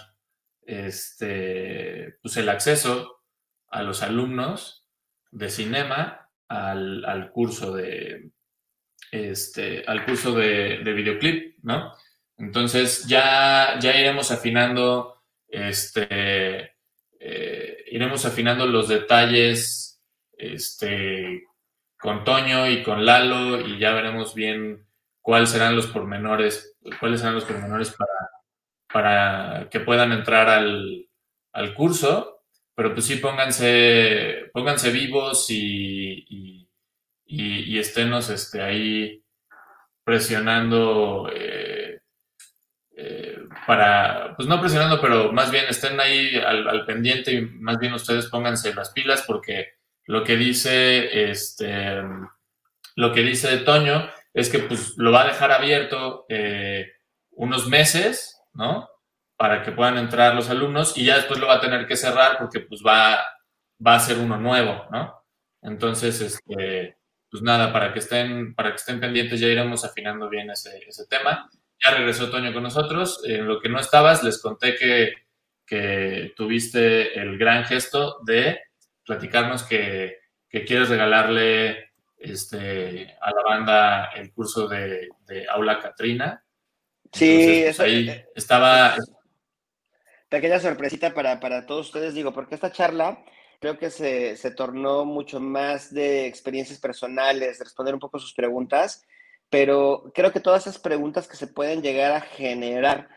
este, 0.62 2.16
pues, 2.22 2.36
el 2.36 2.48
acceso 2.48 3.22
a 3.68 3.82
los 3.82 4.02
alumnos 4.02 4.86
de 5.30 5.50
cinema 5.50 6.30
al, 6.48 7.30
curso 7.32 7.74
de 7.74 8.30
este, 9.10 9.84
al 9.86 10.04
curso 10.04 10.32
de, 10.34 10.78
videoclip, 10.84 11.58
¿no? 11.62 11.92
Entonces 12.36 13.06
ya, 13.06 13.78
ya 13.80 13.98
iremos 13.98 14.30
afinando, 14.30 15.22
este, 15.48 16.73
eh, 17.26 17.84
iremos 17.90 18.26
afinando 18.26 18.66
los 18.66 18.88
detalles, 18.88 20.02
este, 20.36 21.44
con 21.98 22.22
Toño 22.22 22.68
y 22.68 22.82
con 22.82 23.06
Lalo 23.06 23.66
y 23.66 23.78
ya 23.78 23.94
veremos 23.94 24.34
bien 24.34 24.86
cuáles 25.22 25.48
serán 25.48 25.74
los 25.74 25.86
pormenores, 25.86 26.76
cuáles 27.00 27.20
serán 27.20 27.36
los 27.36 27.46
pormenores 27.46 27.92
para, 27.92 28.12
para 28.92 29.70
que 29.70 29.80
puedan 29.80 30.12
entrar 30.12 30.50
al, 30.50 31.08
al 31.54 31.74
curso. 31.74 32.42
Pero 32.74 32.92
pues 32.92 33.06
sí 33.06 33.16
pónganse, 33.16 34.50
pónganse 34.52 34.90
vivos 34.90 35.46
y, 35.48 36.68
y, 37.24 37.78
esténnos 37.78 38.28
este, 38.28 38.60
ahí 38.60 39.24
presionando 40.04 41.30
eh, 41.34 41.73
para, 43.66 44.34
pues 44.36 44.48
no 44.48 44.60
presionando, 44.60 45.00
pero 45.00 45.32
más 45.32 45.50
bien 45.50 45.64
estén 45.68 46.00
ahí 46.00 46.36
al, 46.36 46.84
pendiente 46.86 47.32
y 47.32 47.40
más 47.42 47.78
bien 47.78 47.92
ustedes 47.94 48.26
pónganse 48.26 48.74
las 48.74 48.90
pilas 48.90 49.22
porque 49.26 49.74
lo 50.06 50.24
que 50.24 50.36
dice 50.36 51.30
este, 51.30 52.02
lo 52.96 53.12
que 53.12 53.22
dice 53.22 53.56
Toño 53.58 54.08
es 54.32 54.50
que 54.50 54.58
pues 54.60 54.94
lo 54.96 55.12
va 55.12 55.22
a 55.22 55.26
dejar 55.28 55.52
abierto 55.52 56.26
eh, 56.28 56.92
unos 57.32 57.68
meses, 57.68 58.40
¿no? 58.52 58.88
para 59.36 59.62
que 59.62 59.72
puedan 59.72 59.98
entrar 59.98 60.34
los 60.34 60.48
alumnos 60.48 60.96
y 60.96 61.04
ya 61.04 61.16
después 61.16 61.40
lo 61.40 61.46
va 61.46 61.54
a 61.54 61.60
tener 61.60 61.86
que 61.86 61.96
cerrar 61.96 62.38
porque 62.38 62.60
pues 62.60 62.82
va, 62.86 63.22
va 63.84 63.94
a 63.94 64.00
ser 64.00 64.18
uno 64.18 64.36
nuevo, 64.38 64.86
¿no? 64.90 65.22
Entonces, 65.62 66.20
este, 66.20 66.98
pues 67.30 67.42
nada, 67.42 67.72
para 67.72 67.92
que 67.92 67.98
estén, 67.98 68.54
para 68.54 68.70
que 68.70 68.76
estén 68.76 69.00
pendientes 69.00 69.40
ya 69.40 69.48
iremos 69.48 69.84
afinando 69.84 70.28
bien 70.28 70.50
ese, 70.50 70.78
ese 70.86 71.06
tema. 71.06 71.50
Ya 71.84 71.96
regresó 71.96 72.30
Toño 72.30 72.52
con 72.52 72.62
nosotros. 72.62 73.22
En 73.24 73.46
lo 73.46 73.60
que 73.60 73.68
no 73.68 73.78
estabas, 73.78 74.22
les 74.22 74.40
conté 74.40 74.76
que, 74.76 75.12
que 75.66 76.32
tuviste 76.36 77.18
el 77.20 77.36
gran 77.38 77.64
gesto 77.64 78.18
de 78.24 78.60
platicarnos 79.04 79.64
que, 79.64 80.18
que 80.48 80.64
quieres 80.64 80.88
regalarle 80.88 81.92
este, 82.18 83.14
a 83.20 83.30
la 83.30 83.42
banda 83.44 84.04
el 84.14 84.32
curso 84.32 84.66
de, 84.66 85.08
de 85.26 85.46
Aula 85.48 85.78
Catrina. 85.80 86.42
Sí, 87.12 87.62
pues, 87.64 87.80
ahí 87.80 88.08
eh, 88.08 88.26
estaba, 88.34 88.96
pequeña 90.34 90.58
sorpresita 90.58 91.14
para, 91.14 91.38
para 91.38 91.64
todos 91.64 91.86
ustedes, 91.86 92.14
digo, 92.14 92.32
porque 92.32 92.56
esta 92.56 92.72
charla 92.72 93.24
creo 93.60 93.78
que 93.78 93.90
se, 93.90 94.36
se, 94.36 94.50
tornó 94.50 95.04
mucho 95.04 95.38
más 95.38 95.94
de 95.94 96.26
experiencias 96.26 96.80
personales, 96.80 97.58
de 97.58 97.64
responder 97.64 97.94
un 97.94 98.00
poco 98.00 98.18
sus 98.18 98.34
preguntas, 98.34 99.06
pero 99.50 100.10
creo 100.14 100.32
que 100.32 100.40
todas 100.40 100.66
esas 100.66 100.80
preguntas 100.80 101.28
que 101.28 101.36
se 101.36 101.46
pueden 101.46 101.82
llegar 101.82 102.12
a 102.12 102.20
generar 102.20 103.08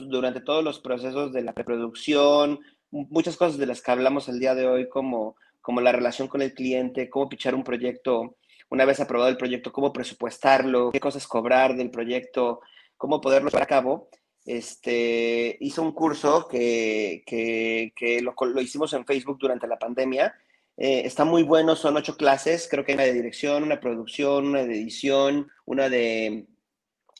durante 0.00 0.40
todos 0.40 0.64
los 0.64 0.80
procesos 0.80 1.32
de 1.32 1.42
la 1.42 1.52
preproducción, 1.52 2.60
muchas 2.90 3.36
cosas 3.36 3.58
de 3.58 3.66
las 3.66 3.80
que 3.80 3.90
hablamos 3.90 4.28
el 4.28 4.40
día 4.40 4.54
de 4.54 4.66
hoy, 4.66 4.88
como, 4.88 5.36
como 5.60 5.80
la 5.80 5.92
relación 5.92 6.28
con 6.28 6.42
el 6.42 6.54
cliente, 6.54 7.08
cómo 7.08 7.28
pichar 7.28 7.54
un 7.54 7.64
proyecto, 7.64 8.36
una 8.68 8.84
vez 8.84 9.00
aprobado 9.00 9.30
el 9.30 9.36
proyecto, 9.36 9.72
cómo 9.72 9.92
presupuestarlo, 9.92 10.90
qué 10.90 11.00
cosas 11.00 11.26
cobrar 11.26 11.76
del 11.76 11.90
proyecto, 11.90 12.60
cómo 12.96 13.20
poderlo 13.20 13.48
llevar 13.48 13.62
a 13.62 13.66
cabo 13.66 14.08
este, 14.46 15.56
hizo 15.60 15.82
un 15.82 15.92
curso 15.92 16.46
que, 16.48 17.22
que, 17.26 18.20
lo, 18.22 18.34
lo, 18.46 18.60
hicimos 18.60 18.92
en 18.92 19.04
Facebook 19.04 19.38
durante 19.38 19.66
la 19.66 19.78
pandemia. 19.78 20.32
Eh, 20.76 21.02
está 21.06 21.24
muy 21.24 21.42
bueno, 21.42 21.74
son 21.74 21.96
ocho 21.96 22.16
clases, 22.16 22.68
creo 22.70 22.84
que 22.84 22.92
hay 22.92 22.96
una 22.96 23.04
de 23.04 23.14
dirección, 23.14 23.62
una 23.62 23.80
producción, 23.80 24.48
una 24.48 24.64
de 24.64 24.74
edición, 24.74 25.50
una 25.64 25.88
de, 25.88 26.46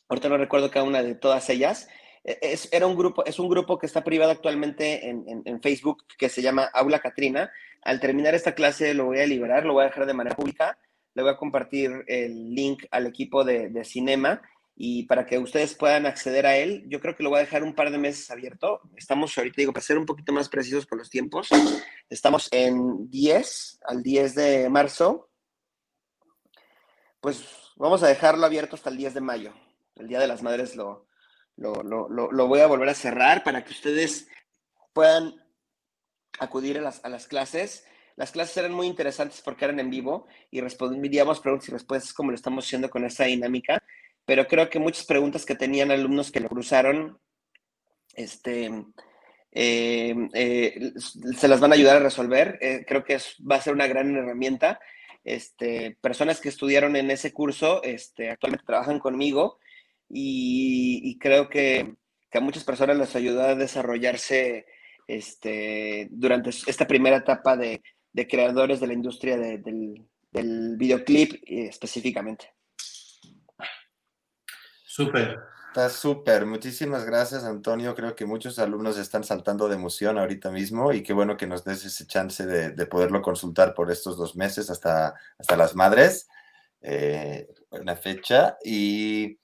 ahorita 0.09 0.29
no 0.29 0.37
recuerdo 0.37 0.69
cada 0.69 0.85
una 0.85 1.01
de 1.01 1.15
todas 1.15 1.49
ellas, 1.49 1.87
e, 2.23 2.37
es, 2.41 2.69
era 2.71 2.85
un 2.85 2.95
grupo, 2.95 3.25
es 3.25 3.39
un 3.39 3.49
grupo 3.49 3.79
que 3.79 3.87
está 3.87 4.03
privado 4.03 4.31
actualmente 4.31 5.09
en, 5.09 5.61
Facebook 5.61 6.03
que 6.17 6.29
se 6.29 6.41
llama 6.41 6.69
Aula 6.73 6.99
Catrina. 6.99 7.51
Al 7.81 7.99
terminar 7.99 8.35
esta 8.35 8.53
clase 8.53 8.93
lo 8.93 9.05
voy 9.05 9.19
a 9.19 9.25
liberar, 9.25 9.65
lo 9.65 9.73
voy 9.73 9.83
a 9.83 9.87
dejar 9.87 10.05
de 10.05 10.13
manera 10.13 10.35
pública. 10.35 10.77
Le 11.15 11.23
voy 11.23 11.31
a 11.31 11.37
compartir 11.37 12.03
el 12.07 12.53
link 12.53 12.83
al 12.91 13.07
equipo 13.07 13.43
de, 13.43 13.69
de 13.69 13.83
Cinema 13.83 14.41
y 14.79 15.03
para 15.03 15.25
que 15.25 15.39
ustedes 15.39 15.73
puedan 15.73 16.05
acceder 16.05 16.45
a 16.45 16.55
él, 16.55 16.83
yo 16.87 16.99
creo 16.99 17.15
que 17.15 17.23
lo 17.23 17.31
voy 17.31 17.39
a 17.39 17.41
dejar 17.41 17.63
un 17.63 17.73
par 17.73 17.89
de 17.89 17.97
meses 17.97 18.29
abierto. 18.29 18.81
Estamos 18.95 19.35
ahorita, 19.35 19.55
digo, 19.57 19.73
para 19.73 19.83
ser 19.83 19.97
un 19.97 20.05
poquito 20.05 20.31
más 20.31 20.49
precisos 20.49 20.85
con 20.85 20.99
los 20.99 21.09
tiempos, 21.09 21.49
estamos 22.07 22.47
en 22.51 23.09
10, 23.09 23.79
al 23.87 24.03
10 24.03 24.35
de 24.35 24.69
marzo. 24.69 25.31
Pues 27.19 27.43
vamos 27.75 28.03
a 28.03 28.07
dejarlo 28.07 28.45
abierto 28.45 28.75
hasta 28.75 28.91
el 28.91 28.97
10 28.97 29.15
de 29.15 29.21
mayo. 29.21 29.53
El 29.95 30.07
Día 30.07 30.19
de 30.19 30.27
las 30.27 30.43
Madres 30.43 30.75
lo, 30.75 31.07
lo, 31.55 31.81
lo, 31.81 32.47
voy 32.47 32.59
a 32.59 32.67
volver 32.67 32.89
a 32.89 32.93
cerrar 32.93 33.43
para 33.43 33.63
que 33.63 33.71
ustedes 33.71 34.27
puedan 34.93 35.33
acudir 36.39 36.77
a 36.77 36.81
las, 36.81 37.03
a 37.03 37.09
las 37.09 37.25
clases. 37.25 37.83
Las 38.15 38.31
clases 38.31 38.55
eran 38.57 38.73
muy 38.73 38.85
interesantes 38.85 39.41
porque 39.41 39.65
eran 39.65 39.79
en 39.79 39.89
vivo 39.89 40.27
y 40.51 40.61
respondíamos 40.61 41.39
preguntas 41.39 41.67
y 41.67 41.71
respuestas 41.71 42.13
como 42.13 42.29
lo 42.29 42.35
estamos 42.35 42.63
haciendo 42.63 42.91
con 42.91 43.05
esta 43.05 43.23
dinámica 43.23 43.81
pero 44.27 44.45
creo 44.45 44.69
que 44.69 44.77
muchas 44.77 45.05
preguntas 45.05 45.45
que 45.45 45.55
tenían 45.55 45.89
alumnos 45.89 46.33
que 46.33 46.41
lo 46.41 46.49
cruzaron, 46.49 47.17
este, 48.13 48.69
eh, 49.53 50.13
eh, 50.33 50.91
se 50.97 51.47
las 51.47 51.61
van 51.61 51.71
a 51.71 51.75
ayudar 51.75 51.95
a 51.95 52.01
resolver. 52.01 52.59
Eh, 52.61 52.83
creo 52.85 53.05
que 53.05 53.17
va 53.49 53.55
a 53.55 53.61
ser 53.61 53.73
una 53.73 53.87
gran 53.87 54.13
herramienta. 54.17 54.81
Este, 55.23 55.97
personas 56.01 56.41
que 56.41 56.49
estudiaron 56.49 56.97
en 56.97 57.09
ese 57.09 57.31
curso 57.31 57.81
este, 57.83 58.29
actualmente 58.29 58.65
trabajan 58.65 58.99
conmigo 58.99 59.59
y, 60.09 61.17
creo 61.19 61.47
que, 61.47 61.95
a 62.33 62.39
muchas 62.41 62.65
personas 62.65 62.97
les 62.97 63.15
ayudó 63.15 63.43
a 63.43 63.55
desarrollarse 63.55 64.65
este, 65.07 66.09
durante 66.11 66.49
esta 66.49 66.85
primera 66.85 67.15
etapa 67.15 67.55
de, 67.55 67.81
creadores 68.29 68.81
de 68.81 68.87
la 68.87 68.93
industria 68.93 69.37
del, 69.37 70.05
del 70.31 70.75
videoclip 70.75 71.41
específicamente. 71.45 72.56
Súper. 74.97 75.39
Está 75.67 75.89
súper. 75.91 76.47
Muchísimas 76.47 77.05
gracias, 77.05 77.43
Antonio. 77.43 77.93
Creo 77.93 78.15
que 78.15 78.25
muchos 78.25 78.57
alumnos 78.57 78.97
están 78.97 79.23
saltando 79.23 79.69
de 79.69 79.75
emoción 79.75 80.17
ahorita 80.17 80.49
mismo 80.49 80.91
y 80.91 81.03
qué 81.03 81.13
bueno 81.13 81.37
que 81.37 81.45
nos 81.45 81.63
des 81.63 81.85
ese 81.85 82.07
chance 82.07 82.43
de, 82.47 82.85
poderlo 82.87 83.21
consultar 83.21 83.75
por 83.75 83.91
estos 83.91 84.17
dos 84.17 84.35
meses 84.35 84.71
hasta, 84.71 85.13
hasta 85.37 85.55
las 85.55 85.75
madres. 85.75 86.27
Eh, 86.81 87.47
una 87.69 87.95
fecha. 87.95 88.57
Y 88.65 89.37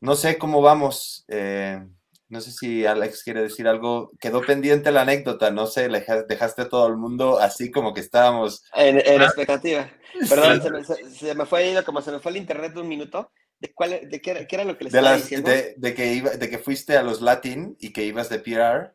no 0.00 0.14
sé 0.14 0.38
cómo 0.38 0.62
vamos. 0.62 1.26
Eh, 1.28 1.86
no 2.30 2.40
sé 2.40 2.50
si 2.50 2.86
Alex 2.86 3.22
quiere 3.22 3.42
decir 3.42 3.68
algo. 3.68 4.12
Quedó 4.18 4.40
pendiente 4.40 4.90
la 4.92 5.02
anécdota, 5.02 5.50
no 5.50 5.66
sé, 5.66 5.90
dejaste 5.90 6.62
a 6.62 6.68
todo 6.70 6.86
el 6.86 6.96
mundo 6.96 7.38
así 7.38 7.70
como 7.70 7.92
que 7.92 8.00
estábamos. 8.00 8.64
En, 8.72 8.96
expectativa. 8.96 9.90
Perdón, 10.26 10.62
se 10.62 10.70
me, 10.70 10.84
se 11.10 11.34
me, 11.34 11.44
fue 11.44 11.82
como 11.84 12.00
se 12.00 12.12
me 12.12 12.18
fue 12.18 12.30
el 12.30 12.38
internet 12.38 12.72
de 12.72 12.80
un 12.80 12.88
minuto. 12.88 13.30
¿De, 13.60 13.74
cuál, 13.74 14.08
de 14.08 14.20
qué, 14.22 14.46
era, 14.50 14.64
lo 14.64 14.78
que 14.78 14.84
les 14.84 14.94
estaba 14.94 15.16
diciendo? 15.16 15.50
De, 15.50 15.94
que 15.94 16.14
iba, 16.14 16.30
de 16.30 16.48
que 16.48 16.58
fuiste 16.58 16.96
a 16.96 17.02
los 17.02 17.20
Latin 17.20 17.76
y 17.78 17.92
que 17.92 18.04
ibas 18.04 18.30
de 18.30 18.38
PR. 18.38 18.94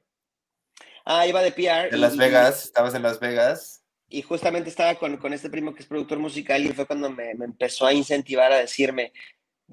Ah, 1.05 1.27
iba 1.27 1.43
de 1.43 1.51
PR. 1.51 1.91
De 1.91 1.97
Las 1.97 2.17
Vegas, 2.17 2.65
estabas 2.65 2.95
en 2.95 3.03
Las 3.03 3.19
Vegas. 3.19 3.83
Y 4.09 4.23
justamente 4.23 4.69
estaba 4.69 4.95
con, 4.95 5.17
con, 5.17 5.33
este 5.33 5.51
primo 5.51 5.75
que 5.75 5.83
es 5.83 5.87
productor 5.87 6.17
musical 6.17 6.65
y 6.65 6.69
fue 6.69 6.87
cuando 6.87 7.11
me, 7.11 7.35
me, 7.35 7.45
empezó 7.45 7.85
a 7.85 7.93
incentivar 7.93 8.51
a 8.51 8.57
decirme, 8.57 9.13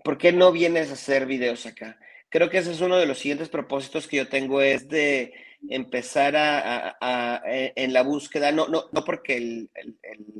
¿por 0.05 0.19
qué 0.19 0.31
no 0.31 0.53
vienes 0.53 0.91
a 0.91 0.95
hacer 0.95 1.25
videos 1.25 1.65
acá? 1.65 1.99
Creo 2.29 2.51
que 2.51 2.59
ese 2.59 2.73
es 2.73 2.81
uno 2.83 2.97
de 2.99 3.07
los 3.07 3.19
siguientes 3.19 3.49
propósitos 3.49 4.07
que 4.07 4.19
yo 4.19 4.29
tengo, 4.29 4.61
es 4.61 4.89
de 4.89 5.33
empezar 5.69 6.37
a, 6.37 6.97
a, 7.01 7.43
en 7.45 7.93
la 7.93 8.03
búsqueda, 8.03 8.53
no, 8.53 8.69
no, 8.69 8.89
no 8.91 9.05
porque 9.05 9.69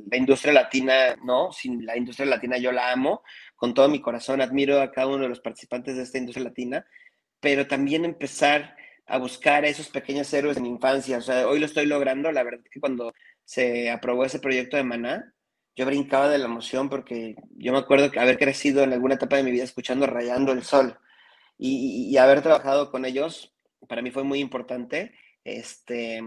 la 0.07 0.17
industria 0.17 0.53
latina, 0.53 1.15
no, 1.23 1.51
sin 1.51 1.85
la 1.85 1.97
industria 1.97 2.27
latina 2.27 2.57
yo 2.57 2.71
la 2.71 2.91
amo, 2.91 3.23
con 3.63 3.73
todo 3.73 3.87
mi 3.87 4.01
corazón, 4.01 4.41
admiro 4.41 4.81
a 4.81 4.91
cada 4.91 5.07
uno 5.07 5.19
de 5.19 5.29
los 5.29 5.39
participantes 5.39 5.95
de 5.95 6.03
esta 6.03 6.17
industria 6.17 6.43
latina, 6.43 6.85
pero 7.39 7.65
también 7.65 8.03
empezar 8.03 8.75
a 9.05 9.17
buscar 9.17 9.63
a 9.63 9.69
esos 9.69 9.87
pequeños 9.87 10.33
héroes 10.33 10.59
mi 10.59 10.67
infancia. 10.67 11.17
O 11.17 11.21
sea, 11.21 11.47
hoy 11.47 11.59
lo 11.59 11.65
estoy 11.65 11.85
logrando. 11.85 12.29
La 12.33 12.43
verdad 12.43 12.65
que 12.69 12.81
cuando 12.81 13.13
se 13.45 13.89
aprobó 13.89 14.25
ese 14.25 14.39
proyecto 14.39 14.75
de 14.75 14.83
Maná, 14.83 15.33
yo 15.77 15.85
brincaba 15.85 16.27
de 16.27 16.39
la 16.39 16.45
emoción 16.47 16.89
porque 16.89 17.37
yo 17.51 17.71
me 17.71 17.77
acuerdo 17.77 18.11
que 18.11 18.19
haber 18.19 18.37
crecido 18.37 18.83
en 18.83 18.91
alguna 18.91 19.15
etapa 19.15 19.37
de 19.37 19.43
mi 19.43 19.51
vida 19.51 19.63
escuchando 19.63 20.07
Rayando 20.07 20.51
el 20.51 20.63
Sol 20.63 20.99
y, 21.57 22.17
haber 22.17 22.41
trabajado 22.41 22.91
con 22.91 23.05
ellos 23.05 23.55
para 23.87 24.01
mí 24.01 24.11
fue 24.11 24.23
muy 24.23 24.41
importante. 24.41 25.13
Este, 25.45 26.21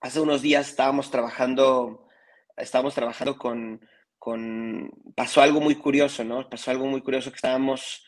hace 0.00 0.18
unos 0.18 0.42
días 0.42 0.68
estábamos 0.68 1.12
trabajando, 1.12 2.08
estábamos 2.56 2.96
trabajando 2.96 3.38
con, 3.38 3.80
con, 4.20 4.92
pasó 5.16 5.40
algo 5.40 5.60
muy 5.60 5.74
curioso, 5.74 6.22
¿no? 6.22 6.48
Pasó 6.48 6.70
algo 6.70 6.86
muy 6.86 7.00
curioso 7.00 7.30
que 7.30 7.36
estábamos, 7.36 8.04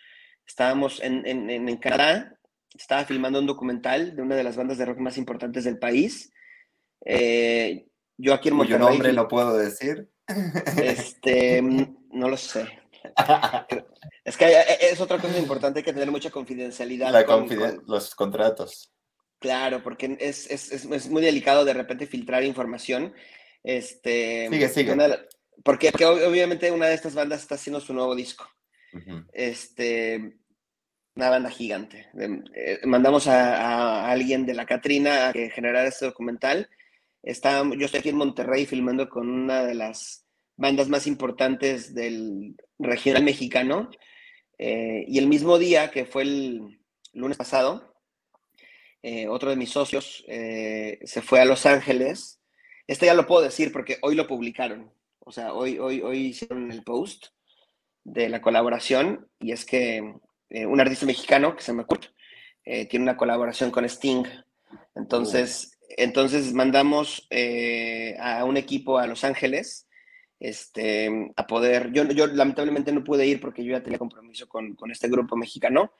estábamos 0.46 1.02
en, 1.02 1.26
en, 1.26 1.50
en 1.50 1.76
Canadá, 1.78 2.38
estaba 2.78 3.04
filmando 3.06 3.40
un 3.40 3.46
documental 3.46 4.14
de 4.14 4.22
una 4.22 4.36
de 4.36 4.44
las 4.44 4.56
bandas 4.56 4.76
de 4.76 4.84
rock 4.84 4.98
más 4.98 5.16
importantes 5.16 5.64
del 5.64 5.78
país. 5.78 6.30
Eh, 7.04 7.86
yo 8.18 8.34
aquí 8.34 8.50
en 8.50 8.56
Monterrey... 8.56 8.78
¿Cuyo 8.78 8.90
nombre 8.90 9.12
no 9.14 9.26
puedo 9.26 9.56
decir? 9.56 10.10
Este, 10.76 11.62
no 12.10 12.28
lo 12.28 12.36
sé. 12.36 12.66
Es 14.24 14.36
que 14.36 14.54
es 14.80 15.00
otra 15.00 15.18
cosa 15.18 15.38
importante, 15.38 15.80
hay 15.80 15.84
que 15.84 15.92
tener 15.94 16.10
mucha 16.10 16.30
confidencialidad. 16.30 17.10
los 17.86 18.14
contratos. 18.14 18.92
Claro, 19.40 19.82
porque 19.82 20.16
es, 20.20 20.48
es, 20.50 20.70
es, 20.70 21.08
muy 21.10 21.20
delicado 21.20 21.64
de 21.64 21.72
repente 21.72 22.06
filtrar 22.06 22.44
información. 22.44 23.12
Este, 23.64 24.48
sigue, 24.50 24.68
sigue. 24.68 24.94
Porque, 25.64 25.90
obviamente 26.04 26.70
una 26.70 26.86
de 26.86 26.94
estas 26.94 27.14
bandas 27.14 27.42
está 27.42 27.54
haciendo 27.54 27.80
su 27.80 27.94
nuevo 27.94 28.14
disco. 28.14 28.48
Este, 29.32 30.36
una 31.14 31.30
banda 31.30 31.50
gigante. 31.50 32.08
Eh, 32.54 32.80
mandamos 32.84 33.26
a, 33.26 34.10
alguien 34.10 34.46
de 34.46 34.54
la 34.54 34.66
Catrina 34.66 35.28
a 35.28 35.32
que 35.32 35.50
generara 35.50 35.86
este 35.86 36.06
documental. 36.06 36.68
Está, 37.22 37.62
yo 37.76 37.86
estoy 37.86 38.00
aquí 38.00 38.08
en 38.08 38.16
Monterrey 38.16 38.66
filmando 38.66 39.08
con 39.08 39.28
una 39.28 39.64
de 39.64 39.74
las 39.74 40.26
bandas 40.56 40.88
más 40.88 41.06
importantes 41.06 41.94
del 41.94 42.56
regional 42.78 43.24
mexicano. 43.24 43.90
Eh, 44.58 45.04
y 45.06 45.18
el 45.18 45.28
mismo 45.28 45.58
día, 45.58 45.90
que 45.90 46.06
fue 46.06 46.22
el 46.22 46.80
lunes 47.12 47.36
pasado, 47.36 47.94
eh, 49.02 49.28
otro 49.28 49.50
de 49.50 49.56
mis 49.56 49.70
socios 49.70 50.24
se 50.26 51.22
fue 51.22 51.40
a 51.40 51.44
Los 51.44 51.66
Ángeles. 51.66 52.40
Este 52.86 53.06
ya 53.06 53.14
lo 53.14 53.26
puedo 53.26 53.42
decir 53.42 53.72
porque 53.72 53.98
hoy 54.02 54.14
lo 54.14 54.26
publicaron. 54.26 54.92
O 55.24 55.32
sea, 55.32 55.52
hoy, 55.54 55.78
hoy, 55.78 56.00
hoy 56.00 56.26
hicieron 56.26 56.70
el 56.70 56.82
post 56.82 57.26
de 58.04 58.28
la 58.28 58.40
colaboración 58.40 59.28
y 59.38 59.52
es 59.52 59.64
que 59.64 60.14
eh, 60.50 60.66
un 60.66 60.80
artista 60.80 61.06
mexicano 61.06 61.54
que 61.54 61.62
se 61.62 61.72
llama 61.72 61.86
Kurt 61.86 62.06
eh, 62.64 62.86
tiene 62.86 63.04
una 63.04 63.16
colaboración 63.16 63.70
con 63.70 63.84
Sting. 63.84 64.24
Entonces, 64.94 65.78
entonces 65.96 66.52
mandamos 66.52 67.26
eh, 67.30 68.16
a 68.18 68.44
un 68.44 68.56
equipo 68.56 68.98
a 68.98 69.06
Los 69.06 69.24
Ángeles 69.24 69.88
este, 70.40 71.32
a 71.36 71.46
poder. 71.46 71.92
Yo, 71.92 72.04
yo 72.04 72.26
lamentablemente 72.26 72.92
no 72.92 73.04
pude 73.04 73.26
ir 73.26 73.40
porque 73.40 73.64
yo 73.64 73.72
ya 73.72 73.82
tenía 73.82 73.98
compromiso 73.98 74.48
con, 74.48 74.74
con 74.74 74.90
este 74.90 75.08
grupo 75.08 75.36
mexicano. 75.36 75.92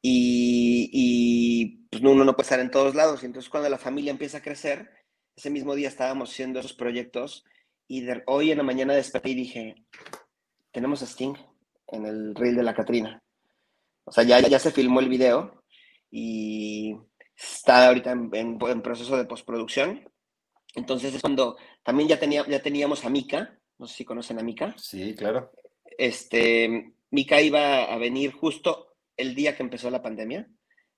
Y, 0.00 0.88
y 0.92 1.88
pues 1.90 2.02
uno 2.02 2.24
no 2.24 2.34
puede 2.34 2.44
estar 2.44 2.60
en 2.60 2.70
todos 2.70 2.94
lados. 2.94 3.22
Y 3.22 3.26
entonces, 3.26 3.50
cuando 3.50 3.68
la 3.68 3.78
familia 3.78 4.10
empieza 4.10 4.38
a 4.38 4.42
crecer, 4.42 4.90
ese 5.36 5.50
mismo 5.50 5.74
día 5.74 5.88
estábamos 5.88 6.30
haciendo 6.30 6.60
esos 6.60 6.72
proyectos 6.72 7.44
y 7.88 8.06
hoy 8.26 8.52
en 8.52 8.58
la 8.58 8.64
mañana 8.64 8.94
desperté 8.94 9.30
y 9.30 9.34
dije, 9.34 9.74
tenemos 10.70 11.02
a 11.02 11.06
Sting 11.06 11.34
en 11.88 12.04
el 12.04 12.34
reel 12.34 12.56
de 12.56 12.62
la 12.62 12.74
Catrina. 12.74 13.22
O 14.04 14.12
sea, 14.12 14.24
ya, 14.24 14.40
ya 14.40 14.58
se 14.58 14.70
filmó 14.70 15.00
el 15.00 15.08
video 15.08 15.64
y 16.10 16.94
está 17.34 17.88
ahorita 17.88 18.12
en, 18.12 18.58
proceso 18.82 19.16
de 19.16 19.24
postproducción. 19.24 20.06
Entonces 20.74 21.14
es 21.14 21.22
cuando 21.22 21.56
también 21.82 22.10
ya, 22.10 22.20
tenía, 22.20 22.46
ya 22.46 22.60
teníamos 22.60 23.06
a 23.06 23.10
Mika, 23.10 23.58
no 23.78 23.86
sé 23.86 23.96
si 23.96 24.04
conocen 24.04 24.38
a 24.38 24.42
Mika. 24.42 24.74
Sí, 24.76 25.14
claro. 25.14 25.50
Este, 25.96 26.92
Mika 27.10 27.40
iba 27.40 27.84
a 27.84 27.96
venir 27.96 28.32
justo 28.32 28.96
el 29.16 29.34
día 29.34 29.56
que 29.56 29.62
empezó 29.62 29.88
la 29.88 30.02
pandemia 30.02 30.46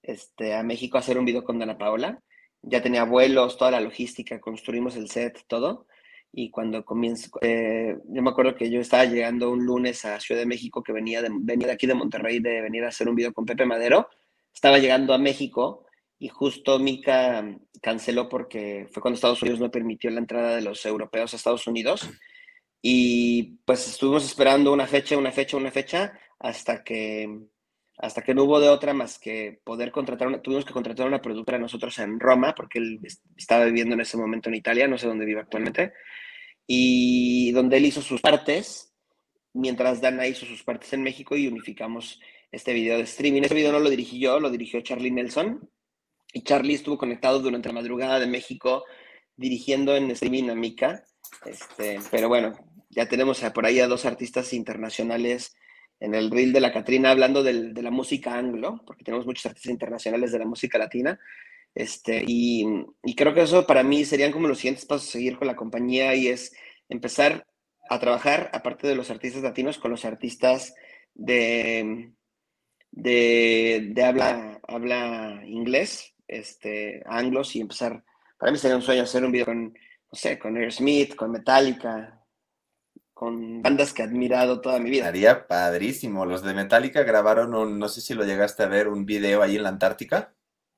este, 0.02 0.54
a 0.54 0.64
México 0.64 0.96
a 0.96 1.00
hacer 1.00 1.18
un 1.18 1.24
video 1.24 1.44
con 1.44 1.60
Dana 1.60 1.78
Paola. 1.78 2.20
Ya 2.62 2.82
tenía 2.82 3.04
vuelos, 3.04 3.56
toda 3.56 3.70
la 3.70 3.80
logística, 3.80 4.40
construimos 4.40 4.96
el 4.96 5.08
set, 5.08 5.44
todo 5.46 5.86
y 6.32 6.50
cuando 6.50 6.84
comienzo, 6.84 7.30
eh, 7.40 7.96
yo 8.08 8.22
me 8.22 8.30
acuerdo 8.30 8.54
que 8.54 8.70
yo 8.70 8.80
estaba 8.80 9.04
llegando 9.04 9.50
un 9.50 9.64
lunes 9.64 10.04
a 10.04 10.20
Ciudad 10.20 10.40
de 10.40 10.46
México, 10.46 10.82
que 10.82 10.92
venía 10.92 11.22
de, 11.22 11.28
venía 11.32 11.66
de 11.66 11.72
aquí 11.72 11.86
de 11.86 11.94
Monterrey 11.94 12.38
de 12.40 12.60
venir 12.60 12.84
a 12.84 12.88
hacer 12.88 13.08
un 13.08 13.16
video 13.16 13.32
con 13.32 13.44
Pepe 13.44 13.66
Madero, 13.66 14.08
estaba 14.52 14.78
llegando 14.78 15.12
a 15.12 15.18
México 15.18 15.86
y 16.18 16.28
justo 16.28 16.78
Mica 16.78 17.44
canceló 17.80 18.28
porque 18.28 18.86
fue 18.90 19.02
cuando 19.02 19.16
Estados 19.16 19.42
Unidos 19.42 19.60
no 19.60 19.70
permitió 19.70 20.10
la 20.10 20.20
entrada 20.20 20.54
de 20.54 20.62
los 20.62 20.84
europeos 20.86 21.32
a 21.32 21.36
Estados 21.36 21.66
Unidos 21.66 22.08
y 22.82 23.58
pues 23.64 23.88
estuvimos 23.88 24.24
esperando 24.24 24.72
una 24.72 24.86
fecha, 24.86 25.18
una 25.18 25.32
fecha, 25.32 25.56
una 25.56 25.70
fecha, 25.70 26.12
hasta 26.38 26.82
que, 26.84 27.40
hasta 28.02 28.22
que 28.22 28.34
no 28.34 28.44
hubo 28.44 28.60
de 28.60 28.68
otra 28.68 28.94
más 28.94 29.18
que 29.18 29.60
poder 29.62 29.92
contratar, 29.92 30.28
una, 30.28 30.40
tuvimos 30.40 30.64
que 30.64 30.72
contratar 30.72 31.06
una 31.06 31.20
productora 31.20 31.58
nosotros 31.58 31.98
en 31.98 32.18
Roma, 32.18 32.54
porque 32.54 32.78
él 32.78 32.98
estaba 33.36 33.66
viviendo 33.66 33.94
en 33.94 34.00
ese 34.00 34.16
momento 34.16 34.48
en 34.48 34.54
Italia, 34.54 34.88
no 34.88 34.96
sé 34.96 35.06
dónde 35.06 35.26
vive 35.26 35.40
actualmente, 35.40 35.92
y 36.66 37.52
donde 37.52 37.76
él 37.76 37.84
hizo 37.84 38.00
sus 38.00 38.22
partes, 38.22 38.94
mientras 39.52 40.00
Dana 40.00 40.26
hizo 40.26 40.46
sus 40.46 40.62
partes 40.62 40.92
en 40.94 41.02
México 41.02 41.36
y 41.36 41.46
unificamos 41.46 42.20
este 42.50 42.72
video 42.72 42.96
de 42.96 43.02
streaming. 43.02 43.42
Este 43.42 43.54
video 43.54 43.72
no 43.72 43.80
lo 43.80 43.90
dirigí 43.90 44.18
yo, 44.18 44.40
lo 44.40 44.50
dirigió 44.50 44.80
Charlie 44.80 45.10
Nelson, 45.10 45.68
y 46.32 46.42
Charlie 46.42 46.74
estuvo 46.74 46.96
conectado 46.96 47.40
durante 47.40 47.68
la 47.68 47.74
madrugada 47.74 48.18
de 48.18 48.26
México 48.26 48.84
dirigiendo 49.36 49.94
en 49.94 50.10
streaming 50.10 50.48
a 50.48 50.54
Mika, 50.54 51.04
este, 51.44 52.00
pero 52.10 52.28
bueno, 52.28 52.58
ya 52.88 53.06
tenemos 53.06 53.40
por 53.54 53.66
ahí 53.66 53.80
a 53.80 53.88
dos 53.88 54.06
artistas 54.06 54.54
internacionales 54.54 55.54
en 56.00 56.14
el 56.14 56.30
reel 56.30 56.52
de 56.52 56.60
la 56.60 56.72
Catrina 56.72 57.10
hablando 57.10 57.42
del, 57.42 57.74
de 57.74 57.82
la 57.82 57.90
música 57.90 58.36
anglo, 58.36 58.82
porque 58.86 59.04
tenemos 59.04 59.26
muchos 59.26 59.46
artistas 59.46 59.70
internacionales 59.70 60.32
de 60.32 60.38
la 60.38 60.46
música 60.46 60.78
latina. 60.78 61.20
Este, 61.74 62.24
y, 62.26 62.66
y, 63.04 63.14
creo 63.14 63.32
que 63.32 63.42
eso 63.42 63.66
para 63.66 63.84
mí 63.84 64.04
serían 64.04 64.32
como 64.32 64.48
los 64.48 64.58
siguientes 64.58 64.86
pasos 64.86 65.08
a 65.08 65.12
seguir 65.12 65.36
con 65.38 65.46
la 65.46 65.54
compañía 65.54 66.14
y 66.16 66.26
es 66.26 66.52
empezar 66.88 67.46
a 67.88 68.00
trabajar, 68.00 68.50
aparte 68.52 68.88
de 68.88 68.96
los 68.96 69.10
artistas 69.10 69.42
latinos, 69.42 69.78
con 69.78 69.90
los 69.90 70.04
artistas 70.04 70.74
de, 71.14 72.12
de, 72.90 73.90
de 73.92 74.04
habla, 74.04 74.60
habla 74.66 75.42
inglés, 75.46 76.14
este, 76.26 77.02
anglos, 77.06 77.54
y 77.54 77.60
empezar, 77.60 78.02
para 78.38 78.50
mí 78.50 78.58
sería 78.58 78.76
un 78.76 78.82
sueño 78.82 79.02
hacer 79.02 79.24
un 79.24 79.32
video 79.32 79.46
con, 79.46 79.64
no 79.72 79.74
sé, 80.12 80.38
con 80.38 80.56
Aerosmith, 80.56 81.14
con 81.14 81.30
Metallica, 81.30 82.19
con 83.20 83.60
bandas 83.60 83.92
que 83.92 84.00
he 84.00 84.06
admirado 84.06 84.62
toda 84.62 84.78
mi 84.78 84.88
vida. 84.88 85.02
Estaría 85.02 85.46
padrísimo. 85.46 86.24
Los 86.24 86.42
de 86.42 86.54
Metallica 86.54 87.02
grabaron 87.02 87.54
un, 87.54 87.78
no 87.78 87.86
sé 87.86 88.00
si 88.00 88.14
lo 88.14 88.24
llegaste 88.24 88.62
a 88.62 88.66
ver, 88.66 88.88
un 88.88 89.04
video 89.04 89.42
ahí 89.42 89.56
en 89.56 89.62
la 89.62 89.68
Antártica. 89.68 90.32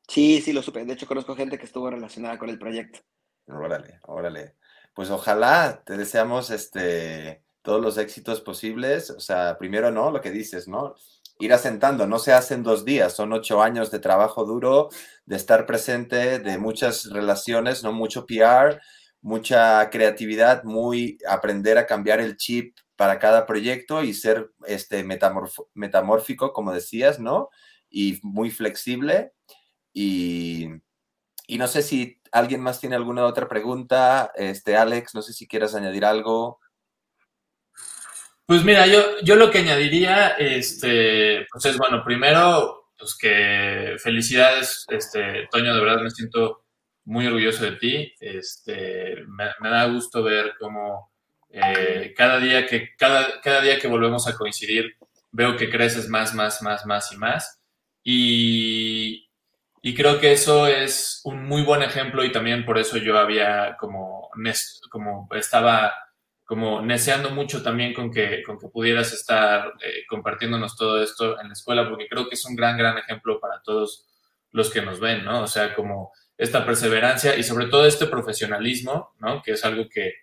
Sí, 0.08 0.40
sí, 0.40 0.52
lo 0.52 0.60
supe. 0.60 0.84
De 0.84 0.92
hecho, 0.92 1.06
conozco 1.06 1.36
gente 1.36 1.56
que 1.56 1.66
estuvo 1.66 1.88
relacionada 1.88 2.38
con 2.38 2.48
el 2.48 2.58
proyecto. 2.58 2.98
Órale, 3.46 4.00
órale. 4.08 4.56
Pues 4.92 5.08
ojalá 5.10 5.84
te 5.86 5.96
deseamos 5.96 6.50
este, 6.50 7.44
todos 7.62 7.80
los 7.80 7.96
éxitos 7.96 8.40
posibles. 8.40 9.10
O 9.10 9.20
sea, 9.20 9.56
primero, 9.56 9.92
¿no? 9.92 10.10
Lo 10.10 10.20
que 10.20 10.32
dices, 10.32 10.66
¿no? 10.66 10.96
Ir 11.38 11.52
asentando, 11.52 12.08
no 12.08 12.18
se 12.18 12.32
hace 12.32 12.54
en 12.54 12.64
dos 12.64 12.84
días, 12.84 13.14
son 13.14 13.32
ocho 13.32 13.62
años 13.62 13.92
de 13.92 14.00
trabajo 14.00 14.44
duro, 14.44 14.88
de 15.26 15.36
estar 15.36 15.64
presente, 15.64 16.40
de 16.40 16.58
muchas 16.58 17.08
relaciones, 17.08 17.84
no 17.84 17.92
mucho 17.92 18.26
PR, 18.26 18.80
mucha 19.22 19.88
creatividad, 19.88 20.64
muy 20.64 21.18
aprender 21.26 21.78
a 21.78 21.86
cambiar 21.86 22.20
el 22.20 22.36
chip 22.36 22.76
para 22.96 23.18
cada 23.18 23.46
proyecto 23.46 24.02
y 24.02 24.12
ser 24.12 24.50
este 24.66 25.04
metamórfico, 25.74 26.52
como 26.52 26.72
decías, 26.72 27.18
¿no? 27.18 27.48
Y 27.88 28.18
muy 28.22 28.50
flexible. 28.50 29.32
Y, 29.92 30.68
y, 31.46 31.58
no 31.58 31.68
sé 31.68 31.82
si 31.82 32.20
alguien 32.32 32.60
más 32.60 32.80
tiene 32.80 32.96
alguna 32.96 33.24
otra 33.24 33.48
pregunta. 33.48 34.32
Este, 34.34 34.76
Alex, 34.76 35.14
no 35.14 35.22
sé 35.22 35.32
si 35.32 35.46
quieras 35.46 35.74
añadir 35.74 36.04
algo. 36.04 36.60
Pues 38.46 38.64
mira, 38.64 38.86
yo, 38.86 39.20
yo 39.22 39.36
lo 39.36 39.50
que 39.50 39.58
añadiría, 39.58 40.30
este, 40.30 41.46
pues 41.50 41.64
es, 41.64 41.78
bueno, 41.78 42.02
primero, 42.04 42.90
pues 42.98 43.16
que 43.16 43.96
felicidades, 44.02 44.84
este, 44.88 45.48
Toño, 45.50 45.74
de 45.74 45.80
verdad 45.80 46.02
me 46.02 46.10
siento 46.10 46.61
muy 47.04 47.26
orgulloso 47.26 47.64
de 47.64 47.72
ti. 47.72 48.14
Este, 48.20 49.24
me, 49.26 49.68
da 49.68 49.86
gusto 49.86 50.22
ver 50.22 50.54
cómo 50.58 51.10
eh, 51.50 52.14
cada, 52.16 52.38
día 52.38 52.66
que, 52.66 52.94
cada, 52.96 53.40
cada 53.40 53.60
día 53.60 53.78
que 53.78 53.88
volvemos 53.88 54.26
a 54.26 54.36
coincidir 54.36 54.96
veo 55.30 55.56
que 55.56 55.70
creces 55.70 56.08
más, 56.08 56.34
más, 56.34 56.62
más, 56.62 56.86
más 56.86 57.12
y 57.12 57.16
más. 57.16 57.60
Y, 58.04 59.30
y 59.82 59.94
creo 59.94 60.20
que 60.20 60.32
eso 60.32 60.66
es 60.66 61.20
un 61.24 61.44
muy 61.44 61.62
buen 61.62 61.82
ejemplo 61.82 62.24
y 62.24 62.30
también 62.30 62.64
por 62.64 62.78
eso 62.78 62.98
yo 62.98 63.18
había 63.18 63.76
como, 63.78 64.30
como 64.90 65.28
estaba 65.32 65.92
como 66.44 66.82
neceando 66.82 67.30
mucho 67.30 67.62
también 67.62 67.94
con 67.94 68.12
que, 68.12 68.42
con 68.42 68.58
que 68.58 68.68
pudieras 68.68 69.12
estar 69.12 69.72
eh, 69.80 70.04
compartiéndonos 70.06 70.76
todo 70.76 71.02
esto 71.02 71.40
en 71.40 71.48
la 71.48 71.54
escuela, 71.54 71.88
porque 71.88 72.08
creo 72.08 72.28
que 72.28 72.34
es 72.34 72.44
un 72.44 72.54
gran, 72.54 72.76
gran 72.76 72.98
ejemplo 72.98 73.40
para 73.40 73.62
todos 73.62 74.06
los 74.50 74.70
que 74.70 74.82
nos 74.82 75.00
ven, 75.00 75.24
¿no? 75.24 75.42
O 75.42 75.46
sea, 75.46 75.74
como 75.74 76.12
esta 76.36 76.64
perseverancia 76.64 77.36
y 77.36 77.42
sobre 77.42 77.66
todo 77.66 77.86
este 77.86 78.06
profesionalismo, 78.06 79.14
¿no? 79.20 79.42
Que 79.42 79.52
es 79.52 79.64
algo 79.64 79.88
que, 79.88 80.14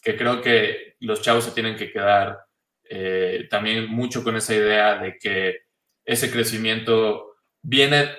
creo 0.00 0.40
que 0.40 0.96
los 1.00 1.20
chavos 1.20 1.44
se 1.44 1.50
tienen 1.50 1.76
que 1.76 1.90
quedar 1.90 2.38
eh, 2.84 3.46
también 3.50 3.88
mucho 3.88 4.22
con 4.22 4.36
esa 4.36 4.54
idea 4.54 4.98
de 4.98 5.18
que 5.18 5.62
ese 6.04 6.30
crecimiento 6.30 7.36
viene 7.62 8.10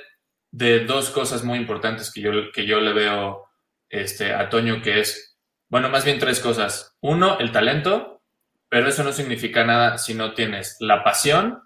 de 0.52 0.82
dos 0.86 1.10
cosas 1.10 1.44
muy 1.44 1.58
importantes 1.58 2.12
que 2.12 2.22
yo, 2.22 2.32
que 2.52 2.66
yo 2.66 2.82
le 2.82 2.94
veo 2.94 3.48
este, 3.90 4.34
a 4.34 4.50
Toño, 4.50 4.82
que 4.82 5.00
es, 5.00 5.38
bueno, 5.70 5.90
más 5.90 6.04
bien 6.04 6.20
tres 6.20 6.40
cosas. 6.40 6.96
Uno, 7.00 7.40
el 7.40 7.52
talento, 7.52 8.22
pero 8.70 8.90
eso 8.90 9.04
no 9.04 9.14
significa 9.14 9.64
nada 9.64 9.98
si 9.98 10.14
no 10.14 10.34
tienes 10.34 10.78
la 10.80 11.04
pasión 11.04 11.64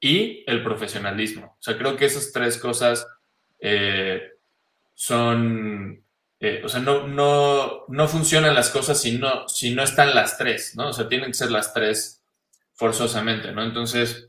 y 0.00 0.44
el 0.46 0.62
profesionalismo. 0.62 1.56
O 1.58 1.62
sea, 1.62 1.76
creo 1.76 1.96
que 1.96 2.04
esas 2.04 2.32
tres 2.32 2.58
cosas 2.58 3.06
eh, 3.60 4.32
son, 4.98 6.04
eh, 6.40 6.60
o 6.64 6.68
sea, 6.68 6.80
no, 6.80 7.06
no, 7.06 7.84
no 7.86 8.08
funcionan 8.08 8.52
las 8.52 8.68
cosas 8.70 9.00
si 9.00 9.16
no, 9.16 9.48
si 9.48 9.72
no 9.72 9.84
están 9.84 10.12
las 10.12 10.36
tres, 10.36 10.74
¿no? 10.74 10.88
O 10.88 10.92
sea, 10.92 11.08
tienen 11.08 11.28
que 11.28 11.34
ser 11.38 11.52
las 11.52 11.72
tres 11.72 12.24
forzosamente, 12.74 13.52
¿no? 13.52 13.62
Entonces, 13.62 14.28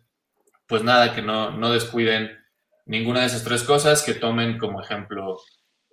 pues 0.67 0.83
nada, 0.83 1.15
que 1.15 1.23
no, 1.23 1.49
no 1.49 1.71
descuiden 1.71 2.37
ninguna 2.85 3.21
de 3.21 3.25
esas 3.25 3.43
tres 3.43 3.63
cosas, 3.63 4.03
que 4.03 4.13
tomen 4.13 4.59
como 4.59 4.79
ejemplo 4.79 5.41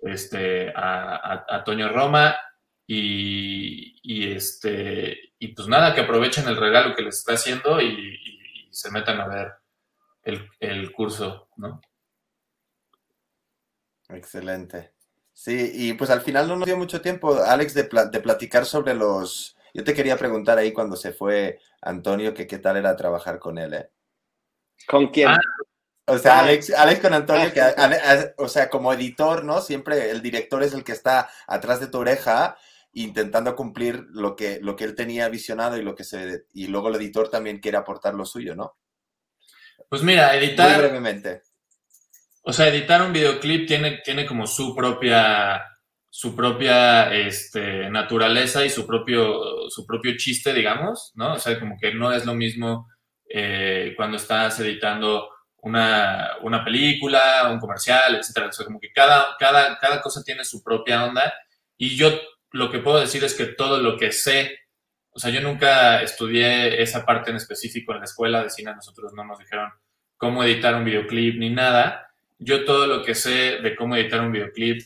este, 0.03 0.71
a, 0.75 1.43
a, 1.49 1.63
Toño 1.63 1.89
Roma 1.89 2.37
y, 2.85 3.99
y, 4.03 4.31
este, 4.31 5.33
y 5.39 5.47
pues 5.55 5.67
nada, 5.67 5.95
que 5.95 6.01
aprovechen 6.01 6.47
el 6.47 6.55
regalo 6.55 6.95
que 6.95 7.01
les 7.01 7.17
está 7.17 7.33
haciendo 7.33 7.81
y, 7.81 7.87
y 7.87 8.69
se 8.71 8.91
metan 8.91 9.19
a 9.21 9.27
ver 9.27 9.53
el, 10.21 10.47
el 10.59 10.91
curso, 10.91 11.49
¿no? 11.57 11.81
Excelente. 14.09 14.93
Sí, 15.33 15.71
y 15.73 15.93
pues 15.93 16.09
al 16.09 16.21
final 16.21 16.47
no 16.47 16.55
nos 16.55 16.65
dio 16.65 16.77
mucho 16.77 17.01
tiempo, 17.01 17.35
Alex, 17.35 17.73
de, 17.73 17.89
de 18.11 18.19
platicar 18.19 18.65
sobre 18.65 18.93
los... 18.93 19.55
Yo 19.73 19.83
te 19.83 19.93
quería 19.93 20.17
preguntar 20.17 20.57
ahí 20.57 20.73
cuando 20.73 20.95
se 20.95 21.11
fue 21.11 21.59
Antonio 21.81 22.33
que 22.33 22.47
qué 22.47 22.57
tal 22.57 22.77
era 22.77 22.95
trabajar 22.95 23.37
con 23.37 23.57
él, 23.57 23.73
¿eh? 23.73 23.89
¿Con 24.87 25.07
quién? 25.07 25.27
Ah, 25.27 25.37
o 26.09 26.17
sea, 26.17 26.39
Alex, 26.39 26.71
Alex 26.71 27.01
con 27.01 27.13
Antonio, 27.13 27.51
que, 27.53 27.61
o 28.37 28.47
sea, 28.47 28.69
como 28.69 28.93
editor, 28.93 29.43
¿no? 29.43 29.59
Siempre 29.61 30.09
el 30.09 30.21
director 30.21 30.63
es 30.63 30.73
el 30.73 30.85
que 30.85 30.93
está 30.93 31.29
atrás 31.45 31.81
de 31.81 31.87
tu 31.87 31.97
oreja 31.97 32.57
intentando 32.93 33.55
cumplir 33.55 34.05
lo 34.11 34.35
que, 34.35 34.59
lo 34.61 34.75
que 34.75 34.85
él 34.85 34.95
tenía 34.95 35.27
visionado 35.27 35.77
y 35.77 35.83
lo 35.83 35.93
que 35.95 36.05
se 36.05 36.45
y 36.53 36.67
luego 36.67 36.87
el 36.87 36.95
editor 36.95 37.29
también 37.29 37.59
quiere 37.59 37.77
aportar 37.77 38.15
lo 38.15 38.25
suyo, 38.25 38.55
¿no? 38.55 38.77
Pues 39.89 40.01
mira, 40.01 40.33
editar. 40.35 40.79
Muy 40.79 40.87
brevemente. 40.87 41.43
O 42.49 42.53
sea, 42.53 42.69
editar 42.69 43.01
un 43.01 43.11
videoclip 43.11 43.67
tiene, 43.67 43.97
tiene 44.05 44.25
como 44.25 44.47
su 44.47 44.73
propia, 44.73 45.61
su 46.09 46.33
propia 46.33 47.13
este, 47.13 47.89
naturaleza 47.89 48.63
y 48.63 48.69
su 48.69 48.87
propio, 48.87 49.69
su 49.69 49.85
propio 49.85 50.15
chiste, 50.15 50.53
digamos, 50.53 51.11
¿no? 51.15 51.33
O 51.33 51.39
sea, 51.39 51.59
como 51.59 51.75
que 51.77 51.93
no 51.93 52.13
es 52.13 52.25
lo 52.25 52.33
mismo 52.35 52.87
eh, 53.29 53.93
cuando 53.97 54.15
estás 54.15 54.61
editando 54.61 55.29
una, 55.57 56.37
una, 56.41 56.63
película, 56.63 57.49
un 57.51 57.59
comercial, 57.59 58.15
etcétera. 58.15 58.47
O 58.47 58.53
sea, 58.53 58.65
como 58.65 58.79
que 58.79 58.93
cada, 58.93 59.35
cada, 59.37 59.77
cada 59.77 60.01
cosa 60.01 60.23
tiene 60.23 60.45
su 60.45 60.63
propia 60.63 61.03
onda. 61.03 61.33
Y 61.75 61.97
yo 61.97 62.17
lo 62.51 62.71
que 62.71 62.79
puedo 62.79 63.01
decir 63.01 63.25
es 63.25 63.33
que 63.33 63.47
todo 63.47 63.81
lo 63.81 63.97
que 63.97 64.13
sé, 64.13 64.57
o 65.09 65.19
sea, 65.19 65.31
yo 65.31 65.41
nunca 65.41 66.01
estudié 66.01 66.81
esa 66.81 67.05
parte 67.05 67.29
en 67.29 67.35
específico 67.35 67.91
en 67.91 67.99
la 67.99 68.05
escuela 68.05 68.41
de 68.41 68.49
cine, 68.49 68.73
nosotros 68.73 69.11
no 69.13 69.25
nos 69.25 69.37
dijeron 69.37 69.69
cómo 70.15 70.45
editar 70.45 70.75
un 70.75 70.85
videoclip 70.85 71.37
ni 71.37 71.49
nada 71.49 72.06
yo 72.39 72.65
todo 72.65 72.87
lo 72.87 73.03
que 73.03 73.15
sé 73.15 73.59
de 73.61 73.75
cómo 73.75 73.95
editar 73.95 74.21
un 74.21 74.31
videoclip, 74.31 74.81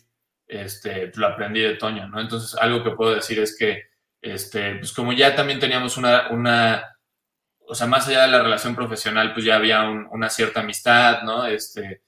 este, 0.47 1.11
lo 1.15 1.27
aprendí 1.27 1.61
de 1.61 1.75
Toño, 1.75 2.07
¿no? 2.07 2.19
Entonces, 2.19 2.59
algo 2.59 2.83
que 2.83 2.91
puedo 2.91 3.15
decir 3.15 3.39
es 3.39 3.57
que, 3.57 3.83
este, 4.21 4.75
pues 4.75 4.93
como 4.93 5.13
ya 5.13 5.35
también 5.35 5.59
teníamos 5.59 5.97
una, 5.97 6.29
una, 6.29 6.97
o 7.59 7.75
sea, 7.75 7.87
más 7.87 8.07
allá 8.07 8.23
de 8.23 8.31
la 8.31 8.43
relación 8.43 8.75
profesional, 8.75 9.33
pues 9.33 9.45
ya 9.45 9.55
había 9.55 9.83
una 9.89 10.29
cierta 10.29 10.61
amistad, 10.61 11.23
¿no? 11.23 11.45
Este, 11.47 12.01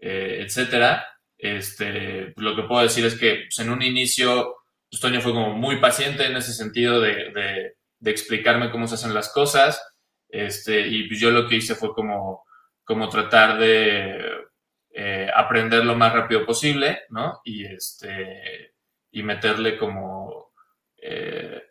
eh, 0.00 0.38
etcétera. 0.44 1.06
Este, 1.38 2.32
lo 2.36 2.56
que 2.56 2.62
puedo 2.64 2.82
decir 2.82 3.04
es 3.06 3.18
que 3.18 3.46
pues 3.46 3.58
en 3.60 3.70
un 3.70 3.82
inicio, 3.82 4.56
pues 4.90 5.00
Toño 5.00 5.20
fue 5.20 5.32
como 5.32 5.54
muy 5.54 5.76
paciente 5.80 6.26
en 6.26 6.36
ese 6.36 6.52
sentido 6.52 7.00
de, 7.00 7.30
de, 7.32 7.76
de 7.98 8.10
explicarme 8.10 8.70
cómo 8.70 8.86
se 8.86 8.94
hacen 8.96 9.14
las 9.14 9.32
cosas, 9.32 9.82
este, 10.28 10.86
y 10.86 11.08
pues 11.08 11.20
yo 11.20 11.30
lo 11.30 11.48
que 11.48 11.56
hice 11.56 11.74
fue 11.74 11.92
como, 11.92 12.44
como 12.84 13.08
tratar 13.08 13.58
de 13.58 14.49
eh, 14.92 15.28
aprender 15.34 15.84
lo 15.84 15.94
más 15.94 16.12
rápido 16.12 16.44
posible, 16.44 17.02
¿no? 17.10 17.40
Y, 17.44 17.64
este, 17.64 18.74
y 19.12 19.22
meterle 19.22 19.78
como, 19.78 20.52
eh, 20.96 21.62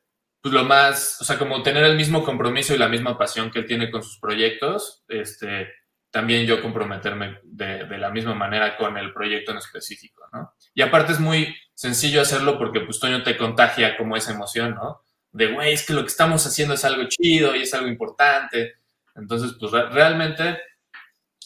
pues 0.42 0.54
lo 0.54 0.64
más, 0.64 1.18
o 1.22 1.26
sea, 1.26 1.38
como 1.38 1.62
tener 1.62 1.84
el 1.84 1.98
mismo 1.98 2.24
compromiso 2.24 2.74
y 2.74 2.78
la 2.78 2.88
misma 2.88 3.18
pasión 3.18 3.52
que 3.52 3.60
él 3.60 3.66
tiene 3.66 3.92
con 3.92 4.04
sus 4.04 4.20
proyectos, 4.20 5.04
este, 5.10 5.68
también 6.12 6.46
yo 6.46 6.62
comprometerme 6.62 7.40
de, 7.44 7.86
la 7.98 8.10
misma 8.10 8.34
manera 8.34 8.78
con 8.78 8.98
el 8.98 9.14
proyecto 9.14 9.52
en 9.52 9.58
específico, 9.58 10.24
¿no? 10.32 10.54
Y 10.74 10.82
aparte 10.82 11.12
es 11.12 11.20
muy 11.20 11.56
sencillo 11.74 12.22
hacerlo 12.22 12.58
porque 12.58 12.80
pues 12.82 13.00
Toño 13.00 13.22
te 13.24 13.38
contagia 13.38 13.98
como 13.98 14.16
esa 14.16 14.34
emoción, 14.34 14.76
¿no? 14.76 15.02
De, 15.32 15.48
güey, 15.48 15.74
es 15.74 15.86
que 15.86 15.94
lo 15.94 16.02
que 16.02 16.08
estamos 16.08 16.46
haciendo 16.48 16.74
es 16.74 16.86
algo 16.86 17.04
chido 17.08 17.56
y 17.56 17.62
es 17.62 17.74
algo 17.74 17.88
importante. 17.88 18.76
Entonces, 19.16 19.56
pues 19.60 19.72
realmente 19.72 20.60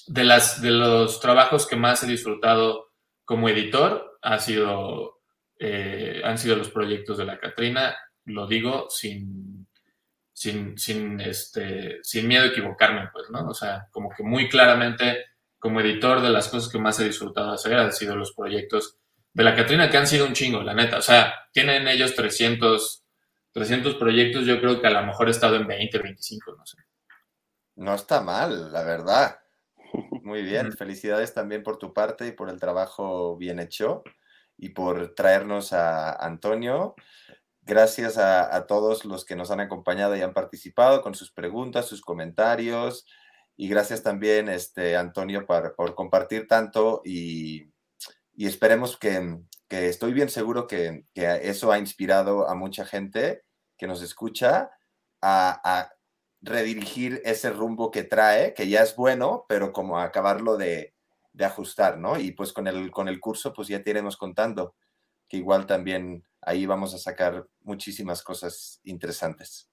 de, 0.07 0.23
las, 0.23 0.61
de 0.61 0.71
los 0.71 1.19
trabajos 1.19 1.67
que 1.67 1.75
más 1.75 2.03
he 2.03 2.07
disfrutado 2.07 2.91
como 3.25 3.49
editor 3.49 4.19
ha 4.21 4.39
sido, 4.39 5.21
eh, 5.59 6.21
han 6.23 6.37
sido 6.37 6.55
los 6.55 6.69
proyectos 6.69 7.17
de 7.17 7.25
la 7.25 7.39
Catrina, 7.39 7.95
lo 8.25 8.47
digo 8.47 8.87
sin, 8.89 9.67
sin, 10.33 10.77
sin, 10.77 11.19
este, 11.21 11.99
sin 12.01 12.27
miedo 12.27 12.43
a 12.43 12.47
equivocarme, 12.47 13.09
pues, 13.13 13.29
¿no? 13.29 13.47
O 13.47 13.53
sea, 13.53 13.87
como 13.91 14.09
que 14.09 14.23
muy 14.23 14.49
claramente, 14.49 15.25
como 15.59 15.79
editor, 15.79 16.21
de 16.21 16.29
las 16.29 16.49
cosas 16.49 16.71
que 16.71 16.79
más 16.79 16.99
he 16.99 17.05
disfrutado 17.05 17.53
hacer 17.53 17.75
han 17.75 17.93
sido 17.93 18.15
los 18.15 18.33
proyectos 18.33 18.97
de 19.33 19.43
la 19.43 19.55
Catrina, 19.55 19.89
que 19.89 19.97
han 19.97 20.07
sido 20.07 20.25
un 20.25 20.33
chingo, 20.33 20.61
la 20.61 20.73
neta. 20.73 20.97
O 20.97 21.01
sea, 21.01 21.33
tienen 21.51 21.87
ellos 21.87 22.15
300, 22.15 23.03
300 23.51 23.95
proyectos, 23.95 24.45
yo 24.45 24.59
creo 24.59 24.81
que 24.81 24.87
a 24.87 24.91
lo 24.91 25.05
mejor 25.05 25.27
he 25.27 25.31
estado 25.31 25.55
en 25.55 25.67
20, 25.67 25.97
25, 25.99 26.55
no 26.55 26.65
sé. 26.65 26.77
No 27.75 27.95
está 27.95 28.21
mal, 28.21 28.71
la 28.71 28.83
verdad. 28.83 29.37
Muy 30.23 30.41
bien, 30.41 30.71
felicidades 30.71 31.33
también 31.33 31.63
por 31.63 31.77
tu 31.77 31.93
parte 31.93 32.27
y 32.27 32.31
por 32.31 32.49
el 32.49 32.59
trabajo 32.59 33.37
bien 33.37 33.59
hecho 33.59 34.03
y 34.57 34.69
por 34.69 35.13
traernos 35.15 35.73
a 35.73 36.13
Antonio. 36.13 36.95
Gracias 37.61 38.17
a, 38.17 38.65
todos 38.67 39.05
los 39.05 39.23
que 39.23 39.35
nos 39.35 39.51
han 39.51 39.61
acompañado 39.61 40.15
y 40.15 40.21
han 40.21 40.33
participado 40.33 41.01
con 41.01 41.15
sus 41.15 41.31
preguntas, 41.31 41.85
sus 41.85 42.01
comentarios. 42.01 43.05
Y 43.55 43.69
gracias 43.69 44.03
también, 44.03 44.49
este, 44.49 44.97
Antonio, 44.97 45.45
por, 45.45 45.95
compartir 45.95 46.47
tanto 46.47 47.01
y, 47.05 47.71
esperemos 48.37 48.97
que, 48.97 49.39
estoy 49.69 50.13
bien 50.13 50.29
seguro 50.29 50.67
que, 50.67 51.05
eso 51.15 51.71
ha 51.71 51.79
inspirado 51.79 52.49
a 52.49 52.55
mucha 52.55 52.85
gente 52.85 53.43
que 53.77 53.87
nos 53.87 54.01
escucha 54.01 54.71
a, 55.21 55.89
redirigir 56.43 57.21
ese 57.25 57.49
rumbo 57.49 57.89
que 57.89 58.03
trae, 58.03 58.53
que 58.53 58.67
ya 58.69 58.83
es 58.83 58.95
bueno, 58.95 59.45
pero 59.47 59.71
como 59.71 59.99
acabarlo 59.99 60.57
de, 60.57 60.93
de 61.31 61.45
ajustar, 61.45 61.97
¿no? 61.97 62.19
Y 62.19 62.31
pues 62.31 62.53
con 62.53 62.67
el, 62.67 62.91
con 62.91 63.07
el 63.07 63.19
curso, 63.19 63.53
pues 63.53 63.67
ya 63.67 63.81
te 63.81 63.89
iremos 63.89 64.17
contando 64.17 64.75
que 65.27 65.37
igual 65.37 65.65
también 65.65 66.23
ahí 66.41 66.65
vamos 66.65 66.93
a 66.93 66.99
sacar 66.99 67.47
muchísimas 67.61 68.21
cosas 68.21 68.79
interesantes. 68.83 69.69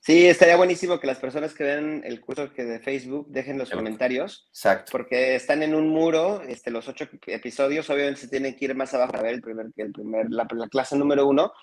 Sí, 0.00 0.26
estaría 0.26 0.56
buenísimo 0.56 1.00
que 1.00 1.06
las 1.06 1.18
personas 1.18 1.54
que 1.54 1.64
ven 1.64 2.02
el 2.04 2.20
curso 2.20 2.52
que 2.52 2.64
de 2.64 2.78
Facebook 2.78 3.26
dejen 3.30 3.56
los 3.56 3.70
comentarios. 3.70 4.46
Exacto. 4.50 4.92
Porque 4.92 5.34
están 5.34 5.62
en 5.62 5.74
un 5.74 5.88
muro, 5.88 6.42
este, 6.42 6.70
los 6.70 6.86
ocho 6.88 7.08
episodios, 7.26 7.88
obviamente 7.88 8.20
se 8.20 8.28
tienen 8.28 8.54
que 8.54 8.66
ir 8.66 8.74
más 8.74 8.92
abajo 8.92 9.12
para 9.12 9.22
ver 9.22 9.34
el 9.34 9.40
primer, 9.40 9.66
el 9.74 9.92
primer, 9.92 10.26
la, 10.28 10.46
clase 10.70 10.94
número 10.96 11.26
uno. 11.26 11.54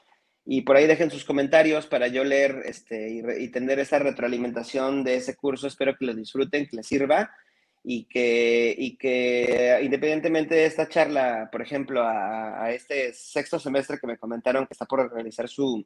Y 0.45 0.61
por 0.61 0.75
ahí 0.75 0.87
dejen 0.87 1.11
sus 1.11 1.23
comentarios 1.23 1.85
para 1.85 2.07
yo 2.07 2.23
leer 2.23 2.63
este, 2.65 3.23
y, 3.39 3.47
tener 3.49 3.79
esa 3.79 3.99
retroalimentación 3.99 5.03
de 5.03 5.15
ese 5.15 5.35
curso. 5.35 5.67
Espero 5.67 5.95
que 5.95 6.05
lo 6.05 6.13
disfruten, 6.15 6.67
que 6.67 6.77
les 6.77 6.87
sirva 6.87 7.31
y 7.83 8.05
que, 8.05 8.75
y 8.77 8.97
que 8.97 9.79
independientemente 9.83 10.55
de 10.55 10.65
esta 10.65 10.87
charla, 10.87 11.49
por 11.51 11.61
ejemplo, 11.61 12.03
a, 12.03 12.71
este 12.71 13.13
sexto 13.13 13.59
semestre 13.59 13.99
que 13.99 14.07
me 14.07 14.17
comentaron 14.17 14.65
que 14.65 14.73
está 14.73 14.85
por 14.85 15.13
realizar 15.13 15.47
su, 15.47 15.85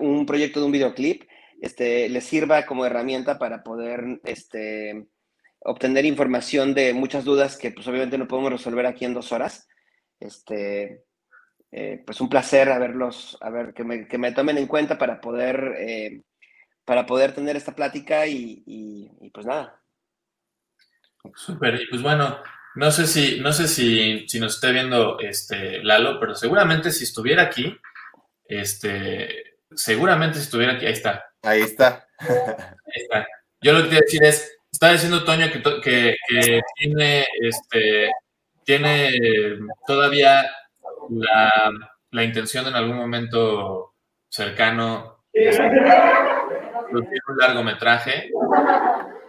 un 0.00 0.26
proyecto 0.26 0.60
de 0.60 0.66
un 0.66 0.72
videoclip, 0.72 1.22
este, 1.60 2.08
les 2.08 2.24
sirva 2.24 2.66
como 2.66 2.86
herramienta 2.86 3.38
para 3.38 3.64
poder 3.64 4.20
este, 4.24 5.08
obtener 5.60 6.04
información 6.04 6.72
de 6.74 6.94
muchas 6.94 7.24
dudas 7.24 7.56
que 7.56 7.72
pues 7.72 7.86
obviamente 7.88 8.18
no 8.18 8.28
podemos 8.28 8.52
resolver 8.52 8.86
aquí 8.86 9.04
en 9.04 9.14
dos 9.14 9.32
horas. 9.32 9.68
Este, 10.20 11.04
eh, 11.72 12.02
pues 12.04 12.20
un 12.20 12.28
placer 12.28 12.70
haberlos, 12.70 13.38
a 13.40 13.50
ver, 13.50 13.74
que 13.74 13.84
me, 13.84 14.08
que 14.08 14.18
me 14.18 14.32
tomen 14.32 14.58
en 14.58 14.66
cuenta 14.66 14.98
para 14.98 15.20
poder, 15.20 15.74
eh, 15.78 16.22
para 16.84 17.06
poder 17.06 17.32
tener 17.32 17.56
esta 17.56 17.74
plática 17.74 18.26
y, 18.26 18.62
y 18.66 19.30
pues 19.30 19.46
nada, 19.46 19.78
Súper, 21.34 21.80
y 21.80 21.86
pues 21.86 22.02
bueno, 22.02 22.42
no 22.74 22.90
sé 22.90 23.06
si, 23.06 23.40
no 23.40 23.52
sé 23.52 23.68
si, 23.68 24.26
si, 24.28 24.40
nos 24.40 24.54
esté 24.54 24.72
viendo 24.72 25.18
este 25.20 25.82
Lalo, 25.82 26.18
pero 26.20 26.34
seguramente 26.34 26.90
si 26.90 27.04
estuviera 27.04 27.42
aquí, 27.42 27.76
este, 28.46 29.56
seguramente 29.74 30.38
si 30.38 30.44
estuviera 30.44 30.74
aquí, 30.74 30.86
ahí 30.86 30.92
está. 30.92 31.26
Ahí 31.42 31.62
está. 31.62 32.06
Ahí 32.18 33.02
está. 33.02 33.26
Yo 33.60 33.72
lo 33.72 33.82
que 33.82 33.88
quiero 33.88 34.04
decir 34.04 34.24
es, 34.24 34.58
está 34.70 34.92
diciendo 34.92 35.24
Toño 35.24 35.46
que, 35.50 35.62
que, 35.82 36.16
que 36.28 36.60
tiene, 36.76 37.26
este, 37.40 38.10
tiene 38.64 39.10
todavía 39.86 40.48
la, 41.10 41.70
la, 42.10 42.24
intención 42.24 42.66
en 42.66 42.74
algún 42.74 42.96
momento 42.96 43.94
cercano 44.28 45.24
de 45.32 45.50
un 46.92 47.38
largometraje. 47.38 48.30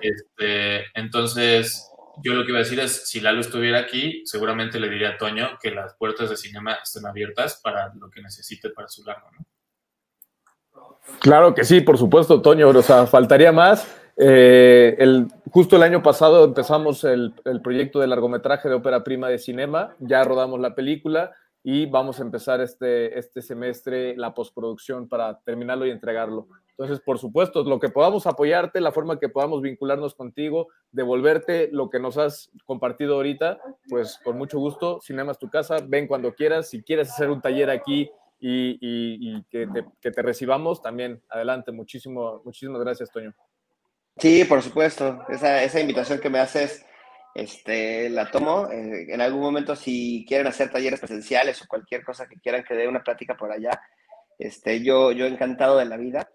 Este, 0.02 0.86
entonces, 0.94 1.92
yo 2.24 2.34
lo 2.34 2.44
que 2.44 2.52
iba 2.52 2.60
a 2.60 2.64
decir 2.64 2.80
es, 2.80 3.08
si 3.10 3.20
Lalo 3.20 3.42
estuviera 3.42 3.80
aquí, 3.80 4.22
seguramente 4.26 4.80
le 4.80 4.90
diría 4.90 5.10
a 5.10 5.18
Toño 5.18 5.58
que 5.62 5.72
las 5.72 5.96
puertas 5.96 6.30
de 6.30 6.38
cinema 6.38 6.78
estén 6.84 7.06
abiertas 7.06 7.60
para 7.64 7.94
lo 7.96 8.10
que 8.10 8.22
necesite 8.22 8.70
para 8.70 8.88
su 8.88 9.04
largo, 9.04 9.30
¿no? 9.38 9.46
Claro 11.20 11.56
que 11.56 11.64
sí, 11.64 11.82
por 11.82 11.98
supuesto, 11.98 12.42
Toño, 12.42 12.70
o 12.70 12.82
sea, 12.82 13.08
faltaría 13.08 13.52
más. 13.52 13.96
Eh, 14.16 14.96
el, 15.00 15.28
justo 15.50 15.76
el 15.76 15.84
año 15.84 16.04
pasado 16.04 16.44
empezamos 16.46 17.04
el, 17.04 17.34
el, 17.46 17.62
proyecto 17.62 18.00
de 18.00 18.08
largometraje 18.08 18.70
de 18.70 18.76
ópera 18.76 19.04
prima 19.04 19.30
de 19.30 19.40
cinema, 19.40 19.96
ya 20.00 20.24
rodamos 20.24 20.60
la 20.60 20.76
película 20.76 21.34
y 21.64 21.86
vamos 21.86 22.20
a 22.20 22.24
empezar 22.24 22.62
este, 22.62 23.18
este 23.18 23.42
semestre 23.42 24.16
la 24.16 24.34
postproducción 24.34 25.08
para 25.08 25.40
terminarlo 25.42 25.86
y 25.86 25.92
entregarlo. 25.92 26.48
Entonces, 26.72 27.02
por 27.02 27.20
supuesto, 27.20 27.64
lo 27.64 27.80
que 27.80 27.90
podamos 27.90 28.26
apoyarte, 28.26 28.80
la 28.80 28.94
forma 28.94 29.20
que 29.20 29.28
podamos 29.28 29.62
vincularnos 29.62 30.16
contigo, 30.16 30.70
devolverte 30.92 31.70
lo 31.74 31.90
que 31.90 32.00
nos 32.00 32.18
has 32.18 32.50
compartido 32.66 33.16
ahorita, 33.16 33.60
pues 33.90 34.18
con 34.24 34.38
mucho 34.38 34.60
gusto, 34.60 35.02
Cinema 35.02 35.34
es 35.34 35.40
tu 35.40 35.50
casa, 35.50 35.78
ven 35.86 36.08
cuando 36.08 36.34
quieras, 36.34 36.70
si 36.70 36.82
quieres 36.82 37.10
hacer 37.10 37.30
un 37.30 37.42
taller 37.42 37.70
aquí 37.70 38.10
y, 38.40 39.44
que, 39.50 39.68
te, 40.00 40.22
recibamos, 40.22 40.82
también 40.82 41.22
adelante, 41.28 41.74
muchísimo, 41.74 42.42
muchísimas 42.46 42.82
gracias, 42.82 43.12
Toño. 43.12 43.36
Sí, 44.16 44.46
por 44.46 44.62
supuesto, 44.62 45.20
esa, 45.28 45.62
esa 45.62 45.82
invitación 45.82 46.20
que 46.20 46.30
me 46.30 46.40
haces, 46.40 46.86
este, 47.36 48.10
la 48.10 48.30
tomo. 48.32 48.70
Eh, 48.70 49.14
en 49.14 49.22
algún 49.22 49.42
momento, 49.42 49.76
si 49.76 50.26
quieren 50.28 50.48
hacer 50.48 50.70
talleres 50.70 51.00
presenciales 51.00 51.62
o 51.62 51.68
cualquier 51.68 52.04
cosa 52.04 52.28
que 52.28 52.40
quieran 52.40 52.64
que 52.64 52.76
dé 52.76 52.88
una 52.88 53.04
plática 53.04 53.36
por 53.36 53.52
allá, 53.52 53.80
este, 54.38 54.82
yo, 54.82 55.12
yo 55.12 55.26
encantado 55.26 55.78
de 55.78 55.86
la 55.86 55.98
vida. 55.98 56.30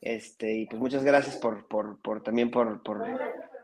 Este, 0.00 0.52
y 0.52 0.66
pues 0.66 0.80
muchas 0.80 1.04
gracias 1.04 1.36
por, 1.36 1.68
por, 1.68 2.00
por 2.00 2.22
también 2.22 2.50
por, 2.50 2.82
por, 2.82 3.04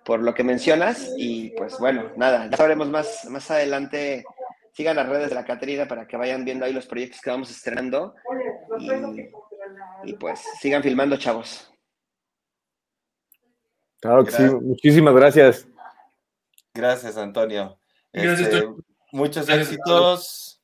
por, 0.05 0.21
lo 0.21 0.35
que 0.35 0.45
mencionas. 0.45 1.13
Y 1.17 1.51
pues 1.51 1.79
bueno, 1.79 2.11
nada, 2.17 2.49
ya 2.51 2.57
sabremos 2.57 2.89
más, 2.89 3.27
más 3.31 3.51
adelante. 3.51 4.25
Sigan 4.73 4.97
las 4.97 5.09
redes 5.09 5.31
de 5.31 5.35
la 5.35 5.47
Caterina 5.47 5.89
para 5.89 6.07
que 6.07 6.19
vayan 6.19 6.45
viendo 6.45 6.67
ahí 6.67 6.73
los 6.75 6.87
proyectos 6.87 7.23
que 7.23 7.31
vamos 7.31 7.51
estrenando. 7.51 8.15
Y, 10.05 10.13
pues 10.15 10.41
sigan 10.61 10.83
filmando, 10.83 11.17
chavos. 11.17 11.73
Claro 14.01 14.25
que 14.25 14.31
sí, 14.31 14.43
muchísimas 14.43 15.15
gracias. 15.15 15.67
Gracias, 16.77 17.17
Antonio. 17.17 17.79
Este, 18.13 18.69
muchos 19.13 19.49
éxitos. 19.49 20.61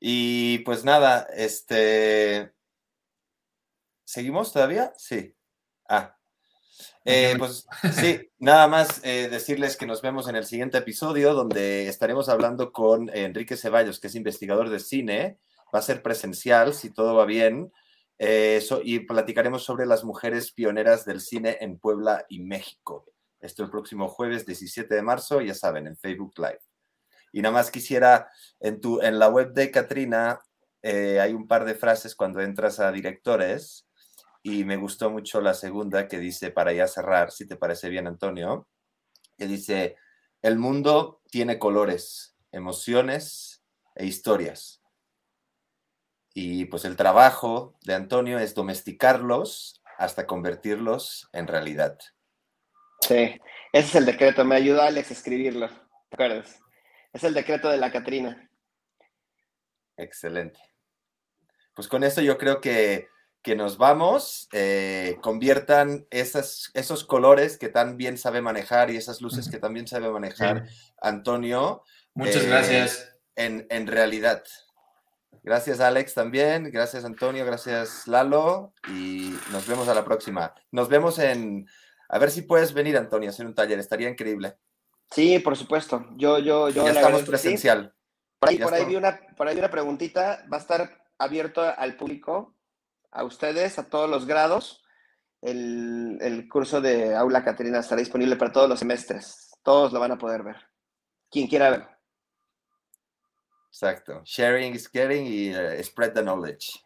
Y 0.00 0.58
pues 0.58 0.84
nada, 0.84 1.26
este 1.34 2.52
¿Seguimos 4.08 4.54
todavía? 4.54 4.90
Sí. 4.96 5.34
Ah. 5.86 6.16
Eh, 7.04 7.34
pues 7.38 7.66
sí, 7.92 8.30
nada 8.38 8.66
más 8.66 9.04
eh, 9.04 9.28
decirles 9.30 9.76
que 9.76 9.84
nos 9.84 10.00
vemos 10.00 10.28
en 10.28 10.36
el 10.36 10.46
siguiente 10.46 10.78
episodio 10.78 11.34
donde 11.34 11.88
estaremos 11.88 12.30
hablando 12.30 12.72
con 12.72 13.10
Enrique 13.14 13.58
Ceballos, 13.58 14.00
que 14.00 14.06
es 14.06 14.14
investigador 14.14 14.70
de 14.70 14.80
cine. 14.80 15.38
Va 15.74 15.80
a 15.80 15.82
ser 15.82 16.02
presencial, 16.02 16.72
si 16.72 16.88
todo 16.88 17.16
va 17.16 17.26
bien. 17.26 17.70
Eh, 18.18 18.64
y 18.82 19.00
platicaremos 19.00 19.62
sobre 19.62 19.84
las 19.84 20.04
mujeres 20.04 20.52
pioneras 20.52 21.04
del 21.04 21.20
cine 21.20 21.58
en 21.60 21.78
Puebla 21.78 22.24
y 22.30 22.40
México. 22.40 23.04
Esto 23.40 23.62
el 23.62 23.70
próximo 23.70 24.08
jueves 24.08 24.46
17 24.46 24.94
de 24.94 25.02
marzo, 25.02 25.40
ya 25.40 25.54
saben, 25.54 25.86
en 25.86 25.96
Facebook 25.96 26.34
Live. 26.38 26.60
Y 27.32 27.42
nada 27.42 27.54
más 27.54 27.70
quisiera, 27.70 28.30
en, 28.60 28.80
tu, 28.80 29.00
en 29.00 29.18
la 29.18 29.28
web 29.28 29.52
de 29.52 29.70
Katrina 29.70 30.40
hay 30.82 31.32
un 31.34 31.46
par 31.46 31.64
de 31.64 31.74
frases 31.74 32.14
cuando 32.14 32.40
entras 32.40 32.80
a 32.80 32.90
directores 32.92 33.86
y 34.42 34.64
me 34.64 34.76
gustó 34.76 35.10
mucho 35.10 35.40
la 35.40 35.54
segunda 35.54 36.08
que 36.08 36.18
dice, 36.18 36.50
para 36.50 36.72
ya 36.72 36.86
cerrar, 36.86 37.30
si 37.32 37.46
te 37.46 37.56
parece 37.56 37.88
bien, 37.88 38.06
Antonio, 38.06 38.68
que 39.36 39.46
dice, 39.46 39.96
el 40.42 40.58
mundo 40.58 41.20
tiene 41.30 41.58
colores, 41.58 42.36
emociones 42.52 43.62
e 43.94 44.06
historias. 44.06 44.82
Y 46.34 46.66
pues 46.66 46.84
el 46.84 46.96
trabajo 46.96 47.76
de 47.82 47.94
Antonio 47.94 48.38
es 48.38 48.54
domesticarlos 48.54 49.82
hasta 49.98 50.26
convertirlos 50.26 51.28
en 51.32 51.48
realidad. 51.48 51.98
Sí, 53.00 53.40
ese 53.72 53.88
es 53.88 53.94
el 53.94 54.06
decreto. 54.06 54.44
Me 54.44 54.56
ayudó 54.56 54.82
Alex 54.82 55.10
a 55.10 55.14
escribirlo. 55.14 55.68
¿Te 55.68 56.14
acuerdas? 56.14 56.60
Es 57.12 57.24
el 57.24 57.34
decreto 57.34 57.68
de 57.68 57.78
la 57.78 57.90
Catrina. 57.90 58.50
Excelente. 59.96 60.60
Pues 61.74 61.88
con 61.88 62.04
esto 62.04 62.20
yo 62.20 62.38
creo 62.38 62.60
que, 62.60 63.08
que 63.42 63.56
nos 63.56 63.78
vamos. 63.78 64.48
Eh, 64.52 65.16
conviertan 65.20 66.06
esas, 66.10 66.70
esos 66.74 67.04
colores 67.04 67.58
que 67.58 67.68
tan 67.68 67.96
bien 67.96 68.18
sabe 68.18 68.40
manejar 68.40 68.90
y 68.90 68.96
esas 68.96 69.20
luces 69.20 69.48
que 69.48 69.58
también 69.58 69.86
sabe 69.86 70.10
manejar 70.10 70.66
Antonio. 71.00 71.82
Muchas 72.14 72.44
eh, 72.44 72.48
gracias. 72.48 73.14
En, 73.36 73.66
en 73.70 73.86
realidad. 73.86 74.42
Gracias 75.44 75.80
Alex 75.80 76.14
también, 76.14 76.70
gracias 76.70 77.04
Antonio, 77.04 77.46
gracias 77.46 78.06
Lalo 78.06 78.74
y 78.88 79.32
nos 79.52 79.66
vemos 79.66 79.88
a 79.88 79.94
la 79.94 80.04
próxima. 80.04 80.52
Nos 80.72 80.88
vemos 80.88 81.18
en, 81.18 81.66
a 82.08 82.18
ver 82.18 82.30
si 82.30 82.42
puedes 82.42 82.72
venir 82.72 82.96
Antonio 82.96 83.28
a 83.28 83.32
hacer 83.32 83.46
un 83.46 83.54
taller, 83.54 83.78
estaría 83.78 84.08
increíble. 84.08 84.56
Sí, 85.10 85.38
por 85.38 85.56
supuesto. 85.56 86.06
Yo, 86.16 86.38
yo, 86.38 86.68
yo. 86.68 86.84
Ya 86.84 86.90
estamos 86.90 86.96
agradezco, 86.96 87.20
sí. 87.20 87.30
presencial. 87.30 87.94
Por 88.38 88.48
ahí, 88.48 88.58
por 88.58 88.86
vi 88.86 88.96
una, 88.96 89.20
por 89.36 89.48
ahí 89.48 89.54
vi 89.54 89.60
una 89.60 89.70
preguntita. 89.70 90.44
Va 90.52 90.58
a 90.58 90.60
estar 90.60 91.06
abierto 91.18 91.62
al 91.62 91.96
público, 91.96 92.54
a 93.10 93.24
ustedes, 93.24 93.78
a 93.78 93.88
todos 93.88 94.08
los 94.08 94.26
grados. 94.26 94.84
El, 95.40 96.18
el 96.20 96.48
curso 96.48 96.80
de 96.80 97.14
Aula 97.14 97.44
Catrina 97.44 97.78
estará 97.78 98.00
disponible 98.00 98.36
para 98.36 98.52
todos 98.52 98.68
los 98.68 98.78
semestres. 98.78 99.50
Todos 99.62 99.92
lo 99.92 100.00
van 100.00 100.12
a 100.12 100.18
poder 100.18 100.42
ver. 100.42 100.56
Quien 101.30 101.46
quiera 101.46 101.70
ver. 101.70 101.88
Exacto. 103.68 104.22
Sharing 104.24 104.74
is 104.74 104.88
caring 104.88 105.26
y 105.26 105.54
eh, 105.54 105.82
spread 105.84 106.12
the 106.12 106.22
knowledge. 106.22 106.80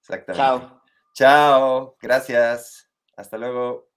Exactamente. 0.00 0.44
Chao. 0.44 0.82
Chao. 1.14 1.96
Gracias. 2.00 2.90
Hasta 3.16 3.38
luego. 3.38 3.93